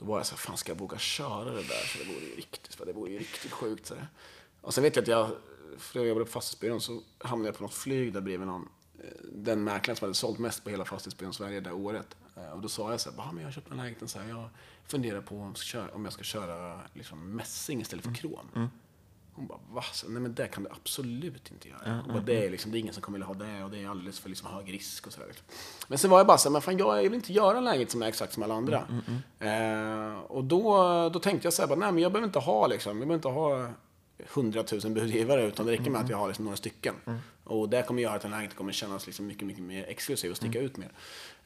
då 0.00 0.06
var 0.06 0.16
jag 0.18 0.26
så 0.26 0.32
här, 0.32 0.38
fan 0.38 0.56
ska 0.56 0.72
jag 0.72 0.78
våga 0.78 0.98
köra 0.98 1.44
det 1.44 1.62
där? 1.62 1.86
Så 1.86 1.98
det 1.98 2.04
vore 2.04 2.24
ju 2.24 2.34
riktigt, 2.36 2.74
för 2.74 2.86
det 2.86 2.92
vore 2.92 3.10
ju 3.10 3.18
riktigt 3.18 3.52
sjukt. 3.52 3.86
Så 3.86 3.94
här. 3.94 4.06
Och 4.60 4.74
sen 4.74 4.84
vet 4.84 4.96
jag 4.96 5.02
att 5.02 5.08
jag, 5.08 5.30
för 5.78 5.98
jag 5.98 6.08
jobbade 6.08 6.24
på 6.26 6.32
fastighetsbyrån, 6.32 6.80
så 6.80 7.02
hamnade 7.18 7.48
jag 7.48 7.56
på 7.56 7.62
något 7.62 7.74
flyg 7.74 8.12
där 8.12 8.20
bredvid 8.20 8.46
någon, 8.46 8.68
eh, 8.98 9.04
den 9.32 9.64
mäklaren 9.64 9.96
som 9.96 10.04
hade 10.04 10.14
sålt 10.14 10.38
mest 10.38 10.64
på 10.64 10.70
hela 10.70 10.84
fastighetsbyrån 10.84 11.32
Sverige 11.34 11.60
det 11.60 11.72
året. 11.72 12.16
Eh, 12.36 12.50
Och 12.52 12.60
då 12.60 12.68
sa 12.68 12.90
jag 12.90 13.00
så 13.00 13.10
här, 13.10 13.16
"Bah, 13.16 13.32
men 13.32 13.38
jag 13.42 13.46
har 13.46 13.52
köpt 13.52 13.70
en 13.70 13.76
lägenhet, 13.76 14.10
så 14.10 14.18
här, 14.18 14.28
jag 14.28 14.48
funderar 14.86 15.20
på 15.20 15.36
om 15.36 15.46
jag 15.46 15.56
ska 15.56 15.64
köra, 15.64 15.94
om 15.94 16.04
jag 16.04 16.12
ska 16.12 16.22
köra 16.22 16.80
liksom 16.94 17.30
mässing 17.36 17.80
istället 17.80 18.04
för 18.04 18.14
krom. 18.14 18.68
Hon 19.34 19.46
bara, 19.46 19.58
va? 19.70 19.84
Nej 20.08 20.22
men 20.22 20.34
det 20.34 20.46
kan 20.46 20.62
du 20.62 20.70
absolut 20.70 21.50
inte 21.50 21.68
göra. 21.68 22.00
Hon 22.04 22.14
bara, 22.14 22.22
det, 22.22 22.46
är 22.46 22.50
liksom, 22.50 22.72
det 22.72 22.78
är 22.78 22.80
ingen 22.80 22.94
som 22.94 23.02
kommer 23.02 23.18
vilja 23.18 23.26
ha 23.26 23.34
det 23.34 23.64
och 23.64 23.70
det 23.70 23.82
är 23.82 23.88
alldeles 23.88 24.18
för 24.18 24.28
liksom, 24.28 24.48
hög 24.54 24.72
risk 24.72 25.06
och 25.06 25.12
sådär. 25.12 25.26
Liksom. 25.26 25.46
Men 25.88 25.98
sen 25.98 26.10
var 26.10 26.18
jag 26.18 26.26
bara 26.26 26.38
så 26.38 26.48
här, 26.48 26.52
men 26.52 26.62
fan 26.62 26.78
jag 26.78 27.02
vill 27.02 27.14
inte 27.14 27.32
göra 27.32 27.58
en 27.58 27.64
lägenhet 27.64 27.90
som 27.90 28.02
är 28.02 28.06
exakt 28.06 28.32
som 28.32 28.42
alla 28.42 28.54
andra. 28.54 28.86
Eh, 29.38 30.18
och 30.18 30.44
då, 30.44 30.74
då 31.08 31.18
tänkte 31.18 31.46
jag 31.46 31.52
så 31.52 31.62
här, 31.62 31.68
bara, 31.68 31.78
nej 31.78 31.92
men 31.92 32.02
jag 32.02 32.12
behöver 32.12 32.26
inte 32.26 32.38
ha 32.38 32.66
liksom, 32.66 32.98
jag 32.98 33.08
behöver 33.08 33.14
inte 33.14 33.28
ha 33.28 33.70
hundratusen 34.34 34.94
budgivare 34.94 35.46
utan 35.46 35.66
det 35.66 35.72
räcker 35.72 35.90
med 35.90 36.00
att 36.00 36.10
jag 36.10 36.16
har 36.16 36.28
liksom 36.28 36.44
några 36.44 36.56
stycken. 36.56 36.94
Och 37.44 37.68
det 37.68 37.82
kommer 37.82 38.02
göra 38.02 38.14
att 38.14 38.24
en 38.24 38.30
lägenhet 38.30 38.56
kommer 38.56 38.72
kännas 38.72 39.06
liksom 39.06 39.26
mycket, 39.26 39.46
mycket 39.46 39.62
mer 39.62 39.84
exklusiv 39.88 40.30
och 40.30 40.36
sticka 40.36 40.60
ut 40.60 40.76
mer. 40.76 40.90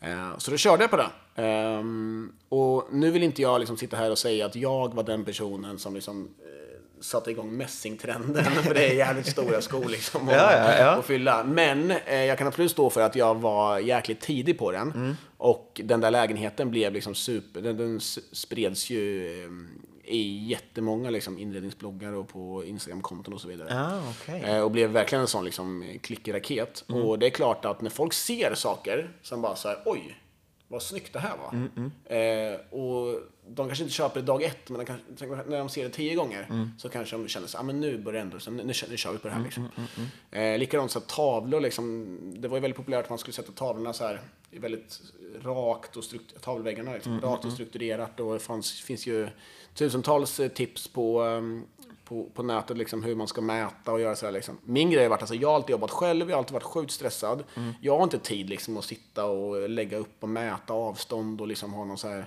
Eh, 0.00 0.38
så 0.38 0.50
då 0.50 0.56
körde 0.56 0.82
jag 0.82 0.90
på 0.90 0.96
det. 0.96 1.10
Ehm, 1.42 2.32
och 2.48 2.88
nu 2.92 3.10
vill 3.10 3.22
inte 3.22 3.42
jag 3.42 3.58
liksom 3.58 3.76
sitta 3.76 3.96
här 3.96 4.10
och 4.10 4.18
säga 4.18 4.46
att 4.46 4.56
jag 4.56 4.94
var 4.94 5.02
den 5.02 5.24
personen 5.24 5.78
som 5.78 5.94
liksom 5.94 6.28
eh, 6.38 6.73
satte 7.04 7.30
igång 7.30 7.56
mässingtrenden, 7.56 8.44
för 8.44 8.74
det 8.74 8.86
är 8.90 8.94
jävligt 8.94 9.26
stora 9.26 9.60
skor 9.60 9.88
liksom 9.88 10.28
att, 10.28 10.34
Ja, 10.34 10.52
ja, 10.56 10.78
ja. 10.78 10.90
att 10.90 11.04
fylla. 11.04 11.44
Men 11.44 11.90
eh, 11.90 12.24
jag 12.24 12.38
kan 12.38 12.46
absolut 12.46 12.70
stå 12.70 12.90
för 12.90 13.00
att 13.00 13.16
jag 13.16 13.34
var 13.34 13.78
jäkligt 13.78 14.20
tidig 14.20 14.58
på 14.58 14.72
den. 14.72 14.92
Mm. 14.92 15.16
Och 15.36 15.80
den 15.84 16.00
där 16.00 16.10
lägenheten 16.10 16.70
blev 16.70 16.92
liksom 16.92 17.14
super, 17.14 17.60
den, 17.60 17.76
den 17.76 18.00
spreds 18.32 18.90
ju 18.90 19.26
eh, 19.44 19.50
i 20.06 20.46
jättemånga 20.50 21.10
liksom 21.10 21.38
inredningsbloggar 21.38 22.12
och 22.12 22.28
på 22.28 22.64
Instagramkonton 22.64 23.34
och 23.34 23.40
så 23.40 23.48
vidare. 23.48 23.80
Ah, 23.80 24.00
okej. 24.10 24.42
Eh, 24.44 24.60
Och 24.60 24.70
blev 24.70 24.90
verkligen 24.90 25.22
en 25.22 25.28
sån 25.28 25.44
liksom 25.44 25.98
klickig 26.02 26.34
raket. 26.34 26.84
Mm. 26.88 27.02
Och 27.02 27.18
det 27.18 27.26
är 27.26 27.30
klart 27.30 27.64
att 27.64 27.80
när 27.80 27.90
folk 27.90 28.12
ser 28.12 28.54
saker 28.54 29.10
som 29.22 29.42
bara 29.42 29.56
så 29.56 29.68
här, 29.68 29.78
oj, 29.84 30.16
vad 30.68 30.82
snyggt 30.82 31.12
det 31.12 31.18
här 31.18 31.36
var. 31.36 31.52
Mm, 31.52 31.90
Eh, 32.04 32.60
och 32.80 33.20
de 33.48 33.66
kanske 33.66 33.84
inte 33.84 33.94
köper 33.94 34.20
det 34.20 34.26
dag 34.26 34.42
ett, 34.42 34.70
men 34.70 34.78
de 34.78 34.84
kanske, 34.86 35.26
när 35.26 35.58
de 35.58 35.68
ser 35.68 35.84
det 35.84 35.90
tio 35.90 36.14
gånger 36.14 36.46
Mm. 36.50 36.70
så 36.78 36.88
kanske 36.88 37.16
de 37.16 37.28
känner 37.28 37.46
så 37.46 37.58
ah, 37.58 37.62
men 37.62 37.80
nu 37.80 37.98
börjar 37.98 38.20
ändå, 38.22 38.38
så 38.38 38.50
nu, 38.50 38.62
nu, 38.64 38.72
kör- 38.72 38.88
nu 38.90 38.96
kör 38.96 39.12
vi 39.12 39.18
på 39.18 39.28
det 39.28 39.34
här. 39.34 39.42
Liksom. 39.44 39.68
Eh, 40.30 40.58
likadant 40.58 40.90
så 40.90 41.00
tavlor, 41.00 41.60
liksom, 41.60 42.18
det 42.36 42.48
var 42.48 42.56
ju 42.56 42.60
väldigt 42.60 42.76
populärt 42.76 43.04
att 43.04 43.10
man 43.10 43.18
skulle 43.18 43.34
sätta 43.34 43.52
tavlorna 43.52 43.92
så 43.92 44.04
här 44.06 44.20
väldigt 44.50 45.00
rakt 45.42 45.96
och 45.96 46.04
struktur- 46.04 46.38
tavelväggarna 46.38 46.92
liksom, 46.94 47.20
rakt 47.20 47.44
och 47.44 47.52
strukturerat. 47.52 48.20
Och 48.20 48.32
det 48.32 48.38
fanns, 48.40 48.80
finns 48.80 49.06
ju 49.06 49.28
tusentals 49.74 50.40
eh, 50.40 50.48
tips 50.48 50.88
på 50.88 51.22
ehm, 51.22 51.64
på, 52.04 52.30
på 52.34 52.42
nätet 52.42 52.76
liksom, 52.76 53.02
hur 53.02 53.14
man 53.14 53.28
ska 53.28 53.40
mäta 53.40 53.92
och 53.92 54.00
göra 54.00 54.16
så 54.16 54.26
här. 54.26 54.32
Liksom. 54.32 54.58
Min 54.64 54.90
grej 54.90 55.02
har 55.02 55.10
varit, 55.10 55.22
alltså, 55.22 55.34
jag 55.34 55.48
har 55.48 55.54
alltid 55.54 55.70
jobbat 55.70 55.90
själv, 55.90 56.30
jag 56.30 56.36
har 56.36 56.38
alltid 56.38 56.54
varit 56.54 56.62
sjukt 56.62 56.92
stressad. 56.92 57.44
Jag 57.80 57.96
har 57.96 58.02
inte 58.02 58.18
tid 58.18 58.48
liksom, 58.50 58.76
att 58.76 58.84
sitta 58.84 59.24
och 59.24 59.68
lägga 59.68 59.98
upp 59.98 60.16
och 60.20 60.28
mäta 60.28 60.72
avstånd 60.72 61.40
och 61.40 61.46
liksom 61.46 61.72
ha 61.72 61.84
någon 61.84 61.98
så 61.98 62.08
här 62.08 62.26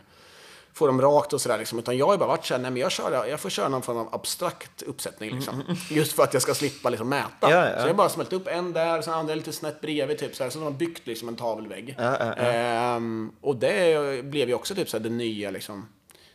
få 0.78 0.88
dem 0.88 1.01
rakt 1.01 1.34
och 1.34 1.41
sådär. 1.41 1.57
Liksom. 1.57 1.80
Utan 1.80 1.97
jag 1.97 2.07
har 2.07 2.17
bara 2.17 2.28
varit 2.28 2.45
såhär, 2.45 2.61
nej 2.61 2.71
men 2.71 2.82
jag, 2.82 2.91
kör, 2.91 3.25
jag 3.25 3.39
får 3.39 3.49
köra 3.49 3.69
någon 3.69 3.82
form 3.82 3.97
av 3.97 4.15
abstrakt 4.15 4.82
uppsättning. 4.82 5.36
Liksom. 5.36 5.63
Just 5.89 6.13
för 6.13 6.23
att 6.23 6.34
jag 6.34 6.41
ska 6.41 6.53
slippa 6.53 6.89
liksom, 6.89 7.09
mäta. 7.09 7.30
Ja, 7.41 7.49
ja. 7.49 7.71
Så 7.71 7.80
jag 7.80 7.88
har 7.88 7.93
bara 7.93 8.09
smält 8.09 8.34
upp 8.34 8.47
en 8.47 8.73
där, 8.73 9.01
sen 9.01 9.13
andra 9.13 9.36
lite 9.36 9.53
snett 9.53 9.82
bredvid. 9.82 10.17
Typ, 10.17 10.36
såhär. 10.36 10.49
Så 10.49 10.59
de 10.59 10.65
har 10.65 10.71
byggt 10.71 11.07
liksom, 11.07 11.28
en 11.28 11.36
tavelvägg. 11.36 11.95
Ehm, 12.38 13.32
och 13.41 13.55
det 13.55 14.25
blev 14.25 14.47
ju 14.47 14.53
också 14.53 14.75
typ 14.75 14.89
såhär, 14.89 15.03
det 15.03 15.09
nya 15.09 15.51
liksom 15.51 15.88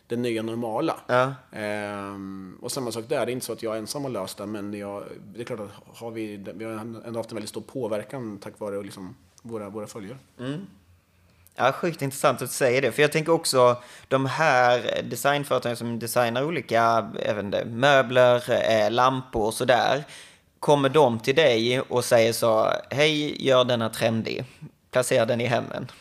det 0.07 0.15
nya 0.15 0.41
normala. 0.41 0.95
Ja. 1.07 1.33
Ehm, 1.51 2.57
och 2.61 2.71
samma 2.71 2.91
sak 2.91 3.05
där, 3.07 3.25
det 3.25 3.31
är 3.31 3.33
inte 3.33 3.45
så 3.45 3.53
att 3.53 3.63
jag 3.63 3.77
ensam 3.77 4.03
har 4.03 4.09
löst 4.09 4.37
det, 4.37 4.45
men 4.45 4.73
jag, 4.73 5.03
det 5.33 5.41
är 5.41 5.45
klart 5.45 5.59
att 5.59 5.97
har 5.97 6.11
vi, 6.11 6.37
vi 6.55 6.65
har 6.65 6.71
ändå 6.71 7.19
haft 7.19 7.31
en 7.31 7.35
väldigt 7.35 7.49
stor 7.49 7.61
påverkan 7.61 8.37
tack 8.37 8.59
vare 8.59 8.83
liksom, 8.83 9.15
våra, 9.41 9.69
våra 9.69 9.87
följare. 9.87 10.17
Ja, 11.55 11.71
sjukt 11.71 12.01
intressant 12.01 12.41
att 12.41 12.49
du 12.49 12.53
säger 12.53 12.81
det. 12.81 12.91
För 12.91 13.01
jag 13.01 13.11
tänker 13.11 13.31
också 13.31 13.81
de 14.07 14.25
här 14.25 15.01
designföretagen 15.03 15.77
som 15.77 15.99
designar 15.99 16.43
olika 16.43 17.01
vet 17.01 17.43
inte, 17.43 17.65
möbler, 17.65 18.43
eh, 18.71 18.91
lampor 18.91 19.45
och 19.45 19.53
sådär. 19.53 20.03
Kommer 20.59 20.89
de 20.89 21.19
till 21.19 21.35
dig 21.35 21.81
och 21.81 22.05
säger 22.05 22.33
så, 22.33 22.69
hej, 22.89 23.45
gör 23.47 23.63
denna 23.65 23.89
trendig. 23.89 24.45
Placera 24.91 25.25
den 25.25 25.41
i 25.41 25.45
hemmen. 25.45 25.91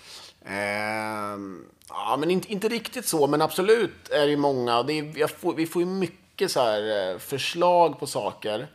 Ehm, 0.44 1.64
ja, 1.92 2.16
men 2.16 2.30
inte, 2.30 2.52
inte 2.52 2.68
riktigt 2.68 3.06
så, 3.06 3.26
men 3.26 3.42
absolut 3.42 4.08
är 4.08 4.20
det 4.20 4.30
ju 4.30 4.36
många. 4.36 4.82
Det 4.82 4.92
är, 4.98 5.26
får, 5.26 5.54
vi 5.54 5.66
får 5.66 5.82
ju 5.82 5.88
mycket 5.88 6.50
så 6.50 6.60
här, 6.60 7.12
eh, 7.12 7.18
förslag 7.18 7.98
på 7.98 8.06
saker. 8.06 8.68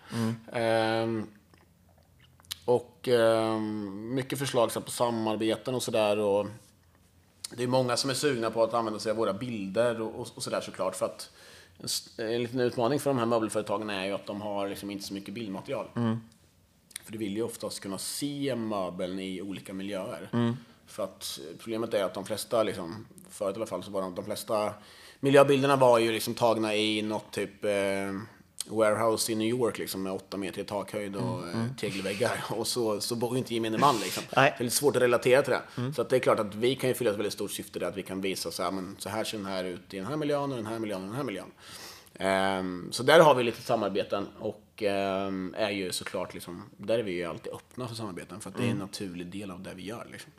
Ehm, 0.53 1.27
och 2.65 3.07
ehm, 3.07 4.15
mycket 4.15 4.39
förslag 4.39 4.71
så 4.71 4.79
här, 4.79 4.85
på 4.85 4.91
samarbeten 4.91 5.75
och 5.75 5.83
sådär. 5.83 6.47
Det 7.49 7.63
är 7.63 7.67
många 7.67 7.97
som 7.97 8.09
är 8.09 8.13
sugna 8.13 8.51
på 8.51 8.63
att 8.63 8.73
använda 8.73 8.99
sig 8.99 9.09
av 9.11 9.17
våra 9.17 9.33
bilder 9.33 10.01
och, 10.01 10.19
och, 10.19 10.27
och 10.35 10.43
sådär 10.43 10.61
såklart. 10.61 10.95
För 10.95 11.05
att 11.05 11.29
en, 11.79 12.25
en 12.25 12.43
liten 12.43 12.59
utmaning 12.59 12.99
för 12.99 13.09
de 13.09 13.17
här 13.19 13.25
möbelföretagen 13.25 13.89
är 13.89 14.05
ju 14.05 14.11
att 14.11 14.25
de 14.25 14.41
har 14.41 14.67
liksom 14.67 14.91
inte 14.91 15.05
så 15.05 15.13
mycket 15.13 15.33
bildmaterial. 15.33 15.87
För 17.03 17.11
du 17.11 17.17
vill 17.17 17.35
ju 17.35 17.43
oftast 17.43 17.79
kunna 17.79 17.97
se 17.97 18.55
möbeln 18.55 19.19
i 19.19 19.41
olika 19.41 19.73
miljöer. 19.73 20.29
För 20.87 21.03
att 21.03 21.39
problemet 21.59 21.93
är 21.93 22.03
att 22.03 22.13
de 22.13 22.25
flesta, 22.25 22.63
liksom, 22.63 23.07
förut 23.29 23.55
i 23.55 23.59
alla 23.59 23.65
fall, 23.65 23.83
så 23.83 23.91
var 23.91 24.01
de, 24.01 24.15
de 24.15 24.25
flesta 24.25 24.73
miljöbilderna 25.19 25.75
var 25.75 25.99
ju 25.99 26.11
liksom 26.11 26.33
tagna 26.33 26.75
i 26.75 27.01
något 27.01 27.31
typ 27.31 27.65
eh, 27.65 28.11
warehouse 28.69 29.31
i 29.31 29.35
New 29.35 29.47
York 29.47 29.77
liksom, 29.77 30.03
med 30.03 30.13
åtta 30.13 30.37
meter 30.37 30.61
i 30.61 30.63
takhöjd 30.63 31.15
och 31.15 31.47
eh, 31.47 31.65
tegelväggar. 31.79 32.43
Och 32.49 32.67
så, 32.67 33.01
så 33.01 33.15
bor 33.15 33.31
ju 33.31 33.37
inte 33.37 33.53
gemene 33.53 33.77
man. 33.77 33.99
Liksom. 33.99 34.23
Det 34.29 34.35
är 34.39 34.63
lite 34.63 34.75
svårt 34.75 34.95
att 34.95 35.01
relatera 35.01 35.41
till 35.41 35.53
det. 35.53 35.93
Så 35.93 36.01
att 36.01 36.09
det 36.09 36.15
är 36.15 36.19
klart 36.19 36.39
att 36.39 36.55
vi 36.55 36.75
kan 36.75 36.89
ju 36.89 36.93
fylla 36.93 37.11
ett 37.11 37.17
väldigt 37.17 37.33
stort 37.33 37.51
syfte 37.51 37.79
där, 37.79 37.87
att 37.87 37.97
vi 37.97 38.03
kan 38.03 38.21
visa 38.21 38.51
så 38.51 38.63
här, 38.63 38.71
men 38.71 38.95
så 38.99 39.09
här 39.09 39.23
ser 39.23 39.37
den 39.37 39.47
här 39.47 39.63
ut 39.63 39.93
i 39.93 39.97
den 39.97 40.05
här 40.05 40.17
miljön 40.17 40.51
och 40.51 40.57
den 40.57 40.65
här 40.65 40.79
miljön 40.79 41.01
och 41.01 41.07
den 41.07 41.15
här 41.15 41.23
miljön. 41.23 41.51
Ehm, 42.19 42.91
så 42.91 43.03
där 43.03 43.19
har 43.19 43.35
vi 43.35 43.43
lite 43.43 43.61
samarbeten 43.61 44.27
och 44.39 44.83
ehm, 44.83 45.55
är 45.57 45.69
ju 45.69 45.91
såklart 45.91 46.33
liksom, 46.33 46.63
där 46.77 46.99
är 46.99 47.03
vi 47.03 47.11
ju 47.11 47.23
alltid 47.23 47.53
öppna 47.53 47.87
för 47.87 47.95
samarbeten 47.95 48.39
för 48.39 48.49
att 48.49 48.57
det 48.57 48.63
är 48.63 48.69
en 48.69 48.77
naturlig 48.77 49.27
del 49.27 49.51
av 49.51 49.61
det 49.61 49.73
vi 49.75 49.83
gör. 49.85 50.07
Liksom. 50.11 50.31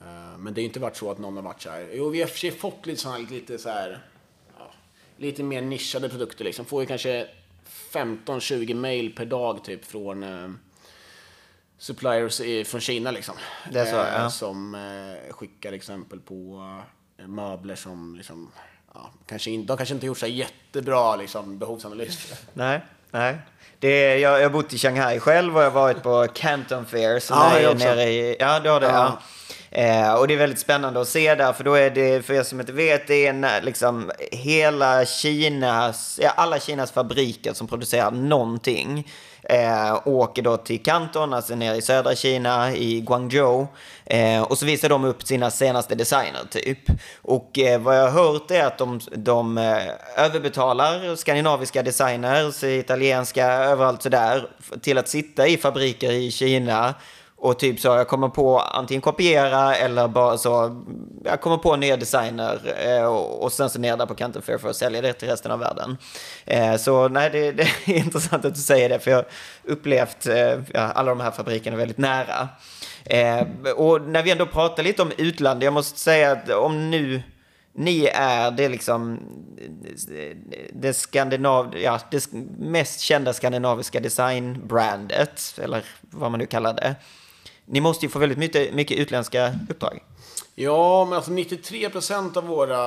Ehm, 0.00 0.40
men 0.42 0.54
det 0.54 0.60
har 0.60 0.64
inte 0.64 0.80
varit 0.80 0.96
så 0.96 1.10
att 1.10 1.18
någon 1.18 1.36
har 1.36 1.42
varit 1.42 1.62
så 1.62 1.70
här, 1.70 1.90
jo 1.92 2.08
vi 2.08 2.20
har 2.20 2.28
för 2.28 2.38
sig 2.38 2.50
fått 2.50 2.86
lite 2.86 3.00
sådana 3.00 3.18
lite 3.30 3.58
så 3.58 3.68
här, 3.68 4.02
ja, 4.58 4.70
lite 5.16 5.42
mer 5.42 5.62
nischade 5.62 6.08
produkter 6.08 6.44
liksom. 6.44 6.64
Får 6.64 6.82
ju 6.82 6.86
kanske 6.86 7.28
15-20 7.92 8.74
mail 8.74 9.14
per 9.14 9.24
dag 9.24 9.64
typ 9.64 9.84
från 9.84 10.22
eh, 10.22 10.50
suppliers 11.78 12.40
i, 12.40 12.64
från 12.64 12.80
Kina 12.80 13.10
liksom. 13.10 13.34
Så, 13.72 13.78
Eh, 13.78 13.88
ja. 13.88 14.30
Som 14.30 14.74
eh, 14.74 15.34
skickar 15.34 15.72
exempel 15.72 16.20
på 16.20 16.66
eh, 17.18 17.26
möbler 17.26 17.74
som 17.74 18.16
liksom, 18.16 18.50
ja, 18.94 19.10
kanske 19.26 19.50
in, 19.50 19.66
de 19.66 19.76
kanske 19.76 19.94
inte 19.94 20.06
gjort 20.06 20.18
så 20.18 20.26
jättebra 20.26 21.16
liksom, 21.16 21.58
behovsanalys. 21.58 22.32
Nej, 22.52 22.80
nej. 23.10 23.38
Det 23.78 23.88
är, 23.88 24.16
jag, 24.16 24.42
har 24.42 24.50
bott 24.50 24.72
i 24.72 24.78
Shanghai 24.78 25.20
själv 25.20 25.56
och 25.56 25.62
jag 25.62 25.70
har 25.70 25.80
varit 25.80 26.02
på 26.02 26.26
Canton 26.34 26.86
Fair 26.86 27.20
som 27.20 27.36
Ja, 27.36 27.58
är 27.58 27.74
nere 27.74 28.02
i... 28.02 28.36
Ja, 28.40 28.60
du 28.60 28.70
har 28.70 28.80
det. 28.80 28.86
Ja. 28.86 28.92
Ja. 28.92 29.22
Eh, 29.74 30.14
och 30.14 30.28
det 30.28 30.34
är 30.34 30.38
väldigt 30.38 30.58
spännande 30.58 31.00
att 31.00 31.08
se 31.08 31.34
där, 31.34 31.52
för 31.52 31.64
då 31.64 31.74
är 31.74 31.90
det, 31.90 32.26
för 32.26 32.34
er 32.34 32.42
som 32.42 32.60
inte 32.60 32.72
vet, 32.72 33.06
det 33.06 33.26
är 33.26 33.30
en, 33.30 33.46
liksom 33.64 34.12
hela 34.32 35.04
Kinas, 35.04 36.18
ja, 36.22 36.30
alla 36.36 36.60
Kinas 36.60 36.92
fabriker 36.92 37.52
som 37.52 37.68
producerar 37.68 38.10
någonting. 38.10 39.08
Eh, 39.42 40.00
åker 40.04 40.42
då 40.42 40.56
till 40.56 40.82
Kanton, 40.82 41.32
alltså 41.32 41.54
nere 41.54 41.76
i 41.76 41.82
södra 41.82 42.14
Kina, 42.14 42.74
i 42.74 43.00
Guangzhou. 43.00 43.66
Eh, 44.06 44.42
och 44.42 44.58
så 44.58 44.66
visar 44.66 44.88
de 44.88 45.04
upp 45.04 45.22
sina 45.22 45.50
senaste 45.50 45.94
designer 45.94 46.40
typ. 46.50 46.78
Och 47.22 47.58
eh, 47.58 47.80
vad 47.80 47.98
jag 47.98 48.10
har 48.10 48.24
hört 48.24 48.50
är 48.50 48.64
att 48.64 48.78
de, 48.78 49.00
de 49.12 49.58
eh, 49.58 50.24
överbetalar 50.24 51.16
skandinaviska 51.16 51.82
designers, 51.82 52.64
italienska, 52.64 53.46
överallt 53.46 54.02
sådär, 54.02 54.48
till 54.82 54.98
att 54.98 55.08
sitta 55.08 55.46
i 55.46 55.56
fabriker 55.56 56.12
i 56.12 56.30
Kina 56.30 56.94
och 57.44 57.58
typ 57.58 57.80
så, 57.80 57.88
jag 57.88 58.08
kommer 58.08 58.28
på 58.28 58.60
antingen 58.60 59.00
kopiera 59.00 59.76
eller 59.76 60.08
bara 60.08 60.38
så, 60.38 60.84
jag 61.24 61.40
kommer 61.40 61.56
på 61.56 61.76
nya 61.76 61.96
designer 61.96 62.60
eh, 62.86 63.04
och, 63.04 63.42
och 63.42 63.52
sen 63.52 63.70
så 63.70 63.78
ner 63.78 63.96
där 63.96 64.06
på 64.06 64.14
Canton 64.14 64.42
Fair 64.42 64.58
för 64.58 64.70
att 64.70 64.76
sälja 64.76 65.02
det 65.02 65.12
till 65.12 65.28
resten 65.28 65.50
av 65.50 65.58
världen. 65.58 65.96
Eh, 66.46 66.76
så 66.76 67.08
nej, 67.08 67.30
det, 67.30 67.52
det 67.52 67.62
är 67.62 67.94
intressant 68.04 68.44
att 68.44 68.54
du 68.54 68.60
säger 68.60 68.88
det, 68.88 68.98
för 68.98 69.10
jag 69.10 69.18
har 69.18 69.26
upplevt 69.64 70.26
eh, 70.26 70.58
alla 70.74 71.10
de 71.10 71.20
här 71.20 71.30
fabrikerna 71.30 71.76
väldigt 71.76 71.98
nära. 71.98 72.48
Eh, 73.04 73.46
och 73.76 74.02
när 74.02 74.22
vi 74.22 74.30
ändå 74.30 74.46
pratar 74.46 74.82
lite 74.82 75.02
om 75.02 75.12
utlandet, 75.18 75.64
jag 75.64 75.72
måste 75.72 75.98
säga 75.98 76.32
att 76.32 76.50
om 76.50 76.90
nu 76.90 77.22
ni 77.72 78.06
är 78.14 78.50
det 78.50 78.68
liksom 78.68 79.20
det, 80.72 80.94
skandinav, 80.94 81.78
ja, 81.78 82.00
det 82.10 82.28
mest 82.58 83.00
kända 83.00 83.32
skandinaviska 83.32 84.00
designbrandet, 84.00 85.58
eller 85.62 85.84
vad 86.00 86.30
man 86.30 86.40
nu 86.40 86.46
kallar 86.46 86.74
det. 86.74 86.94
Ni 87.66 87.80
måste 87.80 88.06
ju 88.06 88.10
få 88.10 88.18
väldigt 88.18 88.38
mycket, 88.38 88.74
mycket 88.74 88.98
utländska 88.98 89.54
uppdrag. 89.70 90.02
Ja, 90.54 91.04
men 91.04 91.16
alltså 91.16 91.30
93% 91.30 92.38
av 92.38 92.46
våra 92.46 92.80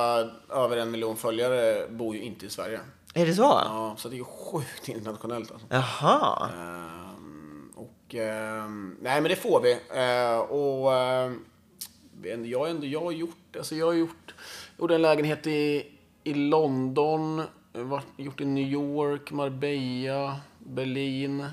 över 0.50 0.76
en 0.76 0.90
miljon 0.90 1.16
följare 1.16 1.88
bor 1.90 2.16
ju 2.16 2.22
inte 2.22 2.46
i 2.46 2.50
Sverige. 2.50 2.80
Är 3.14 3.26
det 3.26 3.34
så? 3.34 3.42
Ja, 3.42 3.94
så 3.98 4.08
det 4.08 4.14
är 4.14 4.18
ju 4.18 4.24
sjukt 4.24 4.88
internationellt 4.88 5.52
alltså. 5.52 5.66
Jaha. 5.70 6.50
Ehm, 6.54 7.72
och, 7.76 8.14
ehm, 8.14 8.96
nej 9.00 9.20
men 9.20 9.30
det 9.30 9.36
får 9.36 9.60
vi. 9.60 9.78
Ehm, 9.94 10.40
och 10.40 10.94
ehm, 10.94 12.44
jag, 12.44 12.58
har 12.58 12.68
ändå, 12.68 12.86
jag 12.86 13.00
har 13.00 13.12
gjort, 13.12 13.56
alltså 13.56 13.74
jag 13.74 13.86
har 13.86 13.92
gjort, 13.92 14.34
gjorde 14.78 14.94
en 14.94 15.02
lägenhet 15.02 15.46
i, 15.46 15.86
i 16.24 16.34
London, 16.34 17.42
varit, 17.72 18.06
gjort 18.16 18.40
i 18.40 18.44
New 18.44 18.68
York, 18.68 19.30
Marbella, 19.30 20.36
Berlin. 20.58 21.46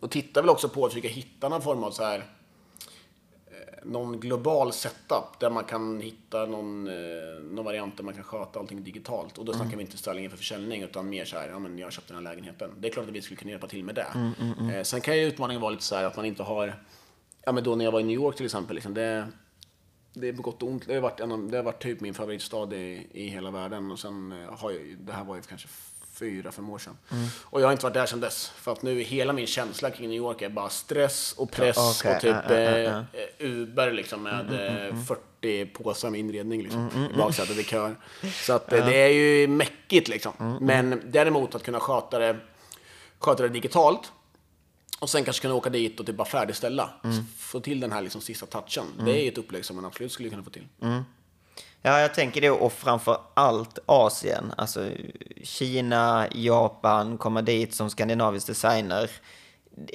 Och 0.00 0.10
tittar 0.10 0.42
väl 0.42 0.50
också 0.50 0.68
på 0.68 0.86
att 0.86 0.92
försöka 0.92 1.08
hitta 1.08 1.48
någon 1.48 1.62
form 1.62 1.84
av 1.84 1.90
så 1.90 2.04
här 2.04 2.18
eh, 3.46 3.84
någon 3.84 4.20
global 4.20 4.72
setup 4.72 5.40
där 5.40 5.50
man 5.50 5.64
kan 5.64 6.00
hitta 6.00 6.46
någon, 6.46 6.88
eh, 6.88 6.94
någon 7.42 7.64
variant 7.64 7.96
där 7.96 8.04
man 8.04 8.14
kan 8.14 8.24
sköta 8.24 8.60
allting 8.60 8.84
digitalt. 8.84 9.38
Och 9.38 9.44
då 9.44 9.52
snackar 9.52 9.76
vi 9.76 9.82
inte 9.82 9.98
ställningen 9.98 10.30
för 10.30 10.38
försäljning 10.38 10.82
utan 10.82 11.08
mer 11.08 11.24
så 11.24 11.38
här, 11.38 11.48
ja 11.48 11.58
men 11.58 11.78
jag 11.78 11.86
har 11.86 11.90
köpt 11.90 12.08
den 12.08 12.16
här 12.16 12.24
lägenheten. 12.24 12.70
Det 12.78 12.88
är 12.88 12.92
klart 12.92 13.06
att 13.06 13.12
vi 13.12 13.22
skulle 13.22 13.38
kunna 13.38 13.50
hjälpa 13.50 13.66
till 13.66 13.84
med 13.84 13.94
det. 13.94 14.34
Eh, 14.74 14.82
sen 14.82 15.00
kan 15.00 15.16
ju 15.16 15.24
utmaningen 15.24 15.60
vara 15.60 15.70
lite 15.70 15.84
så 15.84 15.96
här 15.96 16.04
att 16.04 16.16
man 16.16 16.24
inte 16.24 16.42
har, 16.42 16.82
ja 17.44 17.52
men 17.52 17.64
då 17.64 17.76
när 17.76 17.84
jag 17.84 17.92
var 17.92 18.00
i 18.00 18.04
New 18.04 18.14
York 18.14 18.36
till 18.36 18.46
exempel, 18.46 18.74
liksom, 18.74 18.94
det, 18.94 19.28
det 20.12 20.28
är 20.28 20.32
på 20.32 20.42
gott 20.42 20.62
och 20.62 20.68
ont. 20.68 20.86
Det 20.86 20.94
har 20.94 21.00
varit, 21.00 21.20
en 21.20 21.50
det 21.50 21.56
har 21.56 21.64
varit 21.64 21.82
typ 21.82 22.00
min 22.00 22.14
favoritstad 22.14 22.76
i, 22.76 23.06
i 23.10 23.28
hela 23.28 23.50
världen. 23.50 23.90
Och 23.90 23.98
sen 23.98 24.32
eh, 24.32 24.58
har 24.58 24.70
jag, 24.70 24.98
det 24.98 25.12
här 25.12 25.24
var 25.24 25.36
ju 25.36 25.42
kanske 25.42 25.68
fyra, 26.18 26.52
fem 26.52 26.70
år 26.70 26.78
sedan. 26.78 26.98
Och 27.42 27.60
jag 27.60 27.66
har 27.66 27.72
inte 27.72 27.84
varit 27.84 27.94
där 27.94 28.06
sedan 28.06 28.20
dess. 28.20 28.48
För 28.48 28.72
att 28.72 28.82
nu 28.82 29.00
hela 29.00 29.32
min 29.32 29.46
känsla 29.46 29.90
kring 29.90 30.08
New 30.08 30.16
York 30.16 30.42
är 30.42 30.48
bara 30.48 30.68
stress 30.68 31.34
och 31.36 31.50
press 31.50 32.00
okej. 32.00 32.14
och 32.14 32.20
typ 32.20 32.36
ja, 32.48 32.54
ja. 32.54 33.04
eh, 33.12 33.46
Uber 33.46 33.92
liksom 33.92 34.22
med 34.22 34.52
eh, 34.90 35.04
40 35.40 35.66
påsar 35.66 36.10
med 36.10 36.20
inredning 36.20 36.62
liksom, 36.62 37.08
i 37.14 37.16
baksätet 37.16 37.58
i 37.58 37.64
kör. 37.64 37.96
Så 38.46 38.52
att 38.52 38.72
eh, 38.72 38.86
det 38.86 38.96
är 38.96 39.08
ju 39.08 39.48
mäckigt 39.48 40.08
liksom. 40.08 40.58
Men 40.60 41.02
däremot 41.06 41.54
att 41.54 41.62
kunna 41.62 41.80
sköta 41.80 42.18
det, 42.18 42.36
sköta 43.18 43.42
det 43.42 43.48
digitalt 43.48 44.12
och 45.00 45.10
sen 45.10 45.24
kanske 45.24 45.42
kunna 45.42 45.54
åka 45.54 45.70
dit 45.70 46.00
och 46.00 46.06
typ 46.06 46.16
bara 46.16 46.28
färdigställa. 46.28 46.90
Få 47.38 47.60
till 47.60 47.80
den 47.80 47.92
här 47.92 48.02
liksom 48.02 48.20
sista 48.20 48.46
touchen. 48.46 48.84
Det 49.04 49.10
är 49.10 49.22
ju 49.22 49.28
ett 49.28 49.38
upplägg 49.38 49.64
som 49.64 49.76
man 49.76 49.84
absolut 49.84 50.12
skulle 50.12 50.30
kunna 50.30 50.42
få 50.42 50.50
till. 50.50 50.66
Ja, 51.88 52.00
jag 52.00 52.14
tänker 52.14 52.40
det 52.40 52.50
och 52.50 52.72
framför 52.72 53.18
allt 53.34 53.78
Asien. 53.86 54.52
Alltså 54.56 54.90
Kina, 55.42 56.26
Japan, 56.34 57.18
komma 57.18 57.42
dit 57.42 57.74
som 57.74 57.90
skandinavisk 57.90 58.46
designer. 58.46 59.10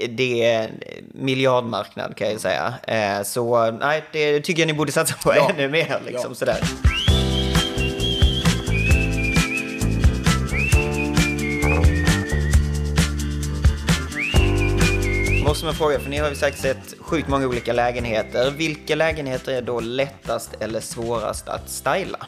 Det 0.10 0.46
är 0.46 0.72
miljardmarknad 1.14 2.16
kan 2.18 2.30
jag 2.32 2.40
säga. 2.42 2.74
Eh, 2.88 3.24
Så 3.24 3.72
nej, 3.72 4.04
det 4.12 4.40
tycker 4.42 4.62
jag 4.62 4.68
ni 4.68 4.74
borde 4.74 4.92
satsa 4.92 5.16
på 5.24 5.34
Ja. 5.36 5.50
ännu 5.50 5.70
mer. 5.70 6.02
Liksom, 6.06 6.32
Ja. 6.32 6.36
sådär. 6.36 6.58
Måste 15.44 15.66
man 15.66 15.74
fråga, 15.74 16.00
för 16.00 16.10
ni 16.10 16.18
har 16.18 16.30
ju 16.30 16.36
säkert 16.36 16.60
sett 16.60 16.96
sjukt 17.00 17.28
många 17.28 17.48
olika 17.48 17.74
lägenheter. 17.74 18.52
Vilka 18.52 18.96
lägenheter 18.96 19.54
är 19.54 19.62
då 19.62 19.80
lättast 19.80 20.54
eller 20.60 20.80
svårast 20.80 21.48
att 21.48 21.70
styla? 21.70 22.28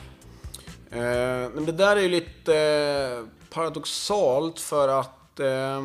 Eh, 0.92 1.50
men 1.54 1.66
det 1.66 1.72
där 1.72 1.96
är 1.96 2.02
ju 2.02 2.10
lite 2.10 2.58
eh, 2.58 3.50
paradoxalt 3.50 4.60
för 4.60 4.88
att 4.88 5.40
eh, 5.40 5.82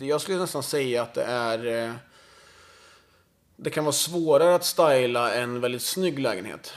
jag 0.00 0.20
skulle 0.20 0.38
nästan 0.38 0.62
säga 0.62 1.02
att 1.02 1.14
det 1.14 1.24
är... 1.24 1.66
Eh, 1.66 1.92
det 3.56 3.70
kan 3.70 3.84
vara 3.84 3.92
svårare 3.92 4.54
att 4.54 4.64
styla 4.64 5.34
en 5.34 5.60
väldigt 5.60 5.82
snygg 5.82 6.18
lägenhet. 6.18 6.74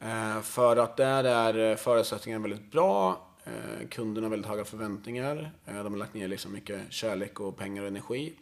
Eh, 0.00 0.40
för 0.40 0.76
att 0.76 0.96
där 0.96 1.24
är 1.24 1.70
eh, 1.70 1.76
förutsättningarna 1.76 2.42
väldigt 2.42 2.72
bra. 2.72 3.26
Eh, 3.44 3.88
kunderna 3.88 4.24
har 4.24 4.30
väldigt 4.30 4.50
höga 4.50 4.64
förväntningar. 4.64 5.52
Eh, 5.66 5.82
de 5.82 5.92
har 5.92 5.98
lagt 5.98 6.14
ner 6.14 6.28
liksom 6.28 6.52
mycket 6.52 6.80
kärlek 6.90 7.40
och 7.40 7.56
pengar 7.56 7.82
och 7.82 7.88
energi. 7.88 8.34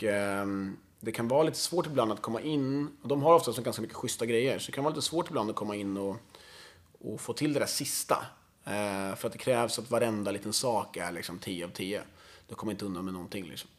Och 0.00 0.04
ehm, 0.04 0.76
det 1.00 1.12
kan 1.12 1.28
vara 1.28 1.42
lite 1.42 1.58
svårt 1.58 1.86
ibland 1.86 2.12
att 2.12 2.22
komma 2.22 2.40
in. 2.40 2.88
Och 3.02 3.08
de 3.08 3.22
har 3.22 3.34
oftast 3.34 3.58
ganska 3.58 3.82
mycket 3.82 3.96
schyssta 3.96 4.26
grejer. 4.26 4.58
Så 4.58 4.66
det 4.66 4.72
kan 4.72 4.84
vara 4.84 4.94
lite 4.94 5.06
svårt 5.06 5.28
ibland 5.28 5.50
att 5.50 5.56
komma 5.56 5.76
in 5.76 5.96
och, 5.96 6.16
och 7.00 7.20
få 7.20 7.32
till 7.32 7.52
det 7.52 7.60
där 7.60 7.66
sista. 7.66 8.16
Eh, 8.64 9.16
för 9.16 9.26
att 9.26 9.32
det 9.32 9.38
krävs 9.38 9.78
att 9.78 9.90
varenda 9.90 10.30
liten 10.30 10.52
sak 10.52 10.96
är 10.96 11.12
liksom 11.12 11.38
10 11.38 11.64
av 11.64 11.68
10. 11.68 12.02
Du 12.48 12.54
kommer 12.54 12.72
inte 12.72 12.84
undan 12.84 13.04
med 13.04 13.14
någonting. 13.14 13.44
Liksom. 13.44 13.70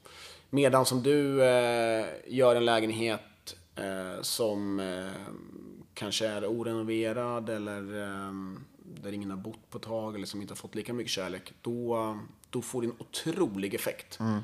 Medan 0.50 0.86
som 0.86 1.04
du 1.04 1.44
eh, 1.44 2.06
gör 2.28 2.56
en 2.56 2.66
lägenhet 2.66 3.56
eh, 3.76 4.22
som 4.22 4.80
eh, 4.80 5.34
kanske 5.94 6.28
är 6.28 6.46
orenoverad 6.46 7.50
eller 7.50 8.02
eh, 8.02 8.34
där 9.04 9.12
ingen 9.12 9.30
har 9.30 9.38
bott 9.38 9.70
på 9.70 9.78
ett 9.78 9.84
tag 9.84 10.16
eller 10.16 10.26
som 10.26 10.42
inte 10.42 10.52
har 10.52 10.58
fått 10.58 10.76
lika 10.76 10.94
mycket 10.94 11.12
kärlek. 11.12 11.54
Då, 11.62 12.18
då 12.50 12.62
får 12.62 12.82
det 12.82 12.88
en 12.88 12.96
otrolig 13.00 13.74
effekt. 13.74 14.20
Mm. 14.20 14.40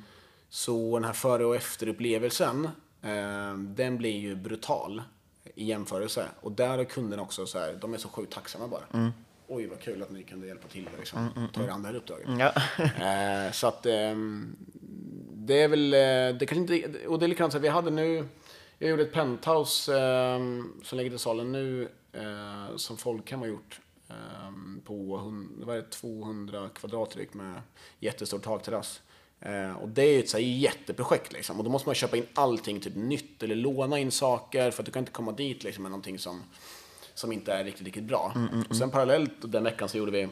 Så 0.49 0.99
den 0.99 1.03
här 1.05 1.13
före 1.13 1.45
och 1.45 1.55
efterupplevelsen, 1.55 2.65
eh, 3.01 3.53
den 3.57 3.97
blir 3.97 4.17
ju 4.17 4.35
brutal 4.35 5.01
i 5.55 5.65
jämförelse. 5.65 6.27
Och 6.41 6.51
där 6.51 6.77
har 6.77 6.83
kunderna 6.83 7.21
också 7.21 7.45
så 7.45 7.59
här, 7.59 7.77
de 7.81 7.93
är 7.93 7.97
så 7.97 8.09
sjukt 8.09 8.33
tacksamma 8.33 8.67
bara. 8.67 9.11
Oj, 9.47 9.67
vad 9.67 9.79
kul 9.79 10.03
att 10.03 10.11
ni 10.11 10.23
kunde 10.23 10.47
hjälpa 10.47 10.67
till 10.67 10.89
liksom, 10.97 11.49
ta 11.53 11.63
er 11.63 11.67
an 11.67 11.81
det 11.81 11.87
här 11.87 11.95
uppdraget. 11.95 12.27
Ja. 12.39 12.53
Eh, 13.07 13.51
så 13.51 13.67
att 13.67 13.85
ehm, 13.85 14.55
det 15.33 15.61
är 15.61 15.67
väl, 15.67 15.93
eh, 15.93 16.39
det 16.39 16.45
kanske 16.45 16.75
inte, 16.75 17.07
och 17.07 17.19
det 17.19 17.25
är 17.25 17.27
likadant 17.27 17.53
så 17.53 17.57
här, 17.59 17.63
vi 17.63 17.69
hade 17.69 17.91
nu, 17.91 18.27
jag 18.77 18.89
gjorde 18.89 19.03
ett 19.03 19.13
penthouse 19.13 19.99
ehm, 19.99 20.73
som 20.83 20.97
ligger 20.97 21.15
i 21.15 21.17
salen 21.19 21.51
nu, 21.51 21.89
eh, 22.13 22.75
som 22.75 22.97
Folkhem 22.97 23.39
har 23.39 23.47
gjort. 23.47 23.79
ehm, 24.09 24.81
på 24.85 24.93
vad 25.57 25.77
är 25.77 25.81
det, 25.81 25.89
200 25.89 26.69
kvadratryck 26.75 27.33
med 27.33 27.61
jättestor 27.99 28.39
takterrass. 28.39 29.01
Eh, 29.39 29.71
och 29.71 29.89
det 29.89 30.01
är 30.01 30.13
ju 30.13 30.19
ett 30.19 30.29
så 30.29 30.37
här 30.37 30.43
jätteprojekt 30.43 31.33
liksom. 31.33 31.57
Och 31.57 31.63
då 31.63 31.69
måste 31.69 31.87
man 31.87 31.95
köpa 31.95 32.17
in 32.17 32.25
allting 32.33 32.79
typ 32.79 32.95
nytt 32.95 33.43
eller 33.43 33.55
låna 33.55 33.99
in 33.99 34.11
saker 34.11 34.71
för 34.71 34.81
att 34.81 34.85
du 34.85 34.91
kan 34.91 34.99
inte 34.99 35.11
komma 35.11 35.31
dit 35.31 35.63
liksom 35.63 35.83
med 35.83 35.91
någonting 35.91 36.19
som, 36.19 36.43
som 37.13 37.31
inte 37.31 37.53
är 37.53 37.63
riktigt, 37.63 37.85
riktigt 37.85 38.03
bra. 38.03 38.33
Och 38.69 38.75
sen 38.75 38.91
parallellt 38.91 39.33
den 39.41 39.63
veckan 39.63 39.89
så 39.89 39.97
gjorde 39.97 40.11
vi 40.11 40.27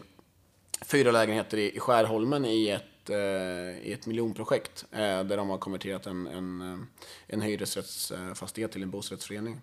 fyra 0.81 1.11
lägenheter 1.11 1.57
i, 1.57 1.75
i 1.75 1.79
Skärholmen 1.79 2.45
i 2.45 2.69
ett, 2.69 3.09
eh, 3.09 3.87
i 3.87 3.93
ett 3.93 4.05
miljonprojekt 4.05 4.85
eh, 4.91 4.99
där 4.99 5.37
de 5.37 5.49
har 5.49 5.57
konverterat 5.57 6.05
en, 6.05 6.27
en, 6.27 6.87
en 7.27 7.41
hyresrättsfastighet 7.41 8.71
till 8.71 8.83
en 8.83 8.89
bostadsrättsförening. 8.89 9.61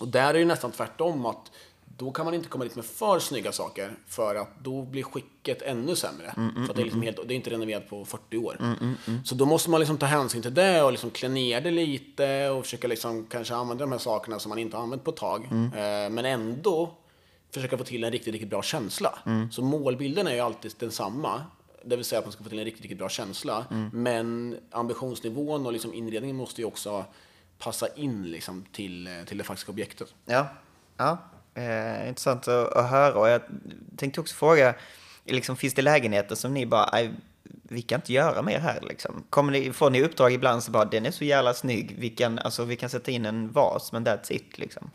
Och 0.00 0.08
där 0.08 0.28
är 0.28 0.32
det 0.32 0.38
ju 0.38 0.44
nästan 0.44 0.72
tvärtom 0.72 1.26
att 1.26 1.52
då 1.96 2.10
kan 2.10 2.24
man 2.24 2.34
inte 2.34 2.48
komma 2.48 2.64
dit 2.64 2.76
med 2.76 2.84
för 2.84 3.18
snygga 3.18 3.52
saker 3.52 3.96
för 4.06 4.34
att 4.34 4.48
då 4.62 4.82
blir 4.82 5.02
skicket 5.02 5.62
ännu 5.62 5.96
sämre. 5.96 6.32
för 6.34 6.70
att 6.70 6.76
det 6.76 6.82
är, 6.82 6.84
liksom 6.84 7.02
helt, 7.02 7.28
det 7.28 7.34
är 7.34 7.36
inte 7.36 7.50
renoverat 7.50 7.88
på 7.88 8.04
40 8.04 8.36
år. 8.38 8.56
Så 9.24 9.34
då 9.34 9.46
måste 9.46 9.70
man 9.70 9.80
liksom 9.80 9.98
ta 9.98 10.06
hänsyn 10.06 10.42
till 10.42 10.54
det 10.54 10.82
och 10.82 10.90
liksom 10.92 11.10
klä 11.10 11.28
ner 11.28 11.60
det 11.60 11.70
lite 11.70 12.48
och 12.48 12.64
försöka 12.64 12.88
liksom 12.88 13.26
kanske 13.30 13.54
använda 13.54 13.84
de 13.84 13.92
här 13.92 13.98
sakerna 13.98 14.38
som 14.38 14.48
man 14.48 14.58
inte 14.58 14.76
har 14.76 14.82
använt 14.82 15.04
på 15.04 15.10
ett 15.10 15.16
tag. 15.16 15.44
Eh, 15.52 16.10
men 16.10 16.24
ändå 16.24 16.92
försöka 17.50 17.78
få 17.78 17.84
till 17.84 18.04
en 18.04 18.12
riktigt, 18.12 18.32
riktigt 18.32 18.50
bra 18.50 18.62
känsla. 18.62 19.18
Så 19.50 19.62
målbilden 19.62 20.26
är 20.26 20.34
ju 20.34 20.40
alltid 20.40 20.74
densamma. 20.78 21.42
Det 21.84 21.96
vill 21.96 22.04
säga 22.04 22.18
att 22.18 22.24
man 22.24 22.32
ska 22.32 22.44
få 22.44 22.50
till 22.50 22.58
en 22.58 22.64
riktigt, 22.64 22.82
riktigt 22.82 22.98
bra 22.98 23.08
känsla. 23.08 23.66
Men 23.92 24.58
ambitionsnivån 24.70 25.66
och 25.66 25.72
liksom 25.72 25.94
inredningen 25.94 26.36
måste 26.36 26.60
ju 26.60 26.66
också 26.66 27.04
passa 27.58 27.88
in 27.94 28.22
liksom 28.22 28.64
till, 28.72 29.06
eh, 29.06 29.12
till 29.26 29.38
det 29.38 29.44
faktiska 29.44 29.72
objektet. 29.72 30.14
Ja, 30.24 30.46
ja. 30.96 31.18
Eh, 31.56 32.08
intressant 32.08 32.48
att, 32.48 32.72
att 32.76 32.90
höra. 32.90 33.14
Och 33.14 33.28
jag 33.28 33.40
tänkte 33.96 34.20
också 34.20 34.34
fråga, 34.34 34.74
liksom, 35.24 35.56
finns 35.56 35.74
det 35.74 35.82
lägenheter 35.82 36.34
som 36.34 36.54
ni 36.54 36.66
bara, 36.66 36.88
"Aj, 36.92 37.10
vi 37.62 37.82
kan 37.82 37.98
inte 38.00 38.12
göra 38.12 38.42
mer 38.42 38.58
här 38.58 38.80
liksom? 38.82 39.24
Kommer 39.30 39.52
ni, 39.52 39.72
får 39.72 39.90
ni 39.90 40.02
uppdrag 40.02 40.32
ibland 40.32 40.62
så 40.62 40.70
bara, 40.70 40.84
den 40.84 41.06
är 41.06 41.10
så 41.10 41.24
jävla 41.24 41.54
snygg, 41.54 41.96
vi 41.98 42.10
kan, 42.10 42.38
alltså, 42.38 42.64
vi 42.64 42.76
kan 42.76 42.90
sätta 42.90 43.10
in 43.10 43.26
en 43.26 43.52
vas, 43.52 43.92
men 43.92 44.06
that's 44.06 44.32
it 44.32 44.58
liksom. 44.58 44.90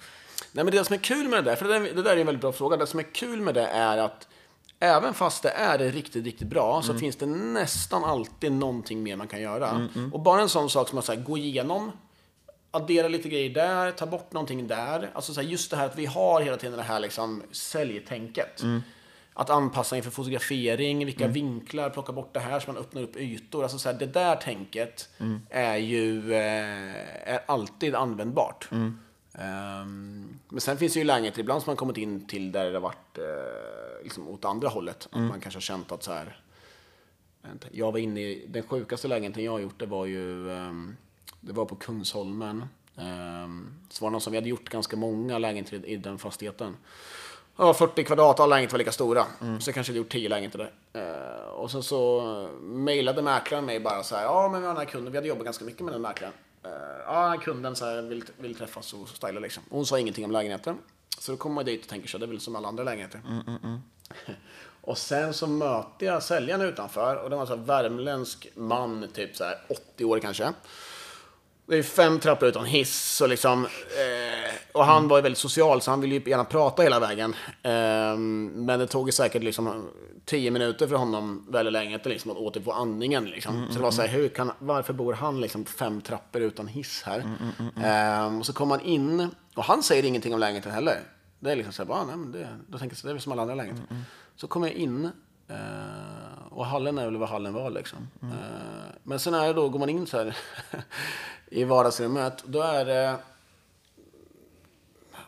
Nej, 0.52 0.66
men 0.66 0.74
det 0.76 0.86
som 0.86 0.94
är 0.94 0.98
kul 1.00 1.28
med 1.28 1.44
det 1.44 1.50
där, 1.50 1.56
för 1.56 1.68
det 1.68 1.80
där, 1.80 1.94
det 1.96 2.02
där 2.04 2.12
är 2.16 2.18
en 2.18 2.26
väldigt 2.26 2.42
bra 2.42 2.52
fråga. 2.52 2.78
Det 2.78 2.88
som 2.88 3.00
är 3.00 3.14
kul 3.14 3.42
med 3.42 3.54
det 3.54 3.68
är 3.68 3.98
att 3.98 4.28
även 4.80 5.14
fast 5.14 5.44
det 5.44 5.50
är 5.50 5.78
riktigt, 5.78 6.26
riktigt 6.26 6.48
bra 6.48 6.82
så 6.82 6.94
finns 6.94 7.16
det 7.16 7.26
nästan 7.26 8.04
alltid 8.04 8.52
någonting 8.52 9.04
mer 9.04 9.16
man 9.16 9.28
kan 9.28 9.42
göra. 9.42 9.90
Och 10.14 10.20
bara 10.20 10.42
en 10.42 10.50
sån 10.50 10.70
sak 10.70 10.90
som 10.90 10.98
att 10.98 11.06
så 11.06 11.14
här, 11.14 11.20
gå 11.22 11.38
igenom, 11.38 11.92
addera 12.72 13.08
lite 13.08 13.30
grejer 13.30 13.50
där, 13.50 13.92
ta 13.92 14.06
bort 14.06 14.34
någonting 14.34 14.68
där. 14.68 15.10
Alltså 15.14 15.34
så 15.34 15.42
här, 15.42 15.48
just 15.48 15.72
det 15.72 15.78
här 15.78 15.86
att 15.86 15.98
vi 15.98 16.06
har 16.06 16.42
hela 16.42 16.58
tiden 16.58 16.78
det 16.78 16.84
här 16.84 17.00
liksom 17.00 17.44
säljtänket. 17.52 18.62
Att 19.34 19.50
anpassa 19.50 19.98
inför 19.98 20.12
fotografering, 20.12 21.06
vilka 21.06 21.28
vinklar, 21.28 21.90
plocka 21.90 22.12
bort 22.12 22.34
det 22.34 22.40
här 22.40 22.60
så 22.60 22.72
man 22.72 22.82
öppnar 22.82 23.02
upp 23.02 23.16
ytor. 23.18 23.64
Alltså 23.64 23.80
så 23.80 23.90
här, 23.92 24.00
det 24.00 24.06
där 24.06 24.36
tänket 24.36 25.10
är 25.50 25.78
ju 25.78 26.34
eh, 26.34 27.34
är 27.34 27.40
alltid 27.46 27.96
användbart. 27.96 28.70
Ehm, 29.34 30.40
men 30.50 30.62
sen 30.62 30.78
finns 30.78 30.94
det 30.94 31.00
ju 31.00 31.06
lägenheter 31.06 31.40
ibland 31.40 31.62
som 31.62 31.70
man 31.70 31.78
kommit 31.78 31.98
in 31.98 32.28
till 32.28 32.52
där 32.52 32.66
det 32.66 32.74
har 32.74 32.82
varit 32.82 33.18
eh, 33.18 34.04
liksom 34.04 34.28
åt 34.28 34.46
andra 34.46 34.70
hållet. 34.70 35.08
Att 35.12 35.20
man 35.30 35.40
kanske 35.40 35.58
har 35.58 35.62
känt 35.62 35.92
att 35.92 36.04
så 36.04 36.12
här, 36.12 36.38
jag 37.72 37.92
var 37.92 38.00
inne 38.00 38.22
i, 38.22 38.46
den 38.48 38.64
sjukaste 38.64 39.08
lägenheten 39.08 39.44
jag 39.44 39.52
har 39.52 39.60
gjort 39.60 39.80
det 39.80 39.86
var 39.86 40.06
ju, 40.06 40.52
ehm, 40.52 40.96
det 41.42 41.54
var 41.54 41.66
på 41.66 41.76
Kungsholmen. 41.76 42.66
Um, 42.96 43.74
så 43.90 44.04
var 44.04 44.10
det 44.10 44.12
någon 44.12 44.22
som, 44.22 44.32
vi 44.32 44.38
hade 44.38 44.50
gjort 44.50 44.70
ganska 44.70 44.96
många 44.96 45.38
lägenheter 45.38 45.86
i, 45.86 45.98
den 45.98 46.18
fastigheten. 46.18 46.78
Ja, 47.58 47.74
40 47.74 48.04
kvadrat, 48.04 48.40
alla 48.40 48.56
lägenheter 48.56 48.74
var 48.74 48.80
lika 48.80 48.92
stora. 48.92 49.26
Så 49.60 49.70
jag 49.70 49.76
kanske 49.76 49.92
hade 49.92 49.98
gjort 49.98 50.12
10 50.12 50.30
lägenheter 50.30 50.58
där. 50.60 50.72
Eh, 51.02 51.50
och 51.50 51.72
sen 51.72 51.84
så 51.84 52.50
mejlade 52.62 53.22
mäklaren 53.22 53.66
mig 53.66 53.80
bara 53.80 54.04
så 54.04 54.16
här, 54.16 54.24
ja 54.24 54.50
men 54.52 54.62
vi 54.62 54.68
har 54.68 54.74
den 54.74 54.86
här 54.86 54.92
kunden, 54.92 55.12
vi 55.12 55.18
hade 55.18 55.28
jobbat 55.28 55.46
ganska 55.46 55.66
mycket 55.66 55.82
med 55.82 55.94
den 55.94 56.02
mäklaren. 56.02 56.34
Eh, 56.64 56.72
ja, 57.06 57.38
kunden 57.42 57.76
så 57.76 57.86
här, 57.86 58.02
vill, 58.02 58.24
vill 58.38 58.56
träffas 58.56 58.94
och 58.94 59.10
styla 59.10 59.40
liksom. 59.40 59.64
Och 59.70 59.76
hon 59.76 59.86
sa 59.86 60.00
ingenting 60.00 60.26
om 60.26 60.32
lägenheten. 60.32 60.78
Så 61.20 61.32
då 61.32 61.38
kommer 61.38 61.56
man 61.56 61.66
dit 61.66 61.82
och 61.82 61.90
tänker 61.90 62.08
så 62.08 62.18
det 62.18 62.26
är 62.26 62.28
väl 62.28 62.40
som 62.40 62.56
alla 62.56 62.68
andra 62.68 62.84
lägenheter. 62.84 63.22
Och 64.84 64.98
sen 64.98 65.34
så 65.34 65.48
möter 65.48 66.06
jag 66.06 66.24
säljaren 66.24 66.62
utanför 66.62 67.16
och 67.16 67.30
det 67.30 67.36
var 67.36 67.52
en 67.52 67.66
värmländsk 67.66 68.48
man, 68.56 69.08
typ 69.14 69.36
så 69.36 69.44
här 69.44 69.58
80 69.70 70.06
år 70.06 70.20
kanske. 70.20 70.54
Det 71.72 71.78
är 71.78 71.84
fem 71.84 72.20
trappor 72.20 72.50
utan 72.50 72.66
hiss 72.66 73.22
och 73.22 73.30
liksom... 73.30 73.66
Eh, 73.66 74.52
och 74.72 74.86
han 74.86 75.08
var 75.08 75.18
ju 75.18 75.22
väldigt 75.22 75.40
social 75.40 75.82
så 75.82 75.92
han 75.92 76.02
ville 76.02 76.16
ju 76.16 76.30
gärna 76.30 76.44
prata 76.44 76.84
hela 76.84 77.00
vägen. 77.00 77.36
Eh, 77.64 78.18
men 78.18 78.80
det 78.80 78.88
tog 78.88 79.08
ju 79.08 79.12
säkert 79.12 79.44
liksom 79.44 79.90
tio 80.26 80.52
minuter 80.52 80.88
för 80.88 80.96
honom 80.96 81.46
väldigt 81.50 81.74
länge 81.74 81.96
att 81.96 82.06
liksom 82.06 82.32
att 82.32 82.38
återfå 82.38 82.72
andningen 82.72 83.26
liksom. 83.26 83.68
Så 83.70 83.74
det 83.74 83.84
var 83.84 83.92
så 83.92 84.02
här, 84.02 84.10
hur 84.10 84.30
kan, 84.30 84.52
varför 84.60 84.94
bor 84.94 85.14
han 85.14 85.42
liksom 85.42 85.66
fem 85.66 86.02
trappor 86.02 86.42
utan 86.42 86.68
hiss 86.68 87.04
här? 87.06 87.20
Eh, 87.84 88.40
och 88.40 88.46
så 88.46 88.54
kom 88.54 88.72
han 88.72 88.82
in 88.82 89.30
och 89.56 89.64
han 89.64 89.84
säger 89.84 90.04
ingenting 90.06 90.34
om 90.34 90.40
lägenheten 90.40 90.72
heller. 90.72 91.00
Det 91.40 91.52
är 91.52 91.56
liksom 91.56 91.74
så 91.74 91.82
här, 91.82 91.88
bara, 91.88 92.04
nej, 92.04 92.16
men 92.16 92.32
det, 92.32 92.48
då 92.68 92.78
tänker 92.78 92.94
jag 92.94 93.00
så 93.00 93.08
det 93.08 93.12
är 93.12 93.14
väl 93.14 93.22
som 93.22 93.32
alla 93.32 93.42
andra 93.42 93.56
lägenheter. 93.56 93.98
Så 94.36 94.48
kommer 94.48 94.68
jag 94.68 94.76
in 94.76 95.06
eh, 95.48 95.58
och 96.50 96.66
hallen 96.66 96.98
är 96.98 97.06
väl 97.06 97.18
vad 97.18 97.30
hallen 97.30 97.54
var 97.54 97.70
liksom. 97.70 98.08
Eh, 98.22 98.28
men 99.04 99.20
sen 99.20 99.34
är 99.34 99.48
det 99.48 99.54
då, 99.54 99.70
går 99.70 99.80
man 99.80 99.90
in 99.90 100.08
så 100.08 100.18
här 100.18 100.38
i 101.52 101.64
vardagsrummet, 101.64 102.44
då 102.46 102.62
är 102.62 102.86
det... 102.86 103.18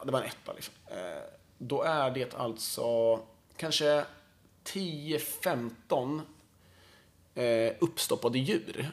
Det 0.05 0.11
var 0.11 0.21
en 0.21 0.27
etta 0.27 0.53
liksom. 0.53 0.73
Eh, 0.87 1.23
då 1.57 1.81
är 1.83 2.11
det 2.11 2.35
alltså 2.35 3.19
kanske 3.57 4.05
10-15 4.65 6.21
eh, 7.35 7.73
uppstoppade 7.79 8.39
djur. 8.39 8.91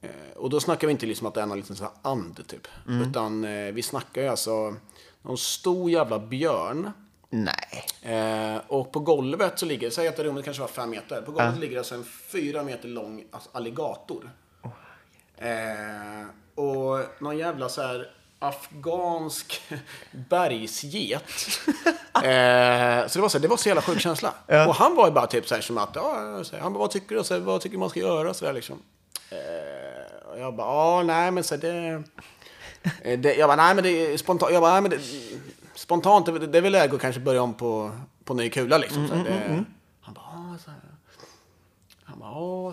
Eh, 0.00 0.36
och 0.36 0.50
då 0.50 0.60
snackar 0.60 0.86
vi 0.86 0.90
inte 0.90 1.06
liksom 1.06 1.26
att 1.26 1.34
det 1.34 1.40
är 1.40 1.46
någon 1.46 1.58
liten 1.58 1.76
här 1.76 1.90
and 2.02 2.46
typ. 2.46 2.68
Utan 2.88 3.44
eh, 3.44 3.72
vi 3.72 3.82
snackar 3.82 4.22
ju 4.22 4.28
alltså 4.28 4.76
någon 5.22 5.38
stor 5.38 5.90
jävla 5.90 6.18
björn. 6.18 6.90
Nej. 7.30 7.84
Eh, 8.02 8.60
och 8.66 8.92
på 8.92 9.00
golvet 9.00 9.58
så 9.58 9.66
ligger, 9.66 9.90
säg 9.90 10.08
att 10.08 10.18
rummet 10.18 10.44
kanske 10.44 10.60
var 10.60 10.68
fem 10.68 10.90
meter. 10.90 11.22
På 11.22 11.32
golvet 11.32 11.58
ligger 11.58 11.78
alltså 11.78 11.94
en 11.94 12.04
fyra 12.04 12.62
meter 12.62 12.88
lång 12.88 13.24
alltså, 13.30 13.50
alligator. 13.52 14.30
Eh, 15.38 16.26
och 16.64 17.00
någon 17.20 17.38
jävla 17.38 17.68
så 17.68 17.82
här 17.82 18.10
afghansk 18.38 19.62
bergsget. 20.30 21.22
eh, 22.14 23.06
så 23.08 23.18
det 23.18 23.22
var 23.22 23.28
så, 23.28 23.38
det 23.38 23.48
var 23.48 23.56
så 23.56 23.68
jävla 23.68 23.82
sjuk 23.82 24.00
känsla. 24.00 24.34
Och 24.46 24.74
han 24.74 24.96
var 24.96 25.06
ju 25.06 25.12
bara 25.12 25.26
typ 25.26 25.48
så 25.48 25.54
här 25.54 25.62
som 25.62 25.78
att, 25.78 25.90
ja, 25.94 26.40
så 26.44 26.56
här, 26.56 26.62
han 26.62 26.72
bara, 26.72 26.78
vad 26.78 26.90
tycker 26.90 27.16
du? 27.16 27.24
Så 27.24 27.34
här, 27.34 27.40
vad 27.40 27.60
tycker 27.60 27.78
man 27.78 27.90
ska 27.90 28.00
göra? 28.00 28.34
Så 28.34 28.44
där, 28.44 28.52
liksom. 28.52 28.82
eh, 29.30 30.28
och 30.32 30.40
jag 30.40 30.56
bara, 30.56 30.66
ja, 30.66 31.02
nej 31.02 31.30
men 31.30 31.44
så 31.44 31.54
här, 31.54 31.62
det... 31.62 32.02
Eh, 33.02 33.18
det, 33.18 33.34
jag 33.34 33.48
bara, 33.48 33.56
nej 33.56 33.74
men 33.74 33.84
det 33.84 33.90
är 33.90 34.16
spontant. 34.16 34.52
Jag 34.52 34.62
bara, 34.62 34.72
nej 34.72 34.82
men 34.82 34.90
det, 34.90 35.00
spontant, 35.74 36.26
det, 36.26 36.46
det 36.46 36.58
är 36.58 36.62
väl 36.62 36.72
läge 36.72 36.94
att 36.94 37.00
kanske 37.00 37.20
börja 37.20 37.42
om 37.42 37.54
på, 37.54 37.90
på 38.24 38.34
ny 38.34 38.50
kula 38.50 38.78
liksom. 38.78 39.08
Så 39.08 39.14
här, 39.14 39.24
det, 39.24 39.64
han 40.00 40.14
bara, 40.14 40.24
ah, 40.24 40.58
så 40.64 40.70
här. 40.70 40.80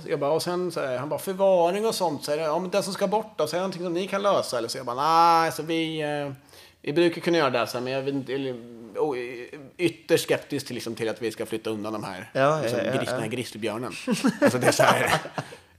Jag 0.07 0.19
bara, 0.19 0.31
och 0.31 0.43
sen 0.43 0.71
så 0.71 0.79
här, 0.79 0.97
han 0.97 1.09
bara, 1.09 1.19
förvaring 1.19 1.85
och 1.85 1.95
sånt. 1.95 2.23
Så 2.23 2.31
här, 2.31 2.37
ja, 2.37 2.59
men 2.59 2.69
den 2.71 2.83
som 2.83 2.93
ska 2.93 3.07
bort 3.07 3.33
då, 3.37 3.47
så 3.47 3.55
är 3.55 3.57
det 3.57 3.61
någonting 3.61 3.83
som 3.83 3.93
ni 3.93 4.07
kan 4.07 4.21
lösa? 4.21 4.57
Eller 4.57 4.67
så 4.67 4.77
jag 4.77 4.85
bara, 4.85 4.95
nej, 4.95 5.45
alltså 5.45 5.63
vi, 5.63 6.01
eh, 6.01 6.33
vi 6.81 6.93
brukar 6.93 7.21
kunna 7.21 7.37
göra 7.37 7.49
det. 7.49 7.67
Så 7.67 7.77
här, 7.77 7.83
men 7.83 7.93
jag 7.93 8.01
vet 8.01 8.13
inte, 8.13 8.33
eller, 8.33 8.53
oh, 8.97 9.17
ytterst 9.77 10.23
skeptisk 10.23 10.67
till, 10.67 10.73
liksom, 10.75 10.95
till 10.95 11.09
att 11.09 11.21
vi 11.21 11.31
ska 11.31 11.45
flytta 11.45 11.69
undan 11.69 11.93
de 11.93 12.03
här, 12.03 12.29
Ja, 12.33 12.61
liksom, 12.61 12.79
ja, 12.79 12.85
ja, 12.85 12.97
gris, 12.97 13.09
den 13.09 13.19
här 13.21 13.27
grizzlybjörnen. 13.27 13.93
alltså 14.41 14.57
det 14.57 14.67
är 14.67 14.71
så 14.71 14.83
här. 14.83 15.11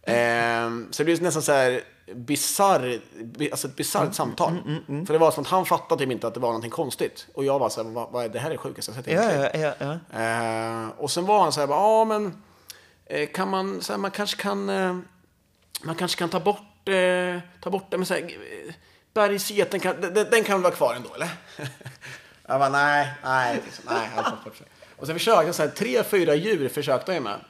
Ehm, 0.06 0.88
så 0.90 1.02
det 1.02 1.04
blir 1.04 1.20
nästan 1.22 1.42
så 1.42 1.52
här 1.52 1.80
bizarr, 2.14 3.00
bi- 3.24 3.50
alltså 3.50 3.68
ett 3.68 3.76
bisarrt 3.76 4.02
Mm, 4.02 4.12
samtal. 4.12 4.52
För 5.06 5.12
det 5.12 5.18
var 5.18 5.30
som 5.30 5.42
att 5.42 5.48
han 5.48 5.64
fattade 5.66 6.04
typ 6.04 6.12
inte 6.12 6.26
att 6.26 6.34
det 6.34 6.40
var 6.40 6.48
någonting 6.48 6.70
konstigt. 6.70 7.26
Och 7.34 7.44
jag 7.44 7.58
var 7.58 7.68
så 7.68 7.82
här, 7.82 7.90
vad, 7.90 8.10
vad 8.12 8.24
är 8.24 8.28
det 8.28 8.38
här 8.38 8.46
är 8.46 8.52
det 8.52 8.58
sjukaste 8.58 8.92
jag 8.96 9.04
sett 9.04 9.14
Ja, 9.14 9.50
ja, 9.54 9.74
ja. 9.78 9.98
ja. 10.12 10.20
Eh, 10.84 10.88
och 10.98 11.10
sen 11.10 11.26
var 11.26 11.42
han 11.42 11.52
så 11.52 11.60
här, 11.60 11.68
ja 11.68 12.04
men 12.04 12.26
eh, 12.26 12.32
kan 13.32 13.48
man, 13.48 13.82
så 13.82 13.92
här, 13.92 13.98
man 13.98 14.10
kanske 14.10 14.42
kan, 14.42 14.68
eh, 14.68 14.96
man 15.82 15.94
kanske 15.94 16.18
kan 16.18 16.28
ta 16.28 16.40
bort, 16.40 16.88
eh, 16.88 17.40
ta 17.60 17.70
bort 17.70 17.86
det, 17.90 17.96
men 17.96 18.06
så 18.06 18.14
här, 18.14 18.22
eh, 18.22 18.74
bergsgeten 19.14 19.80
kan, 19.80 20.00
den, 20.00 20.14
den 20.14 20.44
kan 20.44 20.54
väl 20.54 20.62
vara 20.62 20.74
kvar 20.74 20.94
ändå 20.94 21.14
eller? 21.14 21.28
jag 22.46 22.60
bara, 22.60 22.68
nej, 22.68 23.12
nej, 23.24 23.62
liksom, 23.64 23.84
nej. 23.88 24.08
bort. 24.16 24.60
Och 24.96 25.06
sen 25.06 25.18
försökte 25.18 25.46
jag, 25.46 25.54
så 25.54 25.62
här, 25.62 25.70
tre, 25.70 26.02
fyra 26.02 26.34
djur 26.34 26.68
försökte 26.68 27.12
jag 27.14 27.22
med. 27.22 27.40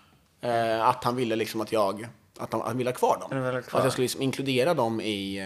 Eh, 0.40 0.88
att 0.88 1.04
han 1.04 1.16
ville 1.16 1.36
liksom 1.36 1.60
att 1.60 1.72
jag, 1.72 2.08
att 2.38 2.52
han, 2.52 2.78
ville 2.78 2.90
ha 2.90 2.94
kvar 2.94 3.18
dem. 3.20 3.62
Kvar. 3.62 3.78
Att 3.78 3.84
jag 3.84 3.92
skulle 3.92 4.04
liksom 4.04 4.22
inkludera 4.22 4.74
dem 4.74 5.00
i, 5.00 5.38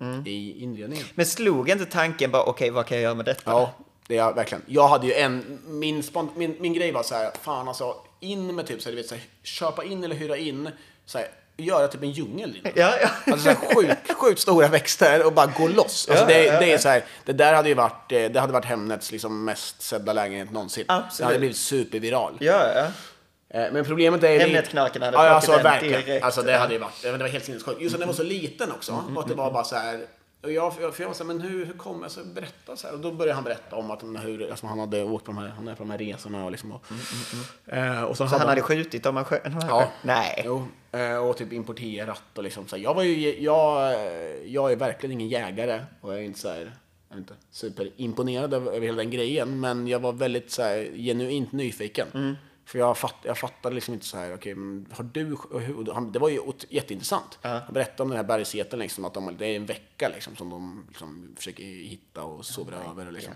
eh, 0.00 0.32
i 0.32 0.62
inredningen. 0.62 1.06
Men 1.14 1.26
slog 1.26 1.68
inte 1.70 1.86
tanken 1.86 2.30
bara, 2.30 2.42
okej, 2.42 2.70
vad 2.70 2.86
kan 2.86 2.96
jag 2.96 3.02
göra 3.02 3.14
med 3.14 3.24
detta? 3.24 3.50
Ja, 3.50 3.72
det 4.06 4.14
är 4.14 4.18
jag 4.18 4.34
verkligen. 4.34 4.62
Jag 4.66 4.88
hade 4.88 5.06
ju 5.06 5.12
en, 5.12 5.60
min, 5.66 6.02
min, 6.34 6.56
min 6.60 6.72
grej 6.72 6.92
var 6.92 7.02
så 7.02 7.14
här, 7.14 7.30
fan 7.42 7.68
alltså, 7.68 7.96
in 8.22 8.54
med 8.56 8.66
typ 8.66 8.82
så 8.82 8.88
här, 8.88 8.96
du 8.96 9.02
vet, 9.02 9.08
så 9.08 9.14
här, 9.14 9.24
köpa 9.42 9.84
in 9.84 10.04
eller 10.04 10.16
hyra 10.16 10.36
in, 10.36 10.70
så 11.06 11.18
här, 11.18 11.26
göra 11.56 11.88
typ 11.88 12.02
en 12.02 12.10
djungel. 12.10 12.60
Ja, 12.74 12.94
ja. 13.02 13.32
Alltså 13.32 13.54
så 13.54 13.74
sjukt, 13.74 14.12
sjukt 14.14 14.40
stora 14.40 14.68
växter 14.68 15.26
och 15.26 15.32
bara 15.32 15.46
gå 15.46 15.68
loss. 15.68 16.08
Alltså, 16.08 16.24
Ja, 16.24 16.28
det, 16.28 16.44
ja, 16.44 16.60
det 16.60 16.72
är 16.72 16.78
så 16.78 16.88
här, 16.88 17.04
det 17.24 17.32
där 17.32 17.54
hade 17.54 17.68
ju 17.68 17.74
varit, 17.74 18.12
eh, 18.12 18.24
det 18.24 18.40
hade 18.40 18.52
varit 18.52 18.64
Hemnets 18.64 19.12
liksom 19.12 19.44
mest 19.44 19.82
sedda 19.82 20.12
lägenhet 20.12 20.52
någonsin. 20.52 20.84
Absolut. 20.88 21.18
Det 21.18 21.24
hade 21.24 21.38
blivit 21.38 21.56
superviral. 21.56 22.36
Ja, 22.40 22.72
ja. 22.74 22.86
Eh, 23.60 23.72
Men 23.72 23.84
problemet 23.84 24.22
är 24.22 24.30
ju... 24.30 24.38
Hemnetknarkarna 24.38 25.06
hade 25.06 25.16
ja, 25.18 25.22
alltså, 25.28 25.52
den 25.52 25.62
verkligen. 25.62 26.02
direkt. 26.02 26.24
Alltså 26.24 26.42
det 26.42 26.56
hade 26.56 26.72
ju 26.72 26.78
varit, 26.80 27.02
det 27.02 27.12
var 27.12 27.28
helt 27.28 27.44
sinnessjukt. 27.44 27.80
Just 27.80 27.94
att 27.94 28.00
den 28.00 28.08
var 28.08 28.14
så 28.14 28.22
liten 28.22 28.72
också. 28.72 28.92
Mm, 28.92 29.16
och 29.16 29.22
att 29.22 29.28
det 29.28 29.34
var 29.34 29.50
bara 29.50 29.64
så 29.64 29.76
här... 29.76 30.00
Och 30.42 30.52
jag, 30.52 30.72
jag, 30.80 30.94
för 30.94 31.02
jag 31.02 31.08
var 31.08 31.14
så 31.14 31.24
här, 31.24 31.28
men 31.28 31.40
hur, 31.40 31.66
hur 31.66 31.72
kom 31.72 32.02
jag? 32.02 32.10
Så 32.10 32.24
berätta 32.24 32.76
så 32.76 32.86
här. 32.86 32.94
Och 32.94 33.00
då 33.00 33.12
började 33.12 33.34
han 33.34 33.44
berätta 33.44 33.76
om 33.76 33.90
att 33.90 34.02
hur, 34.02 34.50
alltså, 34.50 34.66
han 34.66 34.78
hade 34.78 35.02
åkt 35.04 35.24
på 35.24 35.32
de 35.32 35.38
här, 35.38 35.48
han 35.48 35.68
är 35.68 35.74
på 35.74 35.82
de 35.82 35.90
här 35.90 35.98
resorna 35.98 36.44
och 36.44 36.50
liksom. 36.50 36.72
Och, 36.72 36.84
eh, 37.66 38.02
och 38.02 38.16
så 38.16 38.22
Mm, 38.22 38.30
Så 38.30 38.38
han 38.38 38.48
hade 38.48 38.62
skjutit 38.62 39.02
dem 39.02 39.16
han 39.16 39.24
här 39.24 39.68
Ja. 39.68 39.88
Nej. 40.02 40.42
Jo, 40.44 40.66
eh, 40.92 41.16
och 41.16 41.36
typ 41.36 41.52
importerat 41.52 42.22
och 42.34 42.42
liksom 42.42 42.68
så 42.68 42.76
här. 42.76 42.82
Jag 42.82 42.94
var 42.94 43.02
ju, 43.02 43.40
jag, 43.42 43.92
jag 44.46 44.72
är 44.72 44.76
verkligen 44.76 45.12
ingen 45.12 45.28
jägare 45.28 45.80
och 46.00 46.12
jag 46.12 46.20
är 46.20 46.24
inte 46.24 46.38
så 46.38 46.48
här, 46.48 46.72
jag 47.08 47.16
vet 47.16 47.18
inte, 47.18 47.34
superimponerad 47.50 48.54
över, 48.54 48.72
över 48.72 48.86
hela 48.86 48.96
den 49.02 49.10
grejen. 49.10 49.60
Men 49.60 49.86
jag 49.88 49.98
var 50.00 50.12
väldigt 50.12 50.50
så 50.50 50.62
här, 50.62 50.96
genuint 50.96 51.52
nyfiken. 51.52 52.36
Mm. 52.72 52.72
För 52.72 52.78
jag, 52.78 52.98
fatt, 52.98 53.16
jag 53.22 53.38
fattade 53.38 53.74
liksom 53.74 53.94
inte 53.94 54.06
så 54.06 54.16
här, 54.16 54.34
okej, 54.34 54.54
men 54.54 54.86
har 54.92 55.04
du, 55.04 55.24
hur, 55.24 55.92
han, 55.92 56.12
det 56.12 56.18
var 56.18 56.28
ju 56.28 56.40
jätteintressant. 56.68 57.38
Han 57.42 57.74
berättade 57.74 58.02
om 58.02 58.08
den 58.08 58.16
här 58.16 58.24
bergsgeten 58.24 58.78
liksom, 58.78 59.04
att 59.04 59.14
de, 59.14 59.36
det 59.38 59.46
är 59.46 59.56
en 59.56 59.66
vecka 59.66 60.08
liksom 60.08 60.36
som 60.36 60.50
de 60.50 60.84
liksom, 60.88 61.34
försöker 61.36 61.62
hitta 61.64 62.22
och 62.22 62.44
sover 62.44 62.72
över. 62.90 63.06
Och, 63.06 63.12
liksom. 63.12 63.32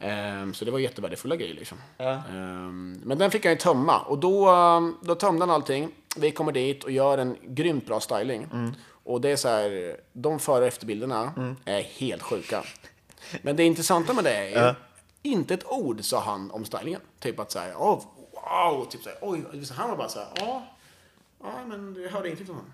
Ehm, 0.00 0.54
så 0.54 0.64
det 0.64 0.70
var 0.70 0.78
jättevärdefulla 0.78 1.36
grejer 1.36 1.54
liksom. 1.54 1.78
Ehm, 1.98 3.00
men 3.04 3.18
den 3.18 3.30
fick 3.30 3.44
jag 3.44 3.50
ju 3.52 3.58
tömma 3.58 3.98
och 4.00 4.18
då, 4.18 4.48
ehm, 4.48 4.96
då 5.02 5.14
tömde 5.14 5.42
han 5.42 5.50
allting. 5.50 5.88
Vi 6.16 6.30
kommer 6.30 6.52
dit 6.52 6.84
och 6.84 6.90
gör 6.90 7.18
en 7.18 7.36
grymt 7.42 7.86
bra 7.86 8.00
styling. 8.00 8.46
Och 9.04 9.20
det 9.20 9.28
är 9.28 9.36
så 9.36 9.48
här, 9.48 9.96
de 10.12 10.38
före 10.38 10.60
och 10.60 10.66
efterbilderna 10.66 11.32
är 11.64 11.82
helt 11.82 12.22
sjuka. 12.22 12.64
Men 13.42 13.56
det 13.56 13.64
intressanta 13.64 14.12
med 14.12 14.24
det 14.24 14.34
är 14.36 14.68
ju, 14.68 14.74
inte 15.22 15.54
ett 15.54 15.66
ord 15.66 16.04
sa 16.04 16.20
han 16.20 16.50
om 16.50 16.64
stylingen. 16.64 17.00
Typ 17.20 17.40
att 17.40 17.50
så 17.52 17.58
här, 17.58 17.72
oh, 17.74 18.02
wow, 18.50 18.84
typ 18.84 19.02
så 19.02 19.08
här, 19.08 19.18
oj, 19.22 19.64
så 19.66 19.74
han 19.74 19.90
var 19.90 19.96
bara 19.96 20.08
så 20.08 20.18
här, 20.18 20.28
ja, 20.36 20.62
ja, 21.42 21.52
men 21.66 21.96
jag 22.02 22.10
hörde 22.10 22.26
ingenting 22.28 22.46
från 22.46 22.56
honom. 22.56 22.72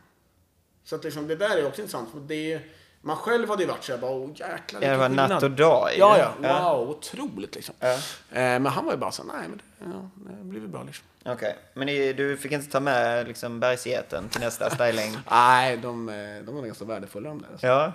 Så 0.84 0.96
att 0.96 1.04
liksom, 1.04 1.26
det 1.28 1.36
där 1.36 1.56
är 1.56 1.66
också 1.66 1.80
intressant. 1.80 2.10
För 2.10 2.20
det 2.20 2.60
man 3.00 3.16
själv 3.16 3.48
hade 3.48 3.62
ju 3.62 3.68
varit 3.68 3.84
så 3.84 3.92
här, 3.92 3.98
bara, 3.98 4.12
oh, 4.12 4.30
jäklar. 4.34 4.82
Ja, 4.82 4.90
det 4.90 4.96
var 4.96 5.08
natt 5.08 5.28
skillnad." 5.28 5.44
och 5.44 5.50
dag. 5.50 5.90
Ja, 5.98 6.18
ja, 6.18 6.32
wow, 6.38 6.46
Ja. 6.46 6.78
otroligt 6.80 7.54
liksom. 7.54 7.74
Eh, 7.80 7.98
men 8.30 8.66
han 8.66 8.84
var 8.84 8.92
ju 8.92 8.98
bara 8.98 9.12
så 9.12 9.22
här, 9.22 9.38
nej, 9.38 9.48
men 9.48 9.58
det, 9.58 9.64
ja, 9.84 10.10
det 10.36 10.44
blir 10.44 10.60
väl 10.60 10.68
bra 10.68 10.82
liksom. 10.82 11.04
Okej, 11.32 11.56
men 11.74 11.86
ni- 11.86 12.12
du 12.12 12.36
fick 12.36 12.52
inte 12.52 12.70
ta 12.70 12.80
med 12.80 13.28
liksom 13.28 13.60
bergsgeten 13.60 14.28
till 14.28 14.40
nästa 14.40 14.70
styling? 14.74 15.16
Nej, 15.30 15.76
de, 15.76 16.08
eh, 16.08 16.14
de 16.46 16.54
var 16.54 16.62
ganska 16.62 16.84
värdefulla 16.84 17.28
de 17.28 17.42
där. 17.42 17.48
Alltså. 17.52 17.66
Ja. 17.66 17.92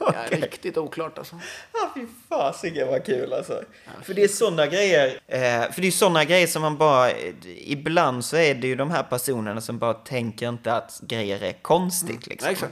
Ja, 0.00 0.12
riktigt 0.30 0.76
oklart 0.78 1.18
alltså. 1.18 1.40
Ja, 1.72 1.90
fy 1.94 2.06
fasiken 2.28 2.88
vad 2.88 3.04
kul 3.04 3.32
alltså. 3.32 3.62
För 4.02 4.14
det 4.14 4.22
är 4.24 4.28
sådana 4.28 4.66
grejer, 4.66 5.06
eh, 5.26 5.72
för 5.72 5.80
det 5.80 5.86
är 5.86 5.90
sådana 5.90 6.24
grejer 6.24 6.46
som 6.46 6.62
man 6.62 6.76
bara, 6.76 7.10
ibland 7.56 8.24
så 8.24 8.36
är 8.36 8.54
det 8.54 8.66
ju 8.66 8.76
de 8.76 8.90
här 8.90 9.02
personerna 9.02 9.60
som 9.60 9.78
bara 9.78 9.94
tänker 9.94 10.48
inte 10.48 10.72
att 10.74 11.00
grejer 11.02 11.42
är 11.42 11.52
konstigt 11.52 12.26
liksom. 12.26 12.56
Ja. 12.60 12.66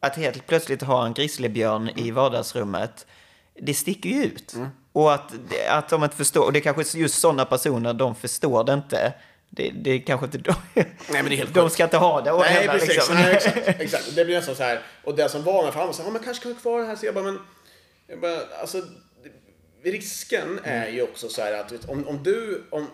Att 0.00 0.16
helt 0.16 0.46
plötsligt 0.46 0.82
ha 0.82 1.06
en 1.06 1.14
grizzlybjörn 1.14 1.90
i 1.96 2.10
vardagsrummet, 2.10 3.06
det 3.60 3.74
sticker 3.74 4.08
ju 4.10 4.24
ut. 4.24 4.54
Mm. 4.54 4.68
Och 4.92 5.14
att, 5.14 5.32
att 5.68 5.88
de 5.88 6.04
inte 6.04 6.16
förstår, 6.16 6.44
och 6.44 6.52
det 6.52 6.58
är 6.58 6.74
kanske 6.74 6.98
just 6.98 7.20
sådana 7.20 7.44
personer, 7.44 7.94
de 7.94 8.14
förstår 8.14 8.64
det 8.64 8.72
inte. 8.72 9.12
Det, 9.56 9.70
det 9.70 9.98
kanske 9.98 10.26
inte 10.26 10.38
de. 10.38 10.54
men 10.74 11.24
det 11.24 11.34
är 11.34 11.36
helt 11.36 11.54
de 11.54 11.70
ska 11.70 11.84
inte 11.84 11.96
ha 11.96 12.20
det. 12.20 12.32
och 12.32 12.40
Nej, 12.40 12.52
hemma, 12.52 12.72
precis. 12.72 12.88
liksom. 12.88 13.14
Nej, 13.14 13.34
exakt, 13.34 13.68
exakt. 13.68 14.16
Det 14.16 14.24
blir 14.24 14.36
nästan 14.36 14.54
så 14.54 14.62
här. 14.62 14.80
Och 15.04 15.14
det 15.16 15.28
som 15.28 15.42
var 15.42 15.64
med, 15.64 15.72
för 15.72 15.92
så 15.92 16.02
här, 16.02 16.08
ja, 16.08 16.12
men 16.12 16.22
kanske 16.22 16.42
kan 16.42 16.52
ha 16.52 16.60
kvar 16.60 16.80
det 16.80 16.86
här. 16.86 16.96
Så 16.96 17.06
jag 17.06 17.14
bara, 17.14 17.24
men, 17.24 17.38
jag 18.06 18.20
bara, 18.20 18.40
alltså, 18.60 18.82
risken 19.84 20.60
är 20.62 20.88
ju 20.88 21.02
också 21.02 21.28
så 21.28 21.42
här 21.42 21.60
att 21.60 21.72
vet, 21.72 21.88
om, 21.88 22.08
om 22.08 22.22
du, 22.22 22.64
om, 22.70 22.86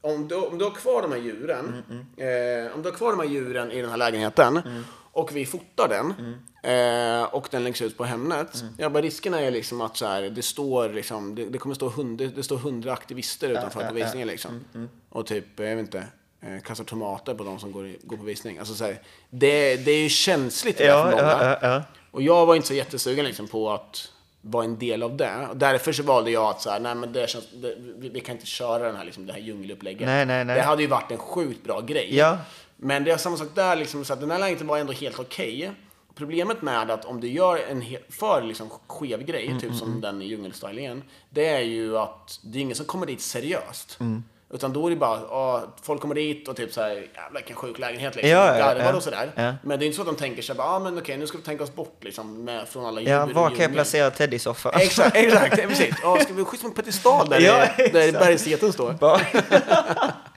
om 0.00 0.28
du, 0.28 0.34
om 0.34 0.58
du 0.58 0.64
har 0.64 0.72
kvar 0.72 1.02
de 1.02 1.12
här 1.12 1.18
djuren, 1.18 1.84
eh, 2.16 2.74
om 2.74 2.82
du 2.82 2.90
har 2.90 2.96
kvar 2.96 3.10
de 3.10 3.20
här 3.20 3.28
djuren 3.28 3.72
i 3.72 3.80
den 3.80 3.90
här 3.90 3.96
lägenheten 3.96 4.84
och 5.14 5.36
vi 5.36 5.46
fotar 5.46 5.88
den 5.88 6.14
eh, 6.62 7.24
och 7.24 7.48
den 7.50 7.64
läggs 7.64 7.82
ut 7.82 7.96
på 7.96 8.04
Hemnet. 8.04 8.64
Ja, 8.78 8.90
bara 8.90 9.02
risken 9.02 9.34
är 9.34 9.50
liksom 9.50 9.80
att 9.80 9.96
så 9.96 10.06
här, 10.06 10.22
det 10.22 10.42
står 10.42 10.88
liksom, 10.88 11.34
det, 11.34 11.44
det 11.44 11.58
kommer 11.58 11.74
stå 11.74 11.88
hund, 11.88 12.32
det 12.36 12.42
står 12.42 12.56
hundra 12.56 12.92
aktivister 12.92 13.48
utanför 13.48 13.88
på 13.88 13.94
visningen 13.94 14.28
liksom. 14.28 14.64
Och 15.08 15.26
typ, 15.26 15.44
jag 15.56 15.76
vet 15.76 15.78
inte, 15.78 16.06
eh, 16.40 16.60
kastar 16.64 16.84
tomater 16.84 17.34
på 17.34 17.44
de 17.44 17.58
som 17.58 17.72
går, 17.72 17.96
går 18.02 18.16
på 18.16 18.22
visning. 18.22 18.58
Alltså 18.58 18.74
så 18.74 18.84
här, 18.84 18.98
det, 19.30 19.76
det 19.76 19.90
är 19.90 20.02
ju 20.02 20.08
känsligt 20.08 20.80
Ja, 20.80 21.04
för 21.04 21.10
många. 21.10 21.22
ja, 21.22 21.58
ja. 21.62 21.82
Och 22.10 22.22
jag 22.22 22.46
var 22.46 22.54
inte 22.54 22.68
så 22.68 22.74
jättesugen 22.74 23.24
liksom 23.24 23.48
på 23.48 23.72
att 23.72 24.10
vara 24.40 24.64
en 24.64 24.78
del 24.78 25.02
av 25.02 25.16
det. 25.16 25.46
Och 25.50 25.56
därför 25.56 25.92
så 25.92 26.02
valde 26.02 26.30
jag 26.30 26.44
att 26.44 26.62
så 26.62 26.70
här, 26.70 26.80
nej 26.80 26.94
men 26.94 27.12
det 27.12 27.30
känns, 27.30 27.44
det, 27.52 27.74
vi, 27.78 28.08
vi 28.08 28.20
kan 28.20 28.34
inte 28.34 28.46
köra 28.46 28.86
den 28.86 28.96
här, 28.96 29.04
liksom, 29.04 29.26
det 29.26 29.32
här 29.32 29.40
djungelupplägget. 29.40 30.06
Nej, 30.06 30.26
nej, 30.26 30.44
nej. 30.44 30.56
Det 30.56 30.62
hade 30.62 30.82
ju 30.82 30.88
varit 30.88 31.10
en 31.10 31.18
sjukt 31.18 31.64
bra 31.64 31.80
grej. 31.80 32.16
Ja. 32.16 32.38
Men 32.76 33.04
det 33.04 33.10
är 33.10 33.16
samma 33.16 33.36
sak 33.36 33.48
där, 33.54 33.76
liksom, 33.76 34.04
så 34.04 34.12
att 34.12 34.20
den 34.20 34.30
här 34.30 34.38
lägenheten 34.38 34.66
var 34.66 34.78
ändå 34.78 34.92
helt 34.92 35.18
okej. 35.18 35.72
Problemet 36.14 36.62
med 36.62 36.90
att 36.90 37.04
om 37.04 37.20
du 37.20 37.28
gör 37.28 37.56
en 37.70 37.84
för 38.10 38.42
liksom, 38.42 38.70
skev 38.86 39.22
grej, 39.22 39.46
Mm, 39.46 39.60
typ 39.60 39.74
som 39.74 40.00
den 40.00 40.22
i 40.22 40.24
djungelstylingen, 40.26 41.02
det 41.30 41.46
är 41.48 41.60
ju 41.60 41.98
att 41.98 42.40
det 42.42 42.58
är 42.58 42.62
ingen 42.62 42.76
som 42.76 42.86
kommer 42.86 43.06
dit 43.06 43.20
seriöst. 43.20 43.96
Mm. 44.00 44.24
Utan 44.50 44.72
då 44.72 44.86
är 44.86 44.90
det 44.90 44.96
bara, 44.96 45.20
ja, 45.20 45.64
folk 45.82 46.00
kommer 46.00 46.14
dit 46.14 46.48
och 46.48 46.56
typ 46.56 46.72
såhär, 46.72 46.90
jävlar 46.94 47.40
vilken 47.40 47.56
sjuk 47.56 47.78
lägenhet 47.78 48.14
liksom. 48.16 48.30
Ja, 48.30 48.58
ja, 48.58 48.74
ja. 48.78 48.96
och 48.96 49.02
sådär. 49.02 49.32
Ja. 49.34 49.54
Men 49.62 49.78
det 49.78 49.84
är 49.84 49.86
inte 49.86 49.96
så 49.96 50.02
att 50.02 50.08
de 50.08 50.16
tänker 50.16 50.42
sig 50.42 50.54
bara, 50.54 50.68
ah, 50.68 50.78
men 50.78 50.98
okej 50.98 51.16
nu 51.16 51.26
ska 51.26 51.38
vi 51.38 51.44
tänka 51.44 51.64
oss 51.64 51.74
bort 51.74 52.04
liksom 52.04 52.44
med, 52.44 52.68
från 52.68 52.86
alla 52.86 53.00
djur 53.00 53.10
Ja, 53.10 53.18
var 53.20 53.32
kan 53.32 53.42
jag 53.42 53.52
djungeln." 53.52 53.72
placera 53.72 54.10
Teddy-soffa? 54.10 54.70
Exakt, 54.74 55.16
exakt, 55.16 55.56
precis. 55.68 55.94
Ja, 56.02 56.18
ska 56.20 56.32
vi 56.34 56.44
skjuta 56.44 56.66
en 56.66 56.72
pedestal 56.72 57.28
där, 57.28 57.40
Ja, 57.40 57.66
där 57.76 58.12
bergsgeten 58.12 58.72
står? 58.72 58.94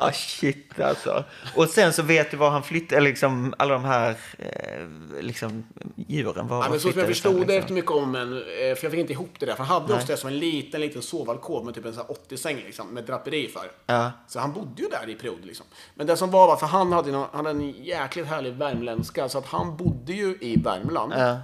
Bara- 0.00 0.08
ah, 0.08 0.12
shit 0.12 0.80
alltså. 0.80 1.24
Och 1.56 1.68
sen 1.68 1.92
så 1.92 2.02
vet 2.02 2.30
du 2.30 2.36
var 2.36 2.50
han 2.50 2.62
flyttar, 2.62 3.00
liksom 3.00 3.54
alla 3.58 3.72
de 3.74 3.84
här 3.84 4.16
eh, 4.38 4.86
liksom, 5.20 5.64
djuren. 5.96 6.48
Var, 6.48 6.64
Ja, 6.64 6.70
men 6.70 6.80
så 6.80 6.80
som 6.80 6.88
jag 6.88 6.94
flyttade 6.94 7.06
förstod 7.14 7.34
det 7.34 7.38
liksom? 7.40 7.58
efter 7.58 7.74
mycket 7.74 7.90
om 7.90 8.14
en, 8.14 8.32
eh, 8.36 8.42
för 8.44 8.84
jag 8.84 8.90
fick 8.90 8.94
inte 8.94 9.12
ihop 9.12 9.30
det 9.38 9.46
där, 9.46 9.54
för 9.54 9.64
han 9.64 9.82
hade 9.82 9.94
också 9.94 10.06
det 10.06 10.16
som 10.16 10.28
en 10.28 10.38
liten, 10.38 10.80
liten 10.80 11.02
sovalkov 11.02 11.64
med 11.64 11.74
typ 11.74 11.84
en 11.86 11.92
sån 11.94 12.04
här 12.08 12.14
80-säng 12.36 12.56
liksom, 12.56 12.88
med 12.88 13.04
draperi 13.04 13.48
för. 13.48 13.70
Ja. 13.86 14.12
Så 14.28 14.38
han 14.40 14.52
bodde 14.52 14.82
ju 14.82 14.88
där 14.88 15.10
i 15.10 15.14
perioder 15.14 15.46
liksom. 15.46 15.66
Men 15.94 16.06
det 16.06 16.16
som 16.16 16.30
var 16.30 16.46
var, 16.46 16.56
för 16.56 16.66
han 16.66 16.92
hade, 16.92 17.10
någon, 17.12 17.26
han 17.32 17.46
hade 17.46 17.58
en 17.58 17.70
jäkligt 17.84 18.26
härlig 18.26 18.52
värmländska, 18.52 19.28
så 19.28 19.38
att 19.38 19.46
han 19.46 19.76
bodde 19.76 20.12
ju 20.12 20.38
i 20.40 20.56
Värmland. 20.64 21.12
Ja. 21.16 21.36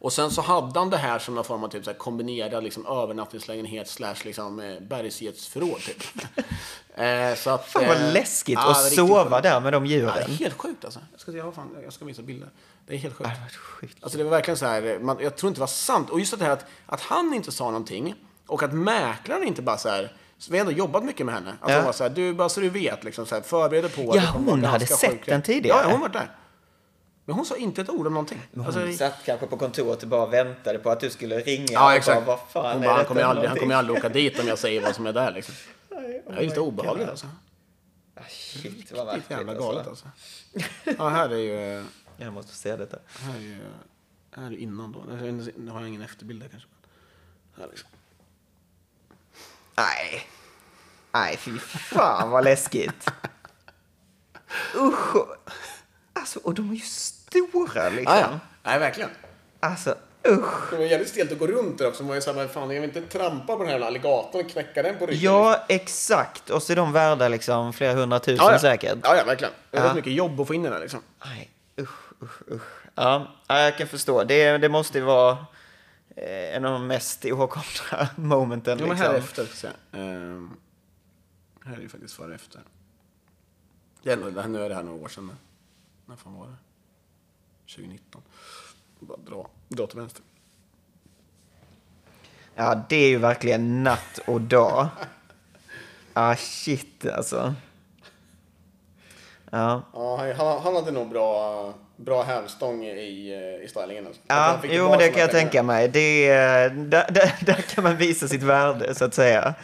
Och 0.00 0.12
sen 0.12 0.30
så 0.30 0.42
hade 0.42 0.78
han 0.78 0.90
det 0.90 0.96
här 0.96 1.18
som 1.18 1.34
någon 1.34 1.44
form 1.44 1.64
av 1.64 1.68
typ 1.68 1.84
så 1.84 1.90
här 1.90 1.98
kombinerad 1.98 2.64
liksom, 2.64 2.86
övernattningslägenhet 2.86 3.88
slash 3.88 4.14
liksom, 4.24 4.60
eh, 4.60 4.80
bergsgetsförråd 4.80 5.80
typ. 5.80 6.02
eh, 6.94 7.34
så 7.36 7.50
att, 7.50 7.66
Fan 7.68 7.86
vad 7.88 7.96
eh, 7.96 8.12
läskigt 8.12 8.58
att 8.58 8.92
sova 8.92 9.24
sjukt. 9.30 9.42
där 9.42 9.60
med 9.60 9.72
de 9.72 9.86
Ja, 9.86 9.90
det 9.90 9.94
djuren. 9.94 10.16
är 10.16 10.22
helt 10.34 10.54
sjukt 10.58 10.84
alltså. 10.84 11.00
Jag 11.12 11.20
ska, 11.20 11.32
jag, 11.32 11.44
har 11.44 11.52
fan, 11.52 11.76
jag 11.84 11.92
ska 11.92 12.04
visa 12.04 12.22
bilder. 12.22 12.48
Det 12.86 12.94
är 12.94 12.98
helt 12.98 13.14
sjukt. 13.16 13.30
Ja, 13.30 13.36
det 13.36 13.40
var 13.40 13.48
sjukt. 13.50 13.96
Alltså 14.00 14.18
det 14.18 14.24
var 14.24 14.30
verkligen 14.30 14.58
så 14.58 14.66
här, 14.66 14.98
man, 15.02 15.16
jag 15.20 15.36
tror 15.36 15.48
inte 15.48 15.58
det 15.58 15.62
var 15.62 15.66
sant. 15.66 16.10
Och 16.10 16.20
just 16.20 16.38
det 16.38 16.44
här 16.44 16.52
att, 16.52 16.64
att 16.86 17.00
han 17.00 17.34
inte 17.34 17.52
sa 17.52 17.64
någonting 17.64 18.14
Och 18.46 18.62
att 18.62 18.72
mäklaren 18.72 19.44
inte 19.44 19.62
bara 19.62 19.78
så 19.78 19.88
här, 19.88 20.12
så 20.38 20.52
vi 20.52 20.58
har 20.58 20.66
ändå 20.66 20.78
jobbat 20.78 21.04
mycket 21.04 21.26
med 21.26 21.34
henne. 21.34 21.54
Att 21.60 21.70
Ja. 21.70 21.76
hon 21.76 21.84
var 21.84 21.92
så 21.92 22.02
här, 22.02 22.10
du 22.10 22.34
bara 22.34 22.48
så 22.48 22.60
du 22.60 22.68
vet, 22.68 23.04
liksom 23.04 23.26
så 23.26 23.34
här, 23.34 23.42
förbered 23.42 23.84
dig 23.84 23.90
på 23.92 24.16
Ja, 24.16 24.22
hon 24.34 24.60
vara 24.60 24.70
hade 24.70 24.86
sett 24.86 25.10
sjukt. 25.10 25.26
den 25.26 25.42
tidigare. 25.42 25.80
Ja, 25.84 25.90
hon 25.90 26.00
var 26.00 26.08
där. 26.08 26.30
Men 27.28 27.36
hon 27.36 27.46
sa 27.46 27.56
inte 27.56 27.80
ett 27.80 27.88
ord 27.90 28.06
om 28.06 28.12
någonting. 28.12 28.40
Alltså, 28.64 28.80
Hon 28.80 28.94
satt 28.94 29.24
kanske 29.24 29.46
på 29.46 29.56
kontoret 29.56 30.02
och 30.02 30.08
bara 30.08 30.26
väntade 30.26 30.78
på 30.78 30.90
att 30.90 31.00
du 31.00 31.10
skulle 31.10 31.40
ringa. 31.40 31.66
ja, 31.70 31.96
exakt. 31.96 32.26
Bara, 32.26 32.36
vad 32.36 32.48
fan 32.50 32.72
hon 32.72 32.82
bara, 32.82 32.92
han 32.96 33.04
kommer, 33.04 33.22
aldrig, 33.22 33.48
han 33.48 33.56
kommer 33.58 33.74
någonting?" 33.74 33.92
aldrig 33.92 33.98
åka 33.98 34.08
dit 34.08 34.38
om 34.40 34.48
jag 34.48 34.58
säger 34.58 34.82
vad 34.82 34.94
som 34.94 35.06
är 35.06 35.12
där 35.12 35.32
liksom. 35.32 35.54
Nej, 35.90 36.22
oh 36.26 36.32
Det 36.32 36.38
är 36.38 36.42
lite 36.42 36.60
my 36.60 36.66
obehagligt 36.66 37.04
God. 37.04 37.10
alltså. 37.10 37.26
Ah, 38.14 38.20
Shit, 38.28 38.92
vad 38.92 39.16
Lite 39.16 39.34
jävla 39.34 39.44
verkligt 39.44 39.58
galet 39.58 39.88
alltså. 39.88 40.06
alltså. 40.06 40.94
Ja, 40.98 41.08
här 41.08 41.28
är 41.30 41.36
ju... 41.38 41.84
Jag 42.16 42.32
måste 42.32 42.54
se 42.54 42.76
detta. 42.76 42.98
Här 43.20 43.34
är 43.34 43.40
ju... 43.40 43.58
Här 44.30 44.46
är 44.46 44.56
innan 44.56 44.92
då. 44.92 45.04
Nu 45.56 45.70
har 45.70 45.80
jag 45.80 45.88
ingen 45.88 46.02
efterbild 46.02 46.42
där 46.42 46.48
kanske. 46.48 46.68
Här 47.58 47.66
liksom. 47.68 47.88
Nej. 49.76 50.26
Nej, 51.12 51.36
fy 51.36 51.58
fan 51.58 52.30
vad 52.30 52.44
läskigt. 52.44 53.10
Usch. 54.76 55.16
Alltså, 56.12 56.38
och 56.38 56.54
de 56.54 56.70
är 56.70 56.74
ju 56.74 56.80
stora 57.28 57.88
liksom. 57.88 58.14
Ah, 58.16 58.20
ja. 58.20 58.40
Nej, 58.62 58.78
verkligen. 58.78 59.10
Alltså, 59.60 59.94
usch. 60.28 60.70
Det 60.70 60.76
var 60.76 60.84
jävligt 60.84 61.08
stelt 61.08 61.32
att 61.32 61.38
gå 61.38 61.46
runt 61.46 61.78
där 61.78 61.88
också. 61.88 62.02
Man 62.02 62.08
var 62.08 62.14
ju 62.14 62.20
såhär, 62.20 62.36
men 62.38 62.48
fan 62.48 62.70
jag 62.70 62.80
vill 62.80 62.96
inte 62.96 63.18
trampa 63.18 63.56
på 63.56 63.62
den 63.64 63.72
här 63.72 63.80
alligatorn 63.80 64.44
och 64.44 64.50
knäcka 64.50 64.82
den 64.82 64.98
på 64.98 65.06
ryggen. 65.06 65.20
liksom. 65.20 65.34
Ja, 65.34 65.64
exakt. 65.68 66.50
Och 66.50 66.62
så 66.62 66.72
är 66.72 66.76
de 66.76 66.92
värda 66.92 67.28
liksom 67.28 67.72
flera 67.72 67.92
hundratusen 67.94 68.46
ja, 68.46 68.52
ja. 68.52 68.58
säkert. 68.58 68.98
Ja, 69.02 69.16
ja, 69.16 69.24
verkligen. 69.24 69.52
Det 69.70 69.78
är 69.78 69.86
Ja. 69.86 69.94
mycket 69.94 70.12
jobb 70.12 70.40
att 70.40 70.46
få 70.46 70.54
in 70.54 70.62
den 70.62 70.72
här 70.72 70.80
liksom. 70.80 71.00
Nej, 71.24 71.50
usch, 71.80 72.12
usch, 72.22 72.42
usch. 72.52 72.62
Ja, 72.94 73.26
ja, 73.46 73.60
jag 73.60 73.78
kan 73.78 73.86
förstå. 73.88 74.24
Det, 74.24 74.58
det 74.58 74.68
måste 74.68 74.98
ju 74.98 75.04
vara 75.04 75.30
eh, 76.16 76.56
en 76.56 76.64
av 76.64 76.72
de 76.72 76.86
mest 76.86 77.24
ihågkomna 77.24 78.08
momenten. 78.16 78.78
Ja, 78.78 78.86
men 78.86 78.96
liksom. 78.96 79.12
här 79.12 79.18
efter, 79.18 79.42
jag 79.42 79.48
säga. 79.50 79.72
Ehm, 79.92 80.50
här 81.64 81.76
är 81.76 81.80
ju 81.80 81.88
faktiskt 81.88 82.14
före 82.14 82.34
efter. 82.34 82.60
Det 84.02 84.12
är, 84.12 84.16
nog- 84.16 84.34
det 84.34 84.40
här, 84.42 84.48
nu 84.48 84.62
är 84.64 84.68
det 84.68 84.74
här 84.74 84.82
några 84.82 85.04
år 85.04 85.08
sedan. 85.08 85.32
När 86.06 86.16
fan 86.16 86.34
var 86.34 86.46
det? 86.46 86.54
2019. 87.76 88.22
Bara 89.00 89.18
dra, 89.26 89.46
dra 89.68 89.86
till 89.86 89.98
vänster. 89.98 90.22
Ja, 92.54 92.82
det 92.88 92.96
är 92.96 93.08
ju 93.08 93.18
verkligen 93.18 93.84
natt 93.84 94.18
och 94.26 94.40
dag. 94.40 94.88
Ah, 96.12 96.36
shit 96.36 97.06
alltså. 97.06 97.54
Ja, 99.50 99.82
Ja, 99.92 100.32
han- 100.36 100.60
han, 100.62 100.74
hade 100.76 100.90
nog 100.90 101.08
bra, 101.08 101.74
bra 101.96 102.22
hävstång 102.22 102.84
i, 102.84 103.32
eh, 103.32 103.64
i 103.64 103.68
stylingen. 103.68 104.06
Alltså. 104.06 104.22
Ja 104.26 104.58
jo 104.64 104.88
men 104.90 104.98
det 104.98 105.04
de 105.06 105.10
kan 105.10 105.20
jag 105.20 105.30
pengarna. 105.30 105.32
tänka 105.50 105.62
mig. 105.62 105.88
Det 105.88 106.28
är, 106.28 106.70
där, 106.70 107.10
där, 107.10 107.34
där 107.40 107.54
kan 107.74 107.84
man 107.84 107.96
visa 107.96 108.28
sitt 108.28 108.42
värde 108.42 108.94
så 108.94 109.04
att 109.04 109.14
säga. 109.14 109.54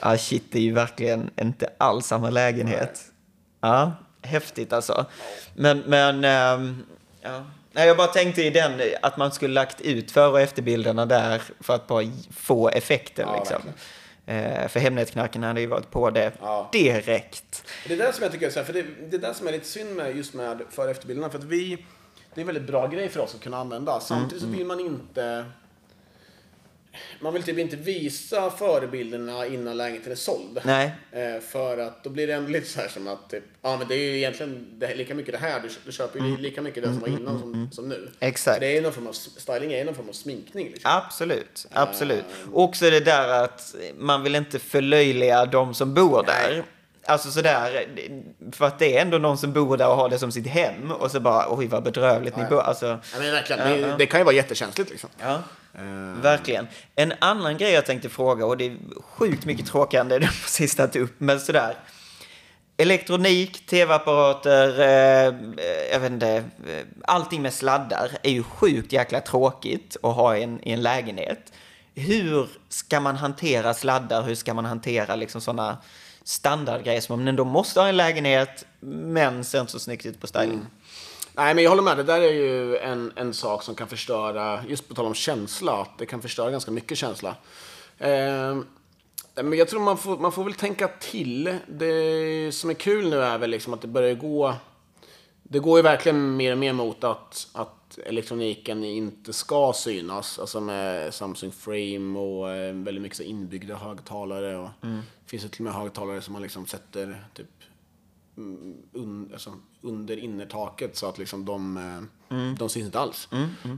Ja, 0.00 0.18
shit, 0.18 0.44
det 0.52 0.58
är 0.58 0.62
ju 0.62 0.72
verkligen 0.72 1.30
inte 1.40 1.68
alls 1.78 2.06
samma 2.06 2.30
lägenhet. 2.30 3.00
Ja, 3.60 3.92
häftigt 4.22 4.72
alltså. 4.72 5.06
Men, 5.54 5.78
men, 5.78 6.24
ehm, 6.24 6.84
ja. 7.24 7.44
Nej, 7.72 7.86
jag 7.86 7.96
bara 7.96 8.06
tänkte 8.06 8.42
i 8.42 8.50
den, 8.50 8.80
att 9.02 9.16
man 9.16 9.32
skulle 9.32 9.54
lagt 9.54 9.80
ut 9.80 10.10
före 10.10 10.28
och 10.30 10.40
efterbilderna 10.40 11.06
där 11.06 11.42
för 11.60 11.74
att 11.74 11.86
bara 11.86 12.04
få 12.36 12.68
effekten 12.68 13.28
Ja, 13.28 13.38
liksom. 13.38 13.62
Eh, 14.26 14.68
för 14.68 14.80
Hemnetknarken 14.80 15.42
hade 15.42 15.60
ju 15.60 15.66
varit 15.66 15.90
på 15.90 16.10
det 16.10 16.32
Ja. 16.40 16.68
direkt. 16.72 17.64
Det 17.86 17.94
är 17.94 17.98
det 17.98 18.12
som 18.12 18.22
jag 18.22 18.32
tycker 18.32 18.46
är 18.46 18.50
så 18.50 18.58
här, 18.58 18.66
för 18.66 18.72
det, 18.72 18.82
det 19.10 19.16
är 19.16 19.20
det 19.20 19.34
som 19.34 19.46
är 19.48 19.52
lite 19.52 19.66
synd 19.66 19.96
med 19.96 20.16
just 20.16 20.34
med 20.34 20.62
före 20.70 20.84
och 20.84 20.90
efterbilderna. 20.90 21.30
För 21.30 21.38
att 21.38 21.44
vi, 21.44 21.68
det 22.34 22.40
är 22.40 22.40
en 22.40 22.46
väldigt 22.46 22.66
bra 22.66 22.86
grej 22.86 23.08
för 23.08 23.20
oss 23.20 23.34
att 23.34 23.40
kunna 23.40 23.56
använda. 23.58 24.00
Samtidigt 24.00 24.42
så 24.42 24.48
vill 24.48 24.66
man 24.66 24.80
inte... 24.80 25.44
Man 27.20 27.32
vill 27.34 27.42
typ 27.42 27.58
inte 27.58 27.76
visa 27.76 28.50
förebilderna 28.50 29.46
innan 29.46 29.76
lägenheten 29.76 30.12
är 30.12 30.16
såld. 30.16 30.60
Nej. 30.64 30.92
Eh, 31.12 31.40
för 31.40 31.78
att 31.78 32.04
då 32.04 32.10
blir 32.10 32.26
det 32.26 32.32
ändå 32.32 32.50
lite 32.50 32.68
så 32.68 32.80
här 32.80 32.88
som 32.88 33.08
att 33.08 33.30
typ, 33.30 33.44
ja 33.62 33.76
men 33.76 33.88
det 33.88 33.94
är 33.94 33.98
ju 33.98 34.16
egentligen 34.16 34.66
det 34.78 34.94
lika 34.94 35.14
mycket 35.14 35.32
det 35.32 35.38
här, 35.38 35.60
du, 35.60 35.68
du 35.86 35.92
köper 35.92 36.20
ju 36.20 36.36
lika 36.36 36.62
mycket 36.62 36.82
det 36.82 36.88
som 36.88 37.00
var 37.00 37.08
innan 37.08 37.40
som, 37.40 37.68
som 37.72 37.88
nu. 37.88 38.10
Exakt. 38.20 38.60
Det 38.60 38.76
är 38.76 38.82
någon 38.82 38.92
form 38.92 39.06
av, 39.06 39.12
styling 39.12 39.72
är 39.72 39.84
någon 39.84 39.94
form 39.94 40.08
av 40.08 40.12
sminkning 40.12 40.66
liksom. 40.66 40.90
Absolut, 40.94 41.66
absolut. 41.72 42.24
Och 42.52 42.62
också 42.62 42.90
det 42.90 43.00
där 43.00 43.28
att 43.44 43.74
man 43.98 44.22
vill 44.22 44.34
inte 44.34 44.58
förlöjliga 44.58 45.46
de 45.46 45.74
som 45.74 45.94
bor 45.94 46.22
där. 46.26 46.64
Alltså 47.06 47.30
sådär, 47.30 47.86
för 48.52 48.66
att 48.66 48.78
det 48.78 48.96
är 48.96 49.02
ändå 49.02 49.18
någon 49.18 49.38
som 49.38 49.52
bor 49.52 49.76
där 49.76 49.88
och 49.88 49.96
har 49.96 50.08
det 50.08 50.18
som 50.18 50.32
sitt 50.32 50.46
hem 50.46 50.90
och 50.92 51.10
så 51.10 51.20
bara, 51.20 51.46
oj 51.56 51.66
vad 51.66 51.82
bedrövligt 51.82 52.36
ni 52.36 52.44
bor. 52.44 52.60
Alltså, 52.60 52.86
Ja, 52.86 53.18
men 53.18 53.30
verkligen, 53.32 53.82
det, 53.82 53.94
det 53.98 54.06
kan 54.06 54.20
ju 54.20 54.24
vara 54.24 54.34
jättekänsligt 54.34 54.90
liksom. 54.90 55.10
ja. 55.20 55.42
Verkligen. 56.22 56.66
En 56.94 57.12
annan 57.18 57.56
grej 57.56 57.72
jag 57.72 57.86
tänkte 57.86 58.08
fråga, 58.08 58.46
och 58.46 58.56
det 58.56 58.66
är 58.66 58.76
sjukt 59.00 59.44
mycket 59.44 59.66
tråkigare 59.66 60.00
än 60.00 60.08
det 60.08 60.18
du 60.18 60.26
precis 60.42 60.74
tagit 60.74 60.96
upp, 60.96 61.14
men 61.18 61.40
sådär. 61.40 61.76
Elektronik, 62.76 63.66
tv-apparater, 63.66 64.80
eh, 64.80 65.34
jag 65.92 66.00
vet 66.00 66.12
inte, 66.12 66.28
eh, 66.28 66.84
allting 67.04 67.42
med 67.42 67.52
sladdar 67.52 68.10
är 68.22 68.30
ju 68.30 68.42
sjukt 68.42 68.92
jäkla 68.92 69.20
tråkigt 69.20 69.96
att 70.02 70.14
ha 70.14 70.36
i 70.36 70.42
en, 70.42 70.68
i 70.68 70.72
en 70.72 70.82
lägenhet. 70.82 71.52
Hur 71.94 72.48
ska 72.68 73.00
man 73.00 73.16
hantera 73.16 73.74
sladdar? 73.74 74.22
Hur 74.22 74.34
ska 74.34 74.54
man 74.54 74.64
hantera 74.64 75.16
liksom 75.16 75.40
sådana 75.40 75.78
standardgrejer 76.24 77.00
som 77.00 77.18
man 77.18 77.28
ändå 77.28 77.44
måste 77.44 77.80
ha 77.80 77.86
i 77.86 77.90
en 77.90 77.96
lägenhet, 77.96 78.64
men 78.80 79.44
ser 79.44 79.60
inte 79.60 79.72
så 79.72 79.78
snyggt 79.78 80.06
ut 80.06 80.20
på 80.20 80.26
styling? 80.26 80.66
Nej, 81.36 81.54
men 81.54 81.64
jag 81.64 81.70
håller 81.70 81.82
med. 81.82 81.96
Det 81.96 82.02
där 82.02 82.20
är 82.20 82.32
ju 82.32 82.76
en, 82.76 83.12
en 83.16 83.34
sak 83.34 83.62
som 83.62 83.74
kan 83.74 83.88
förstöra, 83.88 84.64
just 84.68 84.88
på 84.88 84.94
tal 84.94 85.06
om 85.06 85.14
känsla, 85.14 85.72
att 85.72 85.98
det 85.98 86.06
kan 86.06 86.22
förstöra 86.22 86.50
ganska 86.50 86.70
mycket 86.70 86.98
känsla. 86.98 87.36
Eh, 87.98 88.56
men 89.34 89.52
jag 89.52 89.68
tror 89.68 89.80
man 89.80 89.98
får, 89.98 90.18
man 90.18 90.32
får 90.32 90.44
väl 90.44 90.54
tänka 90.54 90.88
till. 90.88 91.58
Det 91.66 92.54
som 92.54 92.70
är 92.70 92.74
kul 92.74 93.10
nu 93.10 93.20
är 93.22 93.38
väl 93.38 93.50
liksom 93.50 93.74
att 93.74 93.80
det 93.80 93.88
börjar 93.88 94.14
gå... 94.14 94.54
Det 95.42 95.58
går 95.58 95.78
ju 95.78 95.82
verkligen 95.82 96.36
mer 96.36 96.52
och 96.52 96.58
mer 96.58 96.72
mot 96.72 97.04
att, 97.04 97.48
att 97.52 97.98
elektroniken 98.06 98.84
inte 98.84 99.32
ska 99.32 99.72
synas. 99.72 100.38
Alltså 100.38 100.60
med 100.60 101.14
Samsung 101.14 101.52
Frame 101.52 102.18
och 102.18 102.50
eh, 102.50 102.74
väldigt 102.74 103.02
mycket 103.02 103.20
inbyggda 103.20 103.74
högtalare. 103.74 104.56
Och 104.56 104.68
Det 104.80 105.30
finns 105.30 105.44
ju 105.44 105.48
till 105.48 105.60
och 105.60 105.64
med 105.64 105.74
högtalare 105.82 106.20
som 106.20 106.32
man 106.32 106.42
liksom 106.42 106.66
sätter 106.66 107.24
typ 107.34 107.46
un, 108.36 109.30
alltså, 109.32 109.52
under 109.82 110.16
innertaket 110.16 110.96
så 110.96 111.06
att 111.08 111.18
liksom 111.18 111.44
de, 111.44 111.76
eh, 111.76 112.36
de 112.58 112.68
syns 112.68 112.86
inte 112.86 113.00
alls. 113.00 113.28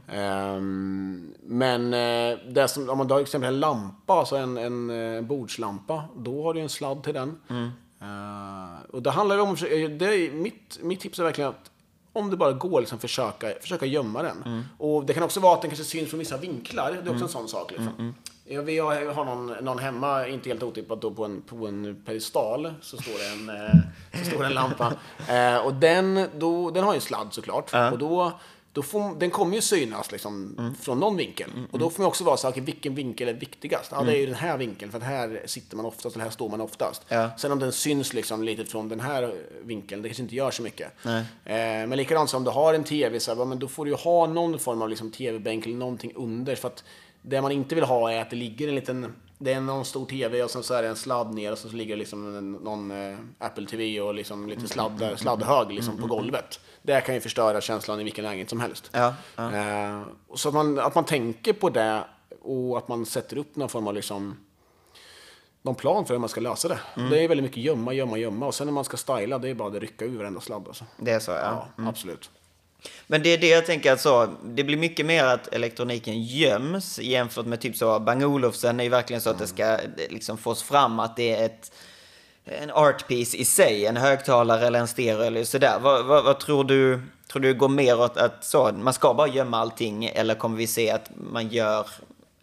Ehm, 0.09 1.35
men 1.43 1.95
eh, 1.95 2.39
det 2.49 2.69
som, 2.69 2.91
om 2.91 2.99
man 2.99 3.09
tar 3.09 3.21
exempel 3.21 3.55
en 3.55 3.61
lampa, 3.61 4.13
alltså 4.15 4.37
en, 4.37 4.57
en 4.57 4.91
eh, 4.91 5.23
bordslampa, 5.23 6.05
då 6.17 6.43
har 6.45 6.55
du 6.55 6.61
en 6.61 6.69
sladd 6.69 7.03
till 7.03 7.15
den. 7.15 7.41
Eh, 8.01 8.91
och 8.91 9.03
det 9.03 9.11
handlar 9.11 9.39
om, 9.39 9.55
det 9.61 10.07
är, 10.07 10.33
mitt, 10.33 10.79
mitt 10.83 11.01
tips 11.01 11.19
är 11.19 11.25
verkligen 11.25 11.51
att 11.51 11.71
om 12.13 12.31
det 12.31 12.37
bara 12.37 12.53
går, 12.53 12.81
liksom 12.81 12.99
försöka, 12.99 13.53
försöka 13.61 13.87
gömma 13.87 14.23
den. 14.23 14.65
Och 14.79 15.07
det 15.07 15.15
kan 15.15 15.23
också 15.23 15.41
vara 15.41 15.55
att 15.55 15.63
den 15.63 15.71
kanske 15.71 15.85
syns 15.85 16.11
från 16.11 16.19
vissa 16.19 16.37
vinklar. 16.37 16.93
Det 17.05 17.11
är 17.11 17.13
också 17.13 17.25
en 17.25 17.31
sån 17.31 17.49
sak. 17.49 17.71
Liksom. 17.71 18.15
Ja, 18.49 18.63
vi 18.63 18.79
har, 18.79 18.95
jag 18.95 19.13
har 19.13 19.25
någon, 19.25 19.47
någon 19.47 19.79
hemma, 19.79 20.27
inte 20.27 20.49
helt 20.49 20.63
otippat, 20.63 21.01
då 21.01 21.11
på 21.11 21.25
en, 21.25 21.43
på 21.43 21.67
en 21.67 22.03
pedestal 22.07 22.75
så 22.81 22.97
står 22.97 23.13
det 23.13 23.53
en, 23.53 23.67
eh, 23.67 24.25
så 24.25 24.31
står 24.31 24.45
en 24.45 24.55
lampa. 24.55 24.93
Eh, 25.29 25.57
och 25.57 25.75
den, 25.75 26.29
då, 26.35 26.71
den 26.71 26.85
har 26.85 26.93
ju 26.93 26.97
en 26.97 27.01
sladd 27.01 27.29
såklart. 27.31 27.75
Och 27.93 27.99
då, 27.99 28.33
då 28.73 28.83
får, 28.83 29.19
den 29.19 29.31
kommer 29.31 29.55
ju 29.57 29.63
synas 29.63 30.13
liksom, 30.13 30.75
från 30.81 31.01
någon 31.01 31.17
vinkel. 31.17 31.51
Och 31.71 31.79
då 31.79 31.91
får 31.91 32.03
man 32.03 32.09
också 32.09 32.25
vara 32.25 32.37
så 32.37 32.47
här, 32.47 32.53
okej, 32.53 32.63
vilken 32.63 32.95
vinkel 32.95 33.29
är 33.29 33.33
viktigast? 33.33 33.91
Ja, 33.95 34.03
det 34.03 34.13
är 34.13 34.17
ju 34.17 34.27
den 34.27 34.35
här 34.35 34.59
vinkeln, 34.59 34.91
för 34.91 34.99
att 34.99 35.05
här 35.05 35.43
sitter 35.47 35.77
man 35.77 35.87
oftast, 35.87 36.17
eller 36.17 36.25
här 36.25 36.33
står 36.33 36.49
man 36.49 36.61
oftast. 36.61 37.03
Ja. 37.09 37.31
Sen 37.39 37.53
om 37.53 37.59
den 37.59 37.73
syns 37.73 38.15
liksom 38.15 38.43
lite 38.43 38.65
från 38.65 38.89
den 38.89 39.01
här 39.01 39.35
vinkeln, 39.63 40.03
det 40.03 40.09
kanske 40.09 40.23
inte 40.23 40.35
gör 40.35 40.51
så 40.51 40.63
mycket. 40.63 40.93
Eh, 41.05 41.17
men 41.45 41.91
likadant 41.91 42.31
som 42.31 42.39
om 42.39 42.45
du 42.45 42.51
har 42.51 42.75
en 42.75 42.85
tv, 42.85 43.21
så 43.21 43.35
här, 43.35 43.45
men 43.45 43.59
då 43.59 43.69
får 43.69 43.85
du 43.85 43.91
ju 43.91 43.97
ha 43.97 44.27
någon 44.27 44.59
form 44.59 44.83
av 44.83 44.89
liksom, 44.89 45.11
tv-bänk 45.11 45.67
eller 45.67 45.77
någonting 45.77 46.13
under. 46.15 46.55
För 46.55 46.69
att 46.69 46.85
det 47.27 47.43
man 47.43 47.53
inte 47.53 47.75
vill 47.75 47.85
ha 47.85 48.13
är 48.13 48.23
att 48.23 48.31
det 48.31 48.37
ligger 48.37 48.69
en 48.69 48.75
liten, 48.75 49.15
det 49.39 49.53
är 49.53 49.61
någon 49.61 49.85
stor 49.85 50.07
tv 50.07 50.43
och 50.43 50.51
sen 50.51 50.63
så 50.63 50.75
är 50.75 50.83
det 50.83 50.89
en 50.89 50.97
sladd 50.97 51.35
ner 51.35 51.53
och 51.53 51.59
så 51.59 51.69
ligger 51.69 51.95
det 51.95 51.99
liksom 51.99 52.53
någon 52.53 52.91
eh, 52.91 53.19
Apple 53.39 53.67
TV 53.67 54.01
och 54.01 54.15
liksom 54.15 54.49
lite 54.49 54.69
sladd, 54.69 55.15
sladdhög 55.17 55.73
liksom 55.73 55.99
på 55.99 56.07
golvet. 56.07 56.61
Det 56.83 57.01
kan 57.01 57.15
ju 57.15 57.21
förstöra 57.21 57.61
känslan 57.61 58.01
i 58.01 58.05
vilken 58.05 58.25
lägenhet 58.25 58.51
som 58.51 58.61
helst. 58.61 58.91
Ja, 58.93 59.15
Eh, 59.39 60.03
och 60.29 60.41
så 60.41 60.49
att 60.49 60.55
man, 60.55 60.79
att 60.79 60.95
man 60.95 61.05
tänker 61.05 61.53
på 61.53 61.71
det 61.71 62.05
och 62.43 62.79
att 62.79 62.89
man 62.89 63.07
sätter 63.07 63.39
upp 63.39 63.57
någon 63.57 63.69
form 63.69 63.87
av 63.89 63.95
liksom 63.95 64.37
någon 65.63 65.75
plan 65.75 66.07
för 66.07 66.15
hur 66.15 66.19
man 66.19 66.29
ska 66.29 66.41
lösa 66.41 66.69
det. 66.69 66.79
Det 67.11 67.25
är 67.25 67.29
väldigt 67.29 67.45
mycket 67.45 67.63
gömma, 67.63 67.93
gömma, 67.93 68.19
gömma 68.19 68.47
och 68.47 68.55
sen 68.55 68.67
när 68.67 68.73
man 68.73 68.85
ska 68.85 68.97
styla 68.97 69.39
det 69.39 69.49
är 69.49 69.55
bara 69.55 69.69
att 69.69 69.75
rycka 69.75 70.05
ur 70.05 70.19
varenda 70.19 70.41
sladd. 70.41 70.69
Alltså. 70.69 70.85
Det 70.97 71.11
är 71.11 71.19
så, 71.21 71.31
ja. 71.31 71.69
Ja, 71.77 71.89
absolut. 71.89 72.31
Men 73.07 73.23
det 73.23 73.29
är 73.29 73.39
det 73.39 73.49
jag 73.49 73.67
tänker 73.67 73.93
alltså, 73.93 74.31
det 74.45 74.65
blir 74.65 74.77
mycket 74.77 75.07
mer 75.07 75.25
att 75.25 75.49
elektroniken 75.49 76.23
göms 76.23 76.99
jämfört 76.99 77.47
med 77.47 77.61
typ 77.61 77.77
så 77.77 78.01
Bang 78.01 78.25
Olufsen 78.25 78.81
är 78.81 78.85
ju 78.85 78.91
verkligen 78.91 79.21
så 79.21 79.31
att 79.31 79.39
det 79.39 79.47
ska 79.47 79.63
eh, 79.63 79.79
liksom 80.11 80.39
fås 80.39 80.63
fram 80.63 81.01
att 81.01 81.17
det 81.17 81.35
är 81.35 81.47
ett 81.47 81.73
en 82.49 82.71
art 82.71 83.09
piece 83.09 83.37
i 83.37 83.45
sig, 83.45 83.87
en 83.87 83.97
högtalare 83.97 84.67
eller 84.67 84.79
en 84.79 84.89
stereo 84.89 85.23
eller 85.23 85.45
sådär. 85.45 85.79
Vad, 85.81 86.05
vad, 86.05 86.25
vad 86.25 86.41
tror 86.41 86.65
du, 86.65 87.03
tror 87.33 87.43
du 87.43 87.55
går 87.55 87.69
mer 87.69 88.01
åt 88.01 88.17
att 88.17 88.45
så, 88.45 88.73
man 88.73 88.95
ska 88.95 89.15
bara 89.15 89.29
gömma 89.29 89.59
allting 89.59 90.05
eller 90.05 90.35
kommer 90.35 90.57
vi 90.57 90.67
se 90.67 90.91
att 90.91 91.11
man 91.15 91.49
gör 91.49 91.87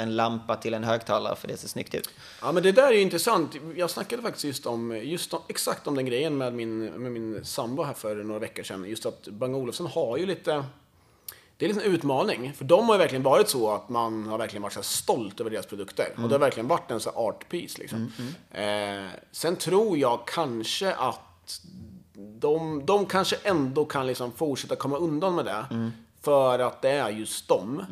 en 0.04 0.16
lampa 0.16 0.56
till 0.56 0.74
en 0.74 0.84
högtalare 0.84 1.36
för 1.36 1.48
det 1.48 1.58
ser 1.58 1.68
snyggt 1.68 1.96
ut. 1.96 2.10
Ja, 2.42 2.52
men 2.52 2.64
det 2.64 2.72
där 2.72 2.88
är 2.88 2.92
ju 2.92 3.02
intressant. 3.02 3.56
Jag 3.76 3.90
snackade 3.90 4.22
faktiskt 4.22 4.46
just 4.46 4.66
om, 4.66 5.02
just 5.04 5.34
om, 5.34 5.42
exakt 5.48 5.88
om 5.88 5.96
den 5.96 6.06
grejen 6.06 6.38
med 6.38 6.54
min, 6.54 6.86
med 6.86 7.12
min 7.12 7.46
sambo 7.46 7.84
här 7.84 7.94
för 7.94 8.16
några 8.16 8.40
veckor 8.40 8.64
sedan. 8.64 8.86
Just 8.86 9.06
att 9.06 9.28
Bang 9.28 9.56
Olufsen 9.56 9.86
har 9.86 10.18
ju 10.18 10.26
lite, 10.26 10.66
det 11.58 11.66
är 11.66 11.70
lite 11.70 11.86
en 11.86 11.94
utmaning. 11.94 12.54
För 12.54 12.66
de 12.66 12.86
har 12.86 12.96
ju 12.96 13.00
verkligen 13.00 13.24
varit 13.24 13.50
så 13.50 13.72
att 13.72 13.90
man 13.90 14.28
har 14.28 14.38
verkligen 14.38 14.62
varit 14.62 14.74
så 14.74 14.84
stolt 14.84 15.40
över 15.40 15.50
deras 15.52 15.66
produkter. 15.66 16.06
Och 16.16 16.22
det 16.30 16.36
har 16.36 16.40
verkligen 16.40 16.68
varit 16.68 16.92
en 16.92 17.00
så 17.00 17.10
här 17.10 17.18
art 17.18 17.50
piece 17.50 17.78
liksom. 17.82 18.12
Eh, 18.52 19.20
sen 19.32 19.56
tror 19.56 19.98
jag 19.98 20.28
kanske 20.28 20.94
att 20.94 21.62
de, 22.16 22.86
de 22.86 23.06
kanske 23.06 23.36
ändå 23.44 23.86
kan 23.86 24.08
liksom 24.08 24.32
fortsätta 24.32 24.76
komma 24.76 24.98
undan 24.98 25.36
med 25.36 25.46
det. 25.46 25.92
För 26.22 26.60
att 26.60 26.82
det 26.82 26.90
är 26.90 27.10
just 27.10 27.48
dem. 27.48 27.86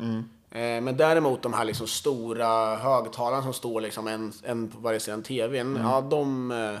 Eh, 0.54 0.80
men 0.80 0.96
däremot 0.96 1.42
de 1.42 1.52
här 1.52 1.64
liksom 1.64 1.86
stora 1.86 2.76
högtalarna 2.76 3.42
som 3.42 3.52
står 3.52 3.80
liksom 3.80 4.06
en, 4.08 4.32
en 4.42 4.68
på 4.68 4.78
varje 4.78 5.00
sida 5.00 5.16
av 5.16 5.22
tvn. 5.22 5.78
Ja, 5.82 6.00
de, 6.00 6.50
eh, 6.50 6.78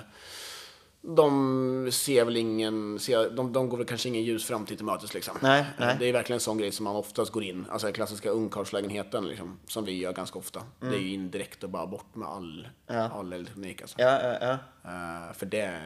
de 1.00 1.88
ser 1.92 2.24
väl 2.24 2.36
ingen, 2.36 2.98
ser, 2.98 3.30
de, 3.30 3.52
de 3.52 3.68
går 3.68 3.76
väl 3.78 3.86
kanske 3.86 4.08
ingen 4.08 4.22
ljus 4.22 4.44
framtid 4.44 4.76
till 4.78 4.86
mötes 4.86 5.14
liksom. 5.14 5.36
Nej, 5.40 5.64
nej. 5.78 5.96
Det 5.98 6.08
är 6.08 6.12
verkligen 6.12 6.36
en 6.36 6.40
sån 6.40 6.58
grej 6.58 6.72
som 6.72 6.84
man 6.84 6.96
oftast 6.96 7.32
går 7.32 7.42
in, 7.44 7.66
alltså 7.70 7.86
den 7.86 7.94
klassiska 7.94 8.30
ungkarlslägenheten 8.30 9.28
liksom, 9.28 9.58
som 9.66 9.84
vi 9.84 9.92
gör 9.98 10.12
ganska 10.12 10.38
ofta. 10.38 10.62
Det 10.80 10.86
är 10.86 10.98
ju 11.00 11.12
in 11.14 11.30
direkt 11.30 11.64
och 11.64 11.70
bara 11.70 11.86
bort 11.86 12.14
med 12.14 12.28
all, 12.28 12.68
all 12.86 13.32
elektronik 13.32 13.80
alltså. 13.82 14.00
Ja, 14.00 14.20
ja, 14.22 14.36
ja. 14.40 14.52
Eh, 14.90 15.32
för 15.34 15.46
det, 15.46 15.80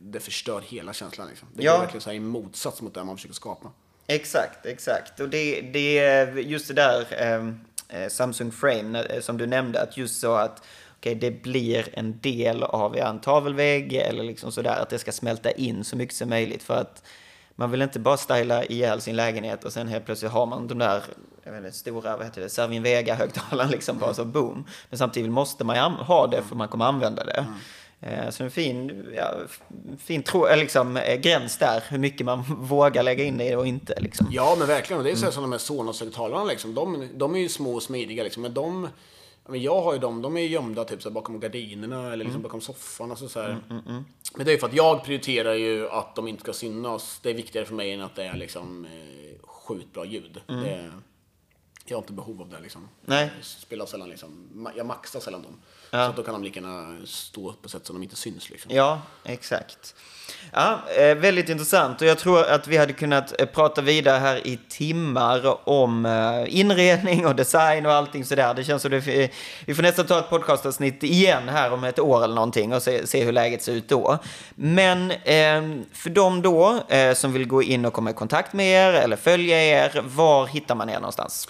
det 0.00 0.20
förstör 0.20 0.60
hela 0.60 0.92
känslan 0.92 1.28
liksom. 1.28 1.48
Det 1.54 1.62
Ja. 1.62 1.72
går 1.72 1.78
verkligen 1.80 2.00
så 2.00 2.10
här 2.10 2.16
i 2.16 2.20
motsats 2.20 2.82
mot 2.82 2.94
det 2.94 3.04
man 3.04 3.16
försöker 3.16 3.34
skapa. 3.34 3.70
Exakt, 4.14 4.66
exakt. 4.66 5.20
Och 5.20 5.28
det, 5.28 5.60
det 5.60 5.98
är 5.98 6.36
just 6.36 6.68
det 6.68 6.74
där 6.74 7.06
ehm, 7.10 7.60
eh, 7.88 8.08
Samsung 8.08 8.52
Frame 8.52 8.82
när- 8.82 9.14
eh, 9.14 9.20
som 9.20 9.38
du 9.38 9.46
nämnde, 9.46 9.82
att 9.82 9.96
just 9.96 10.20
så 10.20 10.34
att 10.34 10.62
okej, 10.98 11.14
det 11.14 11.42
blir 11.42 11.88
en 11.92 12.20
del 12.20 12.62
av 12.62 12.96
en 12.96 13.20
tavelvägg 13.20 13.92
eller 13.92 14.24
liksom 14.24 14.52
sådär, 14.52 14.76
att 14.82 14.90
det 14.90 14.98
ska 14.98 15.12
smälta 15.12 15.50
in 15.50 15.84
så 15.84 15.96
mycket 15.96 16.16
som 16.16 16.28
möjligt 16.28 16.62
för 16.62 16.74
att 16.76 17.02
man 17.56 17.70
vill 17.70 17.82
inte 17.82 18.00
bara 18.00 18.16
styla 18.16 18.64
ihjäl 18.64 19.00
sin 19.00 19.16
lägenhet 19.16 19.64
och 19.64 19.72
sen 19.72 19.88
helt 19.88 20.04
plötsligt 20.04 20.32
har 20.32 20.46
man 20.46 20.68
de 20.68 20.78
där 20.78 21.02
jag 21.44 21.52
vet 21.52 21.64
inte, 21.64 21.76
stora, 21.76 22.16
vad 22.16 22.26
heter 22.26 22.40
det, 22.40 22.48
Servin 22.48 22.82
Vega-högtalaren 22.82 23.70
liksom 23.70 23.98
bara 23.98 24.14
så 24.14 24.24
boom. 24.24 24.66
Men 24.90 24.98
samtidigt 24.98 25.30
måste 25.30 25.64
man 25.64 25.76
ju 25.76 25.82
ha 26.04 26.26
det 26.26 26.42
för 26.42 26.56
man 26.56 26.68
kommer 26.68 26.84
använda 26.84 27.24
det. 27.24 27.32
Mm. 27.32 27.52
Så 28.30 28.44
en 28.44 28.50
fin, 28.50 29.06
ja, 29.16 29.34
fin 29.98 30.22
tro, 30.22 30.46
eh, 30.46 30.58
liksom, 30.58 30.96
eh, 30.96 31.20
gräns 31.20 31.58
där, 31.58 31.84
hur 31.88 31.98
mycket 31.98 32.26
man 32.26 32.42
vågar 32.48 33.02
lägga 33.02 33.24
in 33.24 33.40
i 33.40 33.50
det 33.50 33.56
och 33.56 33.66
inte. 33.66 34.00
Liksom. 34.00 34.28
Ja, 34.30 34.56
men 34.58 34.68
verkligen. 34.68 34.98
Och 34.98 35.04
det 35.04 35.10
är 35.10 35.16
så 35.16 35.24
här 35.24 35.32
som 35.32 35.42
de 35.42 35.52
här 35.52 35.58
Sonos-högtalarna 35.58 36.44
liksom. 36.44 36.74
De, 36.74 37.08
de 37.14 37.34
är 37.34 37.38
ju 37.38 37.48
små 37.48 37.74
och 37.74 37.82
smidiga 37.82 38.24
liksom. 38.24 38.42
Men 38.42 38.54
de, 38.54 38.88
jag 39.52 39.82
har 39.82 39.92
ju 39.92 39.98
dem, 39.98 40.22
de 40.22 40.36
är 40.36 40.40
gömda 40.40 40.84
typ 40.84 41.02
så 41.02 41.08
här, 41.08 41.14
bakom 41.14 41.40
gardinerna 41.40 42.12
eller 42.12 42.24
liksom 42.24 42.42
bakom 42.42 42.60
soffan. 42.60 43.10
Alltså, 43.10 43.28
så 43.28 43.40
här. 43.40 43.58
Men 44.36 44.46
det 44.46 44.52
är 44.52 44.58
för 44.58 44.66
att 44.66 44.74
jag 44.74 45.04
prioriterar 45.04 45.54
ju 45.54 45.88
att 45.88 46.14
de 46.16 46.28
inte 46.28 46.42
ska 46.42 46.52
synas. 46.52 47.20
Det 47.22 47.30
är 47.30 47.34
viktigare 47.34 47.66
för 47.66 47.74
mig 47.74 47.92
än 47.92 48.00
att 48.00 48.14
det 48.14 48.24
är 48.24 48.36
liksom 48.36 48.84
eh, 48.84 49.46
sjukt 49.46 49.92
bra 49.92 50.04
ljud. 50.04 50.40
Det, 50.46 50.90
jag 51.84 51.96
har 51.96 52.02
inte 52.02 52.12
behov 52.12 52.40
av 52.40 52.48
det 52.48 52.60
liksom. 52.60 52.88
Nej. 53.04 53.30
Jag 53.36 53.44
spelar 53.44 53.86
sällan 53.86 54.08
liksom, 54.08 54.48
jag 54.76 54.86
maxar 54.86 55.20
sällan 55.20 55.42
dem. 55.42 55.60
Så 55.92 55.98
att 55.98 56.16
då 56.16 56.22
kan 56.22 56.34
de 56.34 56.44
lika 56.44 56.60
gärna 56.60 57.06
stå 57.06 57.52
på 57.62 57.68
sätt 57.68 57.86
som 57.86 57.96
de 57.96 58.02
inte 58.02 58.16
syns 58.16 58.50
liksom. 58.50 58.70
Ja, 58.74 59.02
exakt. 59.24 59.94
Ja, 60.52 60.80
eh, 60.96 61.14
väldigt 61.14 61.48
intressant 61.48 62.00
och 62.00 62.06
jag 62.06 62.18
tror 62.18 62.44
att 62.44 62.68
vi 62.68 62.76
hade 62.76 62.92
kunnat 62.92 63.40
eh, 63.40 63.46
prata 63.46 63.82
vidare 63.82 64.18
här 64.18 64.46
i 64.46 64.58
timmar 64.68 65.68
om 65.68 66.06
eh, 66.06 66.58
inredning 66.58 67.26
och 67.26 67.36
design 67.36 67.86
och 67.86 67.92
allting 67.92 68.24
sådär. 68.24 68.54
Det 68.54 68.64
känns 68.64 68.82
som 68.82 68.90
det, 68.90 69.30
vi 69.66 69.74
får 69.74 69.82
nästan 69.82 70.06
ta 70.06 70.18
ett 70.18 70.30
podcastavsnitt 70.30 71.02
igen 71.02 71.48
här 71.48 71.72
om 71.72 71.84
ett 71.84 71.98
år 71.98 72.24
eller 72.24 72.34
någonting 72.34 72.74
och 72.74 72.82
se, 72.82 73.06
se 73.06 73.24
hur 73.24 73.32
läget 73.32 73.62
ser 73.62 73.72
ut 73.72 73.88
då. 73.88 74.18
Men 74.54 75.10
eh, 75.10 75.62
för 75.92 76.10
de 76.10 76.42
då 76.42 76.80
som 77.14 77.32
vill 77.32 77.48
gå 77.48 77.62
in 77.62 77.84
och 77.84 77.92
komma 77.92 78.10
i 78.10 78.14
kontakt 78.14 78.52
med 78.52 78.66
er 78.66 78.92
eller 78.92 79.16
följa 79.16 79.62
er, 79.62 80.02
var 80.04 80.46
hittar 80.46 80.74
man 80.74 80.88
er 80.88 80.94
någonstans? 80.94 81.48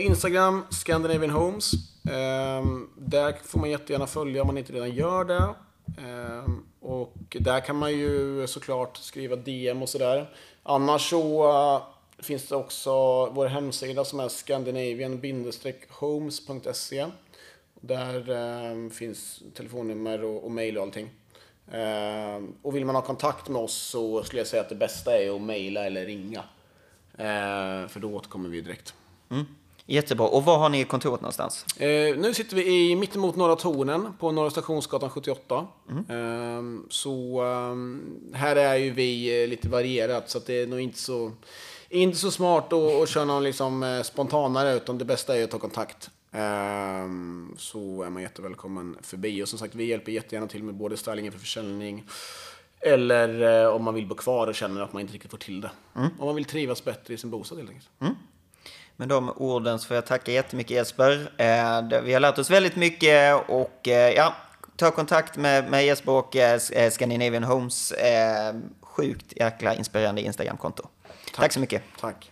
Instagram, 0.00 0.64
Scandinavian 0.70 1.30
Homes. 1.30 1.72
Ehm, 2.10 2.90
där 2.96 3.34
får 3.44 3.58
man 3.58 3.70
jättegärna 3.70 4.06
följa 4.06 4.40
om 4.40 4.46
man 4.46 4.58
inte 4.58 4.72
redan 4.72 4.90
gör 4.90 5.24
det. 5.24 5.54
Ehm, 5.98 6.66
och 6.80 7.36
där 7.40 7.60
kan 7.60 7.76
man 7.76 7.92
ju 7.92 8.46
såklart 8.46 8.96
skriva 8.96 9.36
DM 9.36 9.82
och 9.82 9.88
sådär. 9.88 10.34
Annars 10.62 11.10
så 11.10 11.50
äh, 11.50 11.82
finns 12.24 12.48
det 12.48 12.56
också 12.56 12.90
vår 13.26 13.46
hemsida 13.46 14.04
som 14.04 14.20
är 14.20 14.28
scandinavian-homes.se. 14.28 17.06
Där 17.80 18.30
ehm, 18.30 18.90
finns 18.90 19.42
telefonnummer 19.54 20.24
och, 20.24 20.44
och 20.44 20.50
mail 20.50 20.78
och 20.78 20.82
allting. 20.82 21.10
Och 22.62 22.76
vill 22.76 22.84
man 22.84 22.94
ha 22.94 23.02
kontakt 23.02 23.48
med 23.48 23.62
oss 23.62 23.74
så 23.74 24.22
skulle 24.22 24.40
jag 24.40 24.46
säga 24.46 24.62
att 24.62 24.68
det 24.68 24.74
bästa 24.74 25.18
är 25.18 25.36
att 25.36 25.42
mejla 25.42 25.86
eller 25.86 26.06
ringa. 26.06 26.44
För 27.88 28.00
då 28.00 28.14
återkommer 28.14 28.48
vi 28.48 28.60
direkt. 28.60 28.94
Mm. 29.30 29.46
Jättebra. 29.86 30.26
Och 30.26 30.44
var 30.44 30.58
har 30.58 30.68
ni 30.68 30.84
kontoret 30.84 31.20
någonstans? 31.20 31.64
Eh, 31.76 32.16
nu 32.16 32.34
sitter 32.34 32.56
vi 32.56 32.90
i 32.90 32.96
mittemot 32.96 33.36
Norra 33.36 33.56
Tornen 33.56 34.12
på 34.18 34.32
Norra 34.32 34.50
Stationsgatan 34.50 35.10
78. 35.10 35.66
Eh, 36.08 36.62
så 36.88 37.42
eh, 37.42 38.36
här 38.38 38.56
är 38.56 38.76
ju 38.76 38.90
vi 38.90 39.42
eh, 39.42 39.48
lite 39.48 39.68
varierat 39.68 40.30
så 40.30 40.38
det 40.46 40.62
är 40.62 40.66
nog 40.66 40.80
inte 40.80 40.98
så, 40.98 41.32
inte 41.88 42.18
så 42.18 42.30
smart 42.30 42.72
att, 42.72 43.02
att 43.02 43.08
köra 43.08 43.24
någon 43.24 43.44
liksom, 43.44 43.82
eh, 43.82 44.02
spontanare 44.02 44.74
utan 44.74 44.98
det 44.98 45.04
bästa 45.04 45.36
är 45.36 45.44
att 45.44 45.50
ta 45.50 45.58
kontakt. 45.58 46.10
Eh, 46.32 47.08
så 47.56 48.02
är 48.02 48.10
man 48.10 48.22
jättevälkommen 48.22 48.96
förbi. 49.02 49.42
Och 49.42 49.48
som 49.48 49.58
sagt, 49.58 49.74
vi 49.74 49.84
hjälper 49.84 50.12
jättegärna 50.12 50.46
till 50.46 50.62
med 50.62 50.74
både 50.74 50.96
styling 50.96 51.32
för 51.32 51.38
försäljning 51.38 52.04
eller 52.80 53.62
eh, 53.64 53.68
om 53.74 53.84
man 53.84 53.94
vill 53.94 54.06
bo 54.06 54.14
kvar 54.14 54.46
och 54.46 54.54
känner 54.54 54.80
att 54.80 54.92
man 54.92 55.02
inte 55.02 55.14
riktigt 55.14 55.30
får 55.30 55.38
till 55.38 55.60
det. 55.60 55.70
Om 56.18 56.26
man 56.26 56.34
vill 56.34 56.44
trivas 56.44 56.84
bättre 56.84 57.14
i 57.14 57.16
sin 57.18 57.30
bostad 57.30 57.58
helt 57.58 57.70
enkelt. 57.70 57.88
Med 58.96 59.08
de 59.08 59.30
orden 59.36 59.78
så 59.78 59.86
får 59.86 59.94
jag 59.94 60.06
tacka 60.06 60.32
jättemycket 60.32 60.70
Jesper. 60.70 61.12
Eh, 61.36 62.00
Vi 62.02 62.12
har 62.12 62.20
lärt 62.20 62.38
oss 62.38 62.50
väldigt 62.50 62.76
mycket 62.76 63.48
och 63.48 63.88
eh, 63.88 64.10
ja, 64.10 64.34
ta 64.76 64.90
kontakt 64.90 65.36
med, 65.36 65.70
med 65.70 65.86
Jesper 65.86 66.12
och 66.12 66.36
eh, 66.36 66.60
Scandinavian 66.90 67.44
Homes. 67.44 67.92
Sjukt 68.82 69.32
jäkla 69.36 69.74
inspirerande 69.74 70.22
Instagramkonto. 70.22 70.82
Tack 71.34 71.52
så 71.52 71.60
mycket. 71.60 71.82
Tack. 72.00 72.30